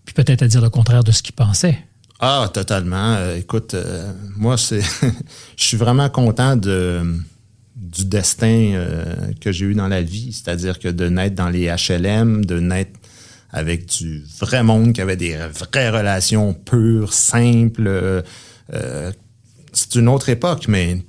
puis 0.04 0.14
peut-être 0.14 0.42
à 0.42 0.48
dire 0.48 0.60
le 0.60 0.70
contraire 0.70 1.02
de 1.04 1.10
ce 1.12 1.22
qu'il 1.22 1.34
pensait. 1.34 1.78
Ah, 2.20 2.48
totalement. 2.52 3.14
Euh, 3.16 3.36
écoute, 3.38 3.74
euh, 3.74 4.12
moi, 4.36 4.56
c'est, 4.56 4.80
je 5.56 5.64
suis 5.64 5.76
vraiment 5.76 6.08
content 6.08 6.56
de 6.56 7.02
du 7.74 8.04
destin 8.04 8.46
euh, 8.74 9.04
que 9.40 9.50
j'ai 9.50 9.64
eu 9.66 9.74
dans 9.74 9.88
la 9.88 10.02
vie, 10.02 10.32
c'est-à-dire 10.32 10.78
que 10.78 10.88
de 10.88 11.08
naître 11.08 11.34
dans 11.34 11.48
les 11.48 11.66
HLM, 11.66 12.44
de 12.44 12.60
naître 12.60 12.98
avec 13.52 13.86
du 13.86 14.24
vrai 14.40 14.62
monde 14.62 14.92
qui 14.92 15.00
avait 15.00 15.16
des 15.16 15.36
vraies 15.36 15.90
relations 15.90 16.54
pures, 16.54 17.12
simples. 17.12 17.84
euh, 17.86 18.22
euh, 18.72 19.12
c'est 19.72 19.94
une 19.96 20.08
autre 20.08 20.28
époque, 20.28 20.66
mais 20.68 21.02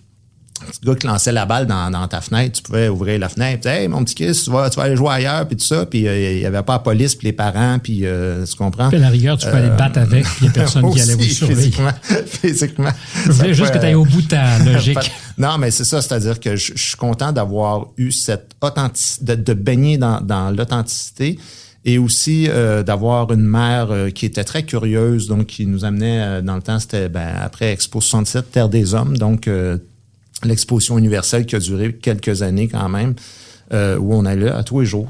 un 0.62 0.66
petit 0.70 0.80
gars 0.86 0.96
qui 0.96 1.08
lançait 1.08 1.32
la 1.34 1.46
balle 1.46 1.68
dans, 1.68 1.90
dans 1.92 2.08
ta 2.08 2.22
fenêtre, 2.22 2.58
tu 2.58 2.64
pouvais 2.64 2.88
ouvrir 2.88 3.20
la 3.20 3.28
fenêtre, 3.28 3.68
hey 3.68 3.88
mon 3.90 4.04
petit 4.06 4.16
Chris, 4.16 4.42
tu 4.44 4.50
vas, 4.50 4.70
tu 4.70 4.78
vas 4.78 4.84
aller 4.84 4.96
jouer 4.96 5.10
ailleurs, 5.12 5.46
puis 5.48 5.58
tout 5.58 5.66
ça, 5.66 5.86
puis 5.86 6.08
euh, 6.08 6.34
il 6.36 6.40
y 6.40 6.46
avait 6.46 6.64
pas 6.64 6.74
la 6.74 6.80
police, 6.80 7.16
puis 7.16 7.28
les 7.28 7.34
parents, 7.34 7.80
puis 7.80 8.06
euh, 8.06 8.46
tu 8.46 8.56
comprends? 8.56 8.88
Puis 8.88 8.98
à 8.98 9.02
la 9.02 9.10
rigueur, 9.10 9.38
tu 9.38 9.48
peux 9.48 9.56
aller 9.56 9.70
te 9.70 9.78
battre 9.78 10.00
avec, 10.00 10.24
puis 10.24 10.36
il 10.42 10.44
n'y 10.44 10.50
a 10.50 10.52
personne 10.54 10.90
qui 10.92 11.02
allait 11.02 11.16
vous 11.16 11.24
surveiller. 11.24 11.62
Physiquement, 11.62 11.92
physiquement. 12.26 12.92
Je 13.26 13.32
voulais 13.32 13.54
juste 13.54 13.74
que 13.74 13.78
tu 13.80 13.86
ailles 13.86 13.96
au 13.96 14.06
bout 14.06 14.22
de 14.22 14.28
ta 14.28 14.60
logique. 14.66 15.12
Non, 15.38 15.58
mais 15.58 15.72
c'est 15.72 15.86
ça, 15.86 16.02
c'est-à-dire 16.02 16.40
que 16.40 16.56
je, 16.56 16.72
je 16.76 16.88
suis 16.88 16.98
content 16.98 17.34
d'avoir 17.34 17.88
eu 17.98 18.12
cette 18.12 18.52
authenticité, 18.62 19.36
de, 19.36 19.44
de 19.44 19.54
baigner 19.54 19.98
dans, 19.98 20.22
dans 20.22 20.52
l'authenticité 20.52 21.40
et 21.86 21.98
aussi 21.98 22.48
euh, 22.50 22.84
d'avoir 22.84 23.32
une 23.32 23.46
mère 23.46 23.92
euh, 23.92 24.10
qui 24.10 24.26
était 24.26 24.44
très 24.44 24.64
curieuse, 24.64 25.28
donc 25.28 25.48
qui 25.48 25.66
nous 25.66 25.84
amenait 25.86 26.22
euh, 26.22 26.42
dans 26.42 26.56
le 26.56 26.62
temps, 26.62 26.80
c'était 26.80 27.10
ben, 27.10 27.36
après 27.42 27.72
Expo 27.74 28.00
67, 28.02 28.52
Terre 28.52 28.70
des 28.70 28.94
Hommes, 28.94 29.18
donc 29.18 29.48
euh, 29.48 29.78
l'exposition 30.44 30.98
universelle 30.98 31.46
qui 31.46 31.56
a 31.56 31.60
duré 31.60 31.94
quelques 31.94 32.42
années 32.42 32.68
quand 32.68 32.90
même. 32.90 33.16
euh, 33.72 33.98
où 33.98 34.14
on 34.14 34.26
allait 34.26 34.50
à 34.50 34.64
tous 34.64 34.82
les 34.82 34.86
jours. 34.86 35.10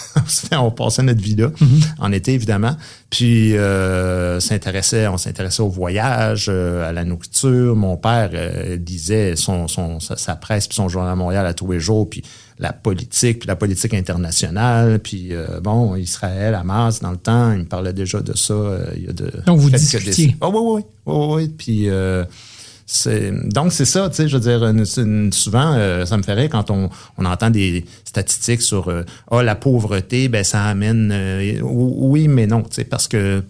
on 0.52 0.70
passait 0.70 1.02
notre 1.02 1.20
vie 1.20 1.36
là, 1.36 1.50
en 1.98 2.12
été 2.12 2.32
évidemment. 2.32 2.76
Puis 3.10 3.56
euh, 3.56 4.40
s'intéressait, 4.40 5.06
on 5.08 5.18
s'intéressait 5.18 5.62
au 5.62 5.68
voyage, 5.68 6.46
euh, 6.48 6.88
à 6.88 6.92
la 6.92 7.04
nourriture. 7.04 7.76
Mon 7.76 7.96
père 7.96 8.30
euh, 8.32 8.76
lisait 8.76 9.36
son, 9.36 9.68
son, 9.68 10.00
sa, 10.00 10.16
sa 10.16 10.36
presse 10.36 10.68
puis 10.68 10.76
son 10.76 10.88
journal 10.88 11.12
à 11.12 11.16
Montréal 11.16 11.46
à 11.46 11.54
tous 11.54 11.70
les 11.70 11.80
jours, 11.80 12.08
puis 12.08 12.22
la 12.60 12.72
politique, 12.72 13.40
puis 13.40 13.46
la 13.46 13.56
politique 13.56 13.94
internationale, 13.94 14.98
puis 14.98 15.28
euh, 15.32 15.60
bon, 15.60 15.94
Israël, 15.96 16.54
Hamas, 16.54 17.00
dans 17.00 17.10
le 17.12 17.16
temps, 17.16 17.52
il 17.52 17.60
me 17.60 17.64
parlait 17.64 17.92
déjà 17.92 18.20
de 18.20 18.36
ça 18.36 18.52
euh, 18.54 18.86
il 18.96 19.04
y 19.04 19.08
a 19.08 19.12
de 19.12 19.30
Donc, 19.46 19.58
vous 19.60 19.70
discutiez. 19.70 20.06
décennies. 20.10 20.36
Ah 20.40 20.48
oui, 20.48 20.56
oui, 20.60 20.82
oui, 21.06 21.14
oui, 21.14 21.34
oui. 21.44 21.48
Puis 21.56 21.88
euh, 21.88 22.24
c'est 22.86 23.30
donc 23.52 23.72
c'est 23.72 23.84
ça, 23.84 24.08
tu 24.08 24.16
sais, 24.16 24.28
je 24.28 24.36
veux 24.36 24.42
dire, 24.42 24.64
une- 24.64 24.84
c'est 24.86 25.02
une- 25.02 25.32
souvent 25.32 25.74
euh, 25.74 26.04
ça 26.06 26.16
me 26.16 26.22
fait 26.22 26.32
rire 26.32 26.48
quand 26.50 26.70
on, 26.70 26.88
on 27.18 27.24
entend 27.26 27.50
des 27.50 27.84
statistiques 28.04 28.62
sur 28.62 28.88
euh, 28.88 29.02
ah 29.30 29.42
la 29.42 29.54
pauvreté, 29.54 30.28
ben 30.28 30.42
ça 30.42 30.64
amène 30.64 31.10
euh, 31.12 31.60
oui 31.62 32.28
mais 32.28 32.46
non, 32.46 32.62
tu 32.62 32.68
sais, 32.76 32.84
parce 32.84 33.06
que 33.06 33.42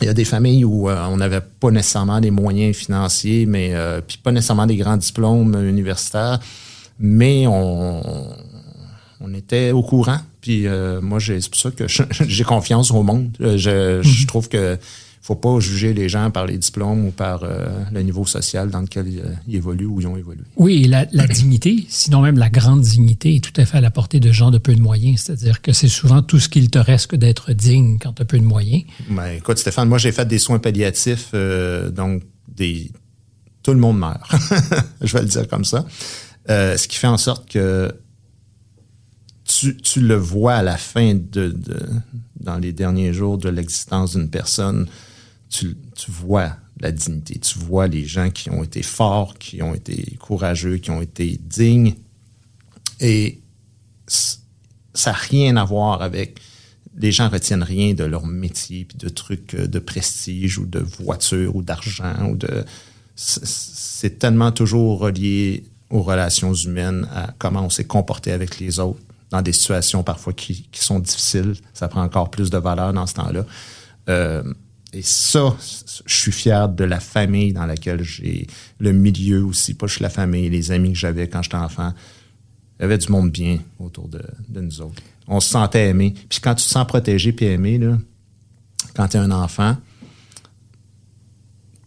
il 0.00 0.06
y 0.06 0.08
a 0.08 0.14
des 0.14 0.24
familles 0.24 0.64
où 0.64 0.88
euh, 0.88 0.96
on 1.10 1.16
n'avait 1.16 1.40
pas 1.40 1.72
nécessairement 1.72 2.20
des 2.20 2.30
moyens 2.30 2.76
financiers, 2.76 3.46
mais 3.46 3.70
euh, 3.74 4.00
puis 4.00 4.16
pas 4.22 4.30
nécessairement 4.30 4.66
des 4.66 4.76
grands 4.76 4.96
diplômes 4.96 5.56
universitaires, 5.68 6.38
mais 6.98 7.46
on, 7.46 8.02
on 9.20 9.34
était 9.34 9.70
au 9.72 9.82
courant. 9.82 10.18
Puis 10.40 10.66
euh, 10.66 11.00
moi, 11.00 11.18
c'est 11.20 11.48
pour 11.48 11.60
ça 11.60 11.70
que 11.70 11.84
j'ai 12.10 12.44
confiance 12.44 12.90
au 12.90 13.02
monde. 13.02 13.36
Euh, 13.40 13.56
Je, 13.56 14.02
je 14.02 14.26
trouve 14.26 14.48
que 14.48 14.78
faut 15.20 15.34
pas 15.34 15.60
juger 15.60 15.92
les 15.92 16.08
gens 16.08 16.30
par 16.30 16.46
les 16.46 16.56
diplômes 16.56 17.04
ou 17.06 17.10
par 17.10 17.42
euh, 17.42 17.66
le 17.92 18.00
niveau 18.00 18.24
social 18.24 18.70
dans 18.70 18.80
lequel 18.80 19.06
euh, 19.08 19.34
ils 19.46 19.56
évoluent 19.56 19.84
ou 19.84 20.00
ils 20.00 20.06
ont 20.06 20.16
évolué. 20.16 20.44
Oui, 20.56 20.84
et 20.84 20.88
la, 20.88 21.06
la 21.12 21.26
dignité, 21.26 21.84
sinon 21.90 22.22
même 22.22 22.38
la 22.38 22.48
grande 22.48 22.80
dignité, 22.80 23.34
est 23.34 23.44
tout 23.44 23.60
à 23.60 23.66
fait 23.66 23.76
à 23.76 23.80
la 23.82 23.90
portée 23.90 24.20
de 24.20 24.32
gens 24.32 24.50
de 24.50 24.56
peu 24.56 24.74
de 24.74 24.80
moyens. 24.80 25.24
C'est-à-dire 25.24 25.60
que 25.60 25.72
c'est 25.72 25.88
souvent 25.88 26.22
tout 26.22 26.38
ce 26.38 26.48
qu'il 26.48 26.70
te 26.70 26.78
reste 26.78 27.08
que 27.08 27.16
d'être 27.16 27.52
digne 27.52 27.98
quand 28.00 28.14
tu 28.14 28.22
as 28.22 28.24
peu 28.24 28.38
de 28.38 28.44
moyens. 28.44 28.84
Ben, 29.10 29.32
écoute, 29.36 29.58
Stéphane, 29.58 29.88
moi, 29.88 29.98
j'ai 29.98 30.12
fait 30.12 30.26
des 30.26 30.38
soins 30.38 30.60
palliatifs, 30.60 31.34
donc 31.92 32.22
des 32.48 32.90
tout 33.62 33.74
le 33.74 33.80
monde 33.80 33.98
meurt. 33.98 34.22
Je 35.02 35.12
vais 35.12 35.22
le 35.22 35.28
dire 35.28 35.46
comme 35.46 35.66
ça. 35.66 35.84
Euh, 36.50 36.76
ce 36.76 36.88
qui 36.88 36.96
fait 36.96 37.06
en 37.06 37.18
sorte 37.18 37.50
que 37.50 37.92
tu, 39.44 39.76
tu 39.76 40.00
le 40.00 40.14
vois 40.14 40.54
à 40.54 40.62
la 40.62 40.76
fin 40.76 41.14
de, 41.14 41.54
dans 42.40 42.58
les 42.58 42.72
derniers 42.72 43.12
jours 43.12 43.38
de 43.38 43.48
l'existence 43.48 44.16
d'une 44.16 44.30
personne, 44.30 44.88
tu, 45.48 45.76
tu 45.96 46.10
vois 46.10 46.56
la 46.80 46.92
dignité, 46.92 47.38
tu 47.38 47.58
vois 47.58 47.88
les 47.88 48.04
gens 48.04 48.30
qui 48.30 48.50
ont 48.50 48.62
été 48.62 48.82
forts, 48.82 49.36
qui 49.38 49.62
ont 49.62 49.74
été 49.74 50.16
courageux, 50.20 50.76
qui 50.76 50.90
ont 50.90 51.02
été 51.02 51.40
dignes. 51.42 51.94
Et 53.00 53.40
ça 54.06 55.10
n'a 55.10 55.16
rien 55.16 55.56
à 55.56 55.64
voir 55.64 56.02
avec 56.02 56.40
les 56.96 57.12
gens 57.12 57.28
retiennent 57.28 57.62
rien 57.62 57.94
de 57.94 58.04
leur 58.04 58.26
métier 58.26 58.84
puis 58.84 58.98
de 58.98 59.08
trucs 59.08 59.54
euh, 59.54 59.66
de 59.66 59.78
prestige 59.78 60.58
ou 60.58 60.66
de 60.66 60.80
voiture 60.80 61.54
ou 61.54 61.62
d'argent 61.62 62.30
ou 62.30 62.36
de 62.36 62.64
c'est 63.14 64.18
tellement 64.20 64.52
toujours 64.52 65.00
relié 65.00 65.64
aux 65.90 66.02
relations 66.02 66.52
humaines 66.52 67.08
à 67.14 67.30
comment 67.38 67.62
on 67.62 67.70
s'est 67.70 67.84
comporté 67.84 68.32
avec 68.32 68.58
les 68.58 68.78
autres 68.78 69.00
dans 69.30 69.42
des 69.42 69.52
situations 69.52 70.02
parfois 70.02 70.32
qui, 70.32 70.68
sont 70.72 71.00
difficiles 71.00 71.54
ça 71.72 71.88
prend 71.88 72.02
encore 72.02 72.30
plus 72.30 72.50
de 72.50 72.58
valeur 72.58 72.92
dans 72.92 73.06
ce 73.06 73.14
temps-là 73.14 73.44
Euh, 74.08 74.42
et 74.94 75.02
ça 75.02 75.54
je 76.06 76.14
suis 76.14 76.32
fier 76.32 76.66
de 76.68 76.84
la 76.84 76.98
famille 76.98 77.52
dans 77.52 77.66
laquelle 77.66 78.02
j'ai 78.02 78.46
le 78.78 78.92
milieu 78.92 79.44
aussi 79.44 79.74
pas 79.74 79.86
juste 79.86 80.00
la 80.00 80.08
famille 80.08 80.48
les 80.48 80.70
amis 80.72 80.92
que 80.92 80.98
j'avais 80.98 81.28
quand 81.28 81.42
j'étais 81.42 81.56
enfant 81.56 81.92
Il 82.78 82.82
y 82.82 82.84
avait 82.84 82.96
du 82.96 83.12
monde 83.12 83.30
bien 83.30 83.58
autour 83.78 84.08
de, 84.08 84.22
de 84.48 84.60
nous 84.60 84.80
autres. 84.80 85.02
On 85.26 85.40
se 85.40 85.50
sentait 85.50 85.88
aimé. 85.88 86.14
Puis 86.28 86.40
quand 86.40 86.54
tu 86.54 86.64
te 86.64 86.70
sens 86.70 86.86
protégé 86.86 87.32
puis 87.32 87.46
aimé, 87.46 87.76
là, 87.76 87.98
quand 88.94 89.08
tu 89.08 89.16
es 89.16 89.20
un 89.20 89.30
enfant, 89.30 89.76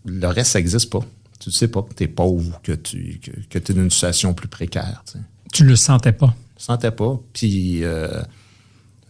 le 0.05 0.27
reste, 0.27 0.51
ça 0.51 0.59
n'existe 0.59 0.89
pas. 0.89 1.03
Tu 1.41 1.49
ne 1.49 1.53
sais 1.53 1.67
pas 1.67 1.81
que 1.81 1.93
tu 1.95 2.03
es 2.03 2.07
pauvre, 2.07 2.59
que 2.61 2.71
tu 2.71 3.19
que, 3.19 3.31
que 3.49 3.57
es 3.57 3.73
dans 3.75 3.81
une 3.81 3.89
situation 3.89 4.35
plus 4.35 4.47
précaire. 4.47 5.01
Tu, 5.07 5.13
sais. 5.13 5.19
Tu 5.51 5.63
le 5.65 5.75
sentais 5.75 6.11
pas. 6.11 6.35
Je 6.59 6.63
sentais 6.63 6.91
pas. 6.91 7.19
Puis, 7.33 7.83
euh, 7.83 8.21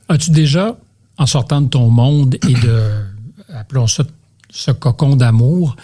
As-tu 0.07 0.31
déjà, 0.31 0.77
en 1.17 1.25
sortant 1.25 1.59
de 1.59 1.67
ton 1.67 1.89
monde 1.89 2.35
et 2.35 2.53
de, 2.53 3.03
appelons 3.53 3.87
ça, 3.87 4.05
ce 4.49 4.71
cocon 4.71 5.17
d'amour, 5.17 5.75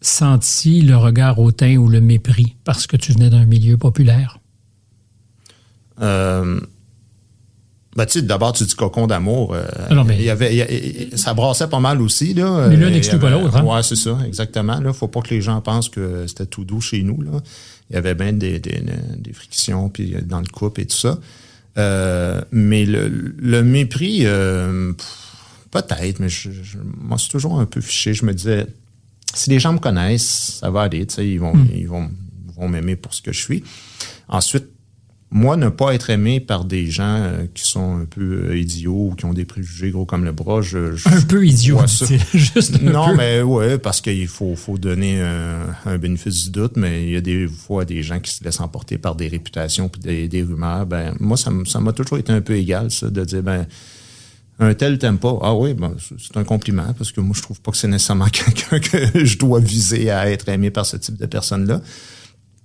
senti 0.00 0.82
le 0.82 0.96
regard 0.96 1.38
hautain 1.38 1.76
ou 1.76 1.88
le 1.88 2.00
mépris 2.00 2.56
parce 2.64 2.88
que 2.88 2.96
tu 2.96 3.12
venais 3.12 3.30
d'un 3.30 3.44
milieu 3.44 3.76
populaire? 3.76 4.40
euh, 6.02 6.60
ben, 7.96 8.06
tu 8.06 8.12
sais, 8.20 8.22
d'abord, 8.22 8.52
tu 8.52 8.64
dis 8.64 8.74
cocon 8.74 9.06
d'amour. 9.06 9.52
euh, 9.54 9.64
Ah 9.88 9.94
non, 9.94 10.04
mais- 10.04 10.16
il 10.16 10.22
y 10.24 10.30
avait, 10.30 10.54
il 10.54 10.58
y 10.58 10.62
a- 11.12 11.16
ça 11.16 11.34
brassait 11.34 11.66
pas 11.68 11.80
mal 11.80 12.00
aussi. 12.00 12.34
Là. 12.34 12.68
Mais 12.68 12.76
l'un 12.76 12.86
Euh, 12.86 12.90
n'exclut 12.90 13.18
il 13.18 13.24
avait- 13.24 13.34
pas 13.36 13.40
l'autre, 13.42 13.56
hein? 13.56 13.64
Ouais, 13.64 13.82
c'est 13.82 13.96
ça, 13.96 14.16
exactement. 14.26 14.78
Là, 14.80 14.92
faut 14.92 15.08
pas 15.08 15.20
que 15.22 15.30
les 15.34 15.40
gens 15.42 15.60
pensent 15.60 15.88
que 15.88 16.26
c'était 16.28 16.46
tout 16.46 16.64
doux 16.64 16.80
chez 16.80 17.02
nous. 17.02 17.20
Là. 17.20 17.32
Il 17.90 17.94
y 17.94 17.96
avait 17.96 18.14
bien 18.14 18.32
des, 18.32 18.58
des, 18.60 18.80
des 19.18 19.32
frictions 19.32 19.88
puis 19.88 20.14
dans 20.24 20.38
le 20.40 20.46
couple 20.46 20.82
et 20.82 20.86
tout 20.86 20.96
ça. 20.96 21.18
Euh, 21.78 22.40
mais 22.52 22.84
le, 22.84 23.08
le 23.38 23.62
mépris, 23.62 24.20
euh, 24.24 24.92
peut-être, 25.70 26.20
mais 26.20 26.28
je, 26.28 26.50
je, 26.50 26.78
moi, 26.96 27.16
c'est 27.18 27.28
toujours 27.28 27.58
un 27.60 27.66
peu 27.66 27.80
fiché. 27.80 28.14
Je 28.14 28.24
me 28.24 28.32
disais, 28.34 28.66
si 29.34 29.50
les 29.50 29.58
gens 29.60 29.72
me 29.72 29.78
connaissent, 29.78 30.58
ça 30.60 30.70
va 30.70 30.82
aller. 30.82 31.06
tu 31.06 31.14
sais, 31.16 31.28
Ils 31.28 31.38
vont, 31.40 31.54
Hmm. 31.54 31.66
ils 31.74 31.88
vont, 31.88 32.08
ils 32.48 32.54
vont 32.60 32.68
m'aimer 32.68 32.96
pour 32.96 33.14
ce 33.14 33.22
que 33.22 33.32
je 33.32 33.40
suis. 33.40 33.64
Ensuite, 34.28 34.66
moi, 35.32 35.56
ne 35.56 35.68
pas 35.68 35.94
être 35.94 36.10
aimé 36.10 36.40
par 36.40 36.64
des 36.64 36.86
gens 36.90 37.04
euh, 37.22 37.44
qui 37.54 37.64
sont 37.64 37.98
un 38.00 38.04
peu 38.04 38.46
euh, 38.48 38.58
idiots 38.58 39.10
ou 39.10 39.14
qui 39.14 39.24
ont 39.26 39.32
des 39.32 39.44
préjugés 39.44 39.90
gros 39.92 40.04
comme 40.04 40.24
le 40.24 40.32
bras, 40.32 40.60
je, 40.60 40.96
je- 40.96 41.08
Un 41.08 41.20
peu 41.22 41.46
idiot, 41.46 41.78
dit-il. 41.84 42.20
Juste 42.38 42.78
un 42.82 42.90
non, 42.90 43.10
peu. 43.10 43.16
mais 43.16 43.40
ouais, 43.42 43.78
parce 43.78 44.00
qu'il 44.00 44.26
faut, 44.26 44.56
faut 44.56 44.76
donner 44.76 45.20
un, 45.22 45.66
un 45.86 45.98
bénéfice 45.98 46.44
du 46.46 46.50
doute, 46.50 46.72
mais 46.76 47.04
il 47.04 47.10
y 47.10 47.16
a 47.16 47.20
des 47.20 47.46
fois 47.46 47.84
des 47.84 48.02
gens 48.02 48.18
qui 48.18 48.32
se 48.32 48.42
laissent 48.42 48.60
emporter 48.60 48.98
par 48.98 49.14
des 49.14 49.28
réputations 49.28 49.88
puis 49.88 50.00
des, 50.00 50.26
des 50.26 50.42
rumeurs. 50.42 50.84
Ben, 50.86 51.14
moi, 51.20 51.36
ça 51.36 51.50
m'a 51.80 51.92
toujours 51.92 52.18
été 52.18 52.32
un 52.32 52.40
peu 52.40 52.56
égal, 52.56 52.90
ça, 52.90 53.08
de 53.08 53.24
dire, 53.24 53.42
ben, 53.44 53.66
un 54.58 54.74
tel 54.74 54.98
t'aime 54.98 55.18
pas. 55.18 55.38
Ah 55.42 55.54
oui, 55.54 55.74
ben, 55.74 55.94
c'est- 56.00 56.16
c'est 56.18 56.36
un 56.38 56.44
compliment, 56.44 56.92
parce 56.98 57.12
que 57.12 57.20
moi, 57.20 57.34
je 57.36 57.42
trouve 57.42 57.60
pas 57.60 57.70
que 57.70 57.76
c'est 57.78 57.86
nécessairement 57.88 58.26
quelqu'un 58.32 58.80
que 58.80 59.24
je 59.24 59.38
dois 59.38 59.60
viser 59.60 60.10
à 60.10 60.28
être 60.28 60.48
aimé 60.48 60.70
par 60.70 60.86
ce 60.86 60.96
type 60.96 61.16
de 61.16 61.26
personne-là. 61.26 61.80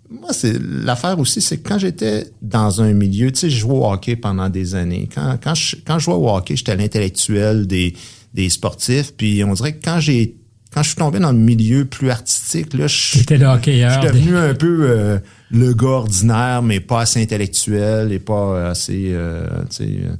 Moi, 0.09 0.29
c'est 0.33 0.57
l'affaire 0.59 1.17
aussi, 1.19 1.41
c'est 1.41 1.57
que 1.57 1.67
quand 1.67 1.79
j'étais 1.79 2.27
dans 2.41 2.81
un 2.81 2.93
milieu, 2.93 3.31
tu 3.31 3.39
sais, 3.39 3.49
je 3.49 3.57
jouais 3.57 3.73
au 3.73 3.85
hockey 3.85 4.15
pendant 4.15 4.49
des 4.49 4.75
années. 4.75 5.09
Quand, 5.13 5.37
quand, 5.43 5.55
je, 5.55 5.77
quand 5.85 5.97
je 5.99 6.05
jouais 6.05 6.13
au 6.13 6.29
hockey, 6.29 6.55
j'étais 6.55 6.75
l'intellectuel 6.75 7.65
des, 7.65 7.95
des 8.33 8.49
sportifs. 8.49 9.13
Puis 9.17 9.43
on 9.43 9.53
dirait 9.53 9.73
que 9.73 9.83
quand 9.83 9.99
j'ai 9.99 10.35
quand 10.75 10.83
je 10.83 10.89
suis 10.89 10.97
tombé 10.97 11.19
dans 11.19 11.31
le 11.31 11.37
milieu 11.37 11.85
plus 11.85 12.09
artistique, 12.09 12.73
là, 12.73 12.87
je, 12.87 13.19
le 13.19 13.37
je 13.37 13.45
hockeyeur. 13.45 13.91
suis 13.93 14.11
devenu 14.11 14.35
un 14.35 14.53
peu 14.53 14.89
euh, 14.89 15.17
le 15.49 15.73
gars 15.73 15.87
ordinaire, 15.87 16.61
mais 16.61 16.81
pas 16.81 17.01
assez 17.01 17.21
intellectuel 17.21 18.11
et 18.11 18.19
pas 18.19 18.71
assez 18.71 19.05
euh, 19.13 19.47
tu 19.69 19.77
sais, 19.77 19.83
euh, 20.03 20.15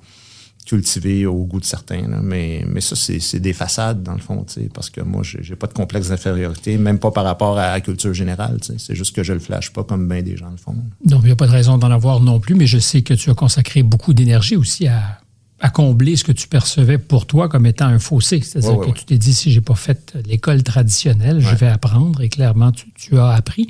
cultivé 0.66 1.26
au 1.26 1.46
goût 1.46 1.60
de 1.60 1.66
certains. 1.66 2.08
là. 2.08 2.20
Mais, 2.22 2.66
mais 2.68 2.82
ça, 2.82 2.96
c'est 2.96 3.20
c'est 3.20 3.40
des 3.40 3.54
façades, 3.54 4.04
dans 4.04 4.14
le 4.14 4.20
fond, 4.20 4.46
parce 4.74 4.90
que 4.90 5.02
moi, 5.02 5.22
j'ai 5.24 5.56
pas 5.56 5.68
de 5.68 5.74
complexe 5.74 6.10
d'infériorité, 6.10 6.78
même 6.78 7.00
pas 7.00 7.12
par 7.12 7.24
rapport 7.24 7.58
à 7.58 7.72
la 7.72 7.82
culture 7.82 8.14
générale. 8.14 8.58
C'est 8.78 8.96
juste 8.96 9.16
que 9.16 9.24
je 9.24 9.34
le 9.34 9.40
flash 9.40 9.72
pas 9.72 9.84
comme 9.84 10.08
bien 10.08 10.22
des 10.22 10.38
gens 10.38 10.50
le 10.50 10.58
font. 10.58 10.76
Donc, 11.06 11.22
il 11.24 11.28
n'y 11.28 11.32
a 11.32 11.36
pas 11.36 11.48
de 11.48 11.52
raison 11.52 11.78
d'en 11.78 11.92
avoir 11.92 12.20
non 12.20 12.40
plus, 12.40 12.56
mais 12.56 12.68
je 12.68 12.80
sais 12.80 13.02
que 13.02 13.14
tu 13.14 13.30
as 13.30 13.36
consacré 13.36 13.84
beaucoup 13.84 14.14
d'énergie 14.14 14.56
aussi 14.56 14.88
à, 14.88 15.20
à 15.60 15.70
combler 15.70 16.16
ce 16.16 16.24
que 16.24 16.32
tu 16.32 16.48
percevais 16.48 16.98
pour 16.98 17.26
toi 17.28 17.48
comme 17.48 17.66
étant 17.66 17.86
un 17.86 18.00
fossé. 18.00 18.42
C'est-à-dire 18.42 18.72
Ouais, 18.72 18.78
ouais, 18.78 18.86
que 18.86 18.92
ouais. 18.92 18.98
tu 18.98 19.06
t'es 19.06 19.18
dit, 19.18 19.34
si 19.34 19.52
j'ai 19.52 19.62
pas 19.62 19.76
fait 19.76 20.18
l'école 20.28 20.64
traditionnelle, 20.64 21.40
je 21.40 21.56
vais 21.56 21.68
apprendre. 21.68 22.22
Et 22.22 22.30
clairement, 22.30 22.72
tu, 22.72 22.92
tu 22.94 23.18
as 23.18 23.30
appris. 23.30 23.70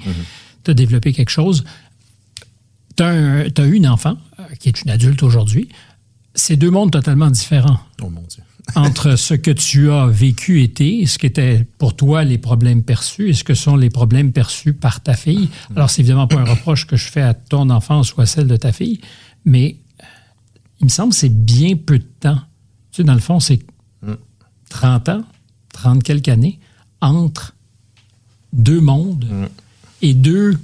Tu 0.64 0.72
as 0.72 0.74
développé 0.74 1.14
quelque 1.14 1.30
chose. 1.30 1.64
Tu 2.98 3.04
as, 3.04 3.46
eu 3.66 3.74
une 3.74 3.88
enfant 3.88 4.16
euh, 4.40 4.44
qui 4.60 4.70
est 4.70 4.82
une 4.82 4.90
adulte 4.90 5.22
aujourd'hui. 5.22 5.68
C'est 6.36 6.58
deux 6.58 6.69
mondes 6.69 6.91
totalement 6.91 7.30
différents 7.30 7.80
Oh 8.02 8.10
mon 8.10 8.21
Dieu. 8.21 8.43
entre 8.76 9.15
ce 9.15 9.34
que 9.34 9.52
tu 9.52 9.91
as 9.91 10.08
vécu 10.08 10.63
été, 10.63 11.06
ce 11.06 11.17
qui 11.17 11.26
était 11.26 11.65
pour 11.78 11.95
toi 11.95 12.24
les 12.24 12.38
problèmes 12.38 12.84
perçus 12.84 13.30
et 13.30 13.34
ce 13.34 13.43
que 13.43 13.54
sont 13.54 13.76
les 13.76 13.89
problèmes 13.89 14.32
perçus 14.32 14.74
par 14.74 15.02
ta 15.02 15.13
fille. 15.13 15.50
Alors, 15.76 15.89
c'est 15.89 16.02
évidemment 16.02 16.28
pas 16.28 16.39
un 16.39 16.45
reproche 16.45 16.88
que 16.88 16.95
je 16.95 17.08
fais 17.08 17.21
à 17.21 17.34
ton 17.34 17.69
enfance 17.69 18.15
ou 18.15 18.21
à 18.21 18.26
celle 18.26 18.48
de 18.48 18.58
ta 18.58 18.71
fille, 18.71 19.02
mais 19.45 19.78
il 20.80 20.86
me 20.86 20.89
semble 20.89 21.12
que 21.12 21.15
c'est 21.15 21.30
bien 21.30 21.76
peu 21.76 22.00
de 22.00 22.08
temps. 22.19 22.39
Tu 22.91 22.98
sais, 22.98 23.04
dans 23.04 23.13
le 23.13 23.19
fond, 23.19 23.39
c'est 23.39 23.60
30 24.69 25.10
ans, 25.10 25.24
30 25.74 26.04
quelques 26.04 26.30
années, 26.30 26.60
entre 27.02 27.56
deux 28.52 28.82
mondes 28.82 29.28
et 30.02 30.13
deux 30.13 30.58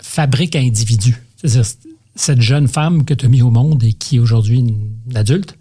fabriques 0.00 0.56
à 0.56 0.60
individus. 0.60 1.22
Cette 2.16 2.40
jeune 2.40 2.66
femme 2.66 3.04
que 3.04 3.14
tu 3.14 3.26
as 3.26 3.28
mis 3.28 3.42
au 3.42 3.50
monde 3.50 3.84
et 3.84 3.92
qui 3.92 4.16
est 4.16 4.18
aujourd'hui 4.18 4.58
une 4.58 5.16
adulte, 5.16 5.56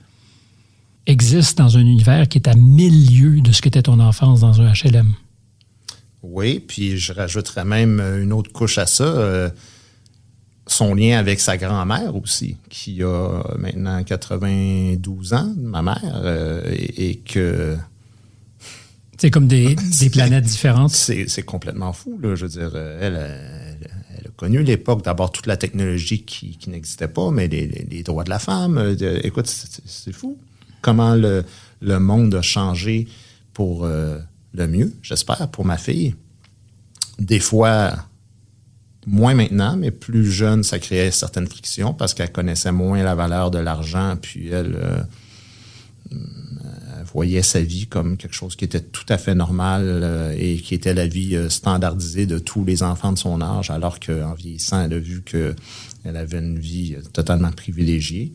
existe 1.06 1.58
dans 1.58 1.78
un 1.78 1.82
univers 1.82 2.28
qui 2.28 2.38
est 2.40 2.48
à 2.48 2.56
mille 2.56 3.14
lieues 3.14 3.42
de 3.42 3.52
ce 3.52 3.62
qu'était 3.62 3.84
ton 3.84 4.00
enfance 4.00 4.40
dans 4.40 4.62
un 4.62 4.72
HLM. 4.72 5.14
Oui, 6.24 6.60
puis 6.66 6.98
je 6.98 7.14
rajouterais 7.14 7.66
même 7.66 8.00
une 8.00 8.34
autre 8.34 8.52
couche 8.52 8.78
à 8.80 8.86
ça. 8.88 9.04
euh, 9.04 9.50
son 10.68 10.96
lien 10.96 11.20
avec 11.20 11.40
sa 11.40 11.58
grand-mère 11.58 12.16
aussi, 12.16 12.58
qui 12.70 13.04
a 13.04 13.44
maintenant 13.60 14.04
92 14.04 15.34
ans, 15.34 15.54
ma 15.58 15.84
mère, 15.84 16.00
euh, 16.24 16.64
et, 16.74 17.10
et 17.12 17.16
que 17.18 17.78
C'est 19.20 19.30
comme 19.30 19.48
des, 19.48 19.76
des 20.00 20.10
planètes 20.10 20.46
différentes. 20.46 20.90
c'est 20.90 21.44
complètement 21.44 21.94
fou. 21.94 22.18
Là. 22.20 22.34
Je 22.34 22.46
veux 22.48 22.52
dire, 22.52 22.72
euh, 22.74 22.98
elle, 23.00 23.16
connu 24.36 24.64
l'époque 24.64 25.04
d'abord 25.04 25.32
toute 25.32 25.48
la 25.48 25.58
technologie 25.58 26.24
qui, 26.24 26.58
n'existait 26.68 27.08
pas, 27.08 27.32
mais 27.32 27.48
les, 27.48 28.04
droits 28.04 28.24
de 28.24 28.30
la 28.30 28.40
femme. 28.40 28.78
euh, 28.78 29.20
écoute, 29.24 29.48
c'est 29.48 30.14
fou. 30.14 30.38
Comment 30.82 31.16
le, 31.16 31.44
le 31.82 32.00
monde 32.00 32.36
a 32.36 32.42
changé 32.42 33.08
pour 33.54 33.86
euh, 33.86 34.20
le 34.54 34.68
mieux, 34.68 34.94
j'espère, 35.02 35.48
pour 35.50 35.66
ma 35.66 35.78
fille. 35.78 36.16
Des 37.20 37.40
fois, 37.40 37.94
moins 39.08 39.34
maintenant, 39.34 39.78
mais 39.78 39.92
plus 39.92 40.30
jeune, 40.30 40.64
ça 40.64 40.80
créait 40.80 41.12
certaines 41.12 41.48
frictions 41.48 41.94
parce 41.94 42.14
qu'elle 42.14 42.32
connaissait 42.32 42.72
moins 42.72 43.04
la 43.04 43.16
valeur 43.16 43.52
de 43.52 43.60
l'argent, 43.60 44.16
puis 44.22 44.50
elle, 44.50 44.76
euh, 44.76 45.04
voyait 47.16 47.44
sa 47.44 47.62
vie 47.62 47.88
comme 47.88 48.18
quelque 48.18 48.36
chose 48.36 48.58
qui 48.58 48.66
était 48.66 48.82
tout 48.82 49.06
à 49.08 49.18
fait 49.18 49.36
normal 49.36 49.84
euh, 49.86 50.36
et 50.38 50.58
qui 50.58 50.76
était 50.76 50.94
la 50.94 51.08
vie 51.08 51.38
euh, 51.38 51.48
standardisée 51.48 52.26
de 52.26 52.40
tous 52.40 52.66
les 52.66 52.84
enfants 52.84 53.14
de 53.14 53.18
son 53.18 53.42
âge, 53.42 53.72
alors 53.72 54.02
qu'en 54.02 54.34
vieillissant, 54.34 54.84
elle 54.84 54.94
a 54.94 55.00
vu 55.00 55.22
que 55.22 55.56
elle 56.04 56.18
avait 56.18 56.40
une 56.40 56.60
vie 56.60 56.96
euh, 56.98 57.02
totalement 57.14 57.52
privilégiée. 57.52 58.34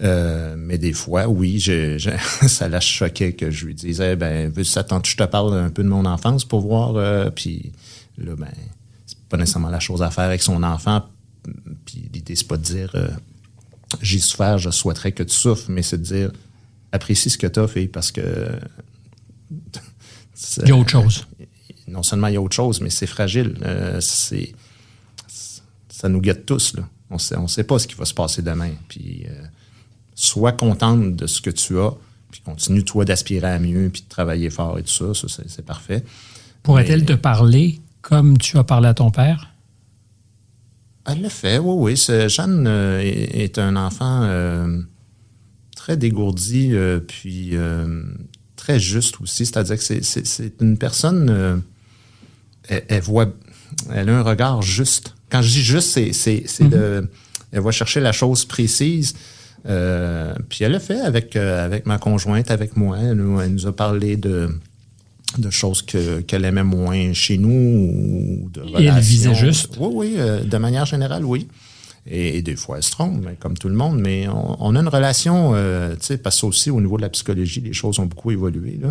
Mais 0.00 0.78
des 0.78 0.94
fois, 0.94 1.28
oui, 1.28 1.60
ça 2.48 2.68
la 2.68 2.80
choquait 2.80 3.34
que 3.34 3.50
je 3.50 3.66
lui 3.66 3.74
disais, 3.74 4.16
ben, 4.16 4.50
veux-tu 4.50 4.70
je 4.70 5.16
te 5.16 5.24
parle 5.24 5.54
un 5.54 5.70
peu 5.70 5.84
de 5.84 5.88
mon 5.88 6.06
enfance 6.06 6.44
pour 6.44 6.62
voir, 6.62 7.32
puis 7.32 7.70
là, 8.16 8.34
ben, 8.34 8.48
c'est 9.06 9.18
pas 9.28 9.36
nécessairement 9.36 9.68
la 9.68 9.78
chose 9.78 10.02
à 10.02 10.10
faire 10.10 10.24
avec 10.24 10.42
son 10.42 10.62
enfant. 10.62 11.04
Puis 11.84 12.08
l'idée, 12.14 12.34
c'est 12.34 12.48
pas 12.48 12.56
de 12.56 12.62
dire, 12.62 12.92
j'ai 14.00 14.20
souffert, 14.20 14.56
je 14.56 14.70
souhaiterais 14.70 15.12
que 15.12 15.22
tu 15.22 15.34
souffres, 15.34 15.66
mais 15.68 15.82
c'est 15.82 15.98
de 15.98 16.02
dire, 16.02 16.30
apprécie 16.92 17.30
ce 17.30 17.38
que 17.38 17.46
tu 17.46 17.60
as 17.60 17.68
fait 17.68 17.86
parce 17.86 18.12
que. 18.12 18.58
Il 20.62 20.68
y 20.68 20.72
a 20.72 20.76
autre 20.76 20.90
chose. 20.90 21.26
Non 21.86 22.02
seulement 22.02 22.28
il 22.28 22.34
y 22.34 22.36
a 22.36 22.40
autre 22.40 22.54
chose, 22.56 22.80
mais 22.80 22.88
c'est 22.88 23.06
fragile. 23.06 23.58
Euh, 23.62 24.00
c'est, 24.00 24.54
ça 25.88 26.08
nous 26.08 26.20
guette 26.20 26.46
tous. 26.46 26.74
Là. 26.76 26.88
On 27.10 27.18
sait, 27.18 27.36
on 27.36 27.46
sait 27.48 27.64
pas 27.64 27.78
ce 27.78 27.86
qui 27.86 27.94
va 27.94 28.04
se 28.06 28.14
passer 28.14 28.40
demain. 28.40 28.70
Puis, 28.88 29.24
euh, 29.28 29.42
sois 30.14 30.52
contente 30.52 31.14
de 31.16 31.26
ce 31.26 31.42
que 31.42 31.50
tu 31.50 31.78
as, 31.78 31.92
puis 32.30 32.40
continue, 32.40 32.84
toi, 32.84 33.04
d'aspirer 33.04 33.48
à 33.48 33.58
mieux, 33.58 33.90
puis 33.92 34.02
de 34.02 34.08
travailler 34.08 34.48
fort 34.50 34.78
et 34.78 34.82
tout 34.82 34.88
ça. 34.92 35.12
Ça, 35.12 35.26
c'est, 35.28 35.50
c'est 35.50 35.64
parfait. 35.66 36.04
Pourrait-elle 36.62 37.00
Mais- 37.00 37.06
te 37.06 37.12
parler 37.14 37.80
comme 38.00 38.38
tu 38.38 38.56
as 38.56 38.64
parlé 38.64 38.88
à 38.88 38.94
ton 38.94 39.10
père? 39.10 39.52
Elle 41.06 41.20
le 41.22 41.28
fait, 41.28 41.58
oui, 41.58 41.74
oui. 41.76 41.96
C'est- 41.98 42.28
Jeanne 42.30 42.66
euh, 42.66 43.00
est, 43.00 43.42
est 43.44 43.58
un 43.58 43.76
enfant 43.76 44.22
euh, 44.22 44.80
très 45.80 45.96
dégourdi, 45.96 46.70
euh, 46.72 47.00
puis 47.00 47.50
euh, 47.54 48.02
très 48.56 48.78
juste 48.78 49.14
aussi. 49.22 49.46
C'est-à-dire 49.46 49.78
que 49.78 49.82
c'est- 50.02 50.52
une 50.60 50.76
personne, 50.76 51.28
euh, 51.30 51.56
elle, 52.68 52.84
elle 52.88 53.00
voit, 53.02 53.32
elle 53.94 54.10
a 54.10 54.18
un 54.18 54.22
regard 54.22 54.60
juste. 54.60 55.14
Quand 55.30 55.40
je 55.40 55.48
dis 55.48 55.62
juste, 55.62 55.88
c'est 56.12 56.42
le- 56.70 57.08
elle 57.52 57.60
va 57.62 57.70
chercher 57.70 58.00
la 58.00 58.12
chose 58.12 58.44
précise. 58.44 59.14
Puis 59.64 60.64
elle 60.64 60.72
le 60.72 60.78
fait 60.78 61.00
avec, 61.00 61.34
avec 61.36 61.86
ma 61.86 61.98
conjointe, 61.98 62.50
avec 62.50 62.76
moi. 62.76 62.98
Elle, 63.00 63.14
nous- 63.16 63.40
elle 63.40 63.52
nous 63.54 63.66
a 63.66 63.74
parlé 63.74 64.16
de 64.16 64.50
de 65.38 65.48
choses 65.50 65.80
que 65.82 66.20
qu'elle 66.22 66.44
aimait 66.44 66.64
moins 66.64 67.12
chez 67.12 67.38
nous 67.38 67.48
ou 68.44 68.50
de 68.52 68.60
Et 68.80 68.86
elle 68.86 69.00
visait 69.00 69.28
juste. 69.34 69.76
Oui, 69.78 69.88
oui, 69.94 70.14
euh, 70.18 70.42
de 70.42 70.56
manière 70.58 70.86
générale, 70.86 71.24
oui. 71.24 71.46
Et, 72.06 72.42
des 72.42 72.56
fois, 72.56 72.78
elle 72.78 72.82
se 72.82 72.90
trompe, 72.90 73.24
comme 73.38 73.56
tout 73.56 73.68
le 73.68 73.74
monde. 73.74 74.00
Mais 74.00 74.26
on, 74.28 74.74
a 74.74 74.80
une 74.80 74.88
relation, 74.88 75.52
euh, 75.54 75.94
tu 75.94 76.06
sais, 76.06 76.18
parce 76.18 76.40
que 76.40 76.46
aussi 76.46 76.70
au 76.70 76.80
niveau 76.80 76.96
de 76.96 77.02
la 77.02 77.10
psychologie, 77.10 77.60
les 77.60 77.72
choses 77.72 77.98
ont 77.98 78.06
beaucoup 78.06 78.30
évolué. 78.30 78.78
Là. 78.80 78.88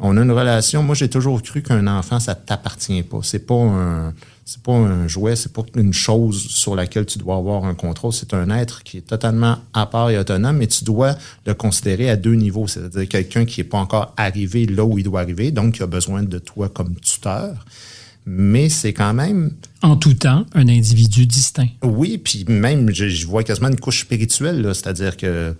On 0.00 0.16
a 0.16 0.22
une 0.22 0.30
relation. 0.30 0.82
Moi, 0.82 0.94
j'ai 0.94 1.08
toujours 1.08 1.42
cru 1.42 1.62
qu'un 1.62 1.86
enfant, 1.86 2.20
ça 2.20 2.34
t'appartient 2.34 3.02
pas. 3.02 3.18
C'est 3.22 3.46
pas 3.46 3.54
un, 3.54 4.14
c'est 4.44 4.62
pas 4.62 4.72
un 4.72 5.08
jouet, 5.08 5.34
c'est 5.34 5.52
pas 5.52 5.62
une 5.74 5.92
chose 5.92 6.40
sur 6.40 6.76
laquelle 6.76 7.04
tu 7.04 7.18
dois 7.18 7.36
avoir 7.36 7.64
un 7.64 7.74
contrôle. 7.74 8.12
C'est 8.12 8.32
un 8.32 8.48
être 8.50 8.84
qui 8.84 8.98
est 8.98 9.06
totalement 9.06 9.58
à 9.74 9.86
part 9.86 10.10
et 10.10 10.18
autonome, 10.18 10.58
mais 10.58 10.68
tu 10.68 10.84
dois 10.84 11.16
le 11.46 11.54
considérer 11.54 12.08
à 12.10 12.16
deux 12.16 12.34
niveaux. 12.34 12.68
C'est-à-dire 12.68 13.08
quelqu'un 13.08 13.44
qui 13.44 13.60
est 13.60 13.64
pas 13.64 13.78
encore 13.78 14.14
arrivé 14.16 14.66
là 14.66 14.84
où 14.84 14.98
il 14.98 15.04
doit 15.04 15.20
arriver, 15.20 15.50
donc 15.50 15.74
qui 15.74 15.82
a 15.82 15.86
besoin 15.86 16.22
de 16.22 16.38
toi 16.38 16.68
comme 16.68 16.94
tuteur. 16.94 17.66
Mais 18.30 18.68
c'est 18.68 18.92
quand 18.92 19.14
même 19.14 19.52
En 19.80 19.96
tout 19.96 20.12
temps, 20.12 20.44
un 20.54 20.68
individu 20.68 21.24
distinct. 21.26 21.68
oui, 21.82 22.18
puis 22.18 22.44
même, 22.46 22.92
je, 22.92 23.08
je 23.08 23.26
vois 23.26 23.42
quasiment 23.42 23.68
une 23.68 23.80
couche 23.80 24.00
spirituelle, 24.02 24.70
c'est-à-dire 24.74 25.16
que 25.16 25.54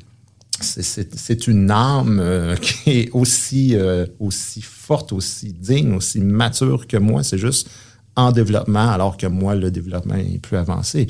c'est- 0.61 1.47
une 1.47 1.71
âme 1.71 2.19
euh, 2.21 2.57
qui 2.61 2.91
est 2.91 3.11
aussi, 3.13 3.75
euh, 3.75 4.05
aussi 4.19 4.61
forte, 4.61 5.13
aussi 5.13 5.53
digne, 5.55 5.93
aussi 5.95 6.21
mature 6.21 6.87
que 6.87 6.99
moi. 6.99 7.23
C'est 7.23 7.39
juste 7.39 7.71
en 8.17 8.33
développement, 8.33 8.91
alors 8.91 9.17
que 9.17 9.27
moi, 9.27 9.55
le 9.55 9.71
développement 9.71 10.17
est 10.17 10.39
plus 10.43 10.57
avancé. 10.59 11.07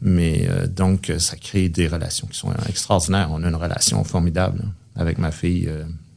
Mais 0.00 0.46
euh, 0.48 0.66
donc, 0.66 1.12
ça 1.18 1.36
crée 1.36 1.68
des 1.68 1.88
relations 1.88 2.26
qui 2.28 2.38
sont 2.38 2.52
extraordinaires. 2.68 3.28
On 3.32 3.42
a 3.42 3.48
une 3.48 3.54
relation 3.56 4.02
formidable 4.04 4.60
là, 4.60 5.02
avec 5.02 5.18
ma 5.18 5.30
fille, 5.30 5.68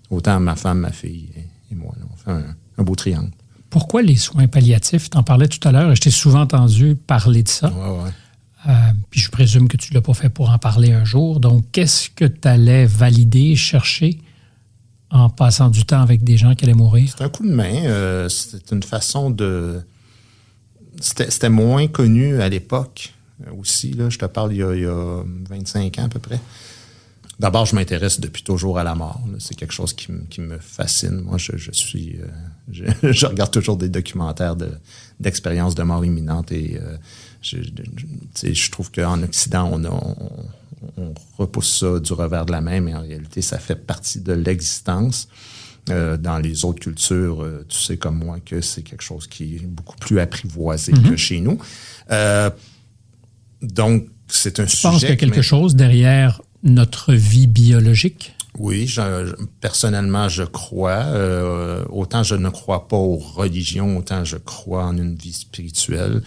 autant 0.09 0.39
ma 0.39 0.55
femme, 0.55 0.79
ma 0.79 0.91
fille 0.91 1.29
et, 1.35 1.73
et 1.73 1.75
moi. 1.75 1.93
là. 1.99 2.05
On 2.13 2.15
fait 2.15 2.31
un, 2.31 2.55
un 2.77 2.83
beau 2.83 2.95
triangle. 2.95 3.31
Pourquoi 3.75 4.01
les 4.01 4.15
soins 4.15 4.47
palliatifs? 4.47 5.09
Tu 5.09 5.17
en 5.17 5.23
parlais 5.23 5.49
tout 5.49 5.67
à 5.67 5.73
l'heure 5.73 5.91
et 5.91 5.95
je 5.97 5.99
t'ai 5.99 6.09
souvent 6.09 6.39
entendu 6.43 6.95
parler 6.95 7.43
de 7.43 7.49
ça. 7.49 7.69
Ouais, 7.73 8.03
ouais. 8.03 8.09
Euh, 8.67 8.71
puis 9.09 9.19
je 9.19 9.29
présume 9.29 9.67
que 9.67 9.75
tu 9.75 9.91
ne 9.91 9.95
l'as 9.95 10.01
pas 10.01 10.13
fait 10.13 10.29
pour 10.29 10.49
en 10.49 10.57
parler 10.57 10.93
un 10.93 11.03
jour. 11.03 11.41
Donc, 11.41 11.65
qu'est-ce 11.73 12.09
que 12.09 12.23
tu 12.23 12.47
allais 12.47 12.85
valider, 12.85 13.53
chercher 13.57 14.21
en 15.11 15.27
passant 15.29 15.69
du 15.69 15.83
temps 15.85 15.99
avec 15.99 16.23
des 16.23 16.37
gens 16.37 16.55
qui 16.55 16.63
allaient 16.63 16.73
mourir? 16.73 17.13
C'est 17.17 17.21
un 17.25 17.27
coup 17.27 17.43
de 17.45 17.51
main. 17.53 17.83
euh, 17.83 18.29
c'est 18.29 18.71
une 18.71 18.81
façon 18.81 19.29
de. 19.29 19.81
C'était 21.01 21.49
moins 21.49 21.87
connu 21.87 22.41
à 22.41 22.47
l'époque 22.47 23.13
euh, 23.45 23.51
aussi. 23.59 23.91
Là, 23.91 24.09
je 24.09 24.17
te 24.17 24.25
parle 24.25 24.53
il 24.53 24.59
y, 24.59 24.63
a, 24.63 24.73
il 24.73 24.83
y 24.83 24.85
a 24.85 25.21
25 25.49 25.99
ans 25.99 26.05
à 26.05 26.09
peu 26.09 26.19
près. 26.19 26.39
D'abord, 27.41 27.65
je 27.65 27.75
m'intéresse 27.75 28.21
depuis 28.21 28.43
toujours 28.43 28.79
à 28.79 28.85
la 28.85 28.95
mort. 28.95 29.19
C'est 29.39 29.55
quelque 29.55 29.73
chose 29.73 29.91
qui, 29.91 30.13
me- 30.13 30.23
qui 30.29 30.39
me 30.39 30.59
fascine. 30.59 31.19
Moi, 31.19 31.37
je, 31.37 31.57
je 31.57 31.71
suis. 31.73 32.15
euh, 32.21 32.27
je, 32.71 32.83
je 33.11 33.25
regarde 33.25 33.51
toujours 33.51 33.77
des 33.77 33.89
documentaires 33.89 34.55
de- 34.55 34.77
d'expériences 35.19 35.75
de, 35.75 35.83
mort 35.83 36.03
imminente 36.05 36.51
et 36.51 36.77
euh, 36.81 36.97
je, 37.41 37.57
je- 37.61 38.53
je 38.53 38.71
trouve 38.71 38.91
qu'en 38.91 39.21
Occident, 39.23 39.69
on, 39.71 39.83
a, 39.83 39.89
on, 39.89 40.15
on 40.97 41.13
repousse 41.37 41.79
ça 41.79 41.99
du 41.99 42.13
revers 42.13 42.45
de 42.45 42.51
la 42.51 42.61
main, 42.61 42.81
mais 42.81 42.93
en 42.93 43.01
réalité, 43.01 43.41
ça 43.41 43.59
fait 43.59 43.75
partie 43.75 44.19
de 44.21 44.33
l'existence. 44.33 45.27
Euh, 45.91 46.17
dans 46.17 46.39
les 46.39 46.65
autres 46.65 46.79
cultures, 46.79 47.43
euh, 47.43 47.63
tu 47.69 47.77
sais 47.77 47.97
comme 47.97 48.17
moi 48.17 48.39
que 48.43 48.59
c'est 48.59 48.81
quelque 48.81 49.03
chose 49.03 49.27
qui 49.27 49.57
est 49.57 49.65
beaucoup 49.67 49.97
plus 49.97 50.19
apprivoisé 50.19 50.91
que 50.93 51.15
chez 51.15 51.39
nous. 51.41 51.59
Euh, 52.09 52.49
donc, 53.61 54.07
c'est 54.27 54.59
un 54.59 54.65
Je 54.65 54.71
sujet. 54.75 54.81
pense 54.89 54.99
qu'il 55.01 55.09
y 55.09 55.13
a 55.13 55.15
quelque 55.15 55.41
chose 55.43 55.75
derrière 55.75 56.41
notre 56.63 57.13
vie 57.13 57.45
biologique? 57.45 58.33
Oui, 58.57 58.87
je- 58.87 59.33
personnellement, 59.61 60.29
je 60.29 60.43
crois. 60.43 61.03
Euh, 61.05 61.83
autant 61.89 62.23
je 62.23 62.35
ne 62.35 62.49
crois 62.49 62.87
pas 62.87 62.97
aux 62.97 63.17
religions, 63.17 63.97
autant 63.97 64.23
je 64.23 64.37
crois 64.37 64.85
en 64.85 64.97
une 64.97 65.15
vie 65.15 65.33
spirituelle. 65.33 66.21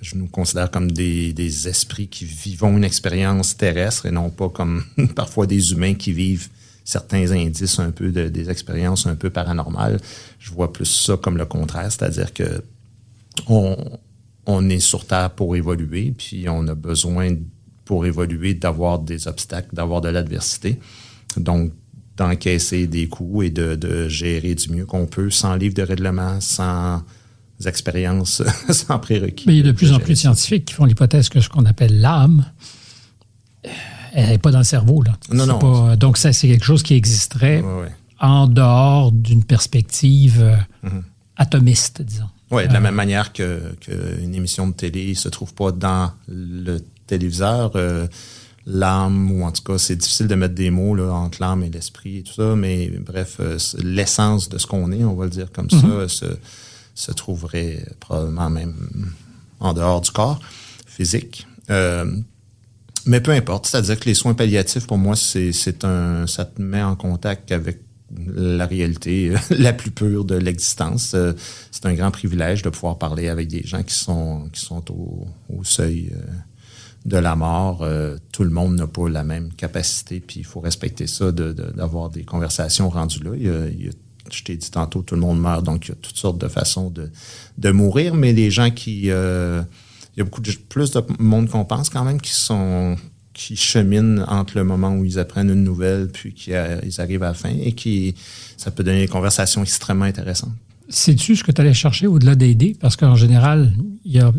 Je 0.00 0.16
nous 0.16 0.26
considère 0.26 0.70
comme 0.70 0.90
des, 0.90 1.32
des 1.32 1.68
esprits 1.68 2.08
qui 2.08 2.24
vivons 2.24 2.76
une 2.76 2.84
expérience 2.84 3.56
terrestre 3.56 4.06
et 4.06 4.10
non 4.10 4.30
pas 4.30 4.48
comme 4.48 4.84
parfois 5.16 5.46
des 5.46 5.72
humains 5.72 5.94
qui 5.94 6.12
vivent 6.12 6.48
certains 6.84 7.30
indices 7.30 7.78
un 7.78 7.92
peu 7.92 8.10
de, 8.10 8.28
des 8.28 8.50
expériences 8.50 9.06
un 9.06 9.14
peu 9.14 9.30
paranormales. 9.30 10.00
Je 10.40 10.50
vois 10.50 10.72
plus 10.72 10.86
ça 10.86 11.16
comme 11.16 11.36
le 11.36 11.46
contraire, 11.46 11.90
c'est-à-dire 11.92 12.32
que 12.32 12.62
on, 13.48 13.76
on 14.46 14.68
est 14.68 14.80
sur 14.80 15.06
Terre 15.06 15.30
pour 15.30 15.54
évoluer, 15.56 16.12
puis 16.16 16.48
on 16.48 16.66
a 16.66 16.74
besoin, 16.74 17.36
pour 17.84 18.04
évoluer, 18.06 18.54
d'avoir 18.54 18.98
des 18.98 19.28
obstacles, 19.28 19.74
d'avoir 19.74 20.00
de 20.00 20.08
l'adversité. 20.08 20.78
Donc, 21.38 21.72
d'encaisser 22.16 22.86
des 22.86 23.08
coups 23.08 23.46
et 23.46 23.50
de, 23.50 23.74
de 23.74 24.08
gérer 24.08 24.54
du 24.54 24.68
mieux 24.70 24.84
qu'on 24.86 25.06
peut, 25.06 25.30
sans 25.30 25.54
livre 25.56 25.74
de 25.74 25.82
règlement, 25.82 26.40
sans 26.40 27.02
expérience, 27.64 28.42
sans 28.70 28.98
prérequis. 28.98 29.44
Mais 29.46 29.54
il 29.54 29.58
y 29.58 29.60
a 29.68 29.72
de 29.72 29.76
plus 29.76 29.92
en 29.92 29.98
plus 29.98 30.14
de 30.14 30.18
scientifiques 30.18 30.64
qui 30.66 30.74
font 30.74 30.84
l'hypothèse 30.84 31.28
que 31.28 31.40
ce 31.40 31.48
qu'on 31.48 31.64
appelle 31.64 32.00
l'âme, 32.00 32.44
euh, 33.66 33.70
elle 34.14 34.28
n'est 34.30 34.38
pas 34.38 34.50
dans 34.50 34.58
le 34.58 34.64
cerveau. 34.64 35.02
Là. 35.02 35.12
Non, 35.32 35.46
non. 35.46 35.58
pas- 35.58 35.96
donc, 35.96 36.18
ça, 36.18 36.32
c'est 36.32 36.48
quelque 36.48 36.64
chose 36.64 36.82
qui 36.82 36.94
existerait 36.94 37.62
en 38.20 38.46
dehors 38.46 39.10
d'une 39.12 39.44
perspective 39.44 40.38
euh, 40.40 40.56
Mm-hmm. 40.84 41.02
atomiste, 41.36 42.02
disons. 42.02 42.28
Oui, 42.50 42.66
de 42.68 42.72
la 42.72 42.80
même 42.80 42.94
manière 42.96 43.32
que 43.32 43.74
qu'une 43.80 44.34
émission 44.34 44.66
de 44.68 44.74
télé 44.74 45.14
se 45.14 45.28
trouve 45.30 45.54
pas 45.54 45.72
dans 45.72 46.10
le 46.28 46.78
téléviseur, 47.06 47.72
euh, 47.76 48.06
l'âme, 48.66 49.30
ou 49.32 49.44
en 49.44 49.52
tout 49.52 49.62
cas, 49.62 49.78
c'est 49.78 49.96
difficile 49.96 50.28
de 50.28 50.34
mettre 50.34 50.54
des 50.54 50.70
mots 50.70 50.94
là, 50.94 51.12
entre 51.12 51.38
l'âme 51.40 51.62
et 51.62 51.70
l'esprit 51.70 52.18
et 52.18 52.22
tout 52.22 52.34
ça, 52.34 52.54
mais 52.54 52.88
bref, 52.88 53.38
euh, 53.40 53.58
l'essence 53.82 54.48
de 54.48 54.58
ce 54.58 54.66
qu'on 54.66 54.92
est, 54.92 55.04
on 55.04 55.14
va 55.14 55.24
le 55.24 55.30
dire 55.30 55.50
comme 55.52 55.68
ça, 55.70 56.08
se, 56.08 56.26
se 56.94 57.12
trouverait 57.12 57.84
probablement 58.00 58.50
même 58.50 58.74
en 59.60 59.72
dehors 59.72 60.00
du 60.00 60.10
corps 60.10 60.40
physique. 60.86 61.46
Euh, 61.70 62.04
mais 63.06 63.20
peu 63.20 63.32
importe, 63.32 63.66
c'est-à-dire 63.66 63.98
que 63.98 64.04
les 64.04 64.14
soins 64.14 64.34
palliatifs, 64.34 64.86
pour 64.86 64.98
moi, 64.98 65.16
c'est 65.16 65.52
c'est 65.52 65.84
un, 65.84 66.26
ça 66.26 66.44
te 66.44 66.60
met 66.62 66.82
en 66.82 66.94
contact 66.94 67.50
avec 67.50 67.80
la 68.34 68.66
réalité 68.66 69.32
la 69.50 69.72
plus 69.72 69.90
pure 69.90 70.24
de 70.24 70.36
l'existence. 70.36 71.12
Euh, 71.14 71.32
C'est 71.70 71.86
un 71.86 71.94
grand 71.94 72.10
privilège 72.10 72.62
de 72.62 72.68
pouvoir 72.68 72.98
parler 72.98 73.28
avec 73.28 73.48
des 73.48 73.62
gens 73.64 73.82
qui 73.82 73.94
sont 73.94 74.48
qui 74.52 74.60
sont 74.60 74.90
au, 74.92 75.26
au 75.48 75.64
seuil 75.64 76.12
euh, 76.14 76.20
de 77.04 77.16
la 77.16 77.36
mort. 77.36 77.82
Euh, 77.82 78.16
tout 78.32 78.44
le 78.44 78.50
monde 78.50 78.76
n'a 78.76 78.86
pas 78.86 79.08
la 79.08 79.24
même 79.24 79.52
capacité, 79.52 80.20
puis 80.20 80.40
il 80.40 80.46
faut 80.46 80.60
respecter 80.60 81.06
ça, 81.06 81.32
d'avoir 81.32 82.10
des 82.10 82.24
conversations 82.24 82.88
rendues 82.88 83.22
là. 83.22 83.30
Il 83.36 83.46
y 83.84 83.88
a- 83.88 83.92
je 84.32 84.42
t'ai 84.44 84.56
dit 84.56 84.70
tantôt, 84.70 85.02
tout 85.02 85.14
le 85.16 85.20
monde 85.20 85.40
meurt, 85.40 85.64
donc 85.64 85.86
il 85.86 85.88
y 85.90 85.92
a 85.92 85.96
toutes 86.00 86.16
sortes 86.16 86.38
de 86.38 86.48
façons 86.48 86.92
de, 87.58 87.70
mourir, 87.70 88.14
mais 88.14 88.32
les 88.32 88.50
gens 88.50 88.70
qui... 88.70 89.10
euh, 89.10 89.62
il 90.14 90.20
y 90.20 90.22
a 90.22 90.24
beaucoup 90.24 90.42
plus 90.68 90.90
de 90.90 91.02
monde 91.18 91.48
qu'on 91.48 91.64
pense 91.64 91.88
quand 91.88 92.04
même 92.04 92.20
qui 92.20 92.34
sont 92.34 92.96
qui 93.32 93.56
cheminent 93.56 94.24
entre 94.28 94.58
le 94.58 94.64
moment 94.64 94.94
où 94.94 95.06
ils 95.06 95.18
apprennent 95.18 95.48
une 95.48 95.64
nouvelle 95.64 96.08
puis 96.12 96.34
qu'ils 96.34 96.54
arrivent 96.54 97.22
à 97.22 97.28
la 97.28 97.34
fin 97.34 97.48
et 97.48 97.72
qui 97.72 98.14
ça 98.58 98.70
peut 98.70 98.84
donner 98.84 99.00
des 99.00 99.08
conversations 99.08 99.62
extrêmement 99.62 100.04
intéressantes. 100.04 100.52
Sais-tu 100.90 101.34
ce 101.34 101.42
que 101.42 101.50
tu 101.50 101.62
allais 101.62 101.72
chercher 101.72 102.06
au-delà 102.06 102.34
d'aider? 102.34 102.76
Parce 102.78 102.96
qu'en 102.96 103.16
général, 103.16 103.72
il 104.04 104.12
y 104.12 104.20
a 104.20 104.32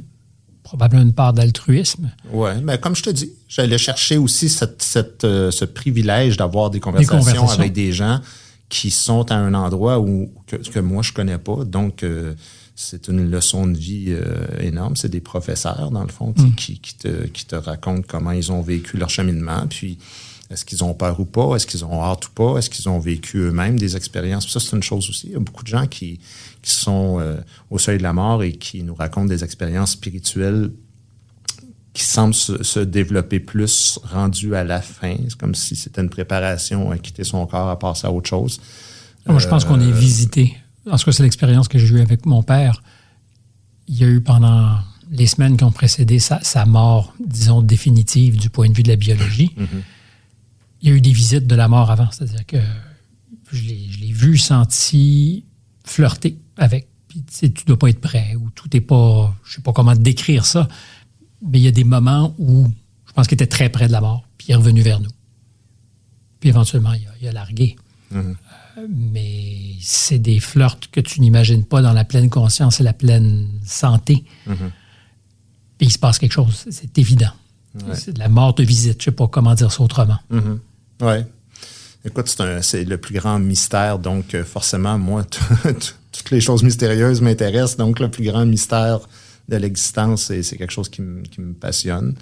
probablement 0.64 1.04
une 1.04 1.14
part 1.14 1.34
d'altruisme. 1.34 2.10
Ouais, 2.32 2.60
mais 2.62 2.78
comme 2.80 2.96
je 2.96 3.04
te 3.04 3.10
dis, 3.10 3.32
j'allais 3.48 3.78
chercher 3.78 4.18
aussi 4.18 4.50
cette, 4.50 4.82
cette, 4.82 5.24
euh, 5.24 5.52
ce 5.52 5.66
privilège 5.66 6.38
d'avoir 6.38 6.70
des 6.70 6.80
conversations, 6.80 7.20
conversations. 7.20 7.60
avec 7.60 7.74
des 7.74 7.92
gens 7.92 8.22
qui 8.70 8.90
sont 8.90 9.30
à 9.32 9.36
un 9.36 9.54
endroit 9.54 10.00
où 10.00 10.32
que, 10.48 10.56
que 10.56 10.80
moi 10.80 11.04
je 11.04 11.14
connais 11.14 11.38
pas. 11.38 11.64
Donc 11.66 12.04
euh, 12.04 12.34
c'est 12.76 13.08
une 13.08 13.30
leçon 13.30 13.68
de 13.68 13.78
vie 13.78 14.06
euh, 14.10 14.48
énorme. 14.60 14.96
C'est 14.96 15.10
des 15.10 15.20
professeurs 15.20 15.92
dans 15.92 16.02
le 16.02 16.10
fond 16.10 16.34
sais, 16.36 16.50
qui, 16.58 16.80
qui 16.80 16.96
te 16.96 17.28
qui 17.28 17.46
te 17.46 17.56
racontent 17.56 18.04
comment 18.08 18.32
ils 18.32 18.52
ont 18.52 18.62
vécu 18.62 18.98
leur 18.98 19.10
cheminement, 19.10 19.68
puis 19.70 20.00
est-ce 20.50 20.66
qu'ils 20.66 20.84
ont 20.84 20.94
peur 20.94 21.20
ou 21.20 21.26
pas, 21.26 21.56
est-ce 21.56 21.68
qu'ils 21.68 21.86
ont 21.86 22.04
hâte 22.04 22.28
ou 22.28 22.32
pas, 22.32 22.58
est-ce 22.58 22.70
qu'ils 22.70 22.90
ont 22.90 23.00
vécu 23.00 23.38
eux-mêmes 23.38 23.78
des 23.78 23.96
expériences? 23.96 24.50
Ça 24.50 24.60
c'est 24.60 24.76
une 24.76 24.84
chose 24.84 25.10
aussi. 25.10 25.28
Il 25.28 25.34
y 25.34 25.36
a 25.36 25.40
beaucoup 25.40 25.64
de 25.64 25.68
gens 25.68 25.86
qui 25.86 26.20
qui 26.64 26.72
sont 26.72 27.20
euh, 27.20 27.36
au 27.70 27.78
seuil 27.78 28.00
de 28.00 28.04
la 28.04 28.14
mort 28.14 28.42
et 28.42 28.54
qui 28.54 28.82
nous 28.82 28.96
racontent 28.96 29.28
des 29.28 29.44
expériences 29.44 29.92
spirituelles 29.92 30.72
qui 31.94 32.04
semble 32.04 32.34
se, 32.34 32.64
se 32.64 32.80
développer 32.80 33.40
plus 33.40 34.00
rendu 34.04 34.56
à 34.56 34.64
la 34.64 34.82
fin. 34.82 35.16
C'est 35.28 35.38
comme 35.38 35.54
si 35.54 35.76
c'était 35.76 36.02
une 36.02 36.10
préparation 36.10 36.90
à 36.90 36.98
quitter 36.98 37.24
son 37.24 37.46
corps, 37.46 37.70
à 37.70 37.78
passer 37.78 38.08
à 38.08 38.12
autre 38.12 38.30
chose. 38.30 38.60
Moi, 39.28 39.40
je 39.40 39.48
pense 39.48 39.64
qu'on 39.64 39.80
est 39.80 39.92
visité. 39.92 40.58
En 40.90 40.98
tout 40.98 41.06
cas, 41.06 41.12
c'est 41.12 41.24
l'expérience 41.24 41.68
que 41.68 41.78
j'ai 41.78 41.96
eue 41.96 42.02
avec 42.02 42.26
mon 42.26 42.42
père. 42.42 42.82
Il 43.88 43.96
y 43.96 44.04
a 44.04 44.08
eu 44.08 44.22
pendant 44.22 44.80
les 45.12 45.28
semaines 45.28 45.56
qui 45.56 45.64
ont 45.64 45.72
précédé 45.72 46.18
sa, 46.18 46.42
sa 46.42 46.66
mort, 46.66 47.14
disons, 47.24 47.62
définitive 47.62 48.38
du 48.38 48.50
point 48.50 48.70
de 48.70 48.74
vue 48.74 48.84
de 48.84 48.90
la 48.90 48.96
biologie. 48.96 49.54
Il 50.82 50.90
y 50.90 50.92
a 50.92 50.96
eu 50.96 51.02
des 51.02 51.14
visites 51.14 51.46
de 51.46 51.56
la 51.56 51.68
mort 51.68 51.92
avant. 51.92 52.10
C'est-à-dire 52.12 52.46
que 52.46 52.58
je 53.52 53.62
l'ai 53.62 53.88
je 53.90 54.00
l'ai 54.00 54.12
vu, 54.12 54.38
senti, 54.38 55.46
flirter 55.86 56.38
avec. 56.58 56.88
Puis, 57.08 57.22
tu 57.22 57.34
sais, 57.34 57.50
tu 57.52 57.66
dois 57.66 57.78
pas 57.78 57.90
être 57.90 58.02
prêt 58.02 58.36
ou 58.36 58.50
tout 58.50 58.76
est 58.76 58.82
pas. 58.82 59.36
Je 59.44 59.56
sais 59.56 59.62
pas 59.62 59.74
comment 59.74 59.96
décrire 59.96 60.46
ça. 60.46 60.68
Mais 61.42 61.60
il 61.60 61.64
y 61.64 61.68
a 61.68 61.72
des 61.72 61.84
moments 61.84 62.34
où 62.38 62.68
je 63.06 63.14
pense 63.14 63.28
qu'il 63.28 63.36
était 63.36 63.48
très 63.48 63.70
près 63.70 63.88
de 63.88 63.92
la 63.92 64.02
mort. 64.02 64.28
Puis 64.38 64.48
il 64.50 64.52
est 64.54 64.56
revenu 64.56 64.82
vers 64.82 65.00
nous. 65.00 65.12
Puis 66.40 66.50
éventuellement, 66.50 66.94
il 66.94 67.06
a, 67.08 67.12
il 67.22 67.28
a 67.28 67.32
largué. 67.32 67.76
mais 68.90 69.76
c'est 69.82 70.20
des 70.20 70.40
flirts 70.40 70.90
que 70.92 71.00
tu 71.00 71.22
n'imagines 71.22 71.64
pas 71.64 71.82
dans 71.82 71.94
la 71.94 72.06
pleine 72.06 72.30
conscience 72.30 72.80
et 72.80 72.84
la 72.84 72.94
pleine 72.94 73.48
santé. 73.66 74.24
Mm-hmm. 74.48 74.72
Puis 75.78 75.88
il 75.88 75.92
se 75.92 76.00
passe 76.00 76.20
quelque 76.20 76.34
chose, 76.34 76.66
c'est 76.70 76.98
évident. 76.98 77.32
C'est 77.94 78.14
de 78.14 78.20
la 78.20 78.30
mort 78.30 78.54
de 78.54 78.64
visite, 78.64 79.00
je 79.00 79.06
sais 79.06 79.12
pas 79.12 79.28
comment 79.28 79.56
dire 79.56 79.72
ça 79.72 79.82
autrement. 79.82 80.20
Mm-hmm. 80.32 80.60
Oui. 81.02 81.16
Écoute, 82.06 82.28
c'est 82.62 82.84
le 82.84 82.98
plus 82.98 83.16
grand 83.16 83.40
mystère, 83.40 83.98
donc 83.98 84.36
euh, 84.36 84.44
forcément, 84.44 84.98
moi, 85.00 85.26
toutes 86.14 86.32
les 86.32 86.40
choses 86.42 86.64
mystérieuses 86.64 87.22
m'intéressent, 87.22 87.78
donc 87.78 88.00
le 88.00 88.10
plus 88.10 88.24
grand 88.24 88.46
mystère 88.46 89.00
de 89.50 89.58
l'existence, 89.58 90.32
c'est 90.42 90.58
quelque 90.58 90.72
chose 90.72 90.88
qui, 90.90 91.02
me- 91.02 91.54
passionne. 91.60 92.16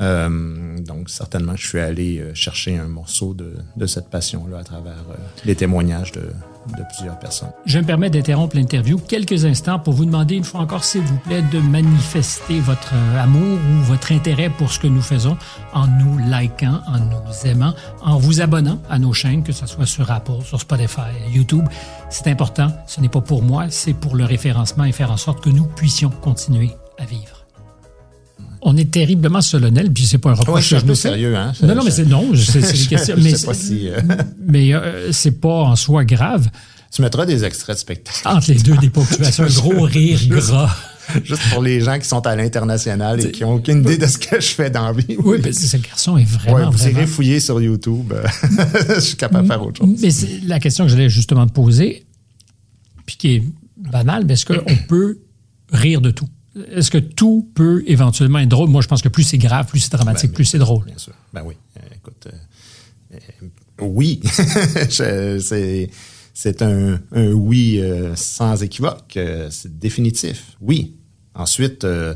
Euh, 0.00 0.78
donc, 0.80 1.10
certainement, 1.10 1.54
je 1.54 1.66
suis 1.66 1.78
allé 1.80 2.18
euh, 2.18 2.34
chercher 2.34 2.78
un 2.78 2.88
morceau 2.88 3.34
de, 3.34 3.52
de 3.76 3.86
cette 3.86 4.08
passion-là 4.08 4.58
à 4.60 4.64
travers 4.64 5.04
euh, 5.10 5.14
les 5.44 5.54
témoignages 5.54 6.12
de, 6.12 6.20
de 6.22 6.82
plusieurs 6.96 7.18
personnes. 7.18 7.50
Je 7.66 7.78
me 7.78 7.84
permets 7.84 8.08
d'interrompre 8.08 8.56
l'interview 8.56 8.96
quelques 8.96 9.44
instants 9.44 9.78
pour 9.78 9.92
vous 9.92 10.06
demander 10.06 10.36
une 10.36 10.44
fois 10.44 10.60
encore, 10.60 10.84
s'il 10.84 11.02
vous 11.02 11.18
plaît, 11.18 11.42
de 11.52 11.58
manifester 11.58 12.58
votre 12.60 12.94
euh, 12.94 13.22
amour 13.22 13.58
ou 13.58 13.82
votre 13.84 14.12
intérêt 14.12 14.48
pour 14.48 14.72
ce 14.72 14.78
que 14.78 14.86
nous 14.86 15.02
faisons 15.02 15.36
en 15.74 15.86
nous 15.86 16.16
likant, 16.26 16.80
en 16.86 16.98
nous 16.98 17.46
aimant, 17.50 17.74
en 18.00 18.16
vous 18.18 18.40
abonnant 18.40 18.80
à 18.88 18.98
nos 18.98 19.12
chaînes, 19.12 19.42
que 19.42 19.52
ce 19.52 19.66
soit 19.66 19.84
sur 19.86 20.10
Apple, 20.10 20.42
sur 20.42 20.58
Spotify, 20.58 21.10
YouTube. 21.30 21.66
C'est 22.12 22.28
important. 22.28 22.68
Ce 22.86 23.00
n'est 23.00 23.08
pas 23.08 23.22
pour 23.22 23.42
moi, 23.42 23.66
c'est 23.70 23.94
pour 23.94 24.14
le 24.16 24.24
référencement 24.24 24.84
et 24.84 24.92
faire 24.92 25.10
en 25.10 25.16
sorte 25.16 25.42
que 25.42 25.48
nous 25.48 25.64
puissions 25.64 26.10
continuer 26.10 26.70
à 26.98 27.06
vivre. 27.06 27.46
On 28.60 28.76
est 28.76 28.90
terriblement 28.92 29.40
solennel, 29.40 29.90
puis 29.90 30.06
c'est 30.06 30.18
pas 30.18 30.30
un 30.30 30.34
reproche 30.34 30.72
Ouais, 30.72 30.78
que 30.80 30.86
je 30.86 30.92
sérieux, 30.94 31.36
hein? 31.36 31.52
Non, 31.62 31.74
non, 31.74 31.82
mais 31.84 31.90
c'est 31.90 32.04
non, 32.04 32.30
c'est 32.36 32.60
une 32.60 32.86
question. 32.86 33.16
mais 33.18 33.34
c'est- 33.34 33.54
si, 33.54 33.88
euh, 33.88 34.00
euh, 34.54 35.10
pas 35.32 35.48
en 35.64 35.74
soi 35.74 36.04
grave. 36.04 36.48
Tu 36.92 37.00
mettras 37.00 37.24
des 37.24 37.44
extraits 37.44 37.76
de 37.76 37.80
spectacle. 37.80 38.20
Entre 38.26 38.52
les 38.52 38.58
deux 38.60 38.76
des 38.76 38.90
ponctuations, 38.90 39.44
un 39.44 39.48
gros 39.48 39.80
rire 39.82 40.20
gras. 40.28 40.70
Juste 41.24 41.42
pour 41.52 41.62
les 41.62 41.80
gens 41.80 41.98
qui 41.98 42.06
sont 42.06 42.24
à 42.26 42.36
l'international 42.36 43.20
et 43.24 43.30
qui 43.32 43.42
n'ont 43.42 43.54
aucune 43.54 43.80
idée 43.80 43.98
de 43.98 44.06
ce 44.06 44.18
que 44.18 44.40
je 44.40 44.46
fais 44.48 44.70
dans 44.70 44.86
la 44.86 44.92
vie. 44.92 45.16
Oui, 45.18 45.38
mais 45.42 45.52
ce 45.52 45.76
garçon 45.76 46.16
est 46.16 46.24
vraiment, 46.24 46.56
Ouais, 46.58 46.64
vous 46.66 46.70
vraiment- 46.72 46.98
irez 46.98 47.06
fouiller 47.06 47.40
sur 47.40 47.60
YouTube. 47.60 48.12
euh, 48.12 48.24
je 48.94 49.00
suis 49.00 49.16
capable 49.16 49.44
de 49.44 49.48
faire 49.52 49.62
autre 49.64 49.78
chose. 49.84 49.98
Mais 50.00 50.10
c'est 50.10 50.40
la 50.46 50.60
question 50.60 50.84
que 50.84 50.90
j'allais 50.90 51.08
justement 51.10 51.46
te 51.46 51.52
poser, 51.52 52.04
puis 53.06 53.16
qui 53.16 53.34
est 53.36 53.42
banale, 53.76 54.24
mais 54.26 54.34
est-ce 54.34 54.46
qu'on 54.46 54.76
peut 54.88 55.18
rire 55.72 56.00
de 56.00 56.10
tout? 56.10 56.28
Est-ce 56.72 56.90
que 56.90 56.98
tout 56.98 57.48
peut 57.54 57.82
éventuellement 57.86 58.38
être 58.38 58.48
drôle? 58.48 58.68
Moi, 58.68 58.82
je 58.82 58.86
pense 58.88 59.00
que 59.02 59.08
plus 59.08 59.22
c'est 59.24 59.38
grave, 59.38 59.66
plus 59.66 59.80
c'est 59.80 59.92
dramatique, 59.92 60.30
Ben, 60.30 60.34
plus 60.36 60.44
c'est 60.44 60.58
drôle. 60.58 60.84
Bien 60.84 60.98
sûr. 60.98 61.14
Ben 61.32 61.42
oui. 61.44 61.54
Euh, 61.78 61.80
écoute, 61.96 62.26
euh, 62.26 63.16
euh, 63.16 63.48
oui. 63.80 64.20
Je- 64.90 65.86
c'est, 66.34 66.62
un, 66.62 66.98
oui 67.14 67.80
euh, 67.80 68.16
sans 68.16 68.62
équivoque. 68.62 69.16
Euh, 69.16 69.48
c'est 69.50 69.78
définitif. 69.78 70.56
Oui. 70.60 70.96
Ensuite, 71.34 71.84
euh, 71.84 72.14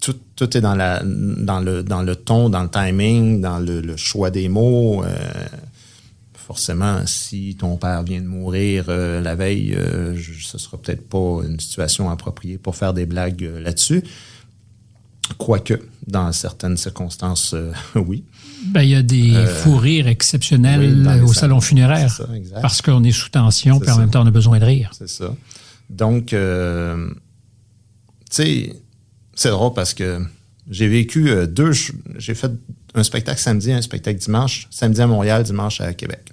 tout, 0.00 0.16
est 0.56 0.60
dans, 0.60 0.74
le, 0.74 2.14
ton, 2.14 2.48
dans 2.48 2.62
le 2.62 2.70
timing, 2.70 3.40
dans 3.40 3.58
le, 3.58 3.96
choix 3.96 4.30
des 4.30 4.48
mots. 4.48 5.04
Forcément, 6.34 7.06
si 7.06 7.56
ton 7.58 7.76
père 7.76 8.02
vient 8.02 8.20
de 8.20 8.26
mourir 8.26 8.86
la 8.88 9.34
veille, 9.36 9.78
ce 10.42 10.58
sera 10.58 10.76
peut-être 10.76 11.08
pas 11.08 11.42
une 11.46 11.60
situation 11.60 12.10
appropriée 12.10 12.58
pour 12.58 12.74
faire 12.74 12.92
des 12.92 13.06
blagues 13.06 13.48
là-dessus. 13.60 14.02
Quoique, 15.38 15.74
dans 16.08 16.32
certaines 16.32 16.76
circonstances, 16.76 17.54
oui. 17.94 18.24
Ben, 18.66 18.82
il 18.82 18.90
y 18.90 18.94
a 18.94 19.02
des 19.02 19.34
fous 19.62 19.76
rires 19.76 20.06
exceptionnels 20.08 20.82
Euh, 20.82 21.14
oui, 21.14 21.20
au 21.20 21.32
salons. 21.32 21.32
salon 21.32 21.60
funéraire. 21.60 22.10
Ça. 22.10 22.28
Parce 22.60 22.80
qu'on 22.82 23.02
est 23.04 23.12
sous 23.12 23.28
tension, 23.28 23.80
puis 23.80 23.90
en 23.90 23.94
ça. 23.94 24.00
même 24.00 24.10
temps, 24.10 24.22
on 24.22 24.26
a 24.26 24.30
besoin 24.30 24.58
de 24.58 24.64
rire. 24.64 24.90
C'est 24.96 25.08
ça. 25.08 25.34
Donc, 25.90 26.32
euh, 26.32 27.08
tu 27.10 27.14
sais, 28.30 28.76
c'est 29.34 29.50
drôle 29.50 29.74
parce 29.74 29.94
que 29.94 30.20
j'ai 30.70 30.88
vécu 30.88 31.28
euh, 31.30 31.46
deux. 31.46 31.72
J'ai 32.18 32.34
fait 32.34 32.50
un 32.94 33.02
spectacle 33.02 33.40
samedi, 33.40 33.72
un 33.72 33.82
spectacle 33.82 34.18
dimanche. 34.20 34.68
Samedi 34.70 35.00
à 35.00 35.06
Montréal, 35.06 35.42
dimanche 35.42 35.80
à 35.80 35.92
Québec. 35.92 36.32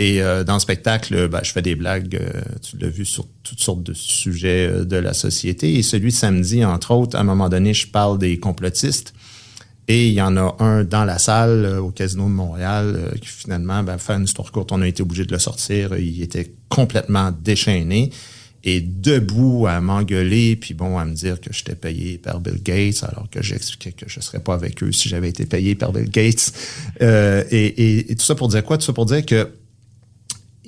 Et 0.00 0.22
euh, 0.22 0.44
dans 0.44 0.54
le 0.54 0.60
spectacle, 0.60 1.26
ben, 1.28 1.40
je 1.42 1.50
fais 1.50 1.62
des 1.62 1.74
blagues, 1.74 2.14
euh, 2.14 2.40
tu 2.62 2.76
l'as 2.78 2.88
vu, 2.88 3.04
sur 3.04 3.26
toutes 3.42 3.60
sortes 3.60 3.82
de 3.82 3.94
sujets 3.94 4.68
euh, 4.68 4.84
de 4.84 4.96
la 4.96 5.12
société. 5.12 5.74
Et 5.74 5.82
celui 5.82 6.10
de 6.12 6.16
samedi, 6.16 6.64
entre 6.64 6.92
autres, 6.92 7.16
à 7.16 7.20
un 7.20 7.24
moment 7.24 7.48
donné, 7.48 7.74
je 7.74 7.88
parle 7.88 8.16
des 8.18 8.38
complotistes. 8.38 9.12
Et 9.90 10.08
il 10.08 10.12
y 10.14 10.20
en 10.20 10.36
a 10.36 10.54
un 10.60 10.84
dans 10.84 11.04
la 11.06 11.18
salle 11.18 11.64
euh, 11.64 11.80
au 11.80 11.90
Casino 11.90 12.24
de 12.24 12.28
Montréal 12.30 12.94
euh, 12.96 13.10
qui 13.18 13.28
finalement, 13.28 13.82
ben, 13.82 13.96
faire 13.98 14.16
une 14.18 14.24
histoire 14.24 14.52
courte, 14.52 14.70
on 14.72 14.82
a 14.82 14.86
été 14.86 15.02
obligé 15.02 15.24
de 15.24 15.32
le 15.32 15.38
sortir. 15.38 15.96
Il 15.96 16.22
était 16.22 16.52
complètement 16.68 17.32
déchaîné 17.42 18.10
et 18.64 18.80
debout 18.80 19.66
à 19.66 19.80
m'engueuler, 19.80 20.56
puis 20.56 20.74
bon, 20.74 20.98
à 20.98 21.04
me 21.06 21.14
dire 21.14 21.40
que 21.40 21.52
j'étais 21.52 21.76
payé 21.76 22.18
par 22.18 22.40
Bill 22.40 22.60
Gates, 22.62 23.02
alors 23.04 23.28
que 23.30 23.42
j'expliquais 23.42 23.92
que 23.92 24.04
je 24.08 24.20
serais 24.20 24.40
pas 24.40 24.52
avec 24.54 24.82
eux 24.82 24.92
si 24.92 25.08
j'avais 25.08 25.28
été 25.30 25.46
payé 25.46 25.74
par 25.74 25.92
Bill 25.92 26.10
Gates. 26.10 26.52
Euh, 27.00 27.44
et, 27.50 27.66
et- 27.66 28.12
et 28.12 28.14
tout 28.16 28.24
ça 28.24 28.34
pour 28.34 28.48
dire 28.48 28.64
quoi? 28.64 28.76
Tout 28.76 28.84
ça 28.84 28.92
pour 28.92 29.06
dire 29.06 29.24
que 29.24 29.48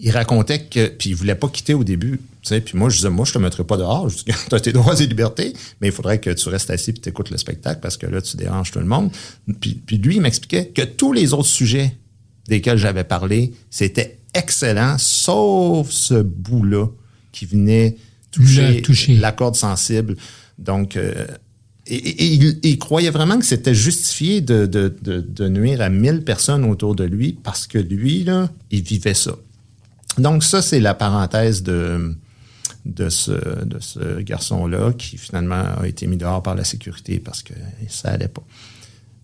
il 0.03 0.11
racontait 0.12 0.61
que 0.64 0.87
puis 0.89 1.11
il 1.11 1.14
voulait 1.16 1.35
pas 1.35 1.49
quitter 1.49 1.75
au 1.75 1.85
début 1.85 2.21
puis 2.43 2.62
moi 2.74 2.88
je 2.88 2.97
disais 2.97 3.11
moi 3.11 3.24
je 3.24 3.32
te 3.32 3.38
mettrai 3.38 3.64
pas 3.64 3.76
dehors 3.76 4.11
tu 4.49 4.55
as 4.55 4.61
tes 4.61 4.72
droits 4.72 4.99
et 5.01 5.07
libertés 5.07 5.53
mais 5.80 5.88
il 5.88 5.93
faudrait 5.93 6.18
que 6.20 6.30
tu 6.30 6.49
restes 6.49 6.70
assis 6.70 6.93
puis 6.93 7.01
t'écoutes 7.03 7.30
le 7.30 7.36
spectacle 7.36 7.80
parce 7.80 7.97
que 7.97 8.07
là 8.07 8.20
tu 8.22 8.36
déranges 8.36 8.70
tout 8.70 8.78
le 8.78 8.86
monde. 8.86 9.11
Puis, 9.61 9.74
puis 9.74 9.99
lui 9.99 10.16
il 10.16 10.20
m'expliquait 10.22 10.66
que 10.68 10.82
tous 10.82 11.12
les 11.12 11.32
autres 11.34 11.49
sujets 11.49 11.97
desquels 12.49 12.78
j'avais 12.78 13.05
parlé 13.05 13.53
c'était 13.70 14.18
excellent 14.34 14.97
sauf 14.99 15.91
ce 15.91 16.14
bout 16.22 16.64
là 16.64 16.86
qui 17.32 17.45
venait 17.47 17.97
toucher, 18.30 18.80
la 19.16 19.32
corde 19.32 19.57
sensible. 19.57 20.16
Donc 20.59 20.97
euh, 20.97 21.26
et, 21.86 21.97
et- 21.97 22.22
et 22.24 22.26
il, 22.34 22.59
il 22.62 22.78
croyait 22.78 23.11
vraiment 23.11 23.38
que 23.38 23.45
c'était 23.45 23.74
justifié 23.74 24.41
de, 24.41 24.66
de, 24.66 24.95
de, 25.03 25.20
de 25.20 25.49
nuire 25.49 25.80
à 25.80 25.88
1000 25.88 26.22
personnes 26.22 26.64
autour 26.64 26.95
de 26.95 27.03
lui 27.05 27.32
parce 27.43 27.66
que 27.66 27.78
lui, 27.78 28.22
là, 28.24 28.49
il 28.70 28.82
vivait 28.82 29.14
ça. 29.14 29.34
Donc 30.18 30.45
ça, 30.45 30.62
c'est 30.62 30.78
la 30.80 30.95
parenthèse 30.95 31.62
de, 31.64 32.14
de 32.85 33.09
ce, 33.09 33.64
de 33.64 33.78
ce 33.81 34.20
garçon-là 34.20 34.93
qui 34.93 35.18
finalement 35.18 35.64
a 35.81 35.87
été 35.87 36.07
mis 36.07 36.16
dehors 36.16 36.43
par 36.43 36.55
la 36.55 36.64
sécurité 36.64 37.20
parce 37.20 37.43
que 37.43 37.55
ça 37.89 38.11
allait 38.11 38.28
pas. 38.28 38.43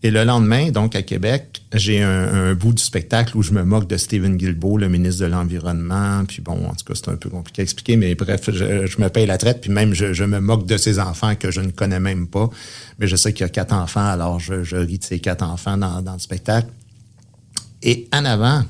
Et 0.03 0.11
le 0.11 0.25
lendemain, 0.25 0.71
donc 0.71 0.95
à 0.95 1.03
Québec, 1.03 1.63
j'ai 1.73 2.03
un, 2.03 2.55
bout 2.55 2.73
du 2.73 2.83
spectacle 2.83 3.37
où 3.37 3.43
je 3.43 3.53
me 3.53 3.65
moque 3.65 3.89
de 3.89 3.97
Stephen 3.97 4.37
Guilbeault, 4.37 4.77
le 4.77 4.89
ministre 4.89 5.23
de 5.23 5.27
l'Environnement. 5.27 6.25
Puis 6.27 6.43
bon, 6.43 6.67
en 6.67 6.75
tout 6.75 6.85
cas, 6.85 6.95
c'est 6.95 7.09
un 7.09 7.17
peu 7.17 7.31
compliqué 7.31 7.63
à 7.63 7.65
expliquer, 7.65 7.97
mais 7.97 8.15
bref, 8.15 8.51
je, 8.53 8.87
je 8.87 9.01
me 9.01 9.09
paye 9.09 9.27
la 9.27 9.39
traite. 9.39 9.63
Puis 9.63 9.71
même, 9.71 9.95
je, 9.95 10.13
je 10.13 10.25
me 10.25 10.39
moque 10.39 10.67
de 10.67 10.77
ses 10.77 11.01
enfants 11.01 11.35
que 11.35 11.51
je 11.51 11.63
ne 11.63 11.71
connais 11.71 11.99
même 11.99 12.29
pas. 12.29 12.49
Mais 12.99 13.09
je 13.09 13.17
sais 13.17 13.33
qu'il 13.33 13.41
y 13.41 13.49
a 13.49 13.49
quatre 13.49 13.73
enfants, 13.73 14.07
alors 14.07 14.39
je, 14.39 14.63
je 14.63 14.77
ris 14.77 14.99
de 14.99 15.05
ces 15.05 15.19
quatre 15.19 15.43
enfants 15.43 15.79
dans, 15.79 16.03
dans 16.03 16.13
le 16.13 16.19
spectacle. 16.21 16.69
Et 17.83 18.07
en 18.13 18.25
avant, 18.27 18.65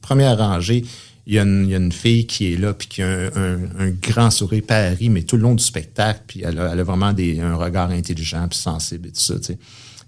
première 0.00 0.38
rangée, 0.38 0.84
il 1.26 1.34
y, 1.34 1.38
a 1.38 1.42
une, 1.42 1.64
il 1.66 1.70
y 1.70 1.74
a 1.74 1.78
une 1.78 1.92
fille 1.92 2.26
qui 2.26 2.52
est 2.52 2.56
là, 2.56 2.74
puis 2.74 2.88
qui 2.88 3.02
a 3.02 3.06
un, 3.08 3.26
un- 3.36 3.78
un 3.78 3.90
grand 3.90 4.30
sourire, 4.30 4.62
rit, 4.68 5.08
mais 5.08 5.22
tout 5.22 5.36
le 5.36 5.42
long 5.42 5.54
du 5.54 5.62
spectacle, 5.62 6.22
puis 6.26 6.42
elle 6.44 6.58
a, 6.58 6.72
elle 6.72 6.80
a 6.80 6.84
vraiment 6.84 7.12
des, 7.12 7.38
un 7.40 7.54
regard 7.54 7.90
intelligent, 7.90 8.48
puis 8.48 8.58
sensible 8.58 9.08
et 9.08 9.12
tout 9.12 9.20
ça, 9.20 9.36
tu 9.38 9.44
sais. 9.44 9.58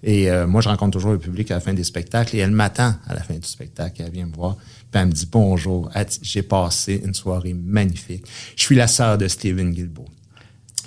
Et 0.06 0.30
euh, 0.30 0.46
moi, 0.46 0.60
je 0.60 0.68
rencontre 0.68 0.90
toujours 0.98 1.12
le 1.12 1.18
public 1.18 1.50
à 1.50 1.54
la 1.54 1.60
fin 1.60 1.72
des 1.72 1.84
spectacles, 1.84 2.36
et 2.36 2.40
elle 2.40 2.50
m'attend 2.50 2.94
à 3.06 3.14
la 3.14 3.22
fin 3.22 3.34
du 3.34 3.46
spectacle, 3.48 4.02
elle 4.04 4.12
vient 4.12 4.26
me 4.26 4.34
voir, 4.34 4.56
puis 4.56 5.00
elle 5.00 5.06
me 5.06 5.12
dit 5.12 5.26
bonjour, 5.30 5.90
j'ai 6.20 6.42
passé 6.42 7.00
une 7.04 7.14
soirée 7.14 7.54
magnifique. 7.54 8.24
Je 8.56 8.62
suis 8.64 8.76
la 8.76 8.86
sœur 8.86 9.16
de 9.16 9.28
Steven 9.28 9.70
Guilbeault. 9.72 10.08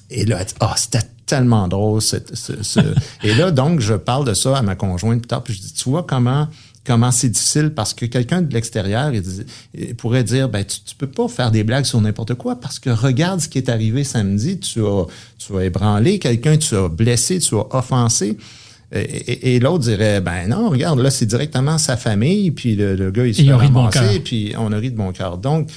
Et 0.10 0.26
là, 0.26 0.38
elle 0.40 0.46
dit, 0.46 0.54
ah, 0.60 0.74
c'était 0.78 1.02
tellement 1.26 1.68
drôle. 1.68 2.02
ce- 2.02 2.16
ce- 2.34 2.64
ce- 2.64 2.80
Et 3.24 3.34
là, 3.34 3.52
donc, 3.52 3.80
je 3.82 3.94
parle 3.96 4.26
de 4.26 4.34
ça 4.34 4.58
à 4.58 4.62
ma 4.62 4.76
conjointe 4.76 5.20
plus 5.22 5.28
tard, 5.28 5.44
puis 5.44 5.54
je 5.54 5.62
dis, 5.62 5.74
tu 5.74 5.90
vois 5.90 6.04
comment 6.04 6.48
comment 6.88 7.12
c'est 7.12 7.30
difficile 7.30 7.72
parce 7.76 7.94
que 7.94 8.06
quelqu'un 8.06 8.42
de 8.42 8.52
l'extérieur 8.54 9.12
pourrait 9.98 10.24
dire 10.24 10.48
ben 10.50 10.64
tu, 10.66 10.80
tu 10.86 10.96
peux 10.96 11.06
pas 11.08 11.28
faire 11.28 11.52
des 11.52 11.64
blagues 11.64 11.84
sur 11.86 12.00
n'importe 12.02 12.34
quoi 12.36 12.60
parce 12.60 12.80
que 12.80 12.90
regarde 12.90 13.42
ce 13.42 13.50
qui 13.50 13.58
est 13.60 13.70
arrivé 13.70 14.04
samedi 14.06 14.60
tu 14.60 14.84
as 14.86 15.06
tu 15.38 15.56
as 15.58 15.66
ébranlé 15.66 16.18
quelqu'un 16.18 16.58
tu 16.58 16.76
as 16.76 16.88
blessé 16.88 17.40
tu 17.40 17.56
as 17.56 17.76
offensé. 17.76 18.38
Et, 18.94 19.00
et- 19.02 19.56
et 19.56 19.60
l'autre 19.60 19.84
dirait 19.84 20.22
ben 20.22 20.48
non 20.48 20.70
regarde 20.70 21.00
là 21.00 21.12
c'est 21.12 21.26
directement 21.26 21.78
sa 21.78 21.98
famille 21.98 22.52
puis 22.52 22.76
le, 22.78 22.96
le 22.96 23.12
gars 23.12 23.28
il 23.28 23.36
se 23.36 23.42
Et 23.42 23.46
fait 23.46 23.52
ramasser, 23.54 24.22
puis 24.22 24.54
on 24.58 24.72
a 24.72 24.78
ri 24.78 24.92
de 24.92 24.96
bon 24.96 25.12
cœur. 25.12 25.38
Donc 25.38 25.70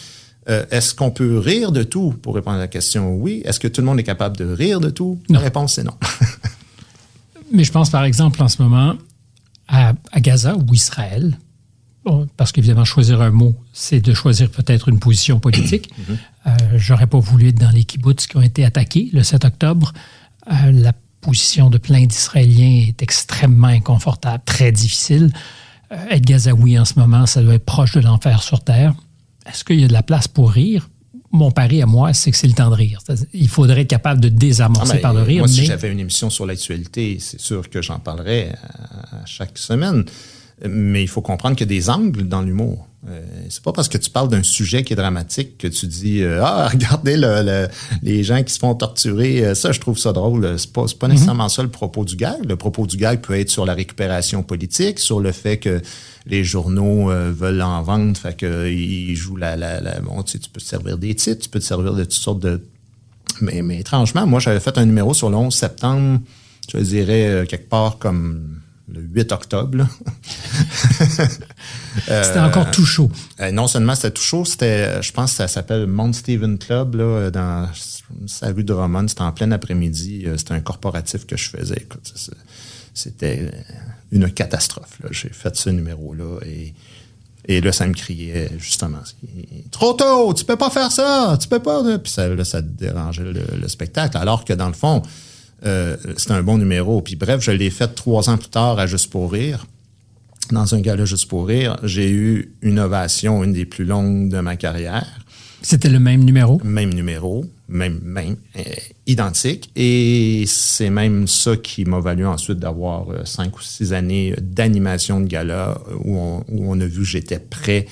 euh, 0.48 0.64
est-ce 0.70 0.94
qu'on 0.94 1.10
peut 1.10 1.38
rire 1.38 1.72
de 1.72 1.82
tout? 1.82 2.14
Pour 2.22 2.34
répondre 2.36 2.56
à 2.56 2.60
la 2.60 2.68
question 2.68 3.14
oui. 3.14 3.42
Est-ce 3.44 3.58
que 3.60 3.68
tout 3.68 3.80
le 3.80 3.86
monde 3.88 3.98
est 3.98 4.04
capable 4.04 4.36
de 4.36 4.44
rire 4.44 4.78
de 4.80 4.90
tout? 4.90 5.18
Non. 5.28 5.34
la 5.34 5.40
réponse 5.40 5.74
c'est 5.74 5.82
non. 5.84 5.94
Mais 7.52 7.64
je 7.64 7.72
pense 7.72 7.90
par 7.90 8.04
exemple 8.04 8.40
en 8.42 8.48
ce 8.48 8.62
moment 8.62 8.94
à, 9.68 9.92
à 10.20 10.22
Gaza 10.22 10.56
ou 10.56 10.74
Israël, 10.74 11.36
Bon, 12.02 12.26
parce 12.38 12.50
qu'évidemment, 12.52 12.86
choisir 12.86 13.20
un 13.20 13.30
mot, 13.30 13.54
c'est 13.74 14.00
de 14.00 14.14
choisir 14.14 14.50
peut-être 14.50 14.88
une 14.88 14.98
position 14.98 15.40
politique. 15.40 15.90
Euh, 16.46 16.52
J'aurais 16.76 17.06
pas 17.06 17.18
voulu 17.18 17.48
être 17.48 17.58
dans 17.58 17.68
les 17.68 17.84
kibbutz 17.84 18.26
qui 18.26 18.34
ont 18.38 18.40
été 18.40 18.64
attaqués 18.64 19.10
le 19.12 19.22
7 19.22 19.44
octobre. 19.44 19.92
Euh, 20.50 20.72
la 20.72 20.94
position 21.20 21.68
de 21.68 21.76
plein 21.76 22.06
d'Israéliens 22.06 22.88
est 22.88 23.02
extrêmement 23.02 23.66
inconfortable, 23.66 24.42
très 24.46 24.72
difficile. 24.72 25.30
Euh, 25.92 25.96
être 26.08 26.24
gazaoui 26.24 26.78
en 26.78 26.86
ce 26.86 26.98
moment, 26.98 27.26
ça 27.26 27.42
doit 27.42 27.56
être 27.56 27.66
proche 27.66 27.92
de 27.92 28.00
l'enfer 28.00 28.42
sur 28.42 28.64
Terre. 28.64 28.94
est-ce 29.44 29.64
qu'il 29.64 29.80
y 29.80 29.84
a 29.84 29.88
de 29.88 29.92
la 29.92 30.02
place 30.02 30.28
pour 30.28 30.50
rire? 30.50 30.88
Mon 31.32 31.50
pari 31.52 31.80
à 31.80 31.86
moi, 31.86 32.12
c'est 32.12 32.30
que 32.32 32.36
c'est 32.36 32.48
le 32.48 32.54
temps 32.54 32.70
de 32.70 32.74
rire. 32.74 33.00
Il 33.32 33.48
faudrait 33.48 33.82
être 33.82 33.88
capable 33.88 34.20
de 34.20 34.28
désamorcer 34.28 34.94
Ah, 34.96 35.00
par 35.00 35.14
le 35.14 35.22
rire, 35.22 35.40
Moi, 35.40 35.48
si 35.48 35.64
j'avais 35.64 35.90
une 35.92 36.00
émission 36.00 36.28
sur 36.28 36.44
l'actualité, 36.44 37.18
c'est 37.20 37.40
sûr 37.40 37.70
que 37.70 37.80
j'en 37.82 38.00
parlerais 38.00 38.52
à, 38.62 39.22
à 39.22 39.26
chaque 39.26 39.56
semaine. 39.56 40.04
Mais 40.68 41.02
il 41.02 41.08
faut 41.08 41.22
comprendre 41.22 41.56
qu'il 41.56 41.66
y 41.66 41.70
a 41.70 41.74
des 41.78 41.88
angles 41.88 42.26
dans 42.28 42.42
l'humour. 42.42 42.88
Euh, 43.08 43.22
c'est 43.48 43.62
pas 43.62 43.72
parce 43.72 43.88
que 43.88 43.96
tu 43.96 44.10
parles 44.10 44.28
d'un 44.28 44.42
sujet 44.42 44.84
qui 44.84 44.92
est 44.92 44.96
dramatique 44.96 45.56
que 45.56 45.66
tu 45.68 45.86
dis 45.86 46.20
euh, 46.22 46.42
ah 46.44 46.68
regardez 46.72 47.16
le, 47.16 47.42
le- 47.42 47.68
les 48.02 48.22
gens 48.22 48.42
qui 48.42 48.52
se 48.52 48.58
font 48.58 48.74
torturer. 48.74 49.42
Euh, 49.44 49.54
ça 49.54 49.72
je 49.72 49.80
trouve 49.80 49.96
ça 49.96 50.12
drôle. 50.12 50.58
C'est 50.58 50.70
pas 50.70 50.86
c'est 50.86 50.98
pas 50.98 51.08
nécessairement 51.08 51.48
ça 51.48 51.62
le 51.62 51.70
propos 51.70 52.04
du 52.04 52.16
gag. 52.16 52.44
Le 52.46 52.56
propos 52.56 52.86
du 52.86 52.98
gag 52.98 53.22
peut 53.22 53.38
être 53.38 53.48
sur 53.50 53.64
la 53.64 53.72
récupération 53.72 54.42
politique 54.42 54.98
sur 54.98 55.18
le 55.20 55.32
fait 55.32 55.56
que 55.56 55.80
les 56.26 56.44
journaux 56.44 57.10
euh, 57.10 57.32
veulent 57.34 57.62
en 57.62 57.82
vendre 57.82 58.14
fait 58.18 58.36
que 58.36 58.44
euh, 58.44 58.70
ils 58.70 59.16
jouent 59.16 59.36
la, 59.36 59.56
la, 59.56 59.80
la 59.80 60.00
bon 60.00 60.22
tu 60.22 60.32
sais, 60.32 60.38
tu 60.38 60.50
peux 60.50 60.60
te 60.60 60.66
servir 60.66 60.98
des 60.98 61.14
titres 61.14 61.44
tu 61.44 61.48
peux 61.48 61.58
te 61.60 61.64
servir 61.64 61.94
de 61.94 62.02
toutes 62.04 62.12
sortes 62.12 62.40
de 62.40 62.60
mais, 63.40 63.62
mais 63.62 63.78
étrangement, 63.80 64.26
moi, 64.26 64.40
j'avais 64.40 64.60
fait 64.60 64.76
un 64.76 64.84
numéro 64.84 65.14
sur 65.14 65.30
le 65.30 65.36
11 65.36 65.54
septembre, 65.54 66.20
je 66.70 66.76
dirais 66.78 67.26
euh, 67.28 67.46
quelque 67.46 67.70
part 67.70 67.96
comme 67.98 68.60
le 68.92 69.00
8 69.00 69.32
octobre. 69.32 69.78
là. 69.78 69.88
c'était 72.06 72.38
encore 72.38 72.70
tout 72.70 72.84
chaud. 72.84 73.10
Euh, 73.40 73.50
non 73.50 73.66
seulement 73.66 73.94
c'était 73.94 74.10
tout 74.10 74.22
chaud, 74.22 74.44
c'était, 74.44 74.86
euh, 74.86 75.02
je 75.02 75.12
pense 75.12 75.30
que 75.32 75.36
ça 75.38 75.48
s'appelle 75.48 75.86
Mount 75.86 76.12
Stephen 76.12 76.58
Club, 76.58 76.96
là, 76.96 77.04
euh, 77.04 77.30
dans 77.30 77.68
sa 78.26 78.48
rue 78.48 78.64
de 78.64 78.72
Romane. 78.72 79.08
C'était 79.08 79.22
en 79.22 79.32
plein 79.32 79.50
après-midi. 79.52 80.24
euh, 80.26 80.36
C'était 80.36 80.54
un 80.54 80.60
corporatif 80.60 81.26
que 81.26 81.36
je 81.36 81.50
faisais. 81.50 81.86
C'était 82.94 83.40
euh, 83.42 83.50
une 84.12 84.30
catastrophe. 84.30 84.98
J'ai 85.10 85.28
fait 85.30 85.54
ce 85.56 85.70
numéro-là 85.70 86.40
et, 86.44 86.74
et 87.46 87.60
là, 87.60 87.72
ça 87.72 87.86
me 87.86 87.94
criait 87.94 88.50
justement. 88.58 88.98
Trop 89.70 89.92
tôt, 89.94 90.34
tu 90.34 90.44
peux 90.44 90.56
pas 90.56 90.70
faire 90.70 90.92
ça, 90.92 91.36
tu 91.40 91.48
peux 91.48 91.60
pas. 91.60 91.82
Puis 91.98 92.12
ça, 92.12 92.28
là, 92.28 92.44
ça 92.44 92.60
dérangeait 92.60 93.22
le, 93.24 93.44
le 93.60 93.68
spectacle. 93.68 94.16
Alors 94.16 94.44
que 94.44 94.52
dans 94.52 94.68
le 94.68 94.74
fond, 94.74 95.02
euh, 95.64 95.96
c'était 96.16 96.32
un 96.32 96.42
bon 96.42 96.58
numéro. 96.58 97.00
Puis 97.02 97.16
bref, 97.16 97.40
je 97.40 97.50
l'ai 97.50 97.70
fait 97.70 97.88
trois 97.88 98.30
ans 98.30 98.38
plus 98.38 98.48
tard 98.48 98.78
à 98.78 98.86
Juste 98.86 99.10
pour 99.10 99.30
rire 99.30 99.66
dans 100.52 100.74
un 100.74 100.80
gala 100.80 101.04
juste 101.04 101.28
pour 101.28 101.46
rire, 101.46 101.76
j'ai 101.82 102.10
eu 102.10 102.52
une 102.62 102.78
ovation, 102.78 103.44
une 103.44 103.52
des 103.52 103.66
plus 103.66 103.84
longues 103.84 104.28
de 104.28 104.40
ma 104.40 104.56
carrière. 104.56 105.06
C'était 105.62 105.90
le 105.90 106.00
même 106.00 106.24
numéro? 106.24 106.60
Même 106.64 106.92
numéro, 106.94 107.44
même, 107.68 108.00
même, 108.02 108.36
euh, 108.56 108.62
identique. 109.06 109.70
Et 109.76 110.44
c'est 110.46 110.90
même 110.90 111.28
ça 111.28 111.56
qui 111.56 111.84
m'a 111.84 112.00
valu 112.00 112.26
ensuite 112.26 112.58
d'avoir 112.58 113.10
euh, 113.10 113.24
cinq 113.24 113.58
ou 113.58 113.62
six 113.62 113.92
années 113.92 114.34
d'animation 114.40 115.20
de 115.20 115.26
gala 115.26 115.78
où 116.02 116.16
on, 116.16 116.44
où 116.48 116.72
on 116.72 116.80
a 116.80 116.86
vu 116.86 117.00
que 117.00 117.04
j'étais 117.04 117.38
prêt 117.38 117.86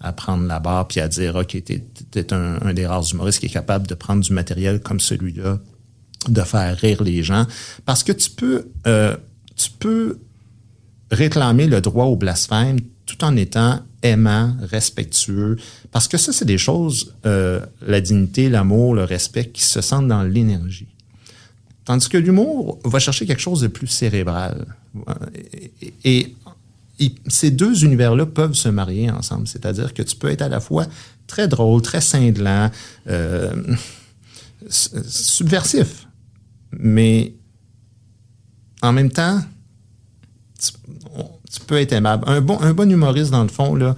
à 0.00 0.14
prendre 0.14 0.46
la 0.46 0.60
barre 0.60 0.88
puis 0.88 1.00
à 1.00 1.08
dire, 1.08 1.36
OK, 1.36 1.62
t'es, 1.62 1.84
t'es 2.10 2.32
un, 2.32 2.58
un 2.62 2.72
des 2.72 2.86
rares 2.86 3.04
humoristes 3.12 3.40
qui 3.40 3.46
est 3.46 3.50
capable 3.50 3.86
de 3.86 3.94
prendre 3.94 4.22
du 4.22 4.32
matériel 4.32 4.80
comme 4.80 4.98
celui-là, 4.98 5.58
de 6.28 6.42
faire 6.42 6.76
rire 6.76 7.02
les 7.02 7.22
gens. 7.22 7.46
Parce 7.84 8.02
que 8.02 8.12
tu 8.12 8.30
peux, 8.30 8.68
euh, 8.86 9.16
tu 9.56 9.70
peux 9.70 10.18
réclamer 11.10 11.66
le 11.66 11.80
droit 11.80 12.06
au 12.06 12.16
blasphème 12.16 12.78
tout 13.06 13.24
en 13.24 13.36
étant 13.36 13.80
aimant, 14.02 14.56
respectueux. 14.62 15.56
Parce 15.90 16.08
que 16.08 16.16
ça, 16.16 16.32
c'est 16.32 16.44
des 16.44 16.58
choses, 16.58 17.14
euh, 17.26 17.60
la 17.86 18.00
dignité, 18.00 18.48
l'amour, 18.48 18.94
le 18.94 19.04
respect, 19.04 19.48
qui 19.48 19.64
se 19.64 19.80
sentent 19.80 20.08
dans 20.08 20.22
l'énergie. 20.22 20.88
Tandis 21.84 22.08
que 22.08 22.18
l'humour 22.18 22.78
va 22.84 22.98
chercher 22.98 23.26
quelque 23.26 23.40
chose 23.40 23.60
de 23.62 23.66
plus 23.66 23.88
cérébral. 23.88 24.66
Et, 26.04 26.34
ces 27.28 27.50
deux 27.50 27.82
univers-là 27.84 28.26
peuvent 28.26 28.52
se 28.52 28.68
marier 28.68 29.10
ensemble. 29.10 29.48
C'est-à-dire 29.48 29.94
que 29.94 30.02
tu 30.02 30.14
peux 30.16 30.28
être 30.28 30.42
à 30.42 30.50
la 30.50 30.60
fois 30.60 30.86
très 31.26 31.48
drôle, 31.48 31.80
très 31.80 32.02
cinglant, 32.02 32.70
euh, 33.08 33.54
subversif, 34.68 36.06
mais 36.72 37.34
en 38.82 38.92
même 38.92 39.10
temps, 39.10 39.40
tu, 40.58 41.60
peux 41.66 41.78
être 41.78 41.92
aimable. 41.92 42.24
Un 42.26 42.40
bon, 42.40 42.58
un 42.60 42.72
bon 42.72 42.90
humoriste, 42.90 43.30
dans 43.30 43.42
le 43.42 43.48
fond, 43.48 43.74
là, 43.74 43.96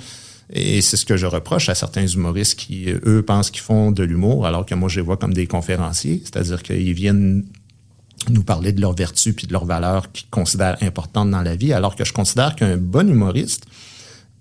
et 0.52 0.82
c'est 0.82 0.96
ce 0.96 1.06
que 1.06 1.16
je 1.16 1.26
reproche 1.26 1.68
à 1.68 1.74
certains 1.74 2.06
humoristes 2.06 2.58
qui, 2.58 2.86
eux, 2.88 3.22
pensent 3.22 3.50
qu'ils 3.50 3.62
font 3.62 3.90
de 3.90 4.02
l'humour, 4.02 4.46
alors 4.46 4.66
que 4.66 4.74
moi, 4.74 4.88
je 4.88 4.96
les 4.96 5.02
vois 5.02 5.16
comme 5.16 5.32
des 5.32 5.46
conférenciers, 5.46 6.20
c'est-à-dire 6.24 6.62
qu'ils 6.62 6.92
viennent 6.92 7.44
nous 8.28 8.44
parler 8.44 8.72
de 8.72 8.80
leurs 8.80 8.94
vertus 8.94 9.34
puis 9.34 9.46
de 9.46 9.52
leurs 9.52 9.64
valeurs 9.64 10.12
qu'ils 10.12 10.28
considèrent 10.28 10.76
importantes 10.82 11.30
dans 11.30 11.40
la 11.42 11.56
vie, 11.56 11.72
alors 11.72 11.96
que 11.96 12.04
je 12.04 12.12
considère 12.12 12.54
qu'un 12.54 12.76
bon 12.76 13.08
humoriste, 13.08 13.64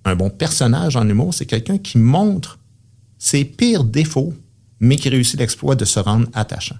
un 0.04 0.16
bon 0.16 0.30
personnage 0.30 0.96
en 0.96 1.08
humour, 1.08 1.34
c'est 1.34 1.46
quelqu'un 1.46 1.78
qui 1.78 1.98
montre 1.98 2.60
ses 3.18 3.46
pires 3.46 3.84
défauts, 3.84 4.34
mais 4.80 4.98
qui 4.98 5.10
réussit 5.10 5.40
l'exploit 5.40 5.76
de 5.76 5.86
se 5.86 6.00
rendre 6.00 6.28
attachant. 6.34 6.78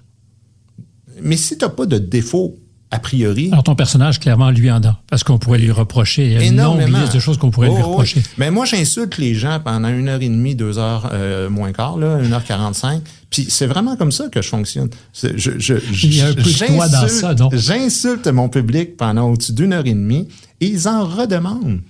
Mais 1.22 1.36
si 1.36 1.56
tu 1.58 1.64
n'as 1.64 1.70
pas 1.70 1.86
de 1.86 1.98
défauts 1.98 2.56
a 2.94 2.98
priori, 2.98 3.48
Alors, 3.50 3.62
ton 3.64 3.74
personnage, 3.74 4.20
clairement, 4.20 4.50
lui 4.50 4.70
en 4.70 4.82
a. 4.84 5.00
Parce 5.08 5.24
qu'on 5.24 5.38
pourrait 5.38 5.58
lui 5.58 5.70
reprocher. 5.70 6.26
Il 6.26 6.32
y 6.32 6.36
a 6.36 6.42
une 6.42 6.56
longue 6.58 6.76
énormément. 6.76 7.00
liste 7.00 7.14
de 7.14 7.20
choses 7.20 7.38
qu'on 7.38 7.50
pourrait 7.50 7.68
Oh, 7.70 7.74
lui 7.76 7.82
oui. 7.82 7.88
reprocher. 7.88 8.22
Mais 8.36 8.50
moi, 8.50 8.66
j'insulte 8.66 9.16
les 9.16 9.34
gens 9.34 9.60
pendant 9.64 9.88
une 9.88 10.08
heure 10.08 10.20
et 10.20 10.28
demie, 10.28 10.54
deux 10.54 10.78
heures 10.78 11.08
euh, 11.14 11.48
moins 11.48 11.72
quart, 11.72 11.96
là, 11.96 12.18
une 12.22 12.34
heure 12.34 12.44
quarante-cinq. 12.44 13.02
Puis 13.30 13.46
c'est 13.48 13.66
vraiment 13.66 13.96
comme 13.96 14.12
ça 14.12 14.28
que 14.28 14.42
je 14.42 14.48
fonctionne. 14.48 14.90
C'est- 15.14 15.38
Je, 15.38 15.52
je, 15.58 15.74
Il 16.02 16.14
y 16.14 16.20
a 16.20 16.26
un 16.26 16.34
peu 16.34 16.42
de 16.42 16.66
toi 16.66 16.86
dans 16.88 17.00
j'insulte- 17.00 17.20
ça, 17.20 17.34
non? 17.34 17.48
J'insulte 17.54 18.26
mon 18.26 18.50
public 18.50 18.98
pendant 18.98 19.30
au-dessus 19.30 19.54
d'une 19.54 19.72
heure 19.72 19.86
et 19.86 19.94
demie 19.94 20.28
et 20.60 20.66
ils 20.66 20.86
en 20.86 21.06
redemandent. 21.06 21.80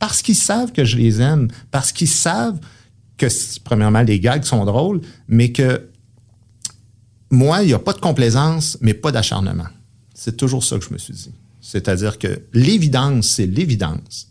Parce 0.00 0.20
qu'ils 0.20 0.34
savent 0.34 0.72
que 0.72 0.84
je 0.84 0.96
les 0.96 1.20
aime. 1.22 1.46
Parce 1.70 1.92
qu'ils 1.92 2.08
savent 2.08 2.58
que, 3.18 3.26
premièrement, 3.62 4.02
les 4.02 4.18
gags 4.18 4.42
sont 4.42 4.64
drôles, 4.64 5.00
mais 5.28 5.52
que 5.52 5.82
moi, 7.34 7.62
il 7.62 7.66
n'y 7.66 7.74
a 7.74 7.78
pas 7.78 7.92
de 7.92 8.00
complaisance, 8.00 8.78
mais 8.80 8.94
pas 8.94 9.12
d'acharnement. 9.12 9.66
C'est 10.14 10.36
toujours 10.36 10.64
ça 10.64 10.78
que 10.78 10.84
je 10.84 10.92
me 10.92 10.98
suis 10.98 11.12
dit. 11.12 11.30
C'est-à-dire 11.60 12.18
que 12.18 12.42
l'évidence, 12.52 13.26
c'est 13.26 13.46
l'évidence. 13.46 14.28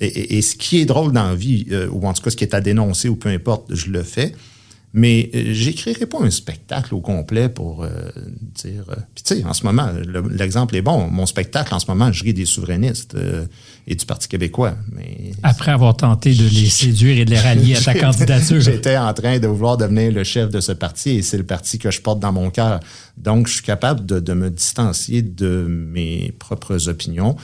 Et, 0.00 0.42
ce 0.42 0.56
qui 0.56 0.80
est 0.80 0.84
drôle 0.84 1.12
dans 1.12 1.28
la 1.28 1.34
vie, 1.34 1.66
euh, 1.70 1.88
ou 1.88 2.06
en 2.06 2.12
tout 2.12 2.22
cas 2.22 2.30
ce 2.30 2.36
qui 2.36 2.44
est 2.44 2.54
à 2.54 2.60
dénoncer, 2.60 3.08
ou 3.08 3.16
peu 3.16 3.30
importe, 3.30 3.74
je 3.74 3.90
le 3.90 4.02
fais. 4.02 4.34
Mais 4.98 5.28
euh, 5.34 5.52
j'écrirai 5.52 6.06
pas 6.06 6.16
un 6.22 6.30
spectacle 6.30 6.94
au 6.94 7.00
complet 7.02 7.50
pour 7.50 7.84
euh, 7.84 7.90
dire. 8.54 8.84
euh, 8.88 8.94
Puis 9.14 9.22
tu 9.24 9.34
sais, 9.36 9.44
en 9.44 9.52
ce 9.52 9.62
moment, 9.64 9.90
le- 9.92 10.26
l'exemple 10.30 10.74
est 10.74 10.80
bon. 10.80 11.06
Mon 11.08 11.26
spectacle, 11.26 11.74
en 11.74 11.78
ce 11.78 11.84
moment, 11.88 12.10
je 12.12 12.24
ris 12.24 12.32
des 12.32 12.46
souverainistes 12.46 13.14
euh, 13.14 13.44
et 13.86 13.94
du 13.94 14.06
Parti 14.06 14.26
québécois. 14.26 14.74
Mais 14.92 15.32
Après 15.42 15.70
avoir 15.70 15.94
tenté 15.98 16.34
de 16.34 16.48
les 16.48 16.70
séduire 16.70 17.18
et 17.18 17.24
de 17.26 17.30
les 17.30 17.38
rallier 17.38 17.76
à 17.76 17.80
ta 17.82 17.92
candidature. 17.94 18.58
J'étais 18.62 18.96
en 18.96 19.12
train 19.12 19.38
de 19.38 19.46
vouloir 19.46 19.76
devenir 19.76 20.10
le 20.12 20.24
chef 20.24 20.48
de 20.48 20.60
ce 20.60 20.72
parti 20.72 21.10
et 21.10 21.22
c'est 21.22 21.36
le 21.36 21.44
parti 21.44 21.78
que 21.78 21.90
je 21.90 22.00
porte 22.00 22.18
dans 22.20 22.32
mon 22.32 22.48
cœur. 22.48 22.80
Donc, 23.18 23.48
je 23.48 23.52
suis 23.52 23.62
capable 23.62 24.06
de, 24.06 24.18
de 24.18 24.32
me 24.32 24.48
distancier 24.48 25.20
de 25.20 25.66
mes 25.68 26.32
propres 26.38 26.88
opinions 26.88 27.36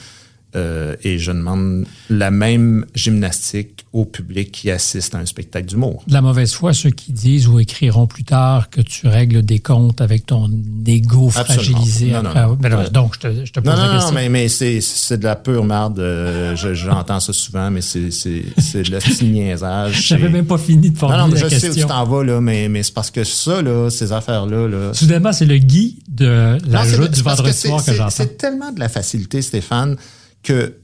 euh, 0.55 0.95
et 1.03 1.17
je 1.17 1.31
demande 1.31 1.85
la 2.09 2.31
même 2.31 2.85
gymnastique 2.95 3.85
au 3.93 4.05
public 4.05 4.51
qui 4.51 4.71
assiste 4.71 5.13
à 5.15 5.19
un 5.19 5.25
spectacle 5.25 5.67
d'humour. 5.67 6.03
De 6.07 6.13
la 6.13 6.21
mauvaise 6.21 6.53
foi, 6.53 6.73
ceux 6.73 6.89
qui 6.89 7.11
disent 7.11 7.47
ou 7.47 7.59
écriront 7.59 8.07
plus 8.07 8.23
tard 8.23 8.69
que 8.69 8.81
tu 8.81 9.07
règles 9.07 9.43
des 9.43 9.59
comptes 9.59 10.01
avec 10.01 10.25
ton 10.25 10.49
ego 10.85 11.29
fragilisé. 11.29 12.11
Non, 12.11 12.19
après. 12.25 12.41
non, 12.41 12.47
non. 12.49 12.55
Ben 12.55 12.89
donc, 12.91 13.15
je 13.15 13.19
te, 13.19 13.45
je 13.45 13.51
te 13.51 13.59
pose 13.59 13.69
Non, 13.71 13.77
la 13.77 13.85
non, 13.87 13.93
non, 13.93 13.99
question. 13.99 14.15
mais, 14.15 14.29
mais 14.29 14.47
c'est, 14.47 15.17
de 15.17 15.23
la 15.23 15.35
pure 15.35 15.63
merde. 15.63 15.99
euh, 15.99 16.55
je- 16.55 16.73
j'entends 16.73 17.19
ça 17.19 17.33
souvent, 17.33 17.69
mais 17.71 17.81
c'est, 17.81 17.99
de 18.09 18.91
la 18.91 18.99
petit 18.99 19.25
niaisage. 19.25 20.01
J'avais 20.07 20.29
même 20.29 20.45
pas 20.45 20.57
fini 20.57 20.89
de 20.89 20.99
Non, 20.99 21.09
non, 21.09 21.17
formuler 21.17 21.33
mais 21.35 21.41
la 21.41 21.49
je 21.49 21.55
sais 21.55 21.67
où 21.67 21.69
tu 21.69 21.75
question. 21.79 21.87
t'en 21.87 22.03
vas, 22.05 22.23
là, 22.23 22.41
mais, 22.41 22.67
mais 22.69 22.83
c'est 22.83 22.93
parce 22.93 23.11
que 23.11 23.23
ça, 23.23 23.61
là, 23.61 23.89
ces 23.89 24.11
affaires-là, 24.11 24.67
là, 24.67 24.93
Soudainement, 24.93 25.31
c'est 25.33 25.45
le 25.45 25.57
Guy 25.57 25.99
de 26.07 26.57
la 26.67 26.85
joute 26.85 27.11
du 27.11 27.21
vendredi 27.21 27.53
soir 27.57 27.83
que 27.83 27.93
j'entends. 27.93 28.09
C'est 28.09 28.37
tellement 28.37 28.71
de 28.71 28.79
la 28.79 28.89
facilité, 28.89 29.41
Stéphane, 29.41 29.95
que 30.43 30.75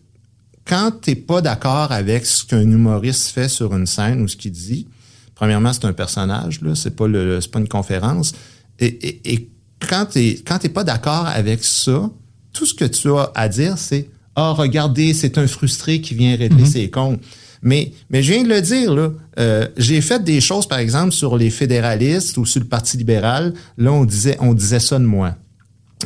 quand 0.66 0.92
t'es 1.02 1.16
pas 1.16 1.42
d'accord 1.42 1.92
avec 1.92 2.26
ce 2.26 2.46
qu'un 2.46 2.62
humoriste 2.62 3.30
fait 3.30 3.50
sur 3.50 3.76
une 3.76 3.86
scène 3.86 4.22
ou 4.22 4.28
ce 4.28 4.36
qu'il 4.36 4.52
dit, 4.52 4.88
premièrement, 5.36 5.74
c'est 5.74 5.86
un 5.86 5.94
personnage, 5.94 6.62
là, 6.62 6.76
c'est 6.76 6.96
pas 6.96 7.08
le, 7.08 7.42
c'est 7.42 7.52
pas 7.52 7.60
une 7.60 7.68
conférence. 7.68 8.34
Et, 8.80 8.86
et, 8.86 9.34
et 9.34 9.50
quand 9.88 10.06
t'es, 10.06 10.42
quand 10.46 10.60
t'es 10.60 10.70
pas 10.70 10.84
d'accord 10.84 11.26
avec 11.28 11.64
ça, 11.64 12.10
tout 12.54 12.66
ce 12.66 12.74
que 12.74 12.86
tu 12.86 13.12
as 13.12 13.32
à 13.36 13.48
dire, 13.48 13.78
c'est, 13.78 14.10
ah, 14.36 14.52
regardez, 14.52 15.14
c'est 15.14 15.38
un 15.38 15.48
frustré 15.48 16.02
qui 16.02 16.14
vient 16.14 16.36
régler 16.36 16.66
ses 16.66 16.90
comptes. 16.90 17.20
Mais, 17.62 17.92
mais 18.10 18.24
je 18.24 18.34
viens 18.34 18.44
de 18.44 18.50
le 18.50 18.62
dire, 18.62 18.94
là, 18.94 19.10
euh, 19.40 19.68
j'ai 19.76 20.02
fait 20.02 20.24
des 20.24 20.40
choses, 20.40 20.66
par 20.68 20.80
exemple, 20.80 21.12
sur 21.12 21.38
les 21.38 21.50
fédéralistes 21.50 22.38
ou 22.38 22.46
sur 22.46 22.62
le 22.62 22.68
Parti 22.68 22.98
libéral. 22.98 23.54
Là, 23.78 23.92
on 23.92 24.06
disait, 24.06 24.38
on 24.40 24.54
disait 24.54 24.80
ça 24.80 24.98
de 24.98 25.04
moi. 25.04 25.36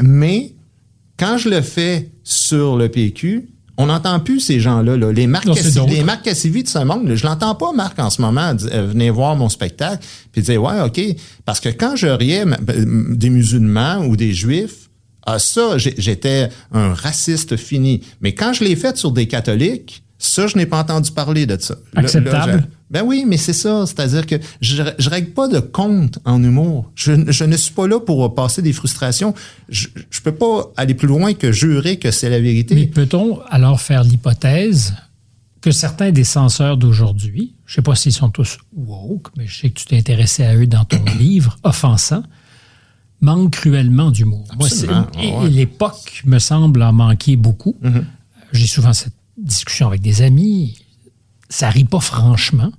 Mais 0.01 0.55
quand 1.17 1.37
je 1.37 1.49
le 1.49 1.61
fais 1.61 2.09
sur 2.23 2.77
le 2.77 2.89
PQ, 2.89 3.49
on 3.77 3.87
n'entend 3.87 4.19
plus 4.19 4.39
ces 4.39 4.59
gens-là. 4.59 4.97
Là. 4.97 5.11
Les 5.11 5.27
d'autres. 5.75 5.89
les 5.89 6.03
de 6.63 6.67
ce 6.67 6.79
monde, 6.79 7.07
là, 7.07 7.15
je 7.15 7.25
l'entends 7.25 7.55
pas, 7.55 7.71
Marc, 7.73 7.97
en 7.99 8.09
ce 8.09 8.21
moment, 8.21 8.53
euh, 8.71 8.87
venez 8.87 9.09
voir 9.09 9.35
mon 9.35 9.49
spectacle, 9.49 10.05
puis 10.31 10.41
dire, 10.41 10.61
ouais, 10.61 10.79
OK. 10.81 11.01
Parce 11.45 11.59
que 11.59 11.69
quand 11.69 11.95
je 11.95 12.07
riais 12.07 12.45
des 12.67 13.29
musulmans 13.29 14.05
ou 14.05 14.15
des 14.15 14.33
juifs, 14.33 14.89
ah, 15.25 15.39
ça, 15.39 15.77
j'étais 15.77 16.49
un 16.71 16.93
raciste 16.93 17.55
fini. 17.55 18.01
Mais 18.21 18.33
quand 18.33 18.53
je 18.53 18.63
l'ai 18.63 18.75
fait 18.75 18.97
sur 18.97 19.11
des 19.11 19.27
catholiques, 19.27 20.03
ça, 20.19 20.47
je 20.47 20.57
n'ai 20.57 20.65
pas 20.65 20.79
entendu 20.79 21.11
parler 21.11 21.45
de 21.45 21.57
ça. 21.59 21.75
Là, 21.93 22.01
Acceptable? 22.01 22.67
Ben 22.93 23.01
oui, 23.03 23.25
mais 23.27 23.37
c'est 23.37 23.53
ça. 23.53 23.85
C'est-à-dire 23.85 24.25
que 24.27 24.35
je, 24.61 24.83
je 24.99 25.09
règle 25.09 25.31
pas 25.31 25.47
de 25.47 25.59
compte 25.59 26.19
en 26.25 26.41
humour. 26.43 26.91
Je, 26.95 27.29
je 27.31 27.43
ne 27.43 27.57
suis 27.57 27.73
pas 27.73 27.87
là 27.87 27.99
pour 27.99 28.33
passer 28.35 28.61
des 28.61 28.71
frustrations. 28.71 29.33
Je, 29.67 29.87
je 30.11 30.21
peux 30.21 30.31
pas 30.35 30.71
aller 30.77 30.93
plus 30.93 31.07
loin 31.07 31.33
que 31.33 31.51
jurer 31.51 31.97
que 31.97 32.11
c'est 32.11 32.29
la 32.29 32.39
vérité. 32.39 32.75
Mais 32.75 32.85
peut-on 32.85 33.39
alors 33.49 33.81
faire 33.81 34.03
l'hypothèse 34.03 34.93
que 35.61 35.71
certains 35.71 36.11
des 36.11 36.23
censeurs 36.23 36.77
d'aujourd'hui, 36.77 37.55
je 37.65 37.75
sais 37.75 37.81
pas 37.81 37.95
s'ils 37.95 38.11
sont 38.13 38.29
tous 38.29 38.57
woke, 38.75 39.29
mais 39.37 39.47
je 39.47 39.61
sais 39.61 39.69
que 39.69 39.79
tu 39.79 39.85
t'es 39.85 39.97
intéressé 39.97 40.43
à 40.43 40.55
eux 40.55 40.67
dans 40.67 40.85
ton 40.85 41.03
livre, 41.19 41.57
offensant, 41.63 42.21
manquent 43.21 43.51
cruellement 43.53 44.11
d'humour. 44.11 44.45
Moi, 44.59 44.67
et- 45.21 45.31
Ouais. 45.31 45.49
l'époque 45.49 46.21
me 46.25 46.37
semble 46.39 46.83
en 46.83 46.93
manquer 46.93 47.37
beaucoup. 47.37 47.75
Mhm. 47.81 48.05
J'ai 48.51 48.67
souvent 48.67 48.93
cette 48.93 49.13
discussion 49.37 49.87
avec 49.87 50.01
des 50.01 50.21
amis. 50.21 50.77
Ça 51.49 51.69
rit 51.69 51.85
pas 51.85 51.99
franchement. 52.01 52.71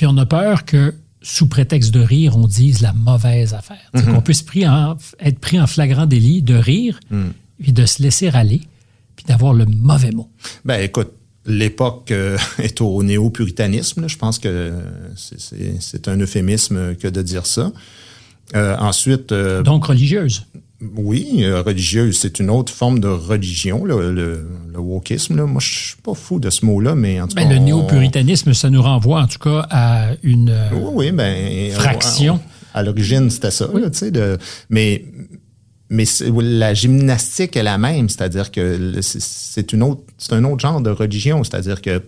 Puis 0.00 0.06
on 0.06 0.16
a 0.16 0.24
peur 0.24 0.64
que, 0.64 0.94
sous 1.20 1.46
prétexte 1.46 1.90
de 1.90 2.00
rire, 2.00 2.34
on 2.34 2.46
dise 2.46 2.80
la 2.80 2.94
mauvaise 2.94 3.52
affaire. 3.52 3.90
Mhm. 3.92 4.14
Qu'on 4.14 4.22
puisse 4.22 4.40
pris 4.40 4.66
en- 4.66 4.96
être 5.22 5.38
pris 5.38 5.60
en 5.60 5.66
flagrant 5.66 6.06
délit 6.06 6.40
de 6.40 6.54
rire, 6.54 6.98
Mhm. 7.10 7.34
puis 7.62 7.74
de 7.74 7.84
se 7.84 8.02
laisser 8.02 8.28
aller, 8.28 8.62
puis 9.14 9.26
d'avoir 9.28 9.52
le 9.52 9.66
mauvais 9.66 10.10
mot. 10.10 10.30
Ben 10.64 10.80
écoute, 10.80 11.10
l'époque 11.44 12.12
euh, 12.12 12.38
est 12.58 12.80
au 12.80 13.02
néo-puritanisme. 13.02 14.08
Je 14.08 14.16
pense 14.16 14.38
que 14.38 14.72
c'est 15.16 16.08
un 16.08 16.16
euphémisme 16.18 16.94
que 16.94 17.06
de 17.06 17.20
dire 17.20 17.44
ça. 17.44 17.70
Euh, 18.56 18.74
ensuite, 18.78 19.32
euh, 19.32 19.62
Donc 19.62 19.84
religieuse. 19.84 20.46
Oui, 20.96 21.44
euh, 21.44 21.62
religieuse, 21.62 22.18
c'est 22.18 22.40
une 22.40 22.48
autre 22.50 22.72
forme 22.72 23.00
de 23.00 23.08
religion, 23.08 23.84
là, 23.84 24.10
le, 24.10 24.46
le 24.72 24.78
wokisme. 24.78 25.36
Là. 25.36 25.44
Moi, 25.46 25.60
je 25.60 25.68
suis 25.88 25.96
pas 26.02 26.14
fou 26.14 26.40
de 26.40 26.48
ce 26.50 26.64
mot-là, 26.64 26.94
mais 26.94 27.20
en 27.20 27.28
tout 27.28 27.34
cas... 27.36 27.44
Ben, 27.44 27.50
le 27.52 27.58
on- 27.60 27.64
néo-puritanisme, 27.64 28.54
ça 28.54 28.70
nous 28.70 28.80
renvoie 28.82 29.20
en 29.22 29.26
tout 29.26 29.38
cas 29.38 29.66
à 29.70 30.12
une... 30.22 30.48
euh, 30.48 30.68
Oui, 30.72 30.90
oui, 30.94 31.12
ben... 31.12 31.70
Fraction. 31.72 32.40
À, 32.72 32.78
à 32.78 32.82
l'origine, 32.82 33.28
c'était 33.30 33.50
ça, 33.50 33.68
là, 33.74 33.90
tu 33.90 33.98
sais. 33.98 34.10
de- 34.10 34.38
Mais, 34.70 35.04
mais 35.90 36.04
c'est- 36.06 36.30
la 36.40 36.72
gymnastique 36.72 37.56
est 37.56 37.62
la 37.62 37.76
même, 37.76 38.08
c'est-à-dire 38.08 38.50
que 38.50 38.60
le- 38.94 39.02
c'est- 39.02 39.72
une 39.72 39.82
autre, 39.82 40.02
c'est 40.18 40.32
un 40.32 40.44
autre 40.44 40.60
genre 40.60 40.80
de 40.80 40.90
religion, 40.90 41.44
c'est-à-dire 41.44 41.82
que 41.82 42.02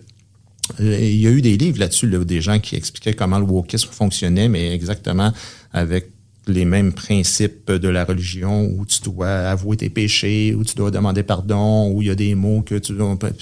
il 0.79 1.17
y 1.19 1.27
a 1.27 1.29
eu 1.29 1.41
des 1.41 1.57
livres 1.57 1.77
là-dessus, 1.77 2.07
là, 2.09 2.23
des 2.23 2.39
gens 2.39 2.57
qui 2.57 2.77
expliquaient 2.77 3.13
comment 3.13 3.37
le 3.37 3.43
wokisme 3.45 3.89
fonctionnait, 3.91 4.47
mais 4.47 4.73
exactement 4.73 5.33
avec 5.73 6.12
les 6.47 6.65
mêmes 6.65 6.93
principes 6.93 7.71
de 7.71 7.87
la 7.87 8.05
religion 8.05 8.65
où 8.65 8.85
tu 8.85 9.01
dois 9.01 9.29
avouer 9.29 9.77
tes 9.77 9.89
péchés, 9.89 10.55
où 10.57 10.63
tu 10.63 10.75
dois 10.75 10.91
demander 10.91 11.23
pardon, 11.23 11.91
où 11.91 12.01
il 12.01 12.07
y 12.07 12.11
a 12.11 12.15
des 12.15 12.35
mots 12.35 12.61
que 12.61 12.75
tu 12.75 12.93
dois... 12.93 13.17
Tu 13.19 13.33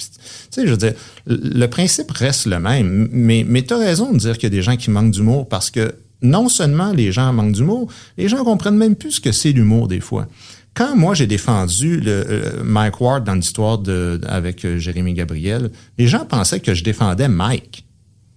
sais, 0.51 0.65
je 0.65 0.71
veux 0.71 0.77
dire, 0.77 0.93
le 1.25 1.65
principe 1.67 2.11
reste 2.11 2.45
le 2.45 2.59
même, 2.59 3.09
mais, 3.11 3.45
mais 3.47 3.63
tu 3.63 3.73
as 3.73 3.77
raison 3.77 4.11
de 4.11 4.17
dire 4.17 4.33
qu'il 4.35 4.43
y 4.43 4.53
a 4.53 4.55
des 4.55 4.61
gens 4.61 4.77
qui 4.77 4.91
manquent 4.91 5.11
d'humour 5.11 5.49
parce 5.49 5.71
que 5.71 5.95
non 6.21 6.49
seulement 6.49 6.93
les 6.93 7.11
gens 7.11 7.33
manquent 7.33 7.53
d'humour, 7.53 7.91
les 8.17 8.27
gens 8.27 8.43
comprennent 8.43 8.77
même 8.77 8.95
plus 8.95 9.13
ce 9.13 9.21
que 9.21 9.31
c'est 9.31 9.51
l'humour 9.51 9.87
des 9.87 9.99
fois. 9.99 10.27
Quand 10.73 10.95
moi 10.95 11.13
j'ai 11.13 11.27
défendu 11.27 11.99
le, 11.99 12.11
euh, 12.11 12.63
Mike 12.63 13.01
Ward 13.01 13.23
dans 13.25 13.35
l'histoire 13.35 13.77
de, 13.77 14.21
avec 14.27 14.63
euh, 14.63 14.77
Jérémy 14.77 15.13
Gabriel, 15.13 15.71
les 15.97 16.07
gens 16.07 16.25
pensaient 16.25 16.61
que 16.61 16.73
je 16.73 16.83
défendais 16.83 17.27
Mike. 17.27 17.85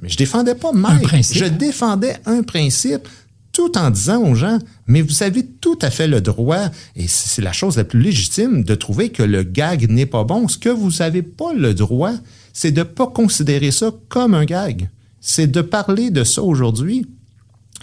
Mais 0.02 0.08
je 0.08 0.16
défendais 0.16 0.54
pas 0.54 0.72
Mike. 0.72 1.06
Je 1.32 1.44
défendais 1.44 2.16
un 2.26 2.42
principe 2.42 3.06
tout 3.54 3.78
en 3.78 3.90
disant 3.90 4.22
aux 4.22 4.34
gens, 4.34 4.58
mais 4.86 5.00
vous 5.00 5.22
avez 5.22 5.46
tout 5.46 5.78
à 5.80 5.88
fait 5.88 6.08
le 6.08 6.20
droit, 6.20 6.68
et 6.96 7.06
c'est 7.08 7.40
la 7.40 7.52
chose 7.52 7.76
la 7.76 7.84
plus 7.84 8.00
légitime, 8.00 8.64
de 8.64 8.74
trouver 8.74 9.10
que 9.10 9.22
le 9.22 9.44
gag 9.44 9.88
n'est 9.88 10.06
pas 10.06 10.24
bon. 10.24 10.48
Ce 10.48 10.58
que 10.58 10.68
vous 10.68 10.90
n'avez 10.98 11.22
pas 11.22 11.54
le 11.54 11.72
droit, 11.72 12.12
c'est 12.52 12.72
de 12.72 12.82
pas 12.82 13.06
considérer 13.06 13.70
ça 13.70 13.92
comme 14.08 14.34
un 14.34 14.44
gag. 14.44 14.90
C'est 15.20 15.46
de 15.46 15.62
parler 15.62 16.10
de 16.10 16.24
ça 16.24 16.42
aujourd'hui 16.42 17.06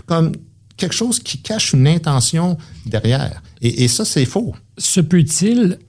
comme 0.05 0.33
quelque 0.77 0.93
chose 0.93 1.19
qui 1.19 1.41
cache 1.41 1.73
une 1.73 1.87
intention 1.87 2.57
derrière. 2.85 3.41
Et, 3.61 3.83
et 3.83 3.87
ça, 3.87 4.03
c'est 4.03 4.25
faux. 4.25 4.53
Se 4.77 4.99
peut-il, 4.99 5.79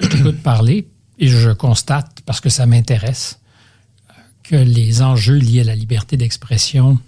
je 0.00 0.06
t'écoute 0.06 0.42
parler 0.42 0.88
et 1.18 1.28
je 1.28 1.50
constate, 1.50 2.18
parce 2.26 2.40
que 2.40 2.50
ça 2.50 2.66
m'intéresse, 2.66 3.38
que 4.42 4.56
les 4.56 5.02
enjeux 5.02 5.36
liés 5.36 5.60
à 5.60 5.64
la 5.64 5.76
liberté 5.76 6.16
d'expression 6.16 6.98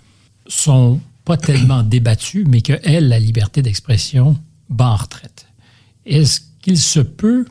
sont 0.47 1.01
pas 1.25 1.37
tellement 1.37 1.83
débattus, 1.83 2.45
mais 2.49 2.63
que 2.63 2.75
elle, 2.85 3.09
la 3.09 3.19
liberté 3.19 3.63
d'expression, 3.63 4.37
bat 4.69 4.89
en 4.89 4.97
retraite. 4.97 5.47
Est-ce 6.05 6.41
qu'il 6.61 6.79
se 6.79 7.01
peut 7.01 7.47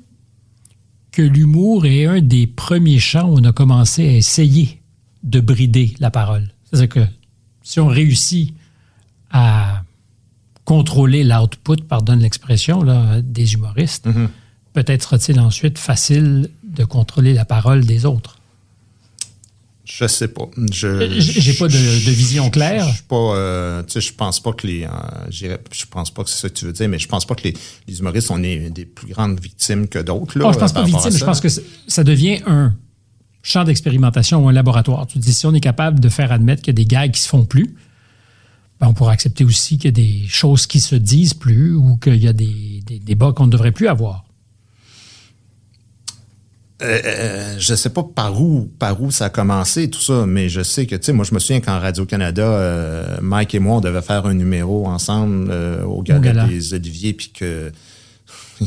que 1.12 1.22
l'humour 1.22 1.86
est 1.86 2.06
un 2.06 2.22
des 2.22 2.48
premiers 2.48 3.00
champs 3.00 3.30
où 3.30 3.40
on 3.40 3.44
a 3.44 3.52
commencé 3.52 4.08
à 4.08 4.14
essayer 4.14 4.82
de 5.24 5.40
brider 5.40 5.94
la 6.00 6.12
parole? 6.12 6.50
C'est-à-dire 6.66 6.90
que 6.90 7.06
si 7.64 7.80
on 7.80 7.88
réussit 7.88 8.54
à 9.30 9.84
contrôler 10.66 11.24
l'output, 11.24 11.84
pardonne 11.88 12.20
l'expression, 12.20 12.84
là, 12.84 13.22
des 13.22 13.54
humoristes, 13.54 14.08
peut-être 14.74 15.04
sera-t-il 15.04 15.40
ensuite 15.40 15.78
facile 15.78 16.50
de 16.64 16.84
contrôler 16.84 17.34
la 17.34 17.46
parole 17.46 17.86
des 17.86 18.06
autres. 18.06 18.41
Je 19.94 20.08
sais 20.08 20.28
pas. 20.30 20.46
Je 20.72 21.20
J- 21.20 21.42
j'ai 21.42 21.54
pas 21.54 21.68
de- 21.68 21.74
de 21.74 22.12
vision 22.12 22.50
claire. 22.50 22.88
Je, 22.88 22.98
je, 22.98 23.04
pas. 23.04 23.16
euh, 23.36 23.84
tu 23.84 23.94
sais, 23.94 24.02
je 24.02 24.14
pense 24.14 24.40
pas 24.40 24.54
que 24.54 24.66
les. 24.68 24.84
euh, 24.86 25.58
je 25.72 25.86
pense 25.90 26.12
pas 26.12 26.24
que 26.24 26.30
c'est 26.30 26.40
ça 26.40 26.50
que 26.50 26.54
tu 26.54 26.66
veux 26.66 26.72
dire, 26.74 26.88
mais 26.88 26.98
je 27.00 27.08
pense 27.08 27.26
pas 27.26 27.36
que 27.36 27.44
les, 27.44 27.54
les 27.88 28.00
humoristes 28.00 28.28
sont 28.28 28.40
des, 28.40 28.70
des 28.70 28.86
plus 28.86 29.08
grandes 29.08 29.40
victimes 29.40 29.88
que 29.88 30.00
d'autres. 30.00 30.38
là, 30.40 30.46
Non, 30.46 30.54
je 30.54 30.60
pense 30.60 30.72
euh, 30.72 30.76
pas 30.76 30.84
victime, 30.84 31.12
je 31.12 31.26
pense 31.26 31.42
que 31.42 31.50
ça 31.88 32.04
devient 32.04 32.40
un 32.48 32.74
champ 33.44 33.64
d'expérimentation 33.64 34.46
ou 34.46 34.50
un 34.50 34.54
laboratoire. 34.54 35.08
Tu 35.08 35.20
te 35.20 35.24
dis, 35.24 35.34
si 35.34 35.46
on 35.46 35.54
est 35.54 35.60
capable 35.60 36.00
de 36.00 36.10
faire 36.10 36.32
admettre 36.32 36.62
qu'il 36.62 36.72
y 36.74 36.76
a 36.76 36.82
des 36.84 36.86
gags 36.86 37.12
qui 37.12 37.22
se 37.22 37.28
font 37.28 37.44
plus, 37.44 37.76
ben, 38.80 38.88
on 38.88 38.94
pourra 38.94 39.12
accepter 39.12 39.44
aussi 39.44 39.78
qu'il 39.78 39.86
y 39.86 39.90
a 39.90 39.92
des 39.92 40.28
choses 40.28 40.68
qui 40.68 40.80
se 40.80 40.96
disent 40.96 41.34
plus 41.34 41.76
ou 41.76 41.98
qu'il 41.98 42.16
y 42.24 42.28
a 42.28 42.34
des, 42.34 42.82
des 42.86 43.00
débats 43.00 43.34
qu'on 43.34 43.46
ne 43.48 43.52
devrait 43.52 43.72
plus 43.74 43.88
avoir. 43.88 44.24
Euh, 46.82 47.56
je 47.60 47.76
sais 47.76 47.90
pas 47.90 48.04
par 48.04 48.42
où 48.42 48.68
par 48.80 49.02
où 49.02 49.12
ça 49.12 49.26
a 49.26 49.30
commencé 49.30 49.90
tout 49.90 50.02
ça, 50.02 50.26
mais 50.26 50.50
je 50.50 50.62
sais 50.62 50.88
que 50.88 50.96
tu 50.96 51.06
sais 51.06 51.14
moi 51.14 51.26
je 51.26 51.34
me 51.34 51.40
souviens 51.40 51.60
qu'en 51.60 51.80
Radio 51.80 52.06
Canada, 52.06 52.44
euh, 52.44 53.18
Mike 53.22 53.54
et 53.56 53.60
moi 53.60 53.78
on 53.78 53.82
devait 53.82 54.02
faire 54.02 54.26
un 54.26 54.34
numéro 54.34 54.88
ensemble 54.88 55.50
euh, 55.52 55.84
au 55.84 56.02
gala, 56.02 56.48
des 56.48 56.74
Oliviers 56.74 57.14
puis 57.14 57.32
que 57.32 57.72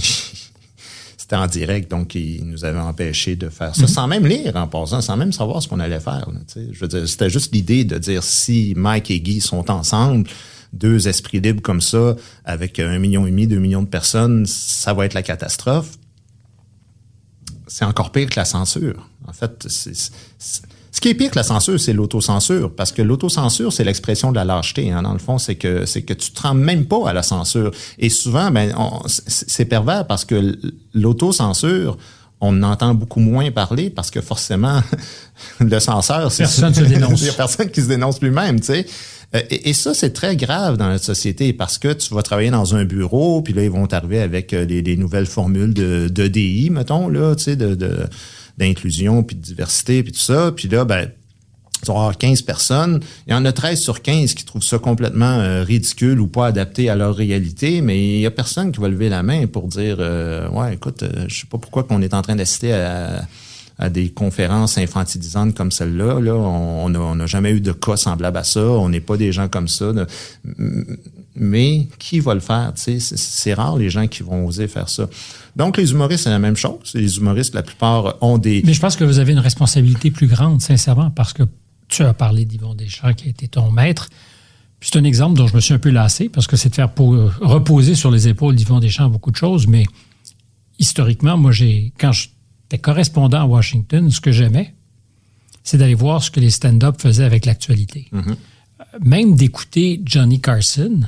c'était 1.17 1.37
en 1.37 1.49
direct 1.49 1.91
donc 1.91 2.15
ils 2.15 2.45
nous 2.45 2.65
avaient 2.65 2.79
empêché 2.79 3.35
de 3.35 3.49
faire 3.49 3.75
ça 3.75 3.89
sans 3.89 4.07
même 4.07 4.27
lire 4.27 4.55
en 4.55 4.69
passant, 4.69 5.01
sans 5.01 5.17
même 5.17 5.33
savoir 5.33 5.61
ce 5.61 5.67
qu'on 5.67 5.81
allait 5.81 6.01
faire. 6.01 6.29
là, 6.31 6.41
je 6.57 6.79
veux 6.79 6.89
dire 6.89 7.09
c'était 7.09 7.31
juste 7.31 7.53
l'idée 7.53 7.85
de 7.85 7.99
dire 7.99 8.23
si 8.23 8.75
Mike 8.77 9.11
et 9.11 9.21
Guy 9.21 9.41
sont 9.41 9.71
ensemble 9.73 10.29
deux 10.73 11.09
esprits 11.09 11.41
libres 11.41 11.62
comme 11.62 11.81
ça, 11.81 12.17
avec 12.45 12.81
un 12.81 12.99
million 12.99 13.27
et 13.27 13.31
demi, 13.31 13.47
deux 13.47 13.61
millions 13.61 13.83
de 13.83 13.89
personnes, 13.89 14.45
ça 14.45 14.93
va 14.93 15.07
être 15.07 15.15
la 15.15 15.23
catastrophe 15.23 15.99
c'est 17.77 17.85
encore 17.85 18.12
pire 18.12 18.29
que 18.31 18.37
la 18.39 18.45
censure. 18.45 19.09
En 19.27 19.33
fait, 19.33 19.64
c'est- 19.68 19.95
c'est- 20.39 20.62
ce 20.93 21.01
qui 21.01 21.09
est 21.09 21.14
pire 21.14 21.33
que 21.33 21.37
la 21.37 21.43
censure, 21.43 21.81
c'est 21.81 21.93
l'autocensure, 21.93 22.72
parce 22.72 22.93
que 22.93 23.03
l'autocensure, 23.03 23.72
c'est 23.72 23.83
l'expression 23.83 24.31
de 24.31 24.37
la 24.37 24.45
lâcheté. 24.45 24.93
Hein, 24.93 25.03
dans 25.03 25.12
le 25.12 25.18
fond, 25.18 25.39
c'est 25.39 25.57
que 25.57 25.85
c'est 25.87 26.03
que 26.03 26.14
tu 26.14 26.31
te 26.31 26.41
rends 26.43 26.55
même 26.55 26.87
pas 26.87 27.09
à 27.09 27.12
la 27.12 27.25
censure. 27.25 27.72
Et 27.99 28.11
souvent, 28.11 28.53
ben, 28.53 28.72
c'est 29.09 29.64
pervers 29.64 30.07
parce 30.07 30.25
que 30.25 30.57
l'autocensure, 30.95 31.97
on 32.41 32.62
en 32.62 32.72
entend 32.72 32.95
beaucoup 32.95 33.20
moins 33.20 33.51
parler 33.51 33.91
parce 33.91 34.11
que 34.12 34.20
forcément, 34.20 34.81
le 35.59 35.81
censeur, 35.81 36.31
c'est 36.31 36.45
Personne 36.45 36.75
se 36.75 36.83
dénonce. 36.83 37.22
Personne 37.37 37.70
qui 37.70 37.83
se 37.83 37.89
dénonce 37.89 38.20
lui-même, 38.20 38.61
tu 38.61 38.66
sais. 38.66 38.87
Euh, 39.35 39.41
Et, 39.51 39.72
ça, 39.72 39.95
c'est 39.95 40.12
très 40.12 40.37
grave 40.37 40.76
dans 40.76 40.89
notre 40.89 41.05
société 41.05 41.53
parce 41.53 41.78
que 41.78 41.93
tu 41.93 42.14
vas 42.14 42.22
travailler 42.22 42.51
dans 42.51 42.74
un 42.74 42.85
bureau, 42.85 43.43
puis 43.43 43.53
là, 43.53 43.62
ils 43.64 43.70
vont 43.70 43.87
t'arriver 43.87 44.20
avec 44.20 44.53
euh, 44.53 44.64
des, 44.64 44.82
des 44.82 44.97
nouvelles 44.97 45.26
formules 45.26 45.74
de, 45.74 46.09
DI, 46.28 46.70
mettons, 46.70 47.09
là, 47.09 47.35
tu 47.35 47.45
sais, 47.45 47.57
de, 47.57 47.74
de- 47.74 48.07
d'inclusion, 48.59 49.22
puis 49.22 49.37
de 49.37 49.43
diversité, 49.43 50.03
puis 50.03 50.12
tout 50.12 50.20
ça. 50.20 50.53
Puis 50.55 50.68
là, 50.68 50.85
ben, 50.85 51.11
avoir 51.93 52.16
15 52.16 52.43
personnes. 52.43 53.01
Il 53.26 53.32
y 53.32 53.35
en 53.35 53.45
a 53.45 53.53
13 53.53 53.80
sur 53.80 54.03
15 54.03 54.35
qui 54.35 54.45
trouvent 54.45 54.62
ça 54.62 54.78
complètement 54.78 55.39
euh, 55.41 55.62
ridicule 55.62 56.20
ou 56.20 56.26
pas 56.26 56.47
adapté 56.47 56.89
à 56.89 56.97
leur 56.97 57.14
réalité, 57.14 57.80
mais 57.80 57.99
il 57.99 58.20
y 58.20 58.26
a 58.26 58.30
personne 58.30 58.72
qui 58.72 58.80
va 58.80 58.89
lever 58.89 59.09
la 59.09 59.22
main 59.22 59.47
pour 59.47 59.68
dire 59.68 59.97
euh, 59.99 60.49
Ouais, 60.51 60.74
écoute, 60.74 61.03
euh, 61.03 61.26
je 61.28 61.41
sais 61.41 61.47
pas 61.47 61.59
pourquoi 61.59 61.85
qu'on 61.85 62.03
est 62.03 62.14
en 62.14 62.22
train 62.22 62.37
d'assister 62.37 62.72
à, 62.72 63.26
à 63.79 63.91
des 63.91 64.11
conférences 64.11 64.79
infantilisantes 64.79 65.55
comme 65.55 65.70
celle-là. 65.72 66.20
Là, 66.20 66.35
on 66.35 66.89
n'a 67.14 67.27
jamais 67.27 67.51
eu 67.51 67.61
de 67.61 67.72
cas 67.72 67.97
semblables 67.97 68.37
à 68.39 68.45
ça. 68.45 68.61
On 68.61 68.89
n'est 68.89 69.01
pas 69.01 69.16
des 69.16 69.33
gens 69.33 69.49
comme 69.49 69.68
ça. 69.68 69.93
mais 71.37 71.89
qui 71.99 72.20
va 72.20 72.35
le 72.35 72.41
faire? 72.41 72.72
C'est 72.77 73.55
rare 73.55 73.77
les 73.77 73.91
gens 73.91 74.07
qui 74.07 74.22
vont 74.22 74.47
oser 74.47 74.68
faire 74.68 74.89
ça. 74.89 75.09
Donc, 75.57 75.77
les 75.77 75.91
humoristes, 75.91 76.25
c'est 76.25 76.31
la 76.31 76.39
même 76.39 76.57
chose. 76.57 76.93
Les 76.95 77.16
humoristes, 77.16 77.55
la 77.55 77.62
plupart, 77.62 78.16
ont 78.22 78.39
des... 78.39 78.62
Mais 78.64 78.75
je 78.75 78.81
pense 78.81 78.97
que 78.97 79.05
vous 79.05 79.18
avez 79.18 79.33
une 79.33 79.41
responsabilité 79.41 80.11
plus 80.11 80.27
grande, 80.29 80.61
sincèrement, 80.61 81.11
parce 81.11 81.33
que 81.33 81.43
tu 81.89 82.03
as 82.03 82.14
parlé 82.14 82.45
d'Yvon 82.45 82.75
Deschamps 82.75 83.12
qui 83.14 83.27
a 83.27 83.31
été 83.31 83.49
ton 83.49 83.70
maître. 83.70 84.09
C'est 84.81 84.97
un 84.97 85.05
exemple 85.05 85.37
dont 85.37 85.47
je 85.47 85.55
me 85.55 85.61
suis 85.61 85.75
un 85.75 85.79
peu 85.79 85.91
lassé, 85.91 86.29
parce 86.29 86.47
que 86.47 86.57
c'est 86.57 86.68
de 86.68 86.75
faire 86.75 86.93
po- 86.93 87.31
reposer 87.41 87.95
sur 87.95 88.11
les 88.11 88.29
épaules 88.29 88.55
d'Yvon 88.55 88.81
Deschamps 88.81 89.09
beaucoup 89.09 89.31
de 89.31 89.37
choses, 89.37 89.66
mais 89.66 89.85
historiquement, 90.79 91.37
moi, 91.37 91.53
j'ai 91.53 91.93
quand 91.99 92.12
j'étais 92.65 92.81
correspondant 92.81 93.43
à 93.43 93.45
Washington, 93.47 94.11
ce 94.11 94.21
que 94.21 94.33
j'aimais, 94.33 94.75
c'est 95.62 95.79
d'aller 95.79 95.95
voir 95.95 96.23
ce 96.23 96.31
que 96.31 96.41
les 96.41 96.51
stand-up 96.51 97.01
faisaient 97.01 97.25
avec 97.25 97.47
l'actualité. 97.47 98.09
Mm-hmm. 98.12 98.37
Même 99.03 99.37
d'écouter 99.37 100.01
Johnny 100.05 100.41
Carson, 100.41 101.01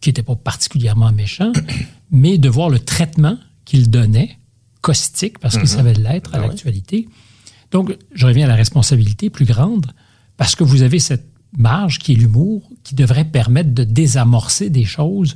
qui 0.00 0.08
n'était 0.08 0.22
pas 0.22 0.36
particulièrement 0.36 1.12
méchant, 1.12 1.52
mais 2.10 2.38
de 2.38 2.48
voir 2.48 2.70
le 2.70 2.78
traitement 2.78 3.38
qu'il 3.64 3.90
donnait, 3.90 4.38
caustique, 4.80 5.38
parce 5.38 5.58
qu'il 5.58 5.68
savait 5.68 5.94
l'être 5.94 6.34
à 6.34 6.38
Ah 6.38 6.40
ouais. 6.40 6.48
l'actualité. 6.48 7.08
Donc, 7.70 7.96
je 8.12 8.26
reviens 8.26 8.46
à 8.46 8.48
la 8.48 8.54
responsabilité 8.54 9.30
plus 9.30 9.44
grande, 9.44 9.86
parce 10.36 10.54
que 10.54 10.64
vous 10.64 10.82
avez 10.82 10.98
cette 10.98 11.26
marge 11.56 11.98
qui 11.98 12.12
est 12.12 12.16
l'humour, 12.16 12.68
qui 12.84 12.94
devrait 12.94 13.24
permettre 13.24 13.72
de 13.74 13.84
désamorcer 13.84 14.70
des 14.70 14.84
choses 14.84 15.34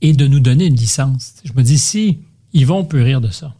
et 0.00 0.12
de 0.12 0.26
nous 0.26 0.40
donner 0.40 0.66
une 0.66 0.76
licence. 0.76 1.34
Je 1.44 1.52
me 1.52 1.62
dis, 1.62 1.78
si 1.78 2.18
Yvon 2.52 2.84
peut 2.84 3.02
rire 3.02 3.20
de 3.20 3.30
ça, 3.30 3.54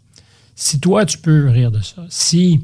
si 0.55 0.81
toi, 0.81 1.05
tu 1.07 1.19
peux 1.19 1.49
rire 1.49 1.71
de 1.71 1.81
ça, 1.81 2.05
si... 2.09 2.61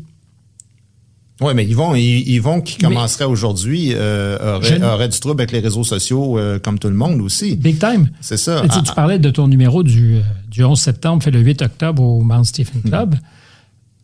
Oui, 1.43 1.55
mais 1.55 1.64
Yvon, 1.66 1.95
Yv- 1.95 2.24
Yvon 2.26 2.61
qui 2.61 2.76
commencerait 2.76 3.24
aujourd'hui 3.24 3.93
euh, 3.95 4.57
aurait, 4.59 4.68
Je 4.68 4.74
ne- 4.74 4.84
aurait 4.84 5.09
du 5.09 5.18
trouble 5.18 5.41
avec 5.41 5.53
les 5.53 5.61
réseaux 5.61 5.84
sociaux 5.84 6.38
euh, 6.38 6.59
comme 6.59 6.78
tout 6.78 6.88
le 6.88 6.95
monde 6.95 7.22
aussi. 7.22 7.57
Big 7.57 7.78
time. 7.78 8.11
C'est 8.20 8.36
ça. 8.36 8.61
Tu 8.61 8.68
Ah, 8.70 8.82
tu 8.84 8.93
parlais 8.93 9.18
de 9.18 9.30
ton 9.30 9.49
numéro 9.49 9.82
du, 9.82 10.16
euh, 10.16 10.20
du 10.49 10.62
11 10.62 10.78
septembre, 10.78 11.22
fait 11.22 11.30
le 11.30 11.41
8 11.41 11.62
octobre 11.62 12.03
au 12.03 12.20
Mount 12.20 12.45
Stephen 12.45 12.82
Club. 12.82 13.16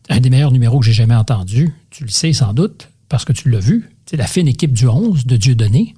Un 0.09 0.21
des 0.21 0.31
meilleurs 0.31 0.51
numéros 0.53 0.79
que 0.81 0.87
j'ai 0.87 0.95
jamais 0.95 1.15
entendu. 1.15 1.75
Tu 1.91 2.05
le 2.05 2.09
sais 2.11 2.33
sans 2.33 2.55
doute, 2.55 2.89
parce 3.11 3.27
que 3.27 3.35
tu 3.35 3.51
l'as 3.51 3.61
vu. 3.61 3.91
C'est 4.07 4.17
la 4.17 4.27
fine 4.27 4.49
équipe 4.49 4.73
du 4.73 4.89
11 4.89 5.27
de 5.27 5.37
Dieudonné. 5.37 5.95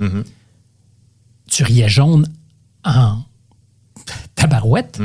Tu 1.49 1.63
riais 1.63 1.89
jaune 1.89 2.27
en 2.85 3.19
tabarouette. 4.35 5.01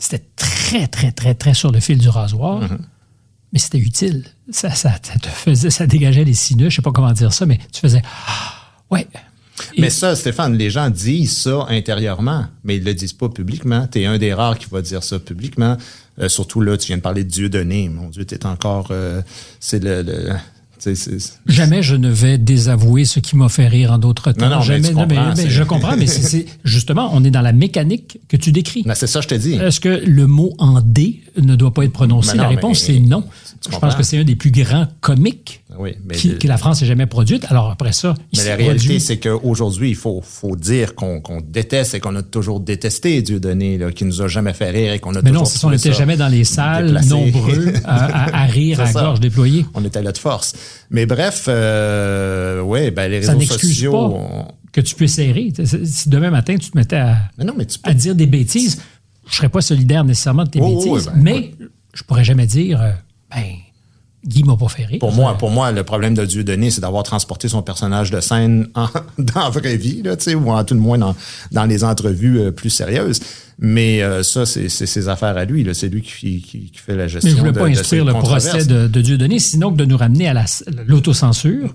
C'était 0.00 0.24
très, 0.34 0.88
très, 0.88 1.12
très, 1.12 1.34
très 1.34 1.54
sur 1.54 1.70
le 1.70 1.78
fil 1.78 1.98
du 1.98 2.08
rasoir. 2.08 2.62
Mais 3.52 3.58
c'était 3.58 3.78
utile. 3.78 4.24
Ça, 4.50 4.70
ça, 4.70 4.94
ça 5.02 5.18
te 5.18 5.28
faisait, 5.28 5.70
ça 5.70 5.86
dégageait 5.86 6.24
les 6.24 6.34
sinus. 6.34 6.70
Je 6.70 6.76
sais 6.76 6.82
pas 6.82 6.90
comment 6.92 7.12
dire 7.12 7.32
ça, 7.32 7.46
mais 7.46 7.58
tu 7.72 7.80
faisais, 7.80 8.02
Ah, 8.26 8.54
ouais. 8.90 9.06
Et- 9.76 9.80
Mais 9.82 9.90
ça, 9.90 10.16
Stéphane, 10.16 10.56
les 10.56 10.70
gens 10.70 10.88
disent 10.88 11.36
ça 11.36 11.66
intérieurement, 11.68 12.46
mais 12.64 12.76
ils 12.78 12.84
le 12.84 12.94
disent 12.94 13.12
pas 13.12 13.28
publiquement. 13.28 13.86
Tu 13.88 14.00
es 14.00 14.06
un 14.06 14.16
des 14.18 14.32
rares 14.32 14.56
qui 14.58 14.66
va 14.70 14.80
dire 14.80 15.02
ça 15.04 15.18
publiquement. 15.18 15.76
Euh, 16.18 16.28
surtout 16.30 16.60
là, 16.62 16.78
tu 16.78 16.86
viens 16.86 16.96
de 16.96 17.02
parler 17.02 17.24
de 17.24 17.28
Dieu 17.30 17.48
donné. 17.50 17.88
Mon 17.90 18.08
Dieu, 18.08 18.24
tu 18.24 18.34
es 18.34 18.46
encore. 18.46 18.88
euh, 18.90 19.20
c'est 19.60 19.82
le. 19.82 20.02
le 20.02 20.32
Jamais 21.46 21.82
je 21.82 21.94
ne 21.96 22.08
vais 22.10 22.38
désavouer 22.38 23.04
ce 23.04 23.20
qui 23.20 23.36
m'a 23.36 23.48
fait 23.48 23.68
rire 23.68 23.92
en 23.92 23.98
d'autres 23.98 24.32
temps. 24.32 24.48
Non, 24.48 24.56
non, 24.56 24.58
mais 24.60 24.64
Jamais, 24.64 24.90
non, 24.92 25.06
mais- 25.08 25.14
comprends, 25.16 25.34
mais 25.36 25.50
je 25.50 25.62
comprends, 25.62 25.96
mais 25.96 26.06
c'est- 26.06 26.46
justement, 26.64 27.10
on 27.12 27.22
est 27.24 27.30
dans 27.30 27.42
la 27.42 27.52
mécanique 27.52 28.18
que 28.28 28.36
tu 28.36 28.52
décris. 28.52 28.84
C'est 28.94 29.06
ça, 29.06 29.20
je 29.20 29.28
te 29.28 29.34
dis. 29.34 29.54
Est-ce 29.54 29.80
que 29.80 30.02
le 30.06 30.26
mot 30.26 30.54
en 30.58 30.80
D 30.80 31.20
ne 31.40 31.54
doit 31.56 31.72
pas 31.74 31.84
être 31.84 31.92
prononcé? 31.92 32.36
Non, 32.36 32.42
la 32.44 32.48
réponse, 32.48 32.80
c'est 32.80 32.98
non. 32.98 33.24
Je 33.70 33.78
pense 33.78 33.94
que 33.94 34.02
c'est 34.02 34.18
un 34.18 34.24
des 34.24 34.36
plus 34.36 34.50
grands 34.50 34.86
comiques 35.00 35.59
Oui, 35.78 35.94
mais, 36.04 36.14
qui- 36.16 36.36
que 36.38 36.48
la 36.48 36.56
France 36.56 36.82
ait 36.82 36.86
jamais 36.86 37.06
produite. 37.06 37.46
Alors 37.48 37.70
après 37.70 37.92
ça, 37.92 38.14
il 38.32 38.38
mais 38.40 38.44
la 38.46 38.56
réalité, 38.56 38.98
c'est 38.98 39.18
qu'aujourd'hui, 39.18 39.90
il 39.90 39.94
faut, 39.96 40.20
faut 40.22 40.56
dire 40.56 40.94
qu'on 40.94 41.20
déteste 41.46 41.94
et 41.94 42.00
qu'on 42.00 42.16
a 42.16 42.22
toujours 42.22 42.60
détesté 42.60 43.22
Dieu 43.22 43.38
donné, 43.40 43.78
qui 43.94 44.04
nous 44.04 44.20
a 44.20 44.28
jamais 44.28 44.52
fait 44.52 44.70
rire 44.70 44.92
et 44.92 44.98
qu'on 44.98 45.14
a 45.14 45.22
Mais 45.22 45.30
non, 45.30 45.40
toujours 45.40 45.46
c'est 45.46 45.52
ça, 45.58 45.66
on 45.66 45.70
trouvé 45.70 45.76
n'était 45.76 45.92
ça 45.92 45.98
jamais 45.98 46.16
dans 46.16 46.28
les 46.28 46.44
salles 46.44 46.86
déplacé. 46.86 47.08
nombreux 47.08 47.72
à, 47.84 48.04
à- 48.24 48.42
à 48.42 48.46
rire 48.46 48.80
à 48.80 48.86
ça. 48.86 49.00
gorge 49.00 49.20
déployée. 49.20 49.64
On 49.74 49.84
était 49.84 50.02
là 50.02 50.12
de 50.12 50.18
force. 50.18 50.54
Mais 50.90 51.06
bref, 51.06 51.44
euh, 51.48 52.60
ouais, 52.62 52.90
ben 52.90 53.10
les 53.10 53.22
Ça 53.22 53.32
réseaux 53.32 53.40
n'excuse 53.40 53.68
sociaux. 53.70 53.92
pas 53.92 53.98
on- 53.98 54.48
que 54.72 54.80
tu 54.80 54.94
puisses 54.94 55.18
errer. 55.18 55.52
Si 55.84 56.08
demain 56.08 56.30
matin, 56.30 56.56
tu 56.56 56.70
te 56.70 56.76
mettais 56.78 56.96
à, 56.96 57.16
Mais 57.38 57.44
non, 57.44 57.54
mais 57.56 57.66
tu 57.66 57.78
peux 57.78 57.90
à 57.90 57.94
dire 57.94 58.14
des 58.14 58.26
bêtises, 58.26 58.80
je 59.28 59.34
serais 59.36 59.48
pas 59.48 59.60
solidaire 59.60 60.04
nécessairement 60.04 60.44
de 60.44 60.50
tes 60.50 60.60
Oh, 60.60 60.66
oui, 60.80 60.90
bêtises, 60.90 61.06
ben, 61.14 61.20
mais 61.22 61.50
je 61.92 62.02
pourrais 62.04 62.22
jamais 62.24 62.46
dire, 62.46 62.80
euh, 62.80 62.90
ben, 63.34 63.42
Guy 64.26 64.42
m'a 64.44 64.54
pas 64.56 64.68
fait 64.68 64.84
rire. 64.84 64.98
Pour 65.00 65.12
moi, 65.12 65.36
pour 65.38 65.50
moi, 65.50 65.72
le 65.72 65.82
problème 65.82 66.12
de 66.14 66.24
Dieu 66.26 66.44
donné, 66.44 66.70
c'est 66.70 66.82
d'avoir 66.82 67.02
transporté 67.04 67.48
son 67.48 67.62
personnage 67.62 68.10
de 68.10 68.20
scène 68.20 68.68
en- 68.74 68.88
dans 69.18 69.40
la 69.40 69.48
vraie 69.50 69.76
vie, 69.78 70.02
là, 70.02 70.14
ou 70.36 70.50
en 70.50 70.62
tout 70.64 70.74
le 70.74 70.80
moins 70.80 70.98
dans, 70.98 71.16
dans 71.52 71.64
les 71.64 71.84
entrevues 71.84 72.38
euh, 72.38 72.50
plus 72.50 72.68
sérieuses. 72.70 73.20
Mais 73.58 74.02
euh, 74.02 74.22
ça, 74.22 74.44
c'est 74.46 74.68
ses 74.68 75.08
affaires 75.08 75.36
à 75.36 75.44
lui. 75.44 75.66
C'est 75.74 75.88
lui 75.88 76.02
qui, 76.02 76.40
qui, 76.42 76.70
qui 76.70 76.78
fait 76.78 76.96
la 76.96 77.08
gestion 77.08 77.30
mais 77.30 77.34
je 77.36 77.40
voulais 77.40 77.52
de, 77.52 77.58
pas 77.58 77.64
de 77.68 77.78
instruire 77.78 78.04
le 78.04 78.12
procès 78.12 78.64
de, 78.66 78.88
de 78.88 79.00
Dieudonné, 79.00 79.38
sinon 79.38 79.70
que 79.72 79.76
de 79.78 79.84
nous 79.86 79.96
ramener 79.96 80.28
à 80.28 80.34
la- 80.34 80.44
l'autocensure. 80.86 81.74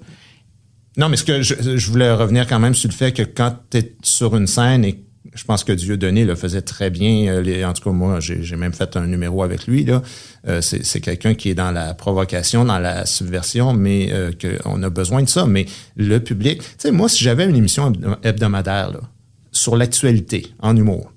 Non, 0.97 1.09
mais 1.09 1.17
ce 1.17 1.23
que 1.23 1.41
je, 1.41 1.55
je 1.77 1.91
voulais 1.91 2.11
revenir 2.11 2.47
quand 2.47 2.59
même 2.59 2.73
sur 2.75 2.89
le 2.89 2.93
fait 2.95 3.11
que 3.11 3.23
quand 3.23 3.53
tu 3.69 3.77
es 3.77 3.95
sur 4.01 4.35
une 4.35 4.47
scène 4.47 4.85
et 4.85 5.03
je 5.34 5.43
pense 5.43 5.63
que 5.63 5.71
Dieu 5.71 5.97
donné 5.97 6.26
le 6.26 6.36
faisait 6.36 6.61
très 6.61 6.89
bien. 6.89 7.28
euh, 7.28 7.65
en 7.65 7.73
tout 7.73 7.84
cas, 7.84 7.91
moi, 7.91 8.19
j'ai 8.19 8.55
même 8.55 8.73
fait 8.73 8.95
un 8.95 9.07
numéro 9.07 9.43
avec 9.43 9.67
lui. 9.67 9.84
là. 9.84 10.01
Euh, 10.47 10.61
c'est 10.61 11.01
quelqu'un 11.01 11.34
qui 11.34 11.49
est 11.49 11.55
dans 11.55 11.71
la 11.71 11.93
provocation, 11.93 12.63
dans 12.65 12.80
la 12.80 13.05
subversion, 13.05 13.73
mais 13.73 14.09
euh, 14.11 14.32
qu'on 14.63 14.82
a 14.84 14.89
besoin 14.89 15.23
de 15.23 15.30
ça. 15.30 15.45
Mais 15.47 15.65
le 15.95 16.19
public, 16.19 16.59
tu 16.59 16.65
sais, 16.78 16.91
moi, 16.91 17.09
si 17.09 17.23
j'avais 17.23 17.45
une 17.45 17.55
émission 17.55 17.91
hebdo- 17.91 18.17
hebdomadaire 18.23 18.91
là, 18.91 18.99
sur 19.51 19.76
l'actualité 19.76 20.47
en 20.59 20.76
humour, 20.78 21.11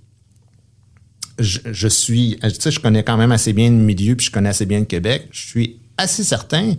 je, 1.38 1.59
je 1.70 1.88
suis, 1.88 2.38
tu 2.42 2.50
sais, 2.59 2.70
je 2.70 2.80
connais 2.80 3.04
quand 3.04 3.16
même 3.16 3.32
assez 3.32 3.52
bien 3.52 3.70
le 3.70 3.76
milieu, 3.76 4.16
puis 4.16 4.26
je 4.26 4.32
connais 4.32 4.48
assez 4.48 4.66
bien 4.66 4.80
le 4.80 4.86
Québec. 4.86 5.28
Je 5.30 5.46
suis 5.46 5.76
assez 5.96 6.24
certain 6.24 6.74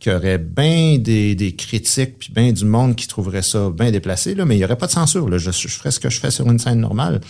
qu'il 0.00 0.12
y 0.12 0.14
aurait 0.14 0.38
bien 0.38 0.98
des, 0.98 1.54
critiques, 1.56 2.18
puis 2.18 2.32
bien 2.32 2.52
du 2.52 2.64
monde 2.64 2.96
qui 2.96 3.06
trouverait 3.06 3.42
ça 3.42 3.70
bien 3.70 3.90
déplacé, 3.90 4.34
là, 4.34 4.44
mais 4.44 4.56
il 4.56 4.58
n'y 4.58 4.64
aurait 4.64 4.78
pas 4.78 4.86
de 4.86 4.92
censure. 4.92 5.28
Là. 5.28 5.38
Je, 5.38 5.50
ferais 5.50 5.90
ce 5.90 6.00
que 6.00 6.10
je 6.10 6.18
fais 6.18 6.30
sur 6.30 6.50
une 6.50 6.58
scène 6.58 6.80
normale, 6.80 7.20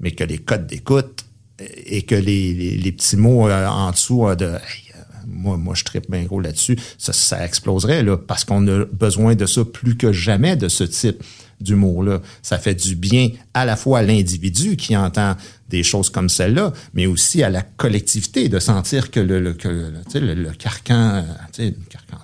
mais 0.00 0.12
que 0.12 0.24
les 0.24 0.38
codes 0.38 0.66
d'écoute 0.66 1.24
et 1.58 2.02
que 2.02 2.14
les, 2.14 2.54
les, 2.76 2.92
petits 2.92 3.16
mots 3.16 3.48
euh, 3.48 3.66
en 3.66 3.90
dessous 3.90 4.26
euh, 4.26 4.34
de 4.34 4.46
Hey, 4.46 4.92
euh, 4.96 4.98
moi, 5.26 5.56
moi, 5.56 5.74
je 5.74 5.84
tripe 5.84 6.10
bien 6.10 6.24
gros 6.24 6.40
là-dessus, 6.40 6.76
ça, 6.98 7.44
exploserait, 7.44 8.02
là, 8.02 8.16
parce 8.16 8.44
qu'on 8.44 8.66
a 8.68 8.84
besoin 8.86 9.34
de 9.34 9.46
ça 9.46 9.64
plus 9.64 9.96
que 9.96 10.12
jamais, 10.12 10.56
de 10.56 10.68
ce 10.68 10.84
type 10.84 11.22
d'humour-là. 11.60 12.20
Ça 12.42 12.58
fait 12.58 12.74
du 12.74 12.96
bien 12.96 13.30
à 13.54 13.64
la 13.64 13.76
fois 13.76 14.00
à 14.00 14.02
l'individu 14.02 14.76
qui 14.76 14.96
entend 14.96 15.36
des 15.68 15.82
choses 15.84 16.10
comme 16.10 16.28
celle-là, 16.28 16.72
mais 16.94 17.06
aussi 17.06 17.42
à 17.42 17.50
la 17.50 17.62
collectivité 17.62 18.48
de 18.48 18.58
sentir 18.58 19.10
que 19.10 19.20
le, 19.20 19.40
le, 19.40 19.56
le, 19.64 20.34
le 20.34 20.50
carcan 20.50 21.24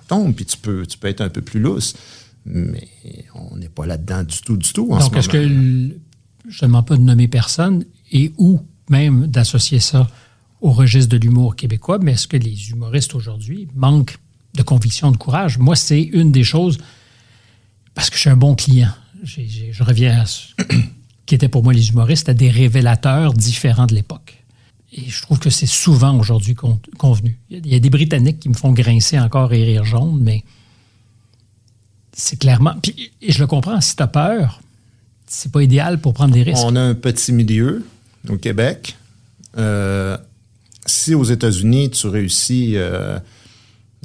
tombe, 0.09 0.33
puis 0.35 0.45
tu 0.45 0.57
peux, 0.57 0.85
tu 0.85 0.97
peux 0.97 1.07
être 1.07 1.21
un 1.21 1.29
peu 1.29 1.41
plus 1.41 1.59
lousse. 1.61 1.93
Mais 2.45 2.87
on 3.35 3.55
n'est 3.57 3.69
pas 3.69 3.85
là-dedans 3.85 4.23
du 4.23 4.41
tout, 4.41 4.57
du 4.57 4.71
tout 4.73 4.91
en 4.91 4.99
Donc, 4.99 5.13
ce 5.13 5.19
est-ce 5.19 5.29
que, 5.29 5.37
le- 5.37 5.99
je 6.49 6.65
ne 6.65 6.67
demande 6.69 6.87
pas 6.87 6.97
de 6.97 7.01
nommer 7.01 7.27
personne 7.27 7.85
et 8.11 8.31
ou 8.37 8.59
même 8.89 9.27
d'associer 9.27 9.79
ça 9.79 10.07
au 10.61 10.71
registre 10.71 11.09
de 11.15 11.17
l'humour 11.17 11.55
québécois, 11.55 11.99
mais 12.01 12.13
est-ce 12.13 12.27
que 12.27 12.37
les 12.37 12.69
humoristes 12.71 13.13
aujourd'hui 13.15 13.67
manquent 13.75 14.17
de 14.55 14.63
conviction, 14.63 15.11
de 15.11 15.17
courage? 15.17 15.57
Moi, 15.57 15.75
c'est 15.75 16.01
une 16.01 16.31
des 16.31 16.43
choses, 16.43 16.77
parce 17.93 18.09
que 18.09 18.15
je 18.15 18.21
suis 18.21 18.29
un 18.29 18.37
bon 18.37 18.55
client. 18.55 18.91
J'ai- 19.23 19.47
j'ai- 19.47 19.71
je 19.73 19.83
reviens 19.83 20.21
à 20.21 20.25
ce 20.25 20.47
qui 21.25 21.35
était 21.35 21.49
pour 21.49 21.63
moi 21.63 21.73
les 21.73 21.89
humoristes, 21.89 22.29
à 22.29 22.33
des 22.33 22.49
révélateurs 22.49 23.33
différents 23.33 23.85
de 23.85 23.93
l'époque. 23.93 24.38
Et 25.05 25.09
je 25.09 25.21
trouve 25.21 25.39
que 25.39 25.49
c'est 25.49 25.65
souvent 25.65 26.17
aujourd'hui 26.19 26.55
con- 26.55 26.79
convenu. 26.97 27.37
Il 27.49 27.57
y, 27.57 27.59
a, 27.59 27.61
il 27.65 27.73
y 27.73 27.75
a 27.75 27.79
des 27.79 27.89
Britanniques 27.89 28.39
qui 28.39 28.49
me 28.49 28.53
font 28.53 28.71
grincer 28.73 29.19
encore 29.19 29.53
et 29.53 29.63
rire 29.63 29.85
jaune, 29.85 30.19
mais 30.21 30.43
c'est 32.13 32.37
clairement. 32.37 32.75
Puis, 32.81 33.11
et 33.21 33.31
je 33.31 33.39
le 33.39 33.47
comprends, 33.47 33.79
si 33.81 33.95
tu 33.95 34.03
as 34.03 34.07
peur, 34.07 34.61
c'est 35.27 35.51
pas 35.51 35.63
idéal 35.63 35.99
pour 36.01 36.13
prendre 36.13 36.33
des 36.33 36.43
risques. 36.43 36.61
On 36.63 36.75
a 36.75 36.81
un 36.81 36.95
petit 36.95 37.31
milieu 37.31 37.85
au 38.27 38.37
Québec. 38.37 38.97
Euh, 39.57 40.17
si 40.85 41.13
aux 41.15 41.23
États-Unis, 41.23 41.91
tu 41.91 42.07
réussis 42.07 42.73
euh, 42.75 43.19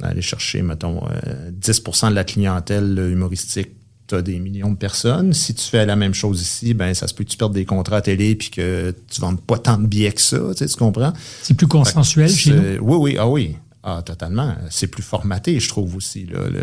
à 0.02 0.06
aller 0.08 0.22
chercher, 0.22 0.62
mettons, 0.62 1.02
euh, 1.26 1.50
10% 1.50 2.10
de 2.10 2.14
la 2.14 2.24
clientèle 2.24 2.98
humoristique, 3.10 3.70
tu 4.06 4.14
as 4.14 4.22
des 4.22 4.38
millions 4.38 4.70
de 4.70 4.76
personnes. 4.76 5.32
Si 5.32 5.54
tu 5.54 5.64
fais 5.64 5.86
la 5.86 5.96
même 5.96 6.14
chose 6.14 6.40
ici, 6.42 6.74
ben 6.74 6.92
ça 6.94 7.08
se 7.08 7.14
peut 7.14 7.24
que 7.24 7.30
tu 7.30 7.36
perdes 7.36 7.54
des 7.54 7.64
contrats 7.64 7.96
à 7.96 8.00
télé 8.02 8.34
puis 8.34 8.50
que 8.50 8.94
tu 9.10 9.20
vendes 9.20 9.40
pas 9.40 9.58
tant 9.58 9.78
de 9.78 9.86
billets 9.86 10.12
que 10.12 10.20
ça, 10.20 10.38
tu, 10.52 10.58
sais, 10.58 10.66
tu 10.66 10.76
comprends? 10.76 11.12
C'est 11.42 11.54
plus 11.54 11.66
consensuel 11.66 12.28
chez 12.28 12.52
nous. 12.52 12.78
Oui, 12.82 12.96
oui, 13.12 13.16
ah 13.18 13.28
oui. 13.28 13.56
Ah, 13.82 14.02
totalement. 14.04 14.54
C'est 14.70 14.86
plus 14.86 15.02
formaté, 15.02 15.58
je 15.60 15.68
trouve 15.68 15.96
aussi. 15.96 16.24
Là, 16.26 16.40
le- 16.50 16.60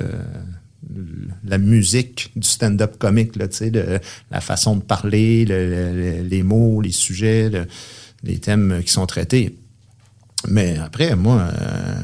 le- 0.95 1.27
la 1.45 1.57
musique 1.59 2.31
du 2.35 2.47
stand-up 2.47 2.97
comique, 2.97 3.35
là, 3.35 3.47
tu 3.47 3.57
sais, 3.57 3.69
le- 3.69 3.99
la 4.31 4.41
façon 4.41 4.75
de 4.75 4.81
parler, 4.81 5.45
le- 5.45 5.67
le- 5.93 6.23
les 6.23 6.43
mots, 6.43 6.81
les 6.81 6.91
sujets, 6.91 7.49
le- 7.49 7.67
les 8.23 8.39
thèmes 8.39 8.81
qui 8.85 8.91
sont 8.91 9.05
traités. 9.05 9.55
Mais 10.47 10.77
après, 10.77 11.15
moi, 11.15 11.49
euh, 11.61 11.95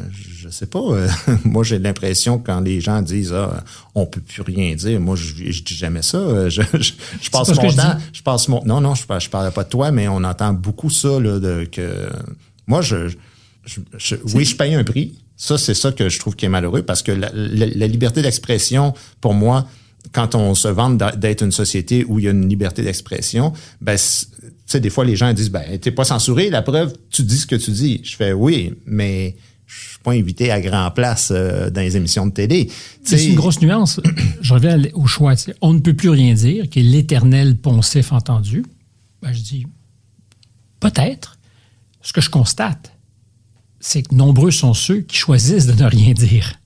je 0.41 0.49
sais 0.49 0.65
pas. 0.67 0.79
euh, 0.79 1.07
moi, 1.43 1.63
j'ai 1.63 1.79
l'impression 1.79 2.37
quand 2.37 2.59
les 2.61 2.79
gens 2.81 3.01
disent 3.01 3.33
ah, 3.33 3.63
on 3.95 4.05
peut 4.05 4.21
plus 4.21 4.41
rien 4.43 4.75
dire, 4.75 4.99
moi, 4.99 5.15
je, 5.15 5.33
je 5.51 5.63
dis 5.63 5.75
jamais 5.75 6.01
ça. 6.01 6.17
Euh, 6.17 6.49
Je, 6.49 6.61
je, 6.73 6.93
je 7.21 7.29
passe 7.29 7.49
mon 7.55 7.69
je 7.69 7.75
temps. 7.75 7.97
Je 8.13 8.21
passe 8.21 8.47
mon. 8.47 8.63
Non, 8.65 8.79
non, 8.81 8.93
je, 8.95 9.03
je 9.19 9.29
parlais 9.29 9.51
pas 9.51 9.63
de 9.63 9.69
toi, 9.69 9.91
mais 9.91 10.07
on 10.07 10.23
entend 10.23 10.53
beaucoup 10.53 10.89
ça 10.89 11.19
là, 11.19 11.39
de 11.39 11.67
que 11.71 12.07
moi, 12.67 12.81
je, 12.81 13.09
oui, 14.33 14.45
je 14.45 14.55
paye 14.55 14.75
un 14.75 14.83
prix. 14.83 15.15
Ça, 15.35 15.57
c'est 15.57 15.73
ça 15.75 15.91
que 15.91 16.09
je 16.09 16.17
trouve 16.19 16.35
qui 16.35 16.45
est 16.45 16.49
malheureux 16.49 16.81
parce 16.81 17.03
que 17.03 17.11
la, 17.11 17.29
la- 17.33 17.65
la 17.67 17.87
liberté 17.87 18.21
d'expression, 18.21 18.93
pour 19.21 19.33
moi, 19.33 19.67
quand 20.13 20.35
on 20.35 20.55
se 20.55 20.67
vante 20.67 20.97
d'être 21.17 21.43
une 21.43 21.51
société 21.51 22.05
où 22.07 22.17
il 22.17 22.25
y 22.25 22.27
a 22.27 22.31
une 22.31 22.47
liberté 22.49 22.81
d'expression, 22.81 23.53
ben, 23.81 23.97
sais, 24.67 24.79
des 24.79 24.89
fois, 24.89 25.05
les 25.05 25.15
gens 25.15 25.33
disent, 25.33 25.49
ben, 25.49 25.79
t'es 25.79 25.91
pas 25.91 26.03
censuré, 26.03 26.49
la 26.49 26.61
preuve, 26.61 26.93
tu 27.09 27.23
dis 27.23 27.37
ce 27.37 27.47
que 27.47 27.55
tu 27.55 27.71
dis. 27.71 28.01
Je 28.03 28.15
fais, 28.15 28.33
oui, 28.33 28.73
mais 28.85 29.35
je 29.65 29.89
suis 29.89 29.99
pas 29.99 30.11
invité 30.11 30.51
à 30.51 30.61
grand 30.61 30.91
place 30.91 31.31
euh, 31.31 31.69
dans 31.69 31.81
les 31.81 31.97
émissions 31.97 32.25
de 32.27 32.31
télé. 32.31 32.69
C'est 33.03 33.25
une 33.25 33.35
grosse 33.35 33.61
nuance. 33.61 33.99
je 34.41 34.53
reviens 34.53 34.81
au 34.93 35.07
choix. 35.07 35.33
On 35.61 35.73
ne 35.73 35.79
peut 35.79 35.93
plus 35.93 36.09
rien 36.09 36.33
dire, 36.33 36.69
qui 36.69 36.79
est 36.79 36.83
l'éternel 36.83 37.57
poncif 37.57 38.11
entendu. 38.11 38.65
Ben, 39.21 39.33
je 39.33 39.41
dis, 39.41 39.65
peut-être. 40.79 41.37
Ce 42.01 42.13
que 42.13 42.21
je 42.21 42.29
constate, 42.29 42.93
c'est 43.79 44.03
que 44.03 44.15
nombreux 44.15 44.51
sont 44.51 44.73
ceux 44.73 45.01
qui 45.01 45.17
choisissent 45.17 45.65
de 45.65 45.73
ne 45.73 45.89
rien 45.89 46.13
dire. 46.13 46.56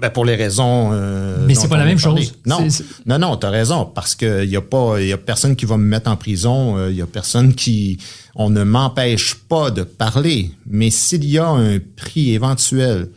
Ben 0.00 0.10
pour 0.10 0.24
les 0.24 0.34
raisons. 0.34 0.90
Euh, 0.92 1.44
mais 1.46 1.54
c'est 1.54 1.68
pas 1.68 1.78
la 1.78 1.84
même 1.84 1.98
chose. 1.98 2.34
Non, 2.44 2.66
non, 3.06 3.18
non, 3.18 3.36
t'as 3.36 3.50
raison 3.50 3.86
parce 3.86 4.14
que 4.14 4.44
y 4.44 4.56
a 4.56 4.60
pas, 4.60 5.00
y 5.00 5.12
a 5.12 5.18
personne 5.18 5.56
qui 5.56 5.64
va 5.64 5.76
me 5.76 5.84
mettre 5.84 6.10
en 6.10 6.16
prison. 6.16 6.88
Il 6.88 6.96
y 6.96 7.02
a 7.02 7.06
personne 7.06 7.54
qui, 7.54 7.98
on 8.34 8.50
ne 8.50 8.62
m'empêche 8.62 9.34
pas 9.34 9.70
de 9.70 9.82
parler. 9.82 10.52
Mais 10.66 10.90
s'il 10.90 11.24
y 11.24 11.38
a 11.38 11.48
un 11.48 11.78
prix 11.78 12.32
éventuel 12.32 13.08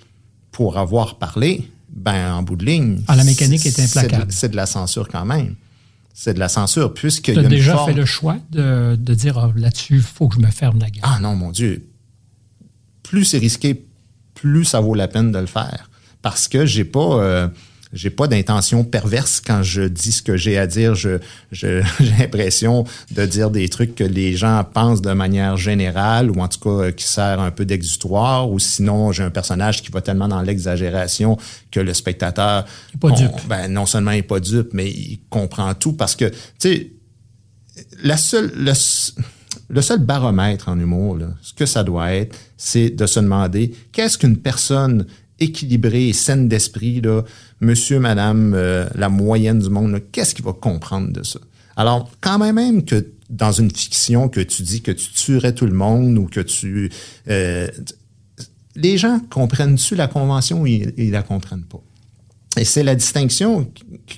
pour 0.52 0.78
avoir 0.78 1.18
parlé, 1.18 1.70
ben 1.90 2.34
en 2.34 2.44
bout 2.44 2.56
de 2.56 2.66
ligne. 2.66 3.02
Ah, 3.08 3.16
la 3.16 3.24
mécanique 3.24 3.66
est, 3.66 3.80
implacable. 3.80 4.32
C'est 4.32 4.50
de, 4.50 4.56
la 4.56 4.66
censure 4.66 5.08
quand 5.08 5.26
même. 5.26 5.56
C'est 6.14 6.34
de 6.34 6.40
la 6.40 6.50
censure 6.50 6.94
puisque. 6.94 7.34
Tu 7.34 7.40
as 7.40 7.44
déjà 7.44 7.78
fait 7.86 7.94
le 7.94 8.06
choix 8.06 8.38
de, 8.52 8.96
de 8.96 9.14
dire 9.14 9.38
oh, 9.38 9.52
là-dessus, 9.58 10.02
faut 10.02 10.28
que 10.28 10.36
je 10.36 10.40
me 10.40 10.52
ferme 10.52 10.80
la 10.80 10.90
gueule. 10.90 11.04
Ah 11.04 11.20
non, 11.22 11.36
mon 11.36 11.52
Dieu. 11.52 11.88
Plus 13.04 13.26
c'est 13.26 13.38
risqué, 13.38 13.86
plus 14.36 14.66
ça 14.66 14.80
vaut 14.80 14.94
la 14.94 15.08
peine 15.08 15.32
de 15.32 15.40
le 15.40 15.48
faire 15.48 15.89
parce 16.22 16.48
que 16.48 16.66
j'ai 16.66 16.86
pas 16.86 17.22
euh, 17.22 17.48
j'ai 17.92 18.12
pas 18.12 18.28
d'intention 18.28 18.84
perverse 18.84 19.42
quand 19.42 19.64
je 19.64 19.82
dis 19.82 20.12
ce 20.12 20.22
que 20.22 20.38
j'ai 20.38 20.58
à 20.60 20.68
dire. 20.68 20.94
Je, 20.94 21.18
j'ai 21.52 21.82
l'impression 22.20 22.86
de 23.12 23.26
dire 23.26 23.50
des 23.50 23.68
trucs 23.70 23.96
que 23.96 24.04
les 24.04 24.36
gens 24.36 24.64
pensent 24.64 25.02
de 25.02 25.12
manière 25.12 25.58
générale 25.58 26.30
ou 26.30 26.40
en 26.40 26.48
tout 26.48 26.60
cas 26.60 26.70
euh, 26.70 26.92
qui 26.92 27.06
sert 27.06 27.40
un 27.40 27.52
peu 27.52 27.66
d'exutoire 27.66 28.50
ou 28.50 28.60
sinon 28.60 29.12
j'ai 29.12 29.24
un 29.24 29.32
personnage 29.32 29.82
qui 29.82 29.92
va 29.92 30.02
tellement 30.02 30.28
dans 30.28 30.42
l'exagération 30.42 31.38
que 31.72 31.80
le 31.80 31.94
spectateur 31.94 32.66
pas 33.00 33.12
dupe. 33.12 33.32
ben 33.48 33.68
non 33.72 33.86
seulement 33.86 34.12
il 34.12 34.20
est 34.20 34.24
pas 34.24 34.40
dupe 34.40 34.70
mais 34.74 34.90
il 34.90 35.22
comprend 35.30 35.74
tout 35.74 35.94
parce 35.94 36.16
que 36.16 36.26
tu 36.26 36.36
sais 36.60 36.92
la 38.04 38.18
seule 38.18 38.52
le, 38.56 38.74
le 39.70 39.82
seul 39.82 40.00
baromètre 40.00 40.70
en 40.70 40.80
humour, 40.80 41.18
là, 41.18 41.28
ce 41.42 41.54
que 41.54 41.66
ça 41.66 41.84
doit 41.84 42.12
être, 42.14 42.36
c'est 42.58 42.90
de 42.90 43.06
se 43.06 43.20
demander 43.20 43.74
qu'est-ce 43.92 44.18
qu'une 44.18 44.38
personne 44.38 45.06
équilibré 45.40 46.10
et 46.10 46.14
saine 46.14 46.48
d'esprit, 46.48 47.02
là, 47.02 47.24
monsieur, 47.62 48.00
madame, 48.00 48.54
euh, 48.56 48.88
la 48.96 49.10
moyenne 49.10 49.60
du 49.60 49.70
monde, 49.70 50.02
qu'est-ce 50.12 50.36
qu'il 50.36 50.46
va 50.46 50.54
comprendre 50.54 51.12
de 51.12 51.24
ça? 51.24 51.40
Alors, 51.76 52.10
quand 52.22 52.40
même, 52.40 52.56
même 52.56 52.84
que 52.84 53.06
dans 53.30 53.52
une 53.52 53.72
fiction 53.72 54.28
que 54.28 54.42
tu 54.42 54.64
dis 54.64 54.82
que 54.82 54.92
tu 54.92 55.10
tuerais 55.14 55.54
tout 55.54 55.66
le 55.66 55.74
monde 55.74 56.18
ou 56.18 56.26
que 56.26 56.40
tu... 56.40 56.92
Euh, 57.30 57.68
les 58.76 58.98
gens 58.98 59.20
comprennent-tu 59.30 59.96
la 59.96 60.08
convention 60.08 60.62
ou 60.62 60.68
ils, 60.68 60.94
ils 60.98 61.12
la 61.12 61.24
comprennent 61.24 61.66
pas? 61.66 61.82
Et 62.58 62.66
c'est 62.66 62.84
la 62.84 62.96
distinction 62.96 63.72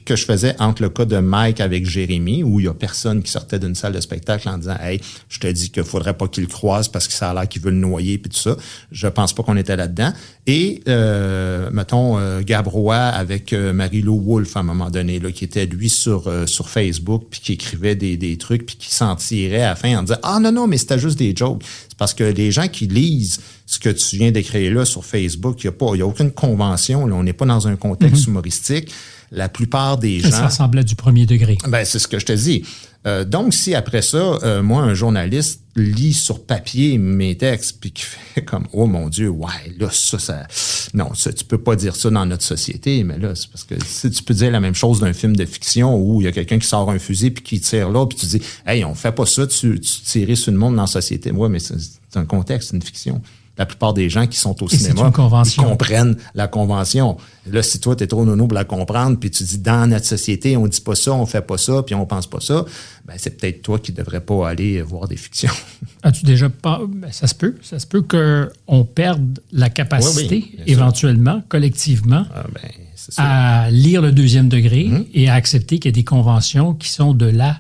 que 0.06 0.16
je 0.16 0.26
faisais 0.26 0.56
entre 0.60 0.82
le 0.82 0.90
cas 0.90 1.04
de 1.04 1.18
Mike 1.18 1.60
avec 1.60 1.86
Jérémy, 1.86 2.44
où 2.44 2.62
il 2.62 2.66
y 2.66 2.70
a 2.70 2.74
personne 2.74 3.22
qui 3.22 3.30
sortait 3.30 3.60
d'une 3.60 3.76
salle 3.76 3.92
de 3.92 4.00
spectacle 4.00 4.48
en 4.48 4.58
disant 4.58 4.78
Hey, 4.82 5.02
je 5.28 5.40
te 5.40 5.48
dis 5.48 5.70
qu'il 5.70 5.84
faudrait 5.84 6.16
pas 6.16 6.28
qu'il 6.30 6.44
le 6.44 6.50
croise 6.50 6.88
parce 6.88 7.08
que 7.08 7.14
ça 7.14 7.32
a 7.32 7.34
l'air 7.34 7.48
qu'il 7.48 7.62
veut 7.62 7.72
le 7.72 7.78
noyer 7.78 8.18
puis 8.18 8.32
tout 8.32 8.40
ça. 8.40 8.56
Je 8.92 9.08
pense 9.08 9.34
pas 9.34 9.44
qu'on 9.44 9.58
était 9.58 9.76
là-dedans. 9.76 10.14
Et 10.48 10.82
euh, 10.88 11.70
mettons 11.74 12.18
euh, 12.18 12.42
Gabrois 12.42 12.96
avec 12.96 13.52
euh, 13.52 13.74
Marie-Lou 13.74 14.22
Wolfe 14.22 14.56
à 14.56 14.62
un 14.62 14.64
moment 14.64 14.90
donné, 14.90 15.20
là, 15.20 15.32
qui 15.32 15.44
était 15.44 15.66
lui 15.66 15.90
sur, 15.90 16.28
euh, 16.28 16.48
sur 16.48 16.70
Facebook, 16.70 17.26
puis 17.30 17.42
qui 17.42 17.54
écrivait 17.54 17.96
des, 17.96 18.16
des 18.16 18.38
trucs, 18.38 18.66
puis 18.66 18.78
qui 18.78 18.96
s'en 18.96 19.16
tirait 19.18 19.62
à 19.62 19.70
la 19.70 19.76
fin 19.76 20.00
en 20.00 20.04
disant 20.04 20.20
Ah 20.24 20.40
non, 20.40 20.54
non, 20.54 20.68
mais 20.68 20.78
c'était 20.78 21.00
juste 21.00 21.20
des 21.20 21.36
jokes. 21.36 21.64
C'est 21.90 21.98
parce 21.98 22.14
que 22.14 22.24
les 22.24 22.52
gens 22.52 22.70
qui 22.70 22.88
lisent 22.88 23.42
ce 23.72 23.80
que 23.80 23.88
tu 23.88 24.18
viens 24.18 24.32
d'écrire 24.32 24.74
là 24.74 24.84
sur 24.84 25.06
Facebook, 25.06 25.64
il 25.64 25.68
n'y 25.68 25.70
a, 25.70 25.72
pas, 25.72 25.96
y 25.96 26.02
a 26.02 26.06
aucune 26.06 26.32
convention. 26.32 27.08
Là, 27.08 27.16
on 27.16 27.24
n'est 27.24 27.32
pas 27.32 27.46
dans 27.46 27.70
un 27.70 27.78
contexte 27.78 28.28
mhm. 28.28 28.34
humoristique. 28.34 28.92
La 29.32 29.48
plupart 29.48 29.98
des 29.98 30.20
gens. 30.20 30.30
Ça 30.30 30.48
ressemblait 30.48 30.84
du 30.84 30.96
premier 30.96 31.26
degré. 31.26 31.58
Ben, 31.70 31.86
c'est 31.86 32.00
ce 32.00 32.10
que 32.10 32.20
je 32.20 32.26
te 32.26 32.34
dis. 32.34 32.66
Euh, 33.08 33.24
donc, 33.24 33.54
si 33.54 33.74
après 33.74 34.02
ça, 34.02 34.18
euh, 34.18 34.62
moi, 34.62 34.82
un 34.82 34.94
journaliste 34.94 35.62
lit 35.78 36.12
sur 36.12 36.44
papier 36.44 36.98
mes 36.98 37.38
textes, 37.38 37.78
puis 37.80 37.94
qui 37.94 38.04
fait 38.34 38.42
comme 38.42 38.68
Oh 38.74 38.88
mon 38.88 39.08
Dieu, 39.08 39.30
ouais, 39.30 39.74
là, 39.80 39.88
ça, 39.90 40.20
ça. 40.20 40.46
Non, 40.94 41.14
ça, 41.14 41.32
tu 41.32 41.46
peux 41.46 41.58
pas 41.58 41.78
dire 41.78 41.96
ça 41.96 42.10
dans 42.10 42.26
notre 42.26 42.44
société, 42.44 43.06
mais 43.06 43.18
là, 43.20 43.36
c'est 43.36 43.50
parce 43.50 43.64
que 43.64 43.76
si 43.86 44.12
tu 44.12 44.22
peux 44.22 44.34
dire 44.34 44.52
la 44.52 44.60
même 44.60 44.76
chose 44.76 45.00
d'un 45.00 45.14
film 45.14 45.34
de 45.34 45.46
fiction 45.46 45.96
où 45.96 46.20
il 46.20 46.26
y 46.26 46.28
a 46.28 46.34
quelqu'un 46.34 46.60
qui 46.60 46.68
sort 46.68 46.92
un 46.92 47.00
fusil 47.00 47.32
puis 47.32 47.42
qui 47.42 47.62
tire 47.62 47.90
là, 47.90 48.06
puis 48.06 48.18
tu 48.18 48.26
dis 48.26 48.42
Hey, 48.68 48.84
on 48.84 48.96
fait 48.96 49.14
pas 49.14 49.26
ça, 49.26 49.48
tu, 49.48 49.80
tu 49.80 50.02
tirais 50.02 50.36
sur 50.36 50.52
le 50.52 50.58
monde 50.58 50.76
dans 50.76 50.82
la 50.82 50.88
société. 50.88 51.32
Ouais, 51.32 51.48
mais 51.48 51.60
c'est 51.60 51.80
un 52.16 52.26
contexte, 52.26 52.74
une 52.74 52.82
fiction 52.82 53.22
la 53.62 53.68
plupart 53.68 53.94
des 53.94 54.10
gens 54.10 54.26
qui 54.26 54.40
sont 54.40 54.64
au 54.64 54.68
cinéma 54.68 55.12
ils 55.46 55.56
comprennent 55.56 56.18
la 56.34 56.48
convention. 56.48 57.18
Là, 57.46 57.62
si 57.62 57.80
toi, 57.80 57.96
tu 57.96 58.04
es 58.04 58.08
trop 58.08 58.26
nono 58.26 58.48
pour 58.48 58.56
la 58.56 58.64
comprendre, 58.64 59.20
puis 59.20 59.30
tu 59.30 59.44
dis 59.44 59.60
dans 59.60 59.88
notre 59.88 60.08
société, 60.08 60.58
on 60.58 60.66
dit 60.66 60.82
pas 60.82 60.96
ça, 60.96 61.14
on 61.14 61.28
fait 61.28 61.44
pas 61.44 61.60
ça, 61.60 61.84
puis 61.84 61.94
on 61.94 62.08
pense 62.08 62.26
pas 62.26 62.40
ça, 62.40 62.66
ben, 63.06 63.14
c'est 63.18 63.40
peut-être 63.40 63.62
toi 63.62 63.78
qui 63.78 63.92
devrais 63.92 64.22
pas 64.22 64.50
aller 64.50 64.82
voir 64.82 65.08
des 65.08 65.16
fictions. 65.16 65.54
As-tu 66.02 66.26
déjà 66.26 66.50
pas. 66.50 66.82
Ben, 66.88 67.12
ça 67.12 67.28
se 67.28 67.36
peut. 67.36 67.56
Ça 67.62 67.78
se 67.78 67.86
peut 67.86 68.02
qu'on 68.02 68.84
perde 68.84 69.40
la 69.52 69.70
capacité, 69.70 70.56
éventuellement, 70.66 71.44
collectivement, 71.48 72.26
ah, 72.34 72.46
ben, 72.52 72.72
à 73.18 73.70
lire 73.70 74.02
le 74.02 74.12
deuxième 74.12 74.50
degré 74.50 74.88
hum? 74.88 75.06
et 75.14 75.30
à 75.30 75.36
accepter 75.36 75.78
qu'il 75.78 75.90
y 75.90 75.94
a 75.94 75.96
des 75.96 76.04
conventions 76.04 76.74
qui 76.74 76.90
sont 76.90 77.14
de 77.14 77.28
la 77.28 77.60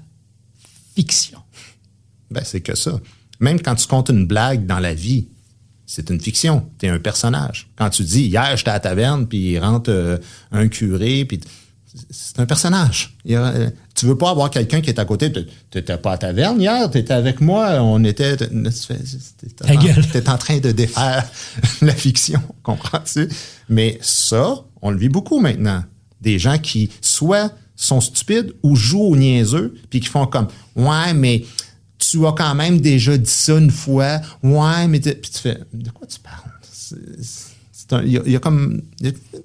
fiction. 0.95 1.37
Ben, 2.31 2.41
c'est 2.43 2.61
que 2.61 2.75
ça. 2.75 2.99
Même 3.39 3.61
quand 3.61 3.75
tu 3.75 3.85
comptes 3.85 4.09
une 4.09 4.25
blague 4.25 4.65
dans 4.65 4.79
la 4.79 4.95
vie, 4.95 5.27
c'est 5.93 6.09
une 6.09 6.21
fiction. 6.21 6.65
Tu 6.79 6.85
es 6.85 6.89
un 6.89 6.99
personnage. 6.99 7.67
Quand 7.75 7.89
tu 7.89 8.03
dis 8.03 8.23
hier 8.23 8.55
j'étais 8.55 8.69
à 8.69 8.75
la 8.75 8.79
taverne 8.79 9.27
puis 9.27 9.51
il 9.51 9.59
rentre 9.59 9.91
euh, 9.91 10.17
un 10.53 10.69
curé 10.69 11.25
puis 11.25 11.41
c'est 12.09 12.39
un 12.39 12.45
personnage. 12.45 13.17
Tu 13.25 13.35
euh, 13.35 13.69
tu 13.93 14.05
veux 14.05 14.17
pas 14.17 14.29
avoir 14.29 14.49
quelqu'un 14.49 14.79
qui 14.79 14.89
est 14.89 14.99
à 14.99 15.03
côté. 15.03 15.33
Tu 15.33 15.45
n'étais 15.75 15.97
pas 15.97 16.11
à 16.11 16.13
la 16.13 16.17
taverne 16.17 16.61
hier, 16.61 16.89
tu 16.89 16.97
étais 16.97 17.13
avec 17.13 17.41
moi, 17.41 17.81
on 17.81 18.05
était. 18.05 18.37
Tu 18.37 18.45
es 18.45 20.29
en 20.29 20.37
train 20.37 20.59
de 20.59 20.71
défaire 20.71 21.29
la 21.81 21.93
fiction, 21.93 22.41
comprends-tu? 22.63 23.27
Mais 23.67 23.99
ça, 24.01 24.63
on 24.81 24.91
le 24.91 24.97
vit 24.97 25.09
beaucoup 25.09 25.41
maintenant. 25.41 25.83
Des 26.21 26.39
gens 26.39 26.57
qui 26.57 26.89
soit 27.01 27.51
sont 27.75 27.99
stupides 27.99 28.53
ou 28.63 28.77
jouent 28.77 29.09
au 29.09 29.17
niaiseux, 29.17 29.75
puis 29.89 29.99
qui 29.99 30.07
font 30.07 30.25
comme 30.25 30.47
Ouais, 30.77 31.13
mais 31.13 31.43
tu 32.11 32.25
as 32.25 32.33
quand 32.33 32.55
même 32.55 32.81
déjà 32.81 33.17
dit 33.17 33.29
ça 33.29 33.57
une 33.57 33.71
fois. 33.71 34.19
Ouais, 34.43 34.87
mais 34.87 34.99
puis 34.99 35.31
tu 35.31 35.39
fais, 35.39 35.59
de 35.73 35.89
quoi 35.91 36.07
tu 36.07 36.19
parles? 36.19 36.51
Il 38.03 38.11
y, 38.11 38.35
a 38.37 38.39
comme 38.39 38.81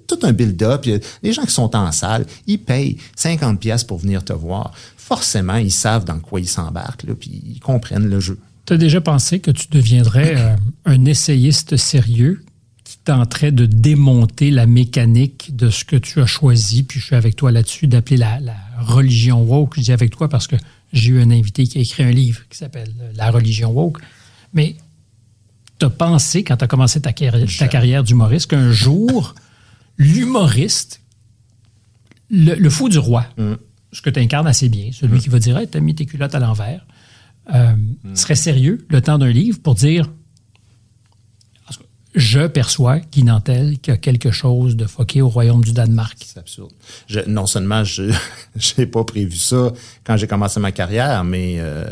tout 0.07 0.19
un 0.23 0.31
build-up. 0.31 0.85
Les 1.21 1.33
gens 1.33 1.43
qui 1.43 1.51
sont 1.51 1.75
en 1.75 1.91
salle, 1.91 2.25
ils 2.45 2.59
payent 2.59 2.97
50 3.17 3.59
pièces 3.59 3.83
pour 3.83 3.97
venir 3.97 4.23
te 4.23 4.31
voir. 4.31 4.73
Forcément, 4.95 5.57
ils 5.57 5.71
savent 5.71 6.05
dans 6.05 6.19
quoi 6.19 6.39
ils 6.39 6.47
s'embarquent, 6.47 7.05
puis 7.13 7.41
ils 7.45 7.59
comprennent 7.59 8.07
le 8.07 8.21
jeu. 8.21 8.39
Tu 8.65 8.73
as 8.73 8.77
déjà 8.77 9.01
pensé 9.01 9.39
que 9.39 9.51
tu 9.51 9.67
deviendrais 9.69 10.35
euh, 10.37 10.55
un 10.85 11.03
essayiste 11.03 11.75
sérieux 11.75 12.41
qui 12.85 12.97
tenterait 12.99 13.51
de 13.51 13.65
démonter 13.65 14.49
la 14.49 14.65
mécanique 14.65 15.53
de 15.53 15.69
ce 15.69 15.83
que 15.83 15.97
tu 15.97 16.21
as 16.21 16.25
choisi, 16.25 16.83
puis 16.83 17.01
je 17.01 17.05
suis 17.05 17.15
avec 17.15 17.35
toi 17.35 17.51
là-dessus, 17.51 17.87
d'appeler 17.87 18.15
la, 18.17 18.39
la 18.39 18.55
religion 18.79 19.43
woke. 19.43 19.75
Je 19.75 19.81
dis 19.81 19.91
avec 19.91 20.11
toi 20.11 20.29
parce 20.29 20.47
que 20.47 20.55
j'ai 20.93 21.11
eu 21.11 21.21
un 21.21 21.31
invité 21.31 21.65
qui 21.65 21.77
a 21.77 21.81
écrit 21.81 22.03
un 22.03 22.11
livre 22.11 22.41
qui 22.49 22.57
s'appelle 22.57 22.93
La 23.15 23.31
religion 23.31 23.71
woke. 23.71 23.99
Mais 24.53 24.75
tu 25.79 25.85
as 25.85 25.89
pensé, 25.89 26.43
quand 26.43 26.57
tu 26.57 26.63
as 26.63 26.67
commencé 26.67 27.01
ta, 27.01 27.13
carrière, 27.13 28.03
d'humoriste, 28.03 28.49
qu'un 28.49 28.71
jour, 28.71 29.35
l'humoriste, 29.97 31.01
le, 32.29 32.69
fou 32.69 32.89
du 32.89 32.97
roi, 32.97 33.25
mm. 33.37 33.53
ce 33.91 34.01
que 34.01 34.09
tu 34.09 34.19
incarnes 34.19 34.47
assez 34.47 34.69
bien, 34.69 34.91
celui 34.91 35.17
mm. 35.17 35.21
qui 35.21 35.29
va 35.29 35.39
dire 35.39 35.57
hey, 35.57 35.67
T'as 35.67 35.79
mis 35.79 35.95
tes 35.95 36.05
culottes 36.05 36.35
à 36.35 36.39
l'envers, 36.39 36.85
euh, 37.53 37.75
mm. 37.75 38.15
serait 38.15 38.35
sérieux 38.35 38.85
le 38.89 39.01
temps 39.01 39.17
d'un 39.17 39.31
livre 39.31 39.59
pour 39.61 39.75
dire 39.75 40.09
je 42.17 42.47
perçois, 42.47 42.99
Guy 42.99 43.23
qu'il 43.23 43.79
y 43.87 43.91
a 43.91 43.97
quelque 43.97 44.31
chose 44.31 44.75
de 44.75 44.85
foqué 44.85 45.21
au 45.21 45.29
royaume 45.29 45.63
du 45.63 45.71
Danemark. 45.71 46.17
C'est 46.25 46.39
absurde. 46.39 46.71
non 47.27 47.45
seulement 47.45 47.83
je 47.83 48.11
n'ai 48.77 48.87
pas 48.87 49.03
prévu 49.03 49.37
ça 49.37 49.71
quand 50.03 50.17
j'ai 50.17 50.27
commencé 50.27 50.59
ma 50.59 50.71
carrière, 50.71 51.23
mais 51.23 51.57
euh, 51.59 51.85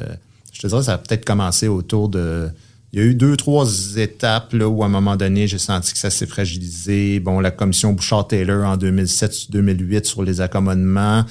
je 0.52 0.60
te 0.60 0.68
dirais 0.68 0.84
ça 0.84 0.94
a 0.94 0.98
peut-être 0.98 1.26
commencé 1.26 1.68
autour 1.68 2.10
de... 2.10 2.50
Il 2.92 3.00
y 3.00 3.02
a 3.04 3.06
eu 3.06 3.14
deux, 3.14 3.36
trois 3.36 3.68
étapes 3.98 4.54
là, 4.54 4.70
où 4.70 4.82
à 4.82 4.86
un 4.86 4.90
moment 4.90 5.18
donné, 5.18 5.48
j'ai 5.48 5.58
senti 5.58 5.92
que 5.92 6.00
ça 6.00 6.10
s'est 6.10 6.28
fragilisé. 6.28 7.20
Bon, 7.20 7.42
la 7.42 7.52
commission 7.52 7.92
Bouchard-Taylor 7.92 8.66
en 8.66 8.78
2007-2008 8.78 10.06
sur 10.06 10.24
les 10.24 10.40
accommodements. 10.40 11.26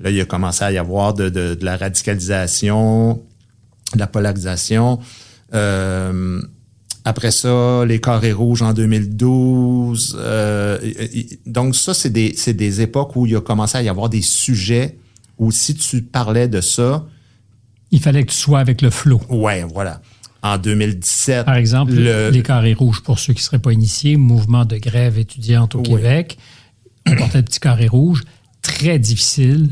Là, 0.00 0.10
il 0.10 0.18
a 0.18 0.24
commencé 0.24 0.64
à 0.64 0.72
y 0.72 0.78
avoir 0.78 1.12
de, 1.12 1.28
de, 1.28 1.54
de 1.54 1.64
la 1.64 1.76
radicalisation, 1.76 3.22
de 3.92 3.98
la 3.98 4.06
polarisation. 4.06 4.98
Euh, 5.52 6.40
après 7.04 7.30
ça, 7.30 7.84
les 7.86 8.00
carrés 8.00 8.32
rouges 8.32 8.62
en 8.62 8.72
2012. 8.74 10.16
Euh, 10.18 10.78
donc 11.46 11.74
ça, 11.76 11.94
c'est 11.94 12.10
des, 12.10 12.34
des 12.52 12.80
époques 12.80 13.16
où 13.16 13.26
il 13.26 13.34
a 13.36 13.40
commencé 13.40 13.78
à 13.78 13.82
y 13.82 13.88
avoir 13.88 14.08
des 14.08 14.22
sujets 14.22 14.98
où 15.38 15.50
si 15.50 15.74
tu 15.74 16.02
parlais 16.02 16.48
de 16.48 16.60
ça... 16.60 17.06
Il 17.90 18.00
fallait 18.00 18.24
que 18.24 18.30
tu 18.30 18.36
sois 18.36 18.60
avec 18.60 18.82
le 18.82 18.90
flot. 18.90 19.20
Ouais, 19.30 19.64
voilà. 19.72 20.00
En 20.42 20.58
2017. 20.58 21.44
Par 21.46 21.56
exemple, 21.56 21.92
le- 21.92 22.30
les 22.30 22.42
carrés 22.42 22.74
rouges, 22.74 23.02
pour 23.02 23.18
ceux 23.18 23.32
qui 23.32 23.40
ne 23.40 23.44
seraient 23.44 23.58
pas 23.58 23.72
initiés, 23.72 24.16
mouvement 24.16 24.64
de 24.64 24.76
grève 24.76 25.18
étudiante 25.18 25.74
au 25.74 25.78
Oui. 25.80 25.88
Québec, 25.96 26.38
on 27.06 27.16
portait 27.16 27.38
le 27.38 27.44
petit 27.44 27.60
carré 27.60 27.88
rouge. 27.88 28.22
Très 28.62 28.98
difficile 28.98 29.70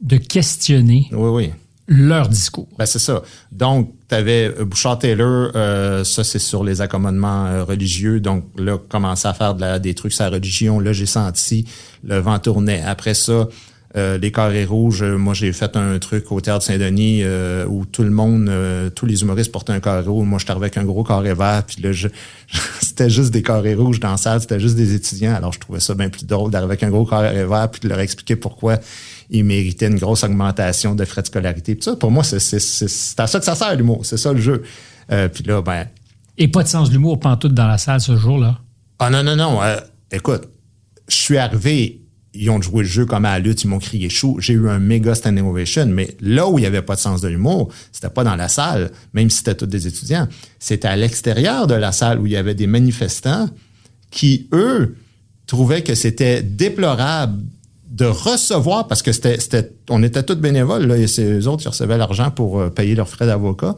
de 0.00 0.16
questionner 0.16 1.08
Oui, 1.12 1.28
oui. 1.30 1.50
Leur 1.88 2.28
discours. 2.28 2.68
Ben, 2.78 2.86
c'est 2.86 2.98
ça. 2.98 3.22
Donc, 3.52 3.92
tu 4.08 4.14
avais 4.14 4.50
Bouchard-Taylor, 4.64 5.52
euh, 5.54 6.04
ça, 6.04 6.24
c'est 6.24 6.38
sur 6.38 6.64
les 6.64 6.80
accommodements 6.80 7.46
euh, 7.46 7.64
religieux. 7.64 8.20
Donc, 8.20 8.44
là, 8.56 8.76
commencer 8.88 9.28
à 9.28 9.34
faire 9.34 9.54
de 9.54 9.60
la- 9.60 9.78
des 9.78 9.94
trucs 9.94 10.12
sur 10.12 10.24
la 10.24 10.30
religion. 10.30 10.80
Là, 10.80 10.92
j'ai 10.92 11.06
senti 11.06 11.64
le 12.04 12.18
vent 12.18 12.38
tourner. 12.38 12.82
Après 12.82 13.14
ça, 13.14 13.48
euh, 13.96 14.18
les 14.18 14.30
carrés 14.32 14.64
rouges, 14.64 15.02
euh, 15.02 15.16
moi, 15.16 15.32
j'ai 15.32 15.52
fait 15.52 15.74
un 15.76 15.98
truc 15.98 16.30
au 16.32 16.40
Théâtre 16.40 16.64
Saint-Denis 16.64 17.20
euh, 17.22 17.64
où 17.66 17.86
tout 17.86 18.02
le 18.02 18.10
monde, 18.10 18.48
euh, 18.48 18.90
tous 18.90 19.06
les 19.06 19.22
humoristes 19.22 19.50
portaient 19.52 19.72
un 19.72 19.80
carré 19.80 20.06
rouge. 20.06 20.26
Moi, 20.26 20.38
arrivé 20.48 20.64
avec 20.66 20.76
un 20.76 20.84
gros 20.84 21.02
carré 21.04 21.32
vert. 21.34 21.62
Puis 21.66 21.80
là, 21.82 21.92
je- 21.92 22.08
c'était 22.82 23.08
juste 23.08 23.30
des 23.32 23.42
carrés 23.42 23.74
rouges 23.74 24.00
dans 24.00 24.10
la 24.10 24.16
salle. 24.16 24.40
C'était 24.40 24.60
juste 24.60 24.76
des 24.76 24.94
étudiants. 24.94 25.34
Alors, 25.34 25.52
je 25.52 25.60
trouvais 25.60 25.80
ça 25.80 25.94
bien 25.94 26.08
plus 26.10 26.26
drôle 26.26 26.50
d'arriver 26.50 26.72
avec 26.72 26.82
un 26.82 26.90
gros 26.90 27.06
carré 27.06 27.44
vert 27.46 27.68
puis 27.70 27.80
de 27.80 27.88
leur 27.88 28.00
expliquer 28.00 28.36
pourquoi 28.36 28.78
ils 29.30 29.44
méritaient 29.44 29.88
une 29.88 29.98
grosse 29.98 30.24
augmentation 30.24 30.94
de 30.94 31.04
frais 31.04 31.22
de 31.22 31.26
scolarité. 31.26 31.74
Puis 31.74 31.84
ça, 31.84 31.96
pour 31.96 32.10
moi, 32.10 32.24
c'est 32.24 32.36
à 32.36 33.26
ça 33.26 33.38
que 33.38 33.44
ça 33.44 33.54
sert, 33.54 33.74
l'humour. 33.76 34.04
C'est 34.04 34.16
ça, 34.16 34.32
le 34.32 34.40
jeu. 34.40 34.62
Euh, 35.10 35.28
puis 35.28 35.44
là, 35.44 35.62
ben... 35.62 35.86
Et 36.38 36.48
pas 36.48 36.62
de 36.62 36.68
sens 36.68 36.88
de 36.88 36.94
l'humour 36.94 37.18
pantoute 37.18 37.54
dans 37.54 37.66
la 37.66 37.78
salle 37.78 38.00
ce 38.00 38.16
jour-là? 38.16 38.58
Ah 38.98 39.10
non, 39.10 39.22
non, 39.22 39.36
non. 39.36 39.62
euh, 39.62 39.76
écoute, 40.12 40.48
je 41.08 41.14
suis 41.14 41.38
arrivé, 41.38 42.02
ils 42.34 42.50
ont 42.50 42.60
joué 42.60 42.82
le 42.82 42.88
jeu 42.88 43.06
comme 43.06 43.24
à 43.24 43.32
la 43.32 43.38
lutte, 43.38 43.64
ils 43.64 43.68
m'ont 43.68 43.78
crié 43.78 44.10
chou. 44.10 44.36
J'ai 44.40 44.52
eu 44.52 44.68
un 44.68 44.78
méga 44.78 45.14
standing 45.14 45.44
ovation. 45.44 45.86
Mais 45.86 46.16
là 46.20 46.48
où 46.48 46.58
il 46.58 46.62
n'y 46.62 46.66
avait 46.66 46.82
pas 46.82 46.94
de 46.94 47.00
sens 47.00 47.20
de 47.20 47.28
l'humour, 47.28 47.72
c'était 47.92 48.10
pas 48.10 48.24
dans 48.24 48.36
la 48.36 48.48
salle, 48.48 48.90
même 49.14 49.30
si 49.30 49.38
c'était 49.38 49.54
tous 49.54 49.66
des 49.66 49.86
étudiants. 49.86 50.28
C'était 50.58 50.88
à 50.88 50.96
l'extérieur 50.96 51.66
de 51.66 51.74
la 51.74 51.92
salle 51.92 52.18
où 52.20 52.26
il 52.26 52.32
y 52.32 52.36
avait 52.36 52.54
des 52.54 52.66
manifestants 52.66 53.48
qui, 54.10 54.48
eux, 54.52 54.96
trouvaient 55.46 55.82
que 55.82 55.94
c'était 55.94 56.42
déplorable 56.42 57.42
de 57.90 58.04
recevoir, 58.06 58.88
parce 58.88 59.02
que 59.02 59.12
c'était, 59.12 59.38
c'était, 59.40 59.70
on 59.90 60.02
était 60.02 60.22
tous 60.22 60.34
bénévoles, 60.34 60.86
là, 60.86 60.96
et 60.96 61.06
c'est 61.06 61.24
eux 61.24 61.46
autres 61.48 61.62
qui 61.62 61.68
recevaient 61.68 61.98
l'argent 61.98 62.30
pour 62.30 62.60
euh, 62.60 62.68
payer 62.70 62.94
leurs 62.94 63.08
frais 63.08 63.26
d'avocat. 63.26 63.76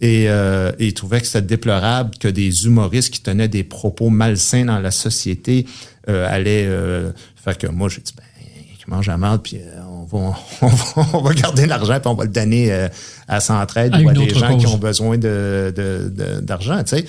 Et, 0.00 0.26
euh, 0.28 0.70
et 0.78 0.86
ils 0.86 0.94
trouvaient 0.94 1.20
que 1.20 1.26
c'était 1.26 1.42
déplorable 1.42 2.12
que 2.20 2.28
des 2.28 2.66
humoristes 2.66 3.12
qui 3.12 3.20
tenaient 3.20 3.48
des 3.48 3.64
propos 3.64 4.10
malsains 4.10 4.64
dans 4.64 4.78
la 4.78 4.92
société 4.92 5.66
euh, 6.08 6.26
allaient... 6.28 6.66
Euh, 6.66 7.10
fait 7.36 7.58
que 7.58 7.66
moi, 7.66 7.88
j'ai 7.88 8.00
dit, 8.00 8.12
ben, 8.16 8.22
qui 8.78 8.88
mange 8.88 9.08
la 9.08 9.18
merde, 9.18 9.40
puis 9.42 9.56
euh, 9.56 9.80
on, 9.90 10.04
va, 10.04 10.36
on, 10.62 10.66
va, 10.68 11.06
on 11.14 11.20
va 11.22 11.34
garder 11.34 11.66
l'argent, 11.66 11.98
puis 11.98 12.08
on 12.08 12.14
va 12.14 12.24
le 12.24 12.30
donner 12.30 12.86
à 13.26 13.40
Centraide 13.40 13.92
À 13.92 14.00
ou 14.00 14.08
à 14.08 14.12
des 14.12 14.28
gens 14.30 14.56
qui 14.56 14.66
ont 14.68 14.78
besoin 14.78 15.18
de- 15.18 16.40
d'argent, 16.42 16.78
tu 16.84 16.96
sais. 16.96 17.04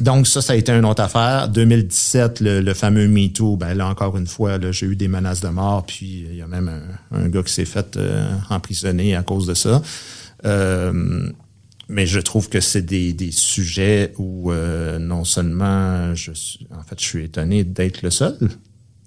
Donc, 0.00 0.26
ça, 0.26 0.40
ça 0.40 0.54
a 0.54 0.56
été 0.56 0.72
une 0.72 0.84
autre 0.84 1.02
affaire. 1.02 1.48
2017, 1.48 2.40
le, 2.40 2.60
le 2.60 2.74
fameux 2.74 3.08
MeToo, 3.08 3.56
ben 3.56 3.74
là, 3.74 3.88
encore 3.88 4.16
une 4.16 4.26
fois, 4.26 4.58
j'ai 4.70 4.86
eu 4.86 4.96
des 4.96 5.08
menaces 5.08 5.40
de 5.40 5.48
mort, 5.48 5.84
puis 5.84 6.26
il 6.30 6.36
y 6.36 6.42
a 6.42 6.46
même 6.46 6.68
un, 7.10 7.18
un 7.18 7.28
gars 7.28 7.42
qui 7.42 7.52
s'est 7.52 7.64
fait 7.64 7.96
euh, 7.96 8.30
emprisonner 8.48 9.14
à 9.14 9.22
cause 9.22 9.46
de 9.46 9.54
ça. 9.54 9.82
Euh, 10.44 11.30
mais 11.88 12.06
je 12.06 12.20
trouve 12.20 12.48
que 12.48 12.60
c'est 12.60 12.82
des, 12.82 13.12
des 13.12 13.32
sujets 13.32 14.14
où 14.16 14.50
euh, 14.50 14.98
non 14.98 15.24
seulement 15.24 16.14
je 16.14 16.32
suis, 16.32 16.66
en 16.74 16.82
fait, 16.82 16.98
je 16.98 17.04
suis 17.04 17.24
étonné 17.24 17.64
d'être 17.64 18.02
le 18.02 18.10
seul 18.10 18.38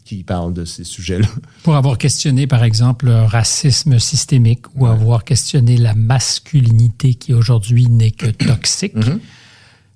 qui 0.03 0.23
parle 0.23 0.53
de 0.53 0.65
ces 0.65 0.83
sujets-là. 0.83 1.27
Pour 1.63 1.75
avoir 1.75 1.97
questionné, 1.97 2.45
par 2.45 2.63
exemple, 2.63 3.07
le 3.07 3.23
racisme 3.23 3.97
systémique 3.97 4.65
ou 4.75 4.85
avoir 4.85 5.23
questionné 5.23 5.77
la 5.77 5.95
masculinité 5.95 7.15
qui 7.15 7.33
aujourd'hui 7.33 7.87
n'est 7.87 8.11
que 8.11 8.27
toxique, 8.45 8.93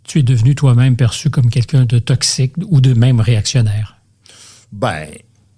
tu 0.09 0.19
es 0.19 0.23
devenu 0.23 0.55
toi-même 0.55 0.95
perçu 0.95 1.29
comme 1.29 1.51
quelqu'un 1.51 1.85
de 1.85 1.99
toxique 1.99 2.53
ou 2.67 2.81
de 2.81 2.93
même 2.95 3.19
réactionnaire? 3.21 3.97
Ben, 4.71 5.07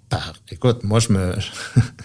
par, 0.10 0.34
écoute, 0.52 0.84
moi, 0.84 1.00
je 1.00 1.14
me, 1.14 1.34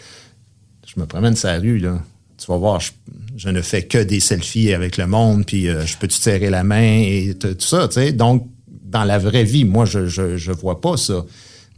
je 0.86 1.00
me 1.00 1.06
promène 1.06 1.34
sur 1.34 1.48
la 1.48 1.58
rue, 1.58 1.78
là. 1.78 2.00
Tu 2.38 2.46
vas 2.46 2.56
voir, 2.56 2.78
je, 2.80 2.92
je 3.36 3.48
ne 3.48 3.60
fais 3.62 3.82
que 3.82 3.98
des 3.98 4.20
selfies 4.20 4.72
avec 4.72 4.96
le 4.96 5.08
monde, 5.08 5.44
puis 5.44 5.68
euh, 5.68 5.84
je 5.84 5.96
peux 5.96 6.06
te 6.06 6.12
serrer 6.12 6.48
la 6.50 6.62
main 6.62 7.00
et 7.02 7.34
tout 7.38 7.56
ça, 7.58 7.88
tu 7.88 7.94
sais. 7.94 8.12
Donc, 8.12 8.48
dans 8.84 9.02
la 9.02 9.18
vraie 9.18 9.42
vie, 9.44 9.64
moi, 9.64 9.84
je, 9.84 10.06
je, 10.06 10.36
je 10.36 10.52
vois 10.52 10.80
pas 10.80 10.96
ça. 10.96 11.24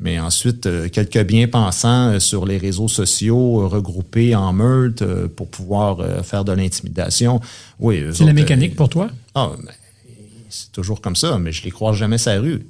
Mais 0.01 0.21
ensuite, 0.21 0.67
euh, 0.67 0.89
quelques 0.91 1.25
bien-pensants 1.25 2.13
euh, 2.13 2.19
sur 2.21 2.45
les 2.47 2.59
réseaux 2.59 2.89
sociaux 2.89 3.63
euh, 3.63 3.67
regroupés 3.67 4.35
en 4.35 4.53
meute 4.53 5.03
pour 5.29 5.49
pouvoir 5.49 6.25
faire 6.25 6.45
de 6.45 6.53
l'intimidation. 6.53 7.41
Oui, 7.81 8.05
C'est 8.13 8.25
la 8.25 8.35
mécanique 8.35 8.77
pour 8.77 8.91
toi? 8.91 9.09
ah, 9.35 9.53
ben, 9.57 9.73
c'est 10.49 10.73
toujours 10.73 11.01
comme 11.01 11.17
ça, 11.17 11.39
mais 11.39 11.53
je 11.53 11.63
les 11.65 11.71
croise 11.71 11.97
jamais 11.97 12.17
la 12.25 12.41
rue. 12.41 12.67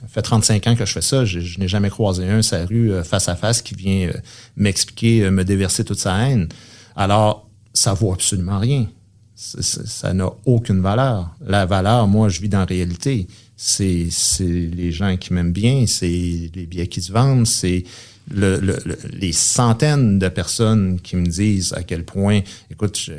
Ça 0.00 0.08
fait 0.08 0.22
35 0.22 0.66
ans 0.66 0.74
que 0.76 0.84
je 0.84 0.92
fais 0.92 1.02
ça. 1.02 1.24
Je, 1.24 1.58
n'ai 1.58 1.68
jamais 1.68 1.88
croisé 1.90 2.28
un 2.28 2.40
la 2.50 2.66
rue 2.66 2.92
euh, 2.92 3.04
face 3.04 3.28
à 3.28 3.36
face 3.36 3.62
qui 3.62 3.74
vient 3.74 4.08
euh, 4.08 4.12
m'expliquer, 4.56 5.22
euh, 5.24 5.30
me 5.30 5.44
déverser 5.44 5.84
toute 5.84 5.98
sa 6.00 6.16
haine. 6.28 6.48
Alors, 6.96 7.48
ça 7.72 7.94
vaut 7.94 8.12
absolument 8.12 8.58
rien. 8.58 8.88
Ça 9.36 10.12
n'a 10.14 10.30
aucune 10.46 10.80
valeur. 10.80 11.34
La 11.44 11.66
valeur, 11.66 12.06
moi, 12.06 12.28
je 12.28 12.40
vis 12.40 12.48
dans 12.48 12.60
la 12.60 12.64
réalité. 12.64 13.26
C'est 13.56 14.08
les 14.40 14.90
gens 14.92 15.16
qui 15.16 15.32
m'aiment 15.32 15.52
bien, 15.52 15.86
c'est 15.86 16.06
les 16.54 16.66
billets 16.66 16.86
qui 16.88 17.00
se 17.02 17.12
vendent, 17.12 17.46
c'est 17.46 17.84
le- 18.30 18.58
le- 18.58 18.78
le- 18.84 18.98
les 19.12 19.32
centaines 19.32 20.18
de 20.18 20.28
personnes 20.28 20.98
qui 21.00 21.16
me 21.16 21.26
disent 21.26 21.72
à 21.74 21.82
quel 21.82 22.04
point, 22.04 22.40
écoute, 22.70 22.98
je, 22.98 23.12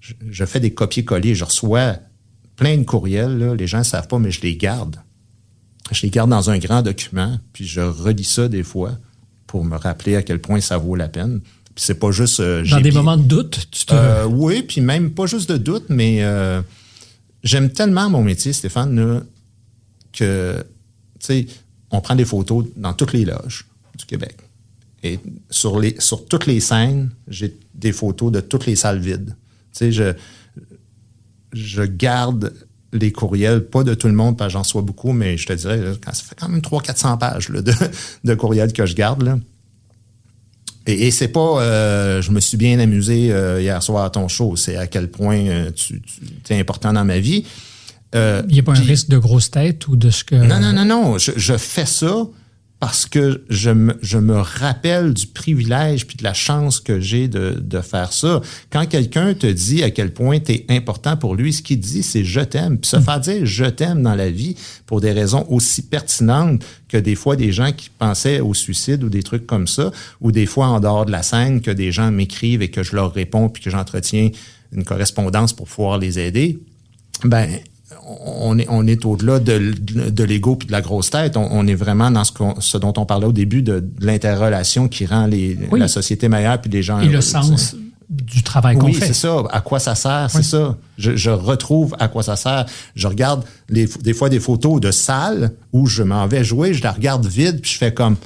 je- 0.00 0.14
je 0.28 0.44
fais 0.44 0.60
des 0.60 0.72
copier-coller, 0.72 1.34
je 1.34 1.44
reçois 1.44 1.96
plein 2.60 2.76
de 2.76 2.82
courriels, 2.84 3.38
là, 3.38 3.54
les 3.54 3.66
gens 3.66 3.78
ne 3.78 3.84
savent 3.84 4.06
pas, 4.06 4.18
mais 4.18 4.30
je 4.30 4.42
les 4.42 4.54
garde. 4.54 4.96
Je 5.90 6.02
les 6.02 6.10
garde 6.10 6.28
dans 6.28 6.50
un 6.50 6.58
grand 6.58 6.82
document, 6.82 7.40
puis 7.54 7.66
je 7.66 7.80
relis 7.80 8.24
ça 8.24 8.48
des 8.48 8.62
fois 8.62 8.98
pour 9.46 9.64
me 9.64 9.76
rappeler 9.76 10.14
à 10.14 10.22
quel 10.22 10.42
point 10.42 10.60
ça 10.60 10.76
vaut 10.76 10.94
la 10.94 11.08
peine. 11.08 11.40
Puis 11.74 11.84
c'est 11.86 11.94
pas 11.94 12.10
juste... 12.10 12.38
euh, 12.40 12.62
Dans 12.68 12.82
des 12.82 12.90
moments 12.90 13.16
de 13.16 13.22
doute, 13.22 13.66
tu 13.70 13.86
te... 13.86 13.94
euh, 13.94 14.26
oui, 14.26 14.62
puis 14.62 14.82
même 14.82 15.12
pas 15.12 15.24
juste 15.24 15.50
de 15.50 15.56
doute, 15.56 15.86
mais 15.88 16.22
euh, 16.22 16.60
j'aime 17.42 17.70
tellement 17.70 18.10
mon 18.10 18.22
métier, 18.22 18.52
Stéphane, 18.52 18.94
là, 18.94 19.22
que, 20.12 20.62
tu 21.18 21.26
sais, 21.26 21.46
on 21.90 22.02
prend 22.02 22.14
des 22.14 22.26
photos 22.26 22.66
dans 22.76 22.92
toutes 22.92 23.14
les 23.14 23.24
loges 23.24 23.64
du 23.96 24.04
Québec. 24.04 24.36
Et 25.02 25.18
sur, 25.48 25.80
les, 25.80 25.96
sur 25.98 26.26
toutes 26.26 26.44
les 26.44 26.60
scènes, 26.60 27.08
j'ai 27.26 27.56
des 27.74 27.92
photos 27.92 28.30
de 28.30 28.40
toutes 28.40 28.66
les 28.66 28.76
salles 28.76 29.00
vides. 29.00 29.34
Tu 29.72 29.78
sais, 29.78 29.92
je, 29.92 30.12
je 31.52 31.82
garde 31.82 32.52
les 32.92 33.12
courriels, 33.12 33.64
pas 33.64 33.84
de 33.84 33.94
tout 33.94 34.08
le 34.08 34.14
monde, 34.14 34.36
parce 34.36 34.48
que 34.48 34.52
j'en 34.54 34.62
reçois 34.62 34.82
beaucoup, 34.82 35.12
mais 35.12 35.36
je 35.36 35.46
te 35.46 35.52
dirais, 35.52 35.80
ça 36.04 36.12
fait 36.12 36.34
quand 36.38 36.48
même 36.48 36.60
300-400 36.60 37.18
pages 37.18 37.48
là, 37.48 37.62
de, 37.62 37.72
de 38.24 38.34
courriels 38.34 38.72
que 38.72 38.86
je 38.86 38.94
garde. 38.94 39.22
Là. 39.22 39.38
Et, 40.86 41.06
et 41.06 41.10
c'est 41.10 41.28
pas, 41.28 41.62
euh, 41.62 42.22
je 42.22 42.32
me 42.32 42.40
suis 42.40 42.56
bien 42.56 42.78
amusé 42.78 43.32
euh, 43.32 43.60
hier 43.60 43.82
soir 43.82 44.04
à 44.04 44.10
ton 44.10 44.28
show, 44.28 44.56
c'est 44.56 44.76
à 44.76 44.86
quel 44.86 45.08
point 45.08 45.38
euh, 45.38 45.70
tu, 45.70 46.02
tu 46.44 46.52
es 46.52 46.58
important 46.58 46.92
dans 46.92 47.04
ma 47.04 47.18
vie. 47.18 47.44
Il 48.12 48.46
n'y 48.50 48.58
a 48.58 48.62
pas 48.64 48.72
un 48.72 48.80
risque 48.80 49.08
de 49.08 49.18
grosse 49.18 49.52
tête 49.52 49.86
ou 49.86 49.94
de 49.94 50.10
ce 50.10 50.24
que... 50.24 50.34
non, 50.34 50.58
non, 50.58 50.72
non, 50.72 50.84
non. 50.84 51.18
Je, 51.18 51.30
je 51.36 51.56
fais 51.56 51.86
ça 51.86 52.26
parce 52.80 53.04
que 53.04 53.44
je 53.50 53.68
me, 53.68 53.94
je 54.00 54.16
me 54.16 54.38
rappelle 54.38 55.12
du 55.12 55.26
privilège 55.26 56.06
puis 56.06 56.16
de 56.16 56.24
la 56.24 56.32
chance 56.32 56.80
que 56.80 56.98
j'ai 56.98 57.28
de, 57.28 57.60
de 57.60 57.80
faire 57.82 58.10
ça. 58.12 58.40
Quand 58.70 58.86
quelqu'un 58.86 59.34
te 59.34 59.46
dit 59.46 59.82
à 59.82 59.90
quel 59.90 60.12
point 60.12 60.40
tu 60.40 60.52
es 60.52 60.66
important 60.70 61.18
pour 61.18 61.34
lui, 61.34 61.52
ce 61.52 61.62
qu'il 61.62 61.78
dit, 61.78 62.02
c'est 62.02 62.24
je 62.24 62.40
t'aime. 62.40 62.78
Puis 62.78 62.88
se 62.88 62.98
faire 62.98 63.20
dire 63.20 63.44
je 63.44 63.66
t'aime 63.66 64.02
dans 64.02 64.14
la 64.14 64.30
vie 64.30 64.56
pour 64.86 65.02
des 65.02 65.12
raisons 65.12 65.44
aussi 65.50 65.82
pertinentes 65.82 66.64
que 66.88 66.96
des 66.96 67.14
fois 67.14 67.36
des 67.36 67.52
gens 67.52 67.70
qui 67.70 67.90
pensaient 67.90 68.40
au 68.40 68.54
suicide 68.54 69.04
ou 69.04 69.10
des 69.10 69.22
trucs 69.22 69.46
comme 69.46 69.68
ça, 69.68 69.92
ou 70.22 70.32
des 70.32 70.46
fois 70.46 70.68
en 70.68 70.80
dehors 70.80 71.04
de 71.04 71.12
la 71.12 71.22
scène 71.22 71.60
que 71.60 71.70
des 71.70 71.92
gens 71.92 72.10
m'écrivent 72.10 72.62
et 72.62 72.70
que 72.70 72.82
je 72.82 72.96
leur 72.96 73.12
réponds 73.12 73.50
puis 73.50 73.62
que 73.62 73.68
j'entretiens 73.68 74.30
une 74.72 74.84
correspondance 74.84 75.52
pour 75.52 75.66
pouvoir 75.66 75.98
les 75.98 76.18
aider. 76.18 76.58
Ben, 77.24 77.50
on 78.24 78.58
est, 78.58 78.66
on 78.68 78.86
est 78.86 79.04
au-delà 79.04 79.38
de, 79.38 79.72
de 80.10 80.24
l'ego 80.24 80.56
puis 80.56 80.66
de 80.66 80.72
la 80.72 80.80
grosse 80.80 81.10
tête. 81.10 81.36
On, 81.36 81.48
on 81.50 81.66
est 81.66 81.74
vraiment 81.74 82.10
dans 82.10 82.24
ce, 82.24 82.76
dont 82.78 82.92
on 82.96 83.06
parlait 83.06 83.26
au 83.26 83.32
début 83.32 83.62
de, 83.62 83.80
de 83.80 84.06
l'interrelation 84.06 84.88
qui 84.88 85.06
rend 85.06 85.26
les, 85.26 85.58
Oui. 85.70 85.78
la 85.80 85.88
société 85.88 86.28
meilleure 86.28 86.60
puis 86.60 86.70
les 86.70 86.82
gens 86.82 87.00
Et 87.00 87.08
le 87.08 87.20
sens 87.20 87.76
du 88.08 88.42
travail 88.42 88.76
qu'on 88.76 88.86
oui, 88.86 88.94
fait. 88.94 89.06
c'est 89.06 89.12
ça. 89.12 89.44
À 89.52 89.60
quoi 89.60 89.78
ça 89.78 89.94
sert, 89.94 90.28
c'est 90.30 90.42
ça. 90.42 90.76
Je, 90.98 91.14
je 91.14 91.30
retrouve 91.30 91.94
à 92.00 92.08
quoi 92.08 92.24
ça 92.24 92.34
sert. 92.34 92.66
Je 92.96 93.06
regarde 93.06 93.44
les, 93.68 93.86
des 94.02 94.14
fois 94.14 94.28
des 94.28 94.40
photos 94.40 94.80
de 94.80 94.90
salles 94.90 95.52
où 95.72 95.86
je 95.86 96.02
m'en 96.02 96.26
vais 96.26 96.42
jouer, 96.42 96.74
je 96.74 96.82
la 96.82 96.90
regarde 96.90 97.24
vide, 97.26 97.60
puis 97.60 97.70
je 97.70 97.78
fais 97.78 97.94
comme, 97.94 98.16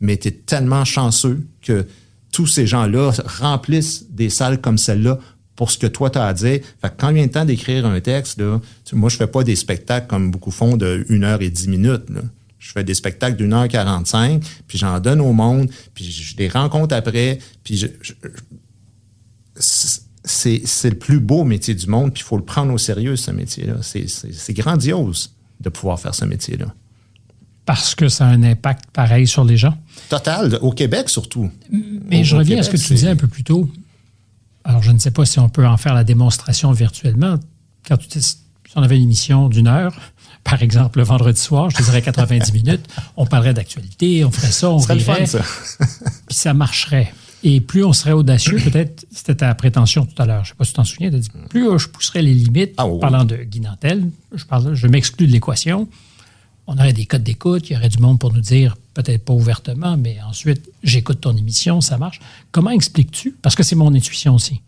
mais 0.00 0.16
t'es 0.16 0.32
tellement 0.32 0.84
chanceux 0.84 1.46
que 1.62 1.86
tous 2.32 2.46
ces 2.48 2.66
gens-là 2.66 3.12
remplissent 3.40 4.06
des 4.10 4.30
salles 4.30 4.60
comme 4.60 4.78
celle-là 4.78 5.18
pour 5.60 5.70
ce 5.70 5.76
que 5.76 5.86
toi 5.86 6.08
t'as 6.08 6.26
à 6.26 6.32
dire. 6.32 6.60
Fait 6.80 6.88
que 6.88 6.94
quand 6.96 7.12
vient 7.12 7.22
le 7.22 7.30
temps 7.30 7.44
d'écrire 7.44 7.84
un 7.84 8.00
texte, 8.00 8.40
là, 8.40 8.58
moi 8.94 9.10
je 9.10 9.18
fais 9.18 9.26
pas 9.26 9.44
des 9.44 9.56
spectacles 9.56 10.06
comme 10.06 10.30
beaucoup 10.30 10.50
font 10.50 10.78
de 10.78 11.04
1 11.10 11.22
heure 11.22 11.42
et 11.42 11.50
10 11.50 11.68
minutes. 11.68 12.08
Là. 12.08 12.22
Je 12.58 12.72
fais 12.72 12.82
des 12.82 12.94
spectacles 12.94 13.36
d'une 13.36 13.52
heure 13.52 13.68
45, 13.68 14.42
puis 14.66 14.78
j'en 14.78 14.98
donne 15.00 15.20
au 15.20 15.34
monde, 15.34 15.68
puis 15.92 16.10
je 16.10 16.34
les 16.38 16.48
rencontre 16.48 16.94
après, 16.94 17.40
puis 17.62 17.76
je- 17.76 17.88
c'est 20.24 20.88
le 20.90 20.98
plus 20.98 21.20
beau 21.20 21.44
métier 21.44 21.74
du 21.74 21.86
monde, 21.88 22.14
puis 22.14 22.22
il 22.22 22.26
faut 22.26 22.38
le 22.38 22.42
prendre 22.44 22.72
au 22.72 22.78
sérieux, 22.78 23.16
ce 23.16 23.30
métier-là. 23.30 23.74
C'est 23.82 24.54
grandiose 24.54 25.34
de 25.60 25.68
pouvoir 25.68 26.00
faire 26.00 26.14
ce 26.14 26.24
métier-là. 26.24 26.74
Parce 27.66 27.94
que 27.94 28.08
ça 28.08 28.24
a 28.26 28.28
un 28.30 28.42
impact 28.42 28.86
pareil 28.94 29.26
sur 29.26 29.44
les 29.44 29.58
gens? 29.58 29.76
Total, 30.08 30.58
au 30.62 30.72
Québec 30.72 31.10
surtout. 31.10 31.50
Mais 32.08 32.24
je 32.24 32.34
reviens 32.34 32.60
à 32.60 32.62
ce 32.62 32.70
que 32.70 32.78
tu 32.78 32.94
disais 32.94 33.08
un 33.08 33.16
peu 33.16 33.26
plus 33.28 33.44
tôt. 33.44 33.70
Alors, 34.70 34.84
je 34.84 34.92
ne 34.92 35.00
sais 35.00 35.10
pas 35.10 35.26
si 35.26 35.40
on 35.40 35.48
peut 35.48 35.66
en 35.66 35.76
faire 35.76 35.94
la 35.94 36.04
démonstration 36.04 36.70
virtuellement. 36.70 37.40
Quand 37.88 37.96
tu 37.96 38.20
si 38.20 38.36
on 38.76 38.82
avait 38.84 38.96
une 38.96 39.02
émission 39.02 39.48
d'une 39.48 39.66
heure, 39.66 39.92
par 40.44 40.62
exemple, 40.62 41.00
le 41.00 41.04
vendredi 41.04 41.40
soir, 41.40 41.70
je 41.70 41.78
te 41.78 41.82
dirais 41.82 42.02
90 42.02 42.52
minutes, 42.54 42.88
on 43.16 43.26
parlerait 43.26 43.52
d'actualité, 43.52 44.24
on 44.24 44.30
ferait 44.30 44.52
ça, 44.52 44.70
on 44.70 44.78
ça 44.78 44.92
rirait. 44.92 45.26
Fun, 45.26 45.40
ça. 45.40 45.40
puis 46.28 46.36
ça 46.36 46.54
marcherait. 46.54 47.12
Et 47.42 47.60
plus 47.60 47.82
on 47.82 47.92
serait 47.92 48.12
audacieux, 48.12 48.58
peut-être, 48.64 49.04
c'était 49.10 49.34
ta 49.34 49.52
prétention 49.56 50.06
tout 50.06 50.22
à 50.22 50.26
l'heure, 50.26 50.44
je 50.44 50.50
ne 50.50 50.54
sais 50.54 50.58
pas 50.58 50.64
si 50.64 50.70
tu 50.70 50.76
t'en 50.76 50.84
souviens, 50.84 51.10
dit, 51.10 51.28
plus 51.48 51.76
je 51.76 51.88
pousserais 51.88 52.22
les 52.22 52.34
limites, 52.34 52.74
ah, 52.76 52.86
oui. 52.86 53.00
parlant 53.00 53.24
de 53.24 53.38
Guy 53.38 53.58
Nantel, 53.58 54.08
je, 54.32 54.44
parle, 54.44 54.74
je 54.74 54.86
m'exclus 54.86 55.26
de 55.26 55.32
l'équation, 55.32 55.88
on 56.72 56.78
aurait 56.78 56.92
des 56.92 57.04
codes 57.04 57.24
d'écoute, 57.24 57.68
il 57.68 57.72
y 57.72 57.76
aurait 57.76 57.88
du 57.88 57.98
monde 57.98 58.20
pour 58.20 58.32
nous 58.32 58.40
dire, 58.40 58.76
peut-être 58.94 59.24
pas 59.24 59.32
ouvertement, 59.32 59.96
mais 59.96 60.18
ensuite, 60.24 60.70
j'écoute 60.84 61.20
ton 61.20 61.36
émission, 61.36 61.80
ça 61.80 61.98
marche. 61.98 62.20
Comment 62.52 62.70
expliques-tu? 62.70 63.34
Parce 63.42 63.56
que 63.56 63.64
c'est 63.64 63.74
mon 63.74 63.92
intuition 63.92 64.36
aussi. 64.36 64.60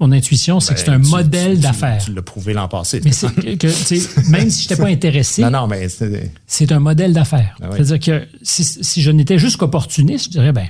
Mon 0.00 0.12
intuition, 0.12 0.60
c'est 0.60 0.74
que 0.74 0.80
c'est 0.80 0.88
un 0.90 0.98
Ben, 0.98 1.04
tu- 1.04 1.10
modèle 1.10 1.60
d'affaires. 1.60 2.02
Tu 2.04 2.12
l'as 2.12 2.20
prouvé 2.22 2.52
l'an 2.52 2.68
passé. 2.68 3.00
Mais 3.04 3.12
c'est 3.12 3.56
que, 3.58 3.68
sais, 3.70 4.00
même 4.28 4.50
si 4.50 4.64
je 4.64 4.68
n'étais 4.70 4.82
pas 4.82 4.88
intéressé, 4.98 5.40
Non, 5.42 5.50
non, 5.50 5.66
mais 5.66 5.88
c'est- 5.88 6.30
c'est 6.46 6.72
un 6.72 6.78
modèle 6.78 7.14
d'affaires. 7.14 7.56
Ah 7.62 7.68
oui. 7.70 7.78
C'est-à-dire 7.78 7.98
que 8.20 8.28
si, 8.42 8.62
si 8.64 9.00
je 9.02 9.10
n'étais 9.10 9.38
juste 9.38 9.56
qu'opportuniste, 9.56 10.26
je 10.26 10.30
dirais, 10.30 10.52
ben, 10.52 10.68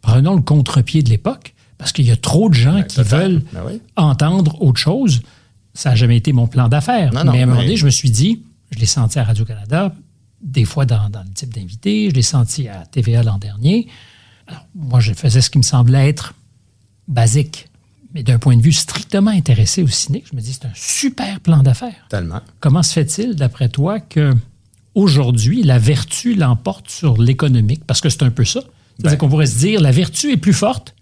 prenons 0.00 0.34
le 0.34 0.42
contre-pied 0.42 1.02
de 1.02 1.10
l'époque, 1.10 1.54
parce 1.78 1.92
qu'il 1.92 2.06
y 2.06 2.10
a 2.10 2.16
trop 2.16 2.48
de 2.48 2.54
gens 2.54 2.82
qui 2.82 2.96
total. 2.96 3.20
veulent 3.32 3.42
Ben 3.52 3.62
oui. 3.66 3.80
entendre 3.96 4.60
autre 4.62 4.80
chose. 4.80 5.20
Ça 5.74 5.90
n'a 5.90 5.96
jamais 5.96 6.16
été 6.16 6.32
mon 6.32 6.46
plan 6.46 6.68
d'affaires. 6.68 7.10
Mais 7.12 7.18
à 7.18 7.42
un 7.42 7.46
moment 7.46 7.60
donné, 7.60 7.76
je 7.76 7.84
me 7.84 7.90
suis 7.90 8.10
dit, 8.10 8.42
je 8.70 8.78
l'ai 8.78 8.86
senti 8.86 9.18
à 9.18 9.24
Radio-Canada, 9.24 9.94
des 10.42 10.64
fois 10.64 10.84
dans, 10.86 11.08
dans 11.08 11.22
le 11.22 11.30
type 11.30 11.52
d'invité, 11.54 12.10
je 12.10 12.14
l'ai 12.14 12.22
senti 12.22 12.68
à 12.68 12.84
TVA 12.86 13.22
l'an 13.22 13.38
dernier. 13.38 13.88
Alors, 14.46 14.66
moi, 14.74 15.00
je 15.00 15.12
faisais 15.12 15.40
ce 15.40 15.50
qui 15.50 15.58
me 15.58 15.62
semblait 15.62 16.08
être 16.08 16.34
basique. 17.08 17.68
Mais 18.14 18.22
d'un 18.22 18.38
point 18.38 18.56
de 18.56 18.62
vue 18.62 18.72
strictement 18.72 19.30
intéressé 19.30 19.82
au 19.82 19.88
ciné, 19.88 20.24
je 20.30 20.36
me 20.36 20.40
dis, 20.40 20.52
c'est 20.52 20.66
un 20.66 20.72
super 20.74 21.40
plan 21.40 21.62
d'affaires. 21.62 22.06
tellement. 22.08 22.40
Comment 22.60 22.82
se 22.82 22.92
fait-il, 22.92 23.34
d'après 23.34 23.68
toi, 23.68 24.00
que 24.00 24.32
aujourd'hui 24.94 25.62
la 25.62 25.78
vertu 25.78 26.34
l'emporte 26.34 26.88
sur 26.90 27.20
l'économique? 27.20 27.84
Parce 27.86 28.00
que 28.00 28.08
c'est 28.08 28.22
un 28.22 28.30
peu 28.30 28.44
ça. 28.44 28.60
C'est-à-dire 28.98 29.10
Ben. 29.12 29.16
qu'on 29.18 29.28
pourrait 29.28 29.46
se 29.46 29.58
dire 29.58 29.80
la 29.80 29.90
vertu 29.92 30.32
est 30.32 30.36
plus 30.38 30.54
forte 30.54 30.94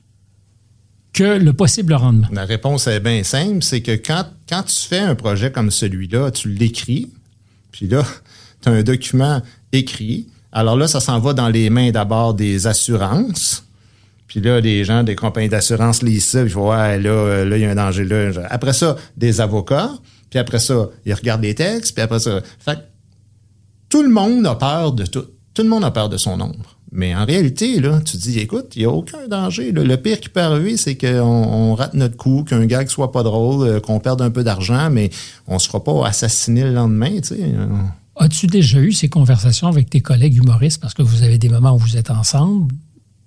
que 1.12 1.39
le 1.39 1.52
possible 1.52 1.94
rendement. 1.94 2.27
La 2.32 2.44
réponse 2.44 2.89
est 2.89 2.98
bien 2.98 3.23
simple, 3.23 3.62
c'est 3.62 3.82
que 3.82 3.93
quand, 3.93 4.24
quand 4.48 4.65
tu 4.65 4.74
fais 4.77 4.98
un 4.98 5.15
projet 5.15 5.52
comme 5.52 5.70
celui-là, 5.70 6.32
tu 6.32 6.48
l'écris, 6.48 7.12
puis 7.70 7.86
là, 7.86 8.05
tu 8.65 8.70
un 8.70 8.82
document 8.82 9.43
écrit. 9.73 10.27
Alors 10.53 10.77
là, 10.77 10.86
ça 10.86 11.01
s'en 11.01 11.19
va 11.19 11.32
dans 11.32 11.49
les 11.49 11.70
mains 11.70 11.91
d'abord 11.91 12.35
des 12.35 12.66
assurances. 12.66 13.65
Puis 14.27 14.41
là, 14.41 14.61
les 14.61 14.85
gens 14.85 15.03
des 15.03 15.15
compagnies 15.15 15.49
d'assurance 15.49 16.03
lisent 16.03 16.27
ça, 16.27 16.43
puis 16.43 16.53
vois, 16.53 16.77
ouais, 16.77 16.99
là, 16.99 17.11
euh, 17.11 17.45
là, 17.45 17.57
il 17.57 17.62
y 17.62 17.66
a 17.66 17.70
un 17.70 17.74
danger 17.74 18.05
là. 18.05 18.31
Après 18.51 18.73
ça, 18.73 18.97
des 19.16 19.41
avocats, 19.41 19.91
puis 20.31 20.39
après 20.39 20.59
ça, 20.59 20.89
ils 21.05 21.15
regardent 21.15 21.43
les 21.43 21.55
textes, 21.55 21.95
puis 21.95 22.03
après 22.03 22.19
ça. 22.19 22.41
Fait 22.59 22.78
tout 23.89 24.03
le 24.03 24.09
monde 24.09 24.47
a 24.47 24.55
peur 24.55 24.93
de 24.93 25.07
tout. 25.07 25.27
Tout 25.53 25.62
le 25.62 25.69
monde 25.69 25.85
a 25.85 25.93
peur 25.93 26.09
de 26.09 26.16
son 26.16 26.41
ombre. 26.41 26.77
Mais 26.91 27.15
en 27.15 27.24
réalité, 27.24 27.81
là, 27.81 28.01
tu 28.05 28.16
dis, 28.16 28.39
écoute, 28.39 28.74
il 28.77 28.81
n'y 28.81 28.85
a 28.86 28.91
aucun 28.91 29.28
danger. 29.28 29.73
Le 29.73 29.97
pire 29.97 30.20
qui 30.20 30.28
peut 30.28 30.41
arriver, 30.41 30.77
c'est 30.77 30.97
qu'on 30.97 31.20
on 31.20 31.74
rate 31.74 31.95
notre 31.95 32.16
coup, 32.16 32.45
qu'un 32.49 32.66
gag 32.66 32.89
soit 32.89 33.12
pas 33.12 33.23
drôle, 33.23 33.66
euh, 33.66 33.81
qu'on 33.81 34.01
perde 34.01 34.23
un 34.23 34.31
peu 34.31 34.43
d'argent, 34.43 34.91
mais 34.91 35.11
on 35.47 35.59
se 35.59 35.66
fera 35.66 35.82
pas 35.82 36.07
assassiner 36.07 36.62
le 36.62 36.73
lendemain, 36.73 37.20
tu 37.20 37.35
sais. 37.35 37.55
As-tu 38.16 38.47
déjà 38.47 38.81
eu 38.81 38.93
ces 38.93 39.09
conversations 39.09 39.66
avec 39.69 39.91
tes 39.91 40.01
collègues 40.01 40.36
humoristes? 40.36 40.81
Parce 40.81 40.95
que 40.95 41.03
vous 41.03 41.23
avez 41.23 41.39
des 41.39 41.49
moments 41.49 41.74
où 41.74 41.78
vous 41.78 41.97
êtes 41.97 42.11
ensemble? 42.11 42.73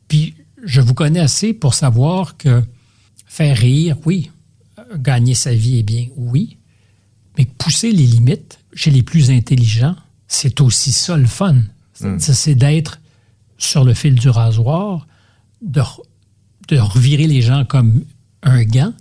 Puis 0.08 0.34
je 0.64 0.82
vous 0.82 0.94
connais 0.94 1.20
assez 1.20 1.54
pour 1.54 1.74
savoir 1.74 2.38
que 2.38 2.64
faire 3.26 3.58
rire, 3.58 3.98
oui. 4.06 4.32
Euh, 4.80 4.98
Gagner 4.98 5.34
sa 5.34 5.54
vie 5.54 5.80
est 5.80 5.84
bien, 5.84 6.08
oui. 6.16 6.58
Mais 7.38 7.46
pousser 7.46 7.92
les 7.92 8.06
limites 8.06 8.60
chez 8.74 8.90
les 8.92 9.04
plus 9.04 9.30
intelligents, 9.30 9.96
c'est 10.28 10.62
aussi 10.62 10.92
ça 10.92 11.18
le 11.18 11.28
fun. 11.28 11.58
C'est- 12.20 12.34
C'est 12.34 12.56
d'être 12.56 13.00
sur 13.58 13.84
le 13.84 13.94
fil 13.94 14.16
du 14.16 14.30
rasoir, 14.30 15.08
de, 15.62 15.82
de 16.70 16.78
revirer 16.80 17.28
les 17.28 17.42
gens 17.42 17.66
comme 17.66 18.04
un 18.44 18.64
gant, 18.64 18.94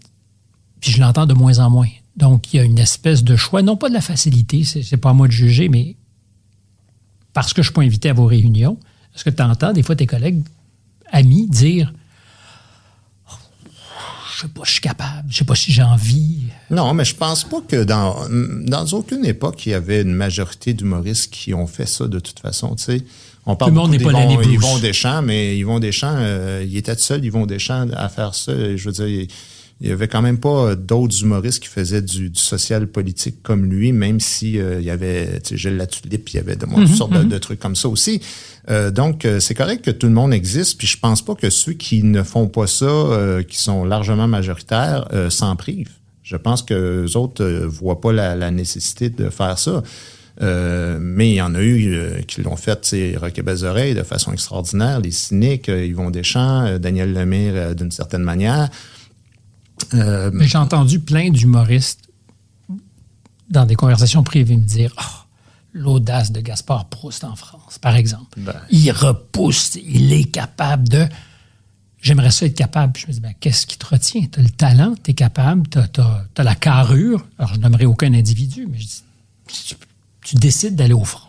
puis 0.80 0.90
je 0.92 1.00
l'entends 1.00 1.26
de 1.26 1.34
moins 1.34 1.58
en 1.58 1.70
moins. 1.70 1.88
Donc, 2.16 2.52
il 2.52 2.56
y 2.56 2.60
a 2.60 2.62
une 2.62 2.78
espèce 2.78 3.24
de 3.24 3.36
choix, 3.36 3.62
non 3.62 3.76
pas 3.76 3.88
de 3.88 3.94
la 3.94 4.00
facilité, 4.00 4.64
c'est 4.64 4.96
pas 4.96 5.10
à 5.10 5.12
moi 5.12 5.26
de 5.26 5.32
juger, 5.32 5.68
mais 5.68 5.96
parce 7.32 7.52
que 7.52 7.62
je 7.62 7.68
ne 7.68 7.72
suis 7.72 7.74
pas 7.74 7.82
invité 7.82 8.08
à 8.08 8.14
vos 8.14 8.24
réunions, 8.24 8.78
est-ce 9.14 9.24
que 9.24 9.30
tu 9.30 9.42
entends 9.42 9.72
des 9.72 9.82
fois 9.82 9.96
tes 9.96 10.06
collègues, 10.06 10.42
amis, 11.12 11.46
dire 11.46 11.92
Oh, 13.30 13.34
Je 14.34 14.40
sais 14.40 14.48
pas, 14.48 14.62
je 14.64 14.72
suis 14.72 14.80
capable, 14.80 15.30
je 15.30 15.38
sais 15.38 15.44
pas 15.44 15.54
si 15.54 15.72
j'ai 15.72 15.82
envie. 15.82 16.44
Non, 16.70 16.94
mais 16.94 17.04
je 17.04 17.14
pense 17.14 17.44
pas 17.44 17.60
que 17.60 17.84
dans, 17.84 18.16
dans 18.30 18.86
aucune 18.86 19.26
époque, 19.26 19.66
il 19.66 19.70
y 19.70 19.74
avait 19.74 20.00
une 20.00 20.14
majorité 20.14 20.72
d'humoristes 20.72 21.30
qui 21.30 21.52
ont 21.52 21.66
fait 21.66 21.86
ça 21.86 22.08
de 22.08 22.18
toute 22.18 22.40
façon. 22.40 22.74
Tu 22.76 22.84
sais. 22.84 23.04
On 23.44 23.54
parle 23.54 23.70
Tout 23.70 23.76
le 23.76 23.80
monde 23.82 23.90
n'est 23.92 23.98
pas 23.98 24.10
Bruce. 24.12 24.46
Yvon 24.46 24.78
Deschamps, 24.78 25.22
mais 25.22 25.56
Yvon 25.56 25.78
Deschamps, 25.78 26.16
euh, 26.16 26.64
il 26.66 26.76
était 26.76 26.96
seul, 26.96 27.24
Yvon 27.24 27.46
Deschamps, 27.46 27.88
à 27.94 28.08
faire 28.08 28.34
ça. 28.34 28.52
Je 28.76 28.84
veux 28.88 28.92
dire, 28.92 29.28
il- 29.80 29.88
y 29.88 29.92
avait 29.92 30.08
quand 30.08 30.22
même 30.22 30.38
pas 30.38 30.74
d'autres 30.74 31.22
humoristes 31.22 31.62
qui 31.62 31.68
faisaient 31.68 32.02
du, 32.02 32.30
du 32.30 32.40
social 32.40 32.86
politique 32.86 33.42
comme 33.42 33.66
lui, 33.66 33.92
même 33.92 34.20
si 34.20 34.58
euh, 34.58 34.80
il 34.80 34.86
y 34.86 34.90
avait, 34.90 35.40
tu 35.40 35.50
sais, 35.50 35.56
Gilles 35.56 35.76
Latulippe, 35.76 36.28
il 36.30 36.36
y 36.36 36.38
avait 36.38 36.56
de, 36.56 36.66
Mhm, 36.66 36.86
toutes 36.86 36.94
sortes 36.96 37.12
de, 37.12 37.22
de 37.24 37.38
trucs 37.38 37.60
comme 37.60 37.76
ça 37.76 37.88
aussi. 37.88 38.20
Euh, 38.70 38.90
donc, 38.90 39.24
euh, 39.24 39.38
c'est 39.38 39.54
correct 39.54 39.84
que 39.84 39.90
tout 39.90 40.06
le 40.06 40.12
monde 40.14 40.32
existe, 40.34 40.78
puis 40.78 40.86
je 40.86 40.98
pense 40.98 41.22
pas 41.24 41.34
que 41.34 41.50
ceux 41.50 41.74
qui 41.74 42.02
ne 42.02 42.22
font 42.22 42.48
pas 42.48 42.66
ça, 42.66 42.84
euh, 42.86 43.42
qui 43.42 43.58
sont 43.58 43.84
largement 43.84 44.26
majoritaires, 44.28 45.06
euh, 45.12 45.30
s'en 45.30 45.54
privent. 45.56 45.92
Je 46.22 46.36
pense 46.36 46.62
que 46.62 47.02
les 47.06 47.16
autres 47.16 47.44
euh, 47.44 47.66
voient 47.68 48.00
pas 48.00 48.12
la, 48.12 48.34
la 48.34 48.50
nécessité 48.50 49.10
de 49.10 49.30
faire 49.30 49.58
ça. 49.58 49.82
Euh, 50.42 50.98
mais 51.00 51.30
il 51.30 51.34
y 51.36 51.40
en 51.40 51.54
a 51.54 51.62
eu 51.62 51.94
euh, 51.94 52.20
qui 52.26 52.42
l'ont 52.42 52.56
fait, 52.56 52.78
c'est 52.82 53.14
Belles 53.44 53.64
Oreilles 53.64 53.94
de 53.94 54.02
façon 54.02 54.32
extraordinaire, 54.32 55.00
les 55.00 55.10
cyniques, 55.12 55.68
euh, 55.68 55.86
Yvon 55.86 56.10
Deschamps, 56.10 56.66
euh, 56.66 56.78
Daniel 56.78 57.12
Lemire 57.14 57.52
euh, 57.54 57.74
d'une 57.74 57.90
certaine 57.90 58.22
manière. 58.22 58.68
Euh, 59.94 60.30
Mais 60.32 60.46
j'ai 60.46 60.58
entendu 60.58 61.00
plein 61.00 61.30
d'humoristes 61.30 62.00
dans 63.50 63.64
des 63.64 63.74
conversations 63.74 64.22
privées 64.22 64.56
me 64.56 64.64
dire 64.64 64.92
Oh, 64.98 65.26
l'audace 65.72 66.32
de 66.32 66.40
Gaspard 66.40 66.86
Proust 66.86 67.24
en 67.24 67.36
France, 67.36 67.78
par 67.78 67.96
exemple. 67.96 68.38
Ben. 68.40 68.54
Il 68.70 68.90
repousse, 68.90 69.76
il 69.76 70.12
est 70.12 70.24
capable 70.24 70.88
de. 70.88 71.06
J'aimerais 72.00 72.30
ça 72.30 72.46
être 72.46 72.56
capable. 72.56 72.92
Puis 72.92 73.02
je 73.02 73.08
me 73.08 73.12
dis, 73.12 73.20
ben, 73.20 73.34
qu'est-ce 73.40 73.66
qui 73.66 73.78
te 73.78 73.86
retient? 73.86 74.26
Tu 74.30 74.38
as 74.38 74.42
le 74.42 74.50
talent, 74.50 74.94
tu 75.02 75.10
es 75.10 75.14
capable, 75.14 75.68
tu 75.68 75.78
as, 75.78 76.42
la 76.42 76.54
carrure. 76.54 77.26
Alors, 77.38 77.54
je 77.54 77.60
n'aimerais 77.60 77.86
aucun 77.86 78.12
individu, 78.14 78.68
mais 78.70 78.78
je 78.78 78.84
dis, 78.84 79.02
tu, 79.46 79.74
tu 80.22 80.36
décides 80.36 80.76
d'aller 80.76 80.92
au 80.92 81.04
front. 81.04 81.28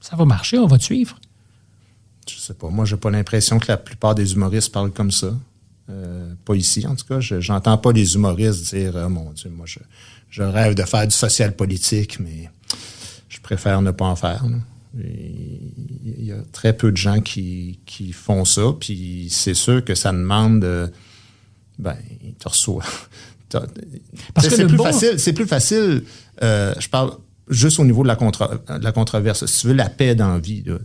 Ça 0.00 0.16
va 0.16 0.24
marcher, 0.24 0.58
on 0.58 0.66
va 0.66 0.78
te 0.78 0.84
suivre. 0.84 1.18
je 2.28 2.36
sais 2.36 2.54
pas, 2.54 2.70
moi 2.70 2.84
j'ai 2.84 2.96
pas 2.96 3.10
l'impression 3.10 3.58
que 3.58 3.66
la 3.68 3.76
plupart 3.76 4.14
des 4.14 4.32
humoristes 4.32 4.72
parlent 4.72 4.92
comme 4.92 5.10
ça. 5.10 5.28
Euh, 5.90 6.34
pas 6.44 6.54
ici, 6.54 6.86
en 6.86 6.94
tout 6.94 7.06
cas. 7.06 7.20
Je- 7.20 7.40
J'entends 7.40 7.78
pas 7.78 7.92
les 7.92 8.14
humoristes 8.14 8.74
dire 8.74 8.96
Ah, 8.96 9.08
mon 9.08 9.32
Dieu, 9.32 9.48
moi 9.50 9.64
je, 9.66 9.78
je 10.30 10.42
rêve 10.42 10.74
de 10.74 10.82
faire 10.82 11.06
du 11.06 11.14
social 11.14 11.54
politique, 11.56 12.20
mais 12.20 12.50
je 13.28 13.40
préfère 13.40 13.80
ne 13.82 13.90
pas 13.90 14.04
en 14.06 14.16
faire. 14.16 14.44
Il 14.96 16.24
y 16.24 16.32
a 16.32 16.38
très 16.52 16.76
peu 16.76 16.90
de 16.90 16.96
gens 16.96 17.20
qui, 17.20 17.78
qui 17.86 18.12
font 18.12 18.44
ça, 18.44 18.74
puis 18.78 19.28
c'est 19.30 19.54
sûr 19.54 19.84
que 19.84 19.94
ça 19.94 20.12
demande 20.12 20.64
euh, 20.64 20.88
ben, 21.78 21.96
tu 22.38 22.48
reçois. 22.48 22.84
Parce 24.34 24.48
que 24.48 24.54
c'est 24.56 24.66
plus 24.66 24.76
bon- 24.76 24.84
facile, 24.84 25.18
c'est 25.18 25.32
plus 25.32 25.46
facile. 25.46 26.04
euh, 26.42 26.74
je 26.78 26.88
parle 26.88 27.12
juste 27.48 27.78
au 27.80 27.84
niveau 27.84 28.02
de 28.02 28.08
la, 28.08 28.16
contra- 28.16 28.58
de 28.78 28.84
la 28.84 28.92
controverse. 28.92 29.46
Si 29.46 29.60
tu 29.62 29.68
veux 29.68 29.72
la 29.74 29.88
paix 29.88 30.14
dans 30.14 30.28
la 30.34 30.38
vie, 30.38 30.62
là, 30.66 30.76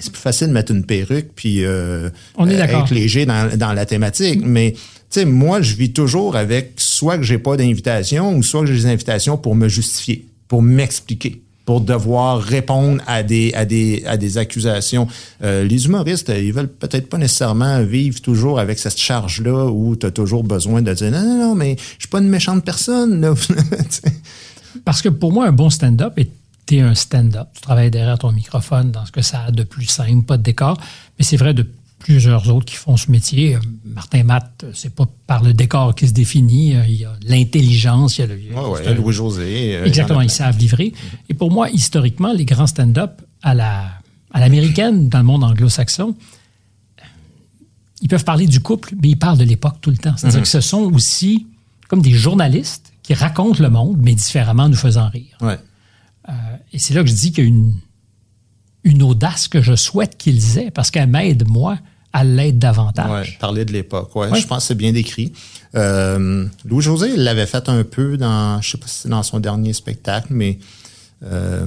c'est 0.00 0.12
plus 0.12 0.20
facile 0.20 0.48
de 0.48 0.52
mettre 0.52 0.72
une 0.72 0.84
perruque 0.84 1.30
puis 1.34 1.64
euh, 1.64 2.10
On 2.36 2.48
est 2.48 2.60
euh, 2.60 2.64
être 2.64 2.92
léger 2.92 3.26
dans, 3.26 3.56
dans 3.56 3.72
la 3.72 3.86
thématique. 3.86 4.40
Mais 4.44 4.72
tu 4.72 4.80
sais, 5.10 5.24
moi, 5.24 5.62
je 5.62 5.74
vis 5.74 5.92
toujours 5.92 6.36
avec 6.36 6.72
soit 6.76 7.18
que 7.18 7.24
j'ai 7.24 7.38
pas 7.38 7.56
d'invitation 7.56 8.34
ou 8.34 8.42
soit 8.42 8.60
que 8.62 8.66
j'ai 8.66 8.74
des 8.74 8.86
invitations 8.86 9.36
pour 9.36 9.54
me 9.54 9.68
justifier, 9.68 10.26
pour 10.48 10.62
m'expliquer 10.62 11.40
pour 11.64 11.80
devoir 11.80 12.42
répondre 12.42 13.02
à 13.06 13.22
des 13.22 13.52
à 13.54 13.64
des 13.64 14.04
à 14.06 14.16
des 14.18 14.36
accusations. 14.36 15.08
Euh, 15.42 15.64
les 15.64 15.86
humoristes, 15.86 16.30
ils 16.36 16.52
veulent 16.52 16.68
peut-être 16.68 17.08
pas 17.08 17.16
nécessairement 17.16 17.82
vivre 17.82 18.20
toujours 18.20 18.60
avec 18.60 18.78
cette 18.78 18.98
charge 18.98 19.40
là 19.40 19.66
où 19.66 19.96
tu 19.96 20.04
as 20.04 20.10
toujours 20.10 20.44
besoin 20.44 20.82
de 20.82 20.92
dire 20.92 21.10
non 21.10 21.22
non 21.22 21.38
non 21.38 21.54
mais 21.54 21.76
je 21.78 22.00
suis 22.00 22.08
pas 22.08 22.18
une 22.18 22.28
méchante 22.28 22.64
personne 22.64 23.20
là. 23.20 23.34
Parce 24.84 25.02
que 25.02 25.08
pour 25.08 25.32
moi, 25.32 25.46
un 25.46 25.52
bon 25.52 25.70
stand-up, 25.70 26.18
et 26.18 26.28
tu 26.66 26.76
es 26.76 26.80
un 26.80 26.94
stand-up, 26.94 27.48
tu 27.54 27.60
travailles 27.60 27.90
derrière 27.90 28.18
ton 28.18 28.32
microphone 28.32 28.90
dans 28.90 29.04
ce 29.06 29.12
que 29.12 29.22
ça 29.22 29.44
a 29.44 29.50
de 29.50 29.62
plus 29.62 29.86
simple, 29.86 30.22
pas 30.24 30.36
de 30.36 30.42
décor, 30.42 30.78
mais 31.18 31.24
c'est 31.24 31.36
vrai 31.36 31.54
de 31.54 31.66
plusieurs 31.98 32.48
autres 32.54 32.66
qui 32.66 32.76
font 32.76 32.96
ce 32.96 33.10
métier. 33.10 33.56
Martin 33.84 34.24
Matt, 34.24 34.66
c'est 34.74 34.94
pas 34.94 35.06
par 35.26 35.42
le 35.42 35.54
décor 35.54 35.94
qui 35.94 36.06
se 36.06 36.12
définit. 36.12 36.74
Il 36.86 36.94
y 36.94 37.04
a 37.04 37.12
l'intelligence, 37.26 38.18
il 38.18 38.20
y 38.20 38.24
a 38.24 38.26
le. 38.26 38.34
Ouais, 38.34 38.86
ouais, 38.86 38.94
Louis-José. 38.94 39.76
euh, 39.76 39.84
Exactement, 39.86 40.20
il 40.20 40.24
y 40.24 40.26
en 40.26 40.28
ils 40.28 40.30
savent 40.30 40.58
livrer. 40.58 40.92
Et 41.28 41.34
pour 41.34 41.50
moi, 41.50 41.70
historiquement, 41.70 42.32
les 42.32 42.44
grands 42.44 42.66
stand-up 42.66 43.22
à 43.42 43.54
la 43.54 43.84
à 44.32 44.40
l'américaine, 44.40 45.08
dans 45.08 45.18
le 45.18 45.24
monde 45.24 45.44
anglo-saxon, 45.44 46.14
ils 48.02 48.08
peuvent 48.08 48.24
parler 48.24 48.46
du 48.46 48.60
couple, 48.60 48.94
mais 49.00 49.10
ils 49.10 49.16
parlent 49.18 49.38
de 49.38 49.44
l'époque 49.44 49.76
tout 49.80 49.90
le 49.90 49.96
temps. 49.96 50.14
C'est-à-dire 50.16 50.42
que 50.42 50.48
ce 50.48 50.60
sont 50.60 50.92
aussi 50.92 51.46
comme 51.88 52.02
des 52.02 52.12
journalistes 52.12 52.92
qui 53.02 53.14
racontent 53.14 53.62
le 53.62 53.70
monde, 53.70 53.98
mais 54.02 54.14
différemment, 54.14 54.68
nous 54.68 54.76
faisant 54.76 55.08
rire. 55.08 55.36
Ouais. 55.40 55.58
Et 56.74 56.78
c'est 56.78 56.92
là 56.92 57.02
que 57.02 57.08
je 57.08 57.14
dis 57.14 57.32
qu'il 57.32 57.44
y 57.44 57.46
a 57.46 57.48
une, 57.48 57.72
une 58.84 59.02
audace 59.02 59.48
que 59.48 59.62
je 59.62 59.74
souhaite 59.76 60.16
qu'ils 60.18 60.58
aient, 60.58 60.70
parce 60.70 60.90
qu'elle 60.90 61.08
m'aide, 61.08 61.48
moi, 61.48 61.78
à 62.12 62.22
l'aide 62.24 62.54
Ouais, 62.56 62.58
davantage. 62.60 63.38
parler 63.38 63.64
de 63.64 63.72
l'époque. 63.72 64.14
Ouais, 64.16 64.28
Ouais. 64.28 64.40
Je 64.40 64.46
pense 64.46 64.64
que 64.64 64.68
c'est 64.68 64.74
bien 64.74 64.92
décrit. 64.92 65.32
Euh, 65.74 66.46
Louis-José 66.64 67.12
il 67.14 67.22
l'avait 67.24 67.46
fait 67.46 67.68
un 67.68 67.82
peu 67.84 68.16
dans, 68.16 68.60
je 68.60 68.70
sais 68.72 68.78
pas 68.78 68.86
si 68.86 69.00
c'est 69.02 69.08
dans 69.08 69.22
son 69.22 69.40
dernier 69.40 69.72
spectacle, 69.72 70.28
mais, 70.30 70.58
euh, 71.24 71.66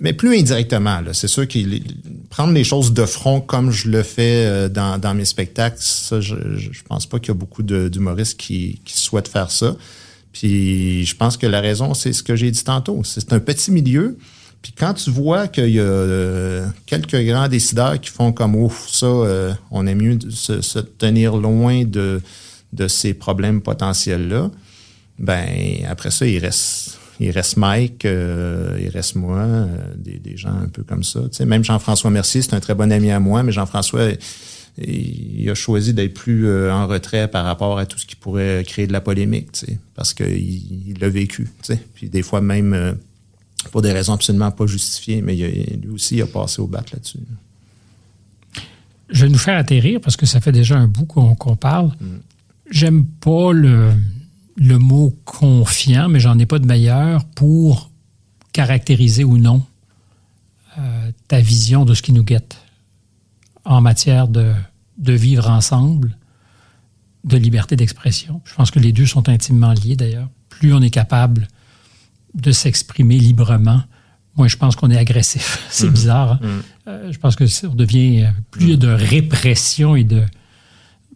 mais 0.00 0.12
plus 0.12 0.36
indirectement. 0.38 1.00
C'est 1.12 1.28
sûr 1.28 1.46
qu'il 1.46 1.82
prendre 2.30 2.52
les 2.52 2.64
choses 2.64 2.92
de 2.92 3.04
front 3.06 3.40
comme 3.40 3.70
je 3.70 3.88
le 3.88 4.02
fais 4.02 4.46
euh, 4.46 4.68
dans, 4.68 4.98
dans 4.98 5.14
mes 5.14 5.24
spectacles, 5.24 5.78
ça, 5.80 6.20
je, 6.20 6.34
je 6.56 6.82
pense 6.88 7.06
pas 7.06 7.18
qu'il 7.18 7.28
y 7.28 7.30
a 7.32 7.34
beaucoup 7.34 7.62
de- 7.62 7.88
d'humoristes 7.88 8.38
qui, 8.38 8.80
qui 8.84 8.96
souhaitent 8.96 9.28
faire 9.28 9.50
ça. 9.50 9.76
Puis 10.38 11.04
je 11.04 11.16
pense 11.16 11.36
que 11.36 11.48
la 11.48 11.60
raison, 11.60 11.94
c'est 11.94 12.12
ce 12.12 12.22
que 12.22 12.36
j'ai 12.36 12.52
dit 12.52 12.62
tantôt. 12.62 13.02
C'est 13.02 13.32
un 13.32 13.40
petit 13.40 13.72
milieu. 13.72 14.16
Puis 14.62 14.72
quand 14.72 14.94
tu 14.94 15.10
vois 15.10 15.48
qu'il 15.48 15.70
y 15.70 15.80
a 15.80 15.82
euh, 15.82 16.68
quelques 16.86 17.20
grands 17.26 17.48
décideurs 17.48 18.00
qui 18.00 18.10
font 18.10 18.32
comme 18.32 18.54
ouf, 18.54 18.88
ça, 18.88 19.06
euh, 19.06 19.52
on 19.72 19.84
est 19.88 19.96
mieux 19.96 20.14
de 20.14 20.30
se, 20.30 20.60
se 20.60 20.78
tenir 20.78 21.36
loin 21.36 21.84
de, 21.84 22.20
de 22.72 22.86
ces 22.86 23.14
problèmes 23.14 23.60
potentiels-là, 23.60 24.52
ben 25.18 25.48
après 25.88 26.12
ça, 26.12 26.24
il 26.24 26.38
reste, 26.38 27.00
il 27.18 27.32
reste 27.32 27.56
Mike, 27.56 28.04
euh, 28.04 28.78
il 28.80 28.90
reste 28.90 29.16
moi, 29.16 29.38
euh, 29.38 29.66
des, 29.96 30.20
des 30.20 30.36
gens 30.36 30.54
un 30.54 30.68
peu 30.68 30.84
comme 30.84 31.02
ça. 31.02 31.20
Tu 31.22 31.28
sais, 31.32 31.46
même 31.46 31.64
Jean-François 31.64 32.10
Mercier, 32.10 32.42
c'est 32.42 32.54
un 32.54 32.60
très 32.60 32.76
bon 32.76 32.92
ami 32.92 33.10
à 33.10 33.18
moi, 33.18 33.42
mais 33.42 33.50
Jean-François, 33.50 34.10
il, 34.76 35.48
a 35.50 35.54
choisi 35.54 35.94
d'être 35.94 36.14
plus 36.14 36.46
euh, 36.46 36.72
en 36.72 36.86
retrait 36.86 37.28
par 37.28 37.44
rapport 37.44 37.78
à 37.78 37.86
tout 37.86 37.98
ce 37.98 38.06
qui 38.06 38.16
pourrait 38.16 38.64
créer 38.66 38.86
de 38.86 38.92
la 38.92 39.00
polémique, 39.00 39.48
parce 39.94 40.14
qu'il 40.14 40.88
il 40.88 40.98
l'a 41.00 41.08
vécu. 41.08 41.48
Puis 41.94 42.08
des 42.08 42.22
fois 42.22 42.40
même 42.40 42.72
euh, 42.74 42.92
pour 43.72 43.82
des 43.82 43.92
raisons 43.92 44.14
absolument 44.14 44.50
pas 44.50 44.66
justifiées, 44.66 45.22
mais 45.22 45.36
il 45.36 45.80
lui 45.80 45.90
aussi 45.90 46.16
il 46.16 46.22
a 46.22 46.26
passé 46.26 46.60
au 46.60 46.66
bat 46.66 46.84
là-dessus. 46.92 47.18
Je 49.10 49.24
vais 49.24 49.32
nous 49.32 49.38
faire 49.38 49.56
atterrir, 49.56 50.00
parce 50.00 50.16
que 50.16 50.26
ça 50.26 50.40
fait 50.40 50.52
déjà 50.52 50.76
un 50.76 50.86
bout 50.86 51.06
qu'on 51.06 51.56
parle. 51.56 51.92
J'aime 52.70 53.06
pas 53.06 53.52
le, 53.52 53.92
le 54.56 54.78
mot 54.78 55.16
confiant, 55.24 56.08
mais 56.08 56.20
j'en 56.20 56.38
ai 56.38 56.44
pas 56.46 56.58
de 56.58 56.66
meilleur 56.66 57.24
pour 57.24 57.90
caractériser 58.52 59.24
ou 59.24 59.38
non 59.38 59.62
euh, 60.78 61.10
ta 61.26 61.40
vision 61.40 61.84
de 61.84 61.94
ce 61.94 62.02
qui 62.02 62.12
nous 62.12 62.24
guette 62.24 62.58
en 63.64 63.80
matière 63.80 64.28
de, 64.28 64.52
de 64.98 65.12
vivre 65.12 65.48
ensemble, 65.50 66.16
de 67.24 67.36
liberté 67.36 67.76
d'expression. 67.76 68.40
Je 68.44 68.54
pense 68.54 68.70
que 68.70 68.78
les 68.78 68.92
deux 68.92 69.06
sont 69.06 69.28
intimement 69.28 69.72
liés 69.72 69.96
d'ailleurs. 69.96 70.28
Plus 70.48 70.72
on 70.72 70.80
est 70.82 70.90
capable 70.90 71.48
de 72.34 72.52
s'exprimer 72.52 73.18
librement, 73.18 73.82
moins 74.36 74.48
je 74.48 74.56
pense 74.56 74.76
qu'on 74.76 74.90
est 74.90 74.96
agressif. 74.96 75.66
C'est 75.70 75.90
bizarre. 75.90 76.38
hein? 76.42 76.48
Euh, 76.86 77.12
je 77.12 77.18
pense 77.18 77.36
que 77.36 77.44
on 77.66 77.74
devient 77.74 78.24
euh, 78.24 78.28
plus 78.50 78.64
il 78.64 78.70
y 78.70 78.72
a 78.74 78.76
de 78.76 78.88
répression 78.88 79.96
et 79.96 80.04
de 80.04 80.22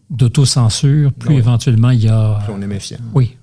d'autocensure, 0.09 1.11
plus 1.13 1.29
Oui. 1.29 1.35
éventuellement 1.37 1.89
il 1.89 2.03
y 2.03 2.09
a. 2.09 2.39
Puis 2.43 2.53
on 2.55 2.61
est 2.61 2.67
méfiant. 2.67 2.99
Oui. 3.13 3.35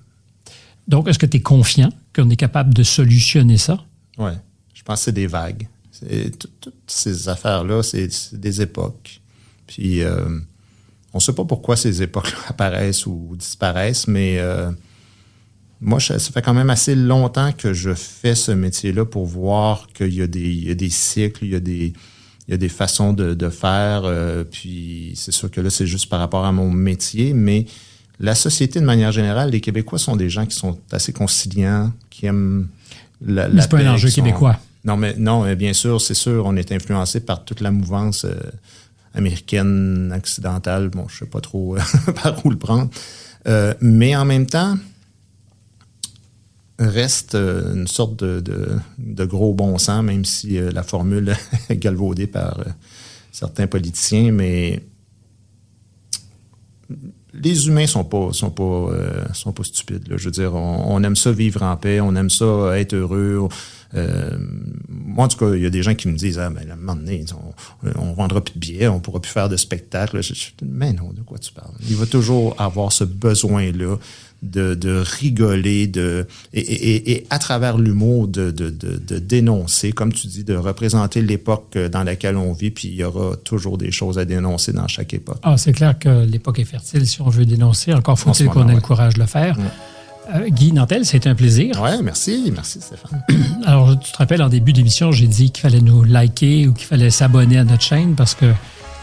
Donc, 0.87 1.07
est-ce 1.07 1.19
que 1.19 1.25
tu 1.25 1.37
es 1.37 1.41
confiant 1.41 1.89
qu'on 2.15 2.29
est 2.29 2.35
capable 2.35 2.73
de 2.73 2.83
solutionner 2.83 3.57
ça? 3.57 3.83
Ouais. 4.17 4.33
Je 4.73 4.81
pense 4.83 4.99
que 4.99 5.05
c'est 5.05 5.11
des 5.11 5.27
vagues. 5.27 5.67
Toutes 6.61 6.73
ces 6.87 7.29
affaires-là, 7.29 7.83
c'est 7.83 8.09
des 8.33 8.61
époques. 8.61 9.21
Puis 9.67 10.01
euh, 10.03 10.25
on 11.13 11.17
ne 11.17 11.21
sait 11.21 11.33
pas 11.33 11.45
pourquoi 11.45 11.75
ces 11.75 12.01
époques 12.01 12.33
apparaissent 12.47 13.05
ou 13.05 13.35
disparaissent, 13.37 14.07
mais 14.07 14.37
euh, 14.39 14.71
moi, 15.79 15.99
ça 15.99 16.17
fait 16.19 16.41
quand 16.41 16.53
même 16.53 16.69
assez 16.69 16.95
longtemps 16.95 17.51
que 17.53 17.73
je 17.73 17.93
fais 17.93 18.35
ce 18.35 18.51
métier-là 18.51 19.05
pour 19.05 19.25
voir 19.25 19.87
qu'il 19.93 20.13
y, 20.13 20.21
a 20.21 20.27
des- 20.27 20.39
il 20.39 20.67
y 20.67 20.71
a 20.71 20.75
des 20.75 20.89
cycles, 20.89 21.45
il 21.45 21.51
y 21.51 21.55
a 21.55 21.59
des, 21.59 21.93
il 22.47 22.51
y 22.51 22.53
a 22.53 22.57
des 22.57 22.69
façons 22.69 23.13
de, 23.13 23.33
de 23.33 23.49
faire. 23.49 24.03
euh, 24.05 24.43
puis 24.43 25.13
c'est 25.15 25.31
sûr 25.31 25.49
que 25.49 25.61
là, 25.61 25.69
c'est 25.69 25.87
juste 25.87 26.07
par 26.09 26.19
rapport 26.19 26.45
à 26.45 26.51
mon 26.51 26.69
métier, 26.71 27.33
mais 27.33 27.65
la 28.19 28.35
société, 28.35 28.79
de 28.79 28.85
manière 28.85 29.11
générale, 29.11 29.49
les 29.49 29.61
Québécois 29.61 29.97
sont 29.97 30.15
des 30.15 30.29
gens 30.29 30.45
qui 30.45 30.55
sont 30.55 30.77
assez 30.91 31.13
conciliants, 31.13 31.91
qui 32.11 32.27
aiment 32.27 32.67
la, 33.25 33.47
la 33.47 33.61
c'est 33.63 33.71
pas 33.71 33.77
un 33.77 33.93
enjeu 33.93 34.09
sont- 34.09 34.21
québécois. 34.21 34.59
Non, 34.83 34.97
mais 34.97 35.15
non, 35.17 35.53
bien 35.53 35.73
sûr, 35.73 36.01
c'est 36.01 36.15
sûr, 36.15 36.45
on 36.45 36.55
est 36.55 36.71
influencé 36.71 37.19
par 37.19 37.45
toute 37.45 37.61
la 37.61 37.71
mouvance 37.71 38.25
euh, 38.25 38.35
américaine, 39.13 40.13
occidentale. 40.15 40.89
Bon, 40.89 41.07
je 41.07 41.19
sais 41.19 41.25
pas 41.25 41.41
trop 41.41 41.77
euh, 41.77 41.81
par 42.23 42.43
où 42.45 42.49
le 42.49 42.57
prendre. 42.57 42.89
Euh, 43.47 43.73
mais 43.79 44.15
en 44.15 44.25
même 44.25 44.47
temps, 44.47 44.77
reste 46.79 47.35
une 47.35 47.87
sorte 47.87 48.23
de, 48.23 49.25
gros 49.25 49.53
bon 49.53 49.77
sens, 49.77 50.03
même 50.03 50.25
si 50.25 50.59
la 50.59 50.81
formule 50.81 51.35
est 51.69 51.77
galvaudée 51.77 52.27
par 52.27 52.59
certains 53.31 53.67
politiciens, 53.67 54.31
mais 54.31 54.81
les 57.33 57.67
humains 57.67 57.87
sont 57.87 58.03
pas 58.03 58.33
sont 58.33 58.49
pas 58.49 58.89
sont 59.33 59.53
pas 59.53 59.63
stupides. 59.63 60.11
Je 60.15 60.25
veux 60.25 60.31
dire, 60.31 60.55
on, 60.55 61.01
aime 61.03 61.15
ça 61.15 61.31
vivre 61.31 61.61
en 61.61 61.77
paix, 61.77 62.01
on 62.01 62.15
aime 62.15 62.31
ça 62.31 62.79
être 62.79 62.93
heureux. 62.93 63.47
Euh, 63.95 64.37
moi, 64.89 65.25
en 65.25 65.27
tout 65.27 65.37
cas, 65.37 65.53
il 65.53 65.61
y 65.61 65.65
a 65.65 65.69
des 65.69 65.83
gens 65.83 65.95
qui 65.95 66.07
me 66.07 66.15
disent 66.17 66.39
ah 66.39 66.49
ben 66.49 66.69
à 66.69 66.73
un 66.73 66.77
moment 66.77 66.95
donné, 66.95 67.25
on, 67.83 67.99
on 68.01 68.13
vendra 68.13 68.41
plus 68.41 68.53
de 68.53 68.59
billets, 68.59 68.87
on 68.87 68.99
pourra 68.99 69.19
plus 69.19 69.31
faire 69.31 69.49
de 69.49 69.57
spectacle. 69.57 70.21
Je, 70.21 70.33
je- 70.33 70.49
mais 70.65 70.93
non, 70.93 71.11
de 71.13 71.21
quoi 71.21 71.37
tu 71.39 71.51
parles? 71.51 71.73
Il 71.89 71.95
va 71.97 72.05
toujours 72.05 72.55
avoir 72.59 72.91
ce 72.93 73.03
besoin 73.03 73.71
là 73.71 73.97
de, 74.43 74.73
de 74.73 75.03
rigoler, 75.05 75.85
de 75.85 76.25
et, 76.53 76.61
et- 76.61 76.95
et- 76.95 77.11
et 77.11 77.27
à 77.29 77.37
travers 77.37 77.77
l'humour 77.77 78.27
de, 78.27 78.49
de, 78.49 78.69
de, 78.71 78.97
de 78.97 79.19
dénoncer, 79.19 79.91
comme 79.91 80.11
tu 80.13 80.25
dis, 80.27 80.43
de 80.43 80.55
représenter 80.55 81.21
l'époque 81.21 81.77
dans 81.77 82.03
laquelle 82.03 82.37
on 82.37 82.51
vit. 82.53 82.71
Puis 82.71 82.87
il 82.87 82.95
y 82.95 83.03
aura 83.03 83.35
toujours 83.37 83.77
des 83.77 83.91
choses 83.91 84.17
à 84.17 84.25
dénoncer 84.25 84.71
dans 84.73 84.87
chaque 84.87 85.13
époque. 85.13 85.37
Ah, 85.43 85.57
c'est 85.57 85.73
clair 85.73 85.99
que 85.99 86.25
l'époque 86.25 86.57
est 86.59 86.63
fertile 86.65 87.05
si 87.05 87.21
on 87.21 87.29
veut 87.29 87.45
dénoncer. 87.45 87.93
Encore 87.93 88.17
faut-il 88.17 88.47
qu'on 88.47 88.67
ait 88.69 88.75
le 88.75 88.81
courage 88.81 89.13
de 89.15 89.19
le 89.19 89.25
faire. 89.27 89.57
Euh, 90.33 90.49
Guy 90.49 90.71
Nantel, 90.71 91.05
c'était 91.05 91.29
un 91.29 91.35
plaisir. 91.35 91.81
Ouais, 91.81 92.01
merci, 92.01 92.51
merci 92.53 92.79
Stéphane. 92.81 93.21
Alors, 93.65 93.99
tu 93.99 94.11
te 94.11 94.17
rappelles, 94.17 94.41
en 94.41 94.49
début 94.49 94.71
d'émission, 94.73 95.11
j'ai 95.11 95.27
dit 95.27 95.51
qu'il 95.51 95.61
fallait 95.61 95.81
nous 95.81 96.03
liker 96.03 96.67
ou 96.67 96.73
qu'il 96.73 96.85
fallait 96.87 97.09
s'abonner 97.09 97.57
à 97.57 97.63
notre 97.63 97.81
chaîne 97.83 98.15
parce 98.15 98.35
que 98.35 98.45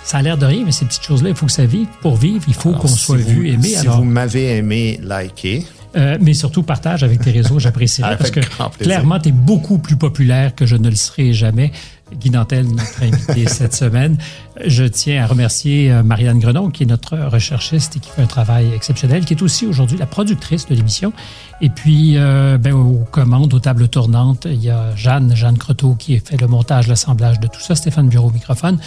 ça 0.04 0.18
a 0.18 0.22
l'air 0.22 0.38
de 0.38 0.46
rien, 0.46 0.62
mais 0.64 0.72
ces 0.72 0.84
petites 0.86 1.02
choses-là, 1.02 1.30
il 1.30 1.34
faut 1.36 1.46
que 1.46 1.52
ça 1.52 1.66
vive. 1.66 1.88
Pour 2.00 2.16
vivre, 2.16 2.44
il 2.48 2.54
faut 2.54 2.72
qu'on 2.72 2.88
si 2.88 2.98
soit 2.98 3.16
vous- 3.18 3.28
vu, 3.28 3.48
aimé. 3.50 3.68
Si 3.68 3.76
Alors, 3.78 3.98
vous 3.98 4.04
m'avez 4.04 4.56
aimé, 4.56 5.00
likez. 5.02 5.66
euh, 5.96 6.16
mais 6.20 6.32
surtout, 6.34 6.62
partage 6.62 7.02
avec 7.02 7.20
tes 7.20 7.30
réseaux, 7.32 7.58
j'apprécierais 7.58 8.16
parce 8.18 8.30
que 8.30 8.40
clairement, 8.78 9.18
tu 9.18 9.28
es 9.30 9.32
beaucoup 9.32 9.78
plus 9.78 9.96
populaire 9.96 10.54
que 10.54 10.64
je 10.66 10.76
ne 10.76 10.88
le 10.88 10.96
serai 10.96 11.32
jamais. 11.34 11.72
Guy 12.14 12.30
Nantel, 12.30 12.66
notre 12.66 13.02
invité 13.02 13.46
cette 13.48 13.74
semaine. 13.74 14.18
Je 14.64 14.84
tiens 14.84 15.22
à 15.22 15.26
remercier 15.26 15.90
euh, 15.90 16.02
Marianne 16.02 16.38
Grenon, 16.38 16.70
qui 16.70 16.82
est 16.82 16.86
notre 16.86 17.16
recherchiste 17.16 17.96
et 17.96 18.00
qui 18.00 18.10
fait 18.10 18.22
un 18.22 18.26
travail 18.26 18.72
exceptionnel, 18.74 19.24
qui 19.24 19.34
est 19.34 19.42
aussi 19.42 19.66
aujourd'hui 19.66 19.98
la 19.98 20.06
productrice 20.06 20.66
de 20.66 20.74
l'émission. 20.74 21.12
Et 21.60 21.70
puis, 21.70 22.16
euh, 22.16 22.58
ben, 22.58 22.72
aux 22.72 23.04
commandes, 23.10 23.52
aux 23.54 23.60
tables 23.60 23.88
tournantes, 23.88 24.46
il 24.50 24.62
y 24.62 24.70
a 24.70 24.94
Jeanne, 24.96 25.34
Jeanne 25.34 25.58
Croteau, 25.58 25.94
qui 25.94 26.18
fait 26.18 26.40
le 26.40 26.46
montage, 26.46 26.88
l'assemblage 26.88 27.40
de 27.40 27.46
tout 27.46 27.60
ça. 27.60 27.74
Stéphane 27.74 28.08
Bureau 28.08 28.28
au 28.28 28.32
microphone. 28.32 28.78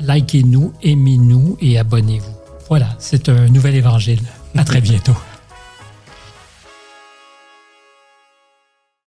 Likez-nous, 0.00 0.72
aimez-nous 0.82 1.56
et 1.60 1.78
abonnez-vous. 1.78 2.34
Voilà, 2.68 2.88
c'est 2.98 3.28
un 3.28 3.48
nouvel 3.48 3.74
évangile. 3.74 4.20
À 4.56 4.64
très 4.64 4.80
bientôt. 4.80 5.14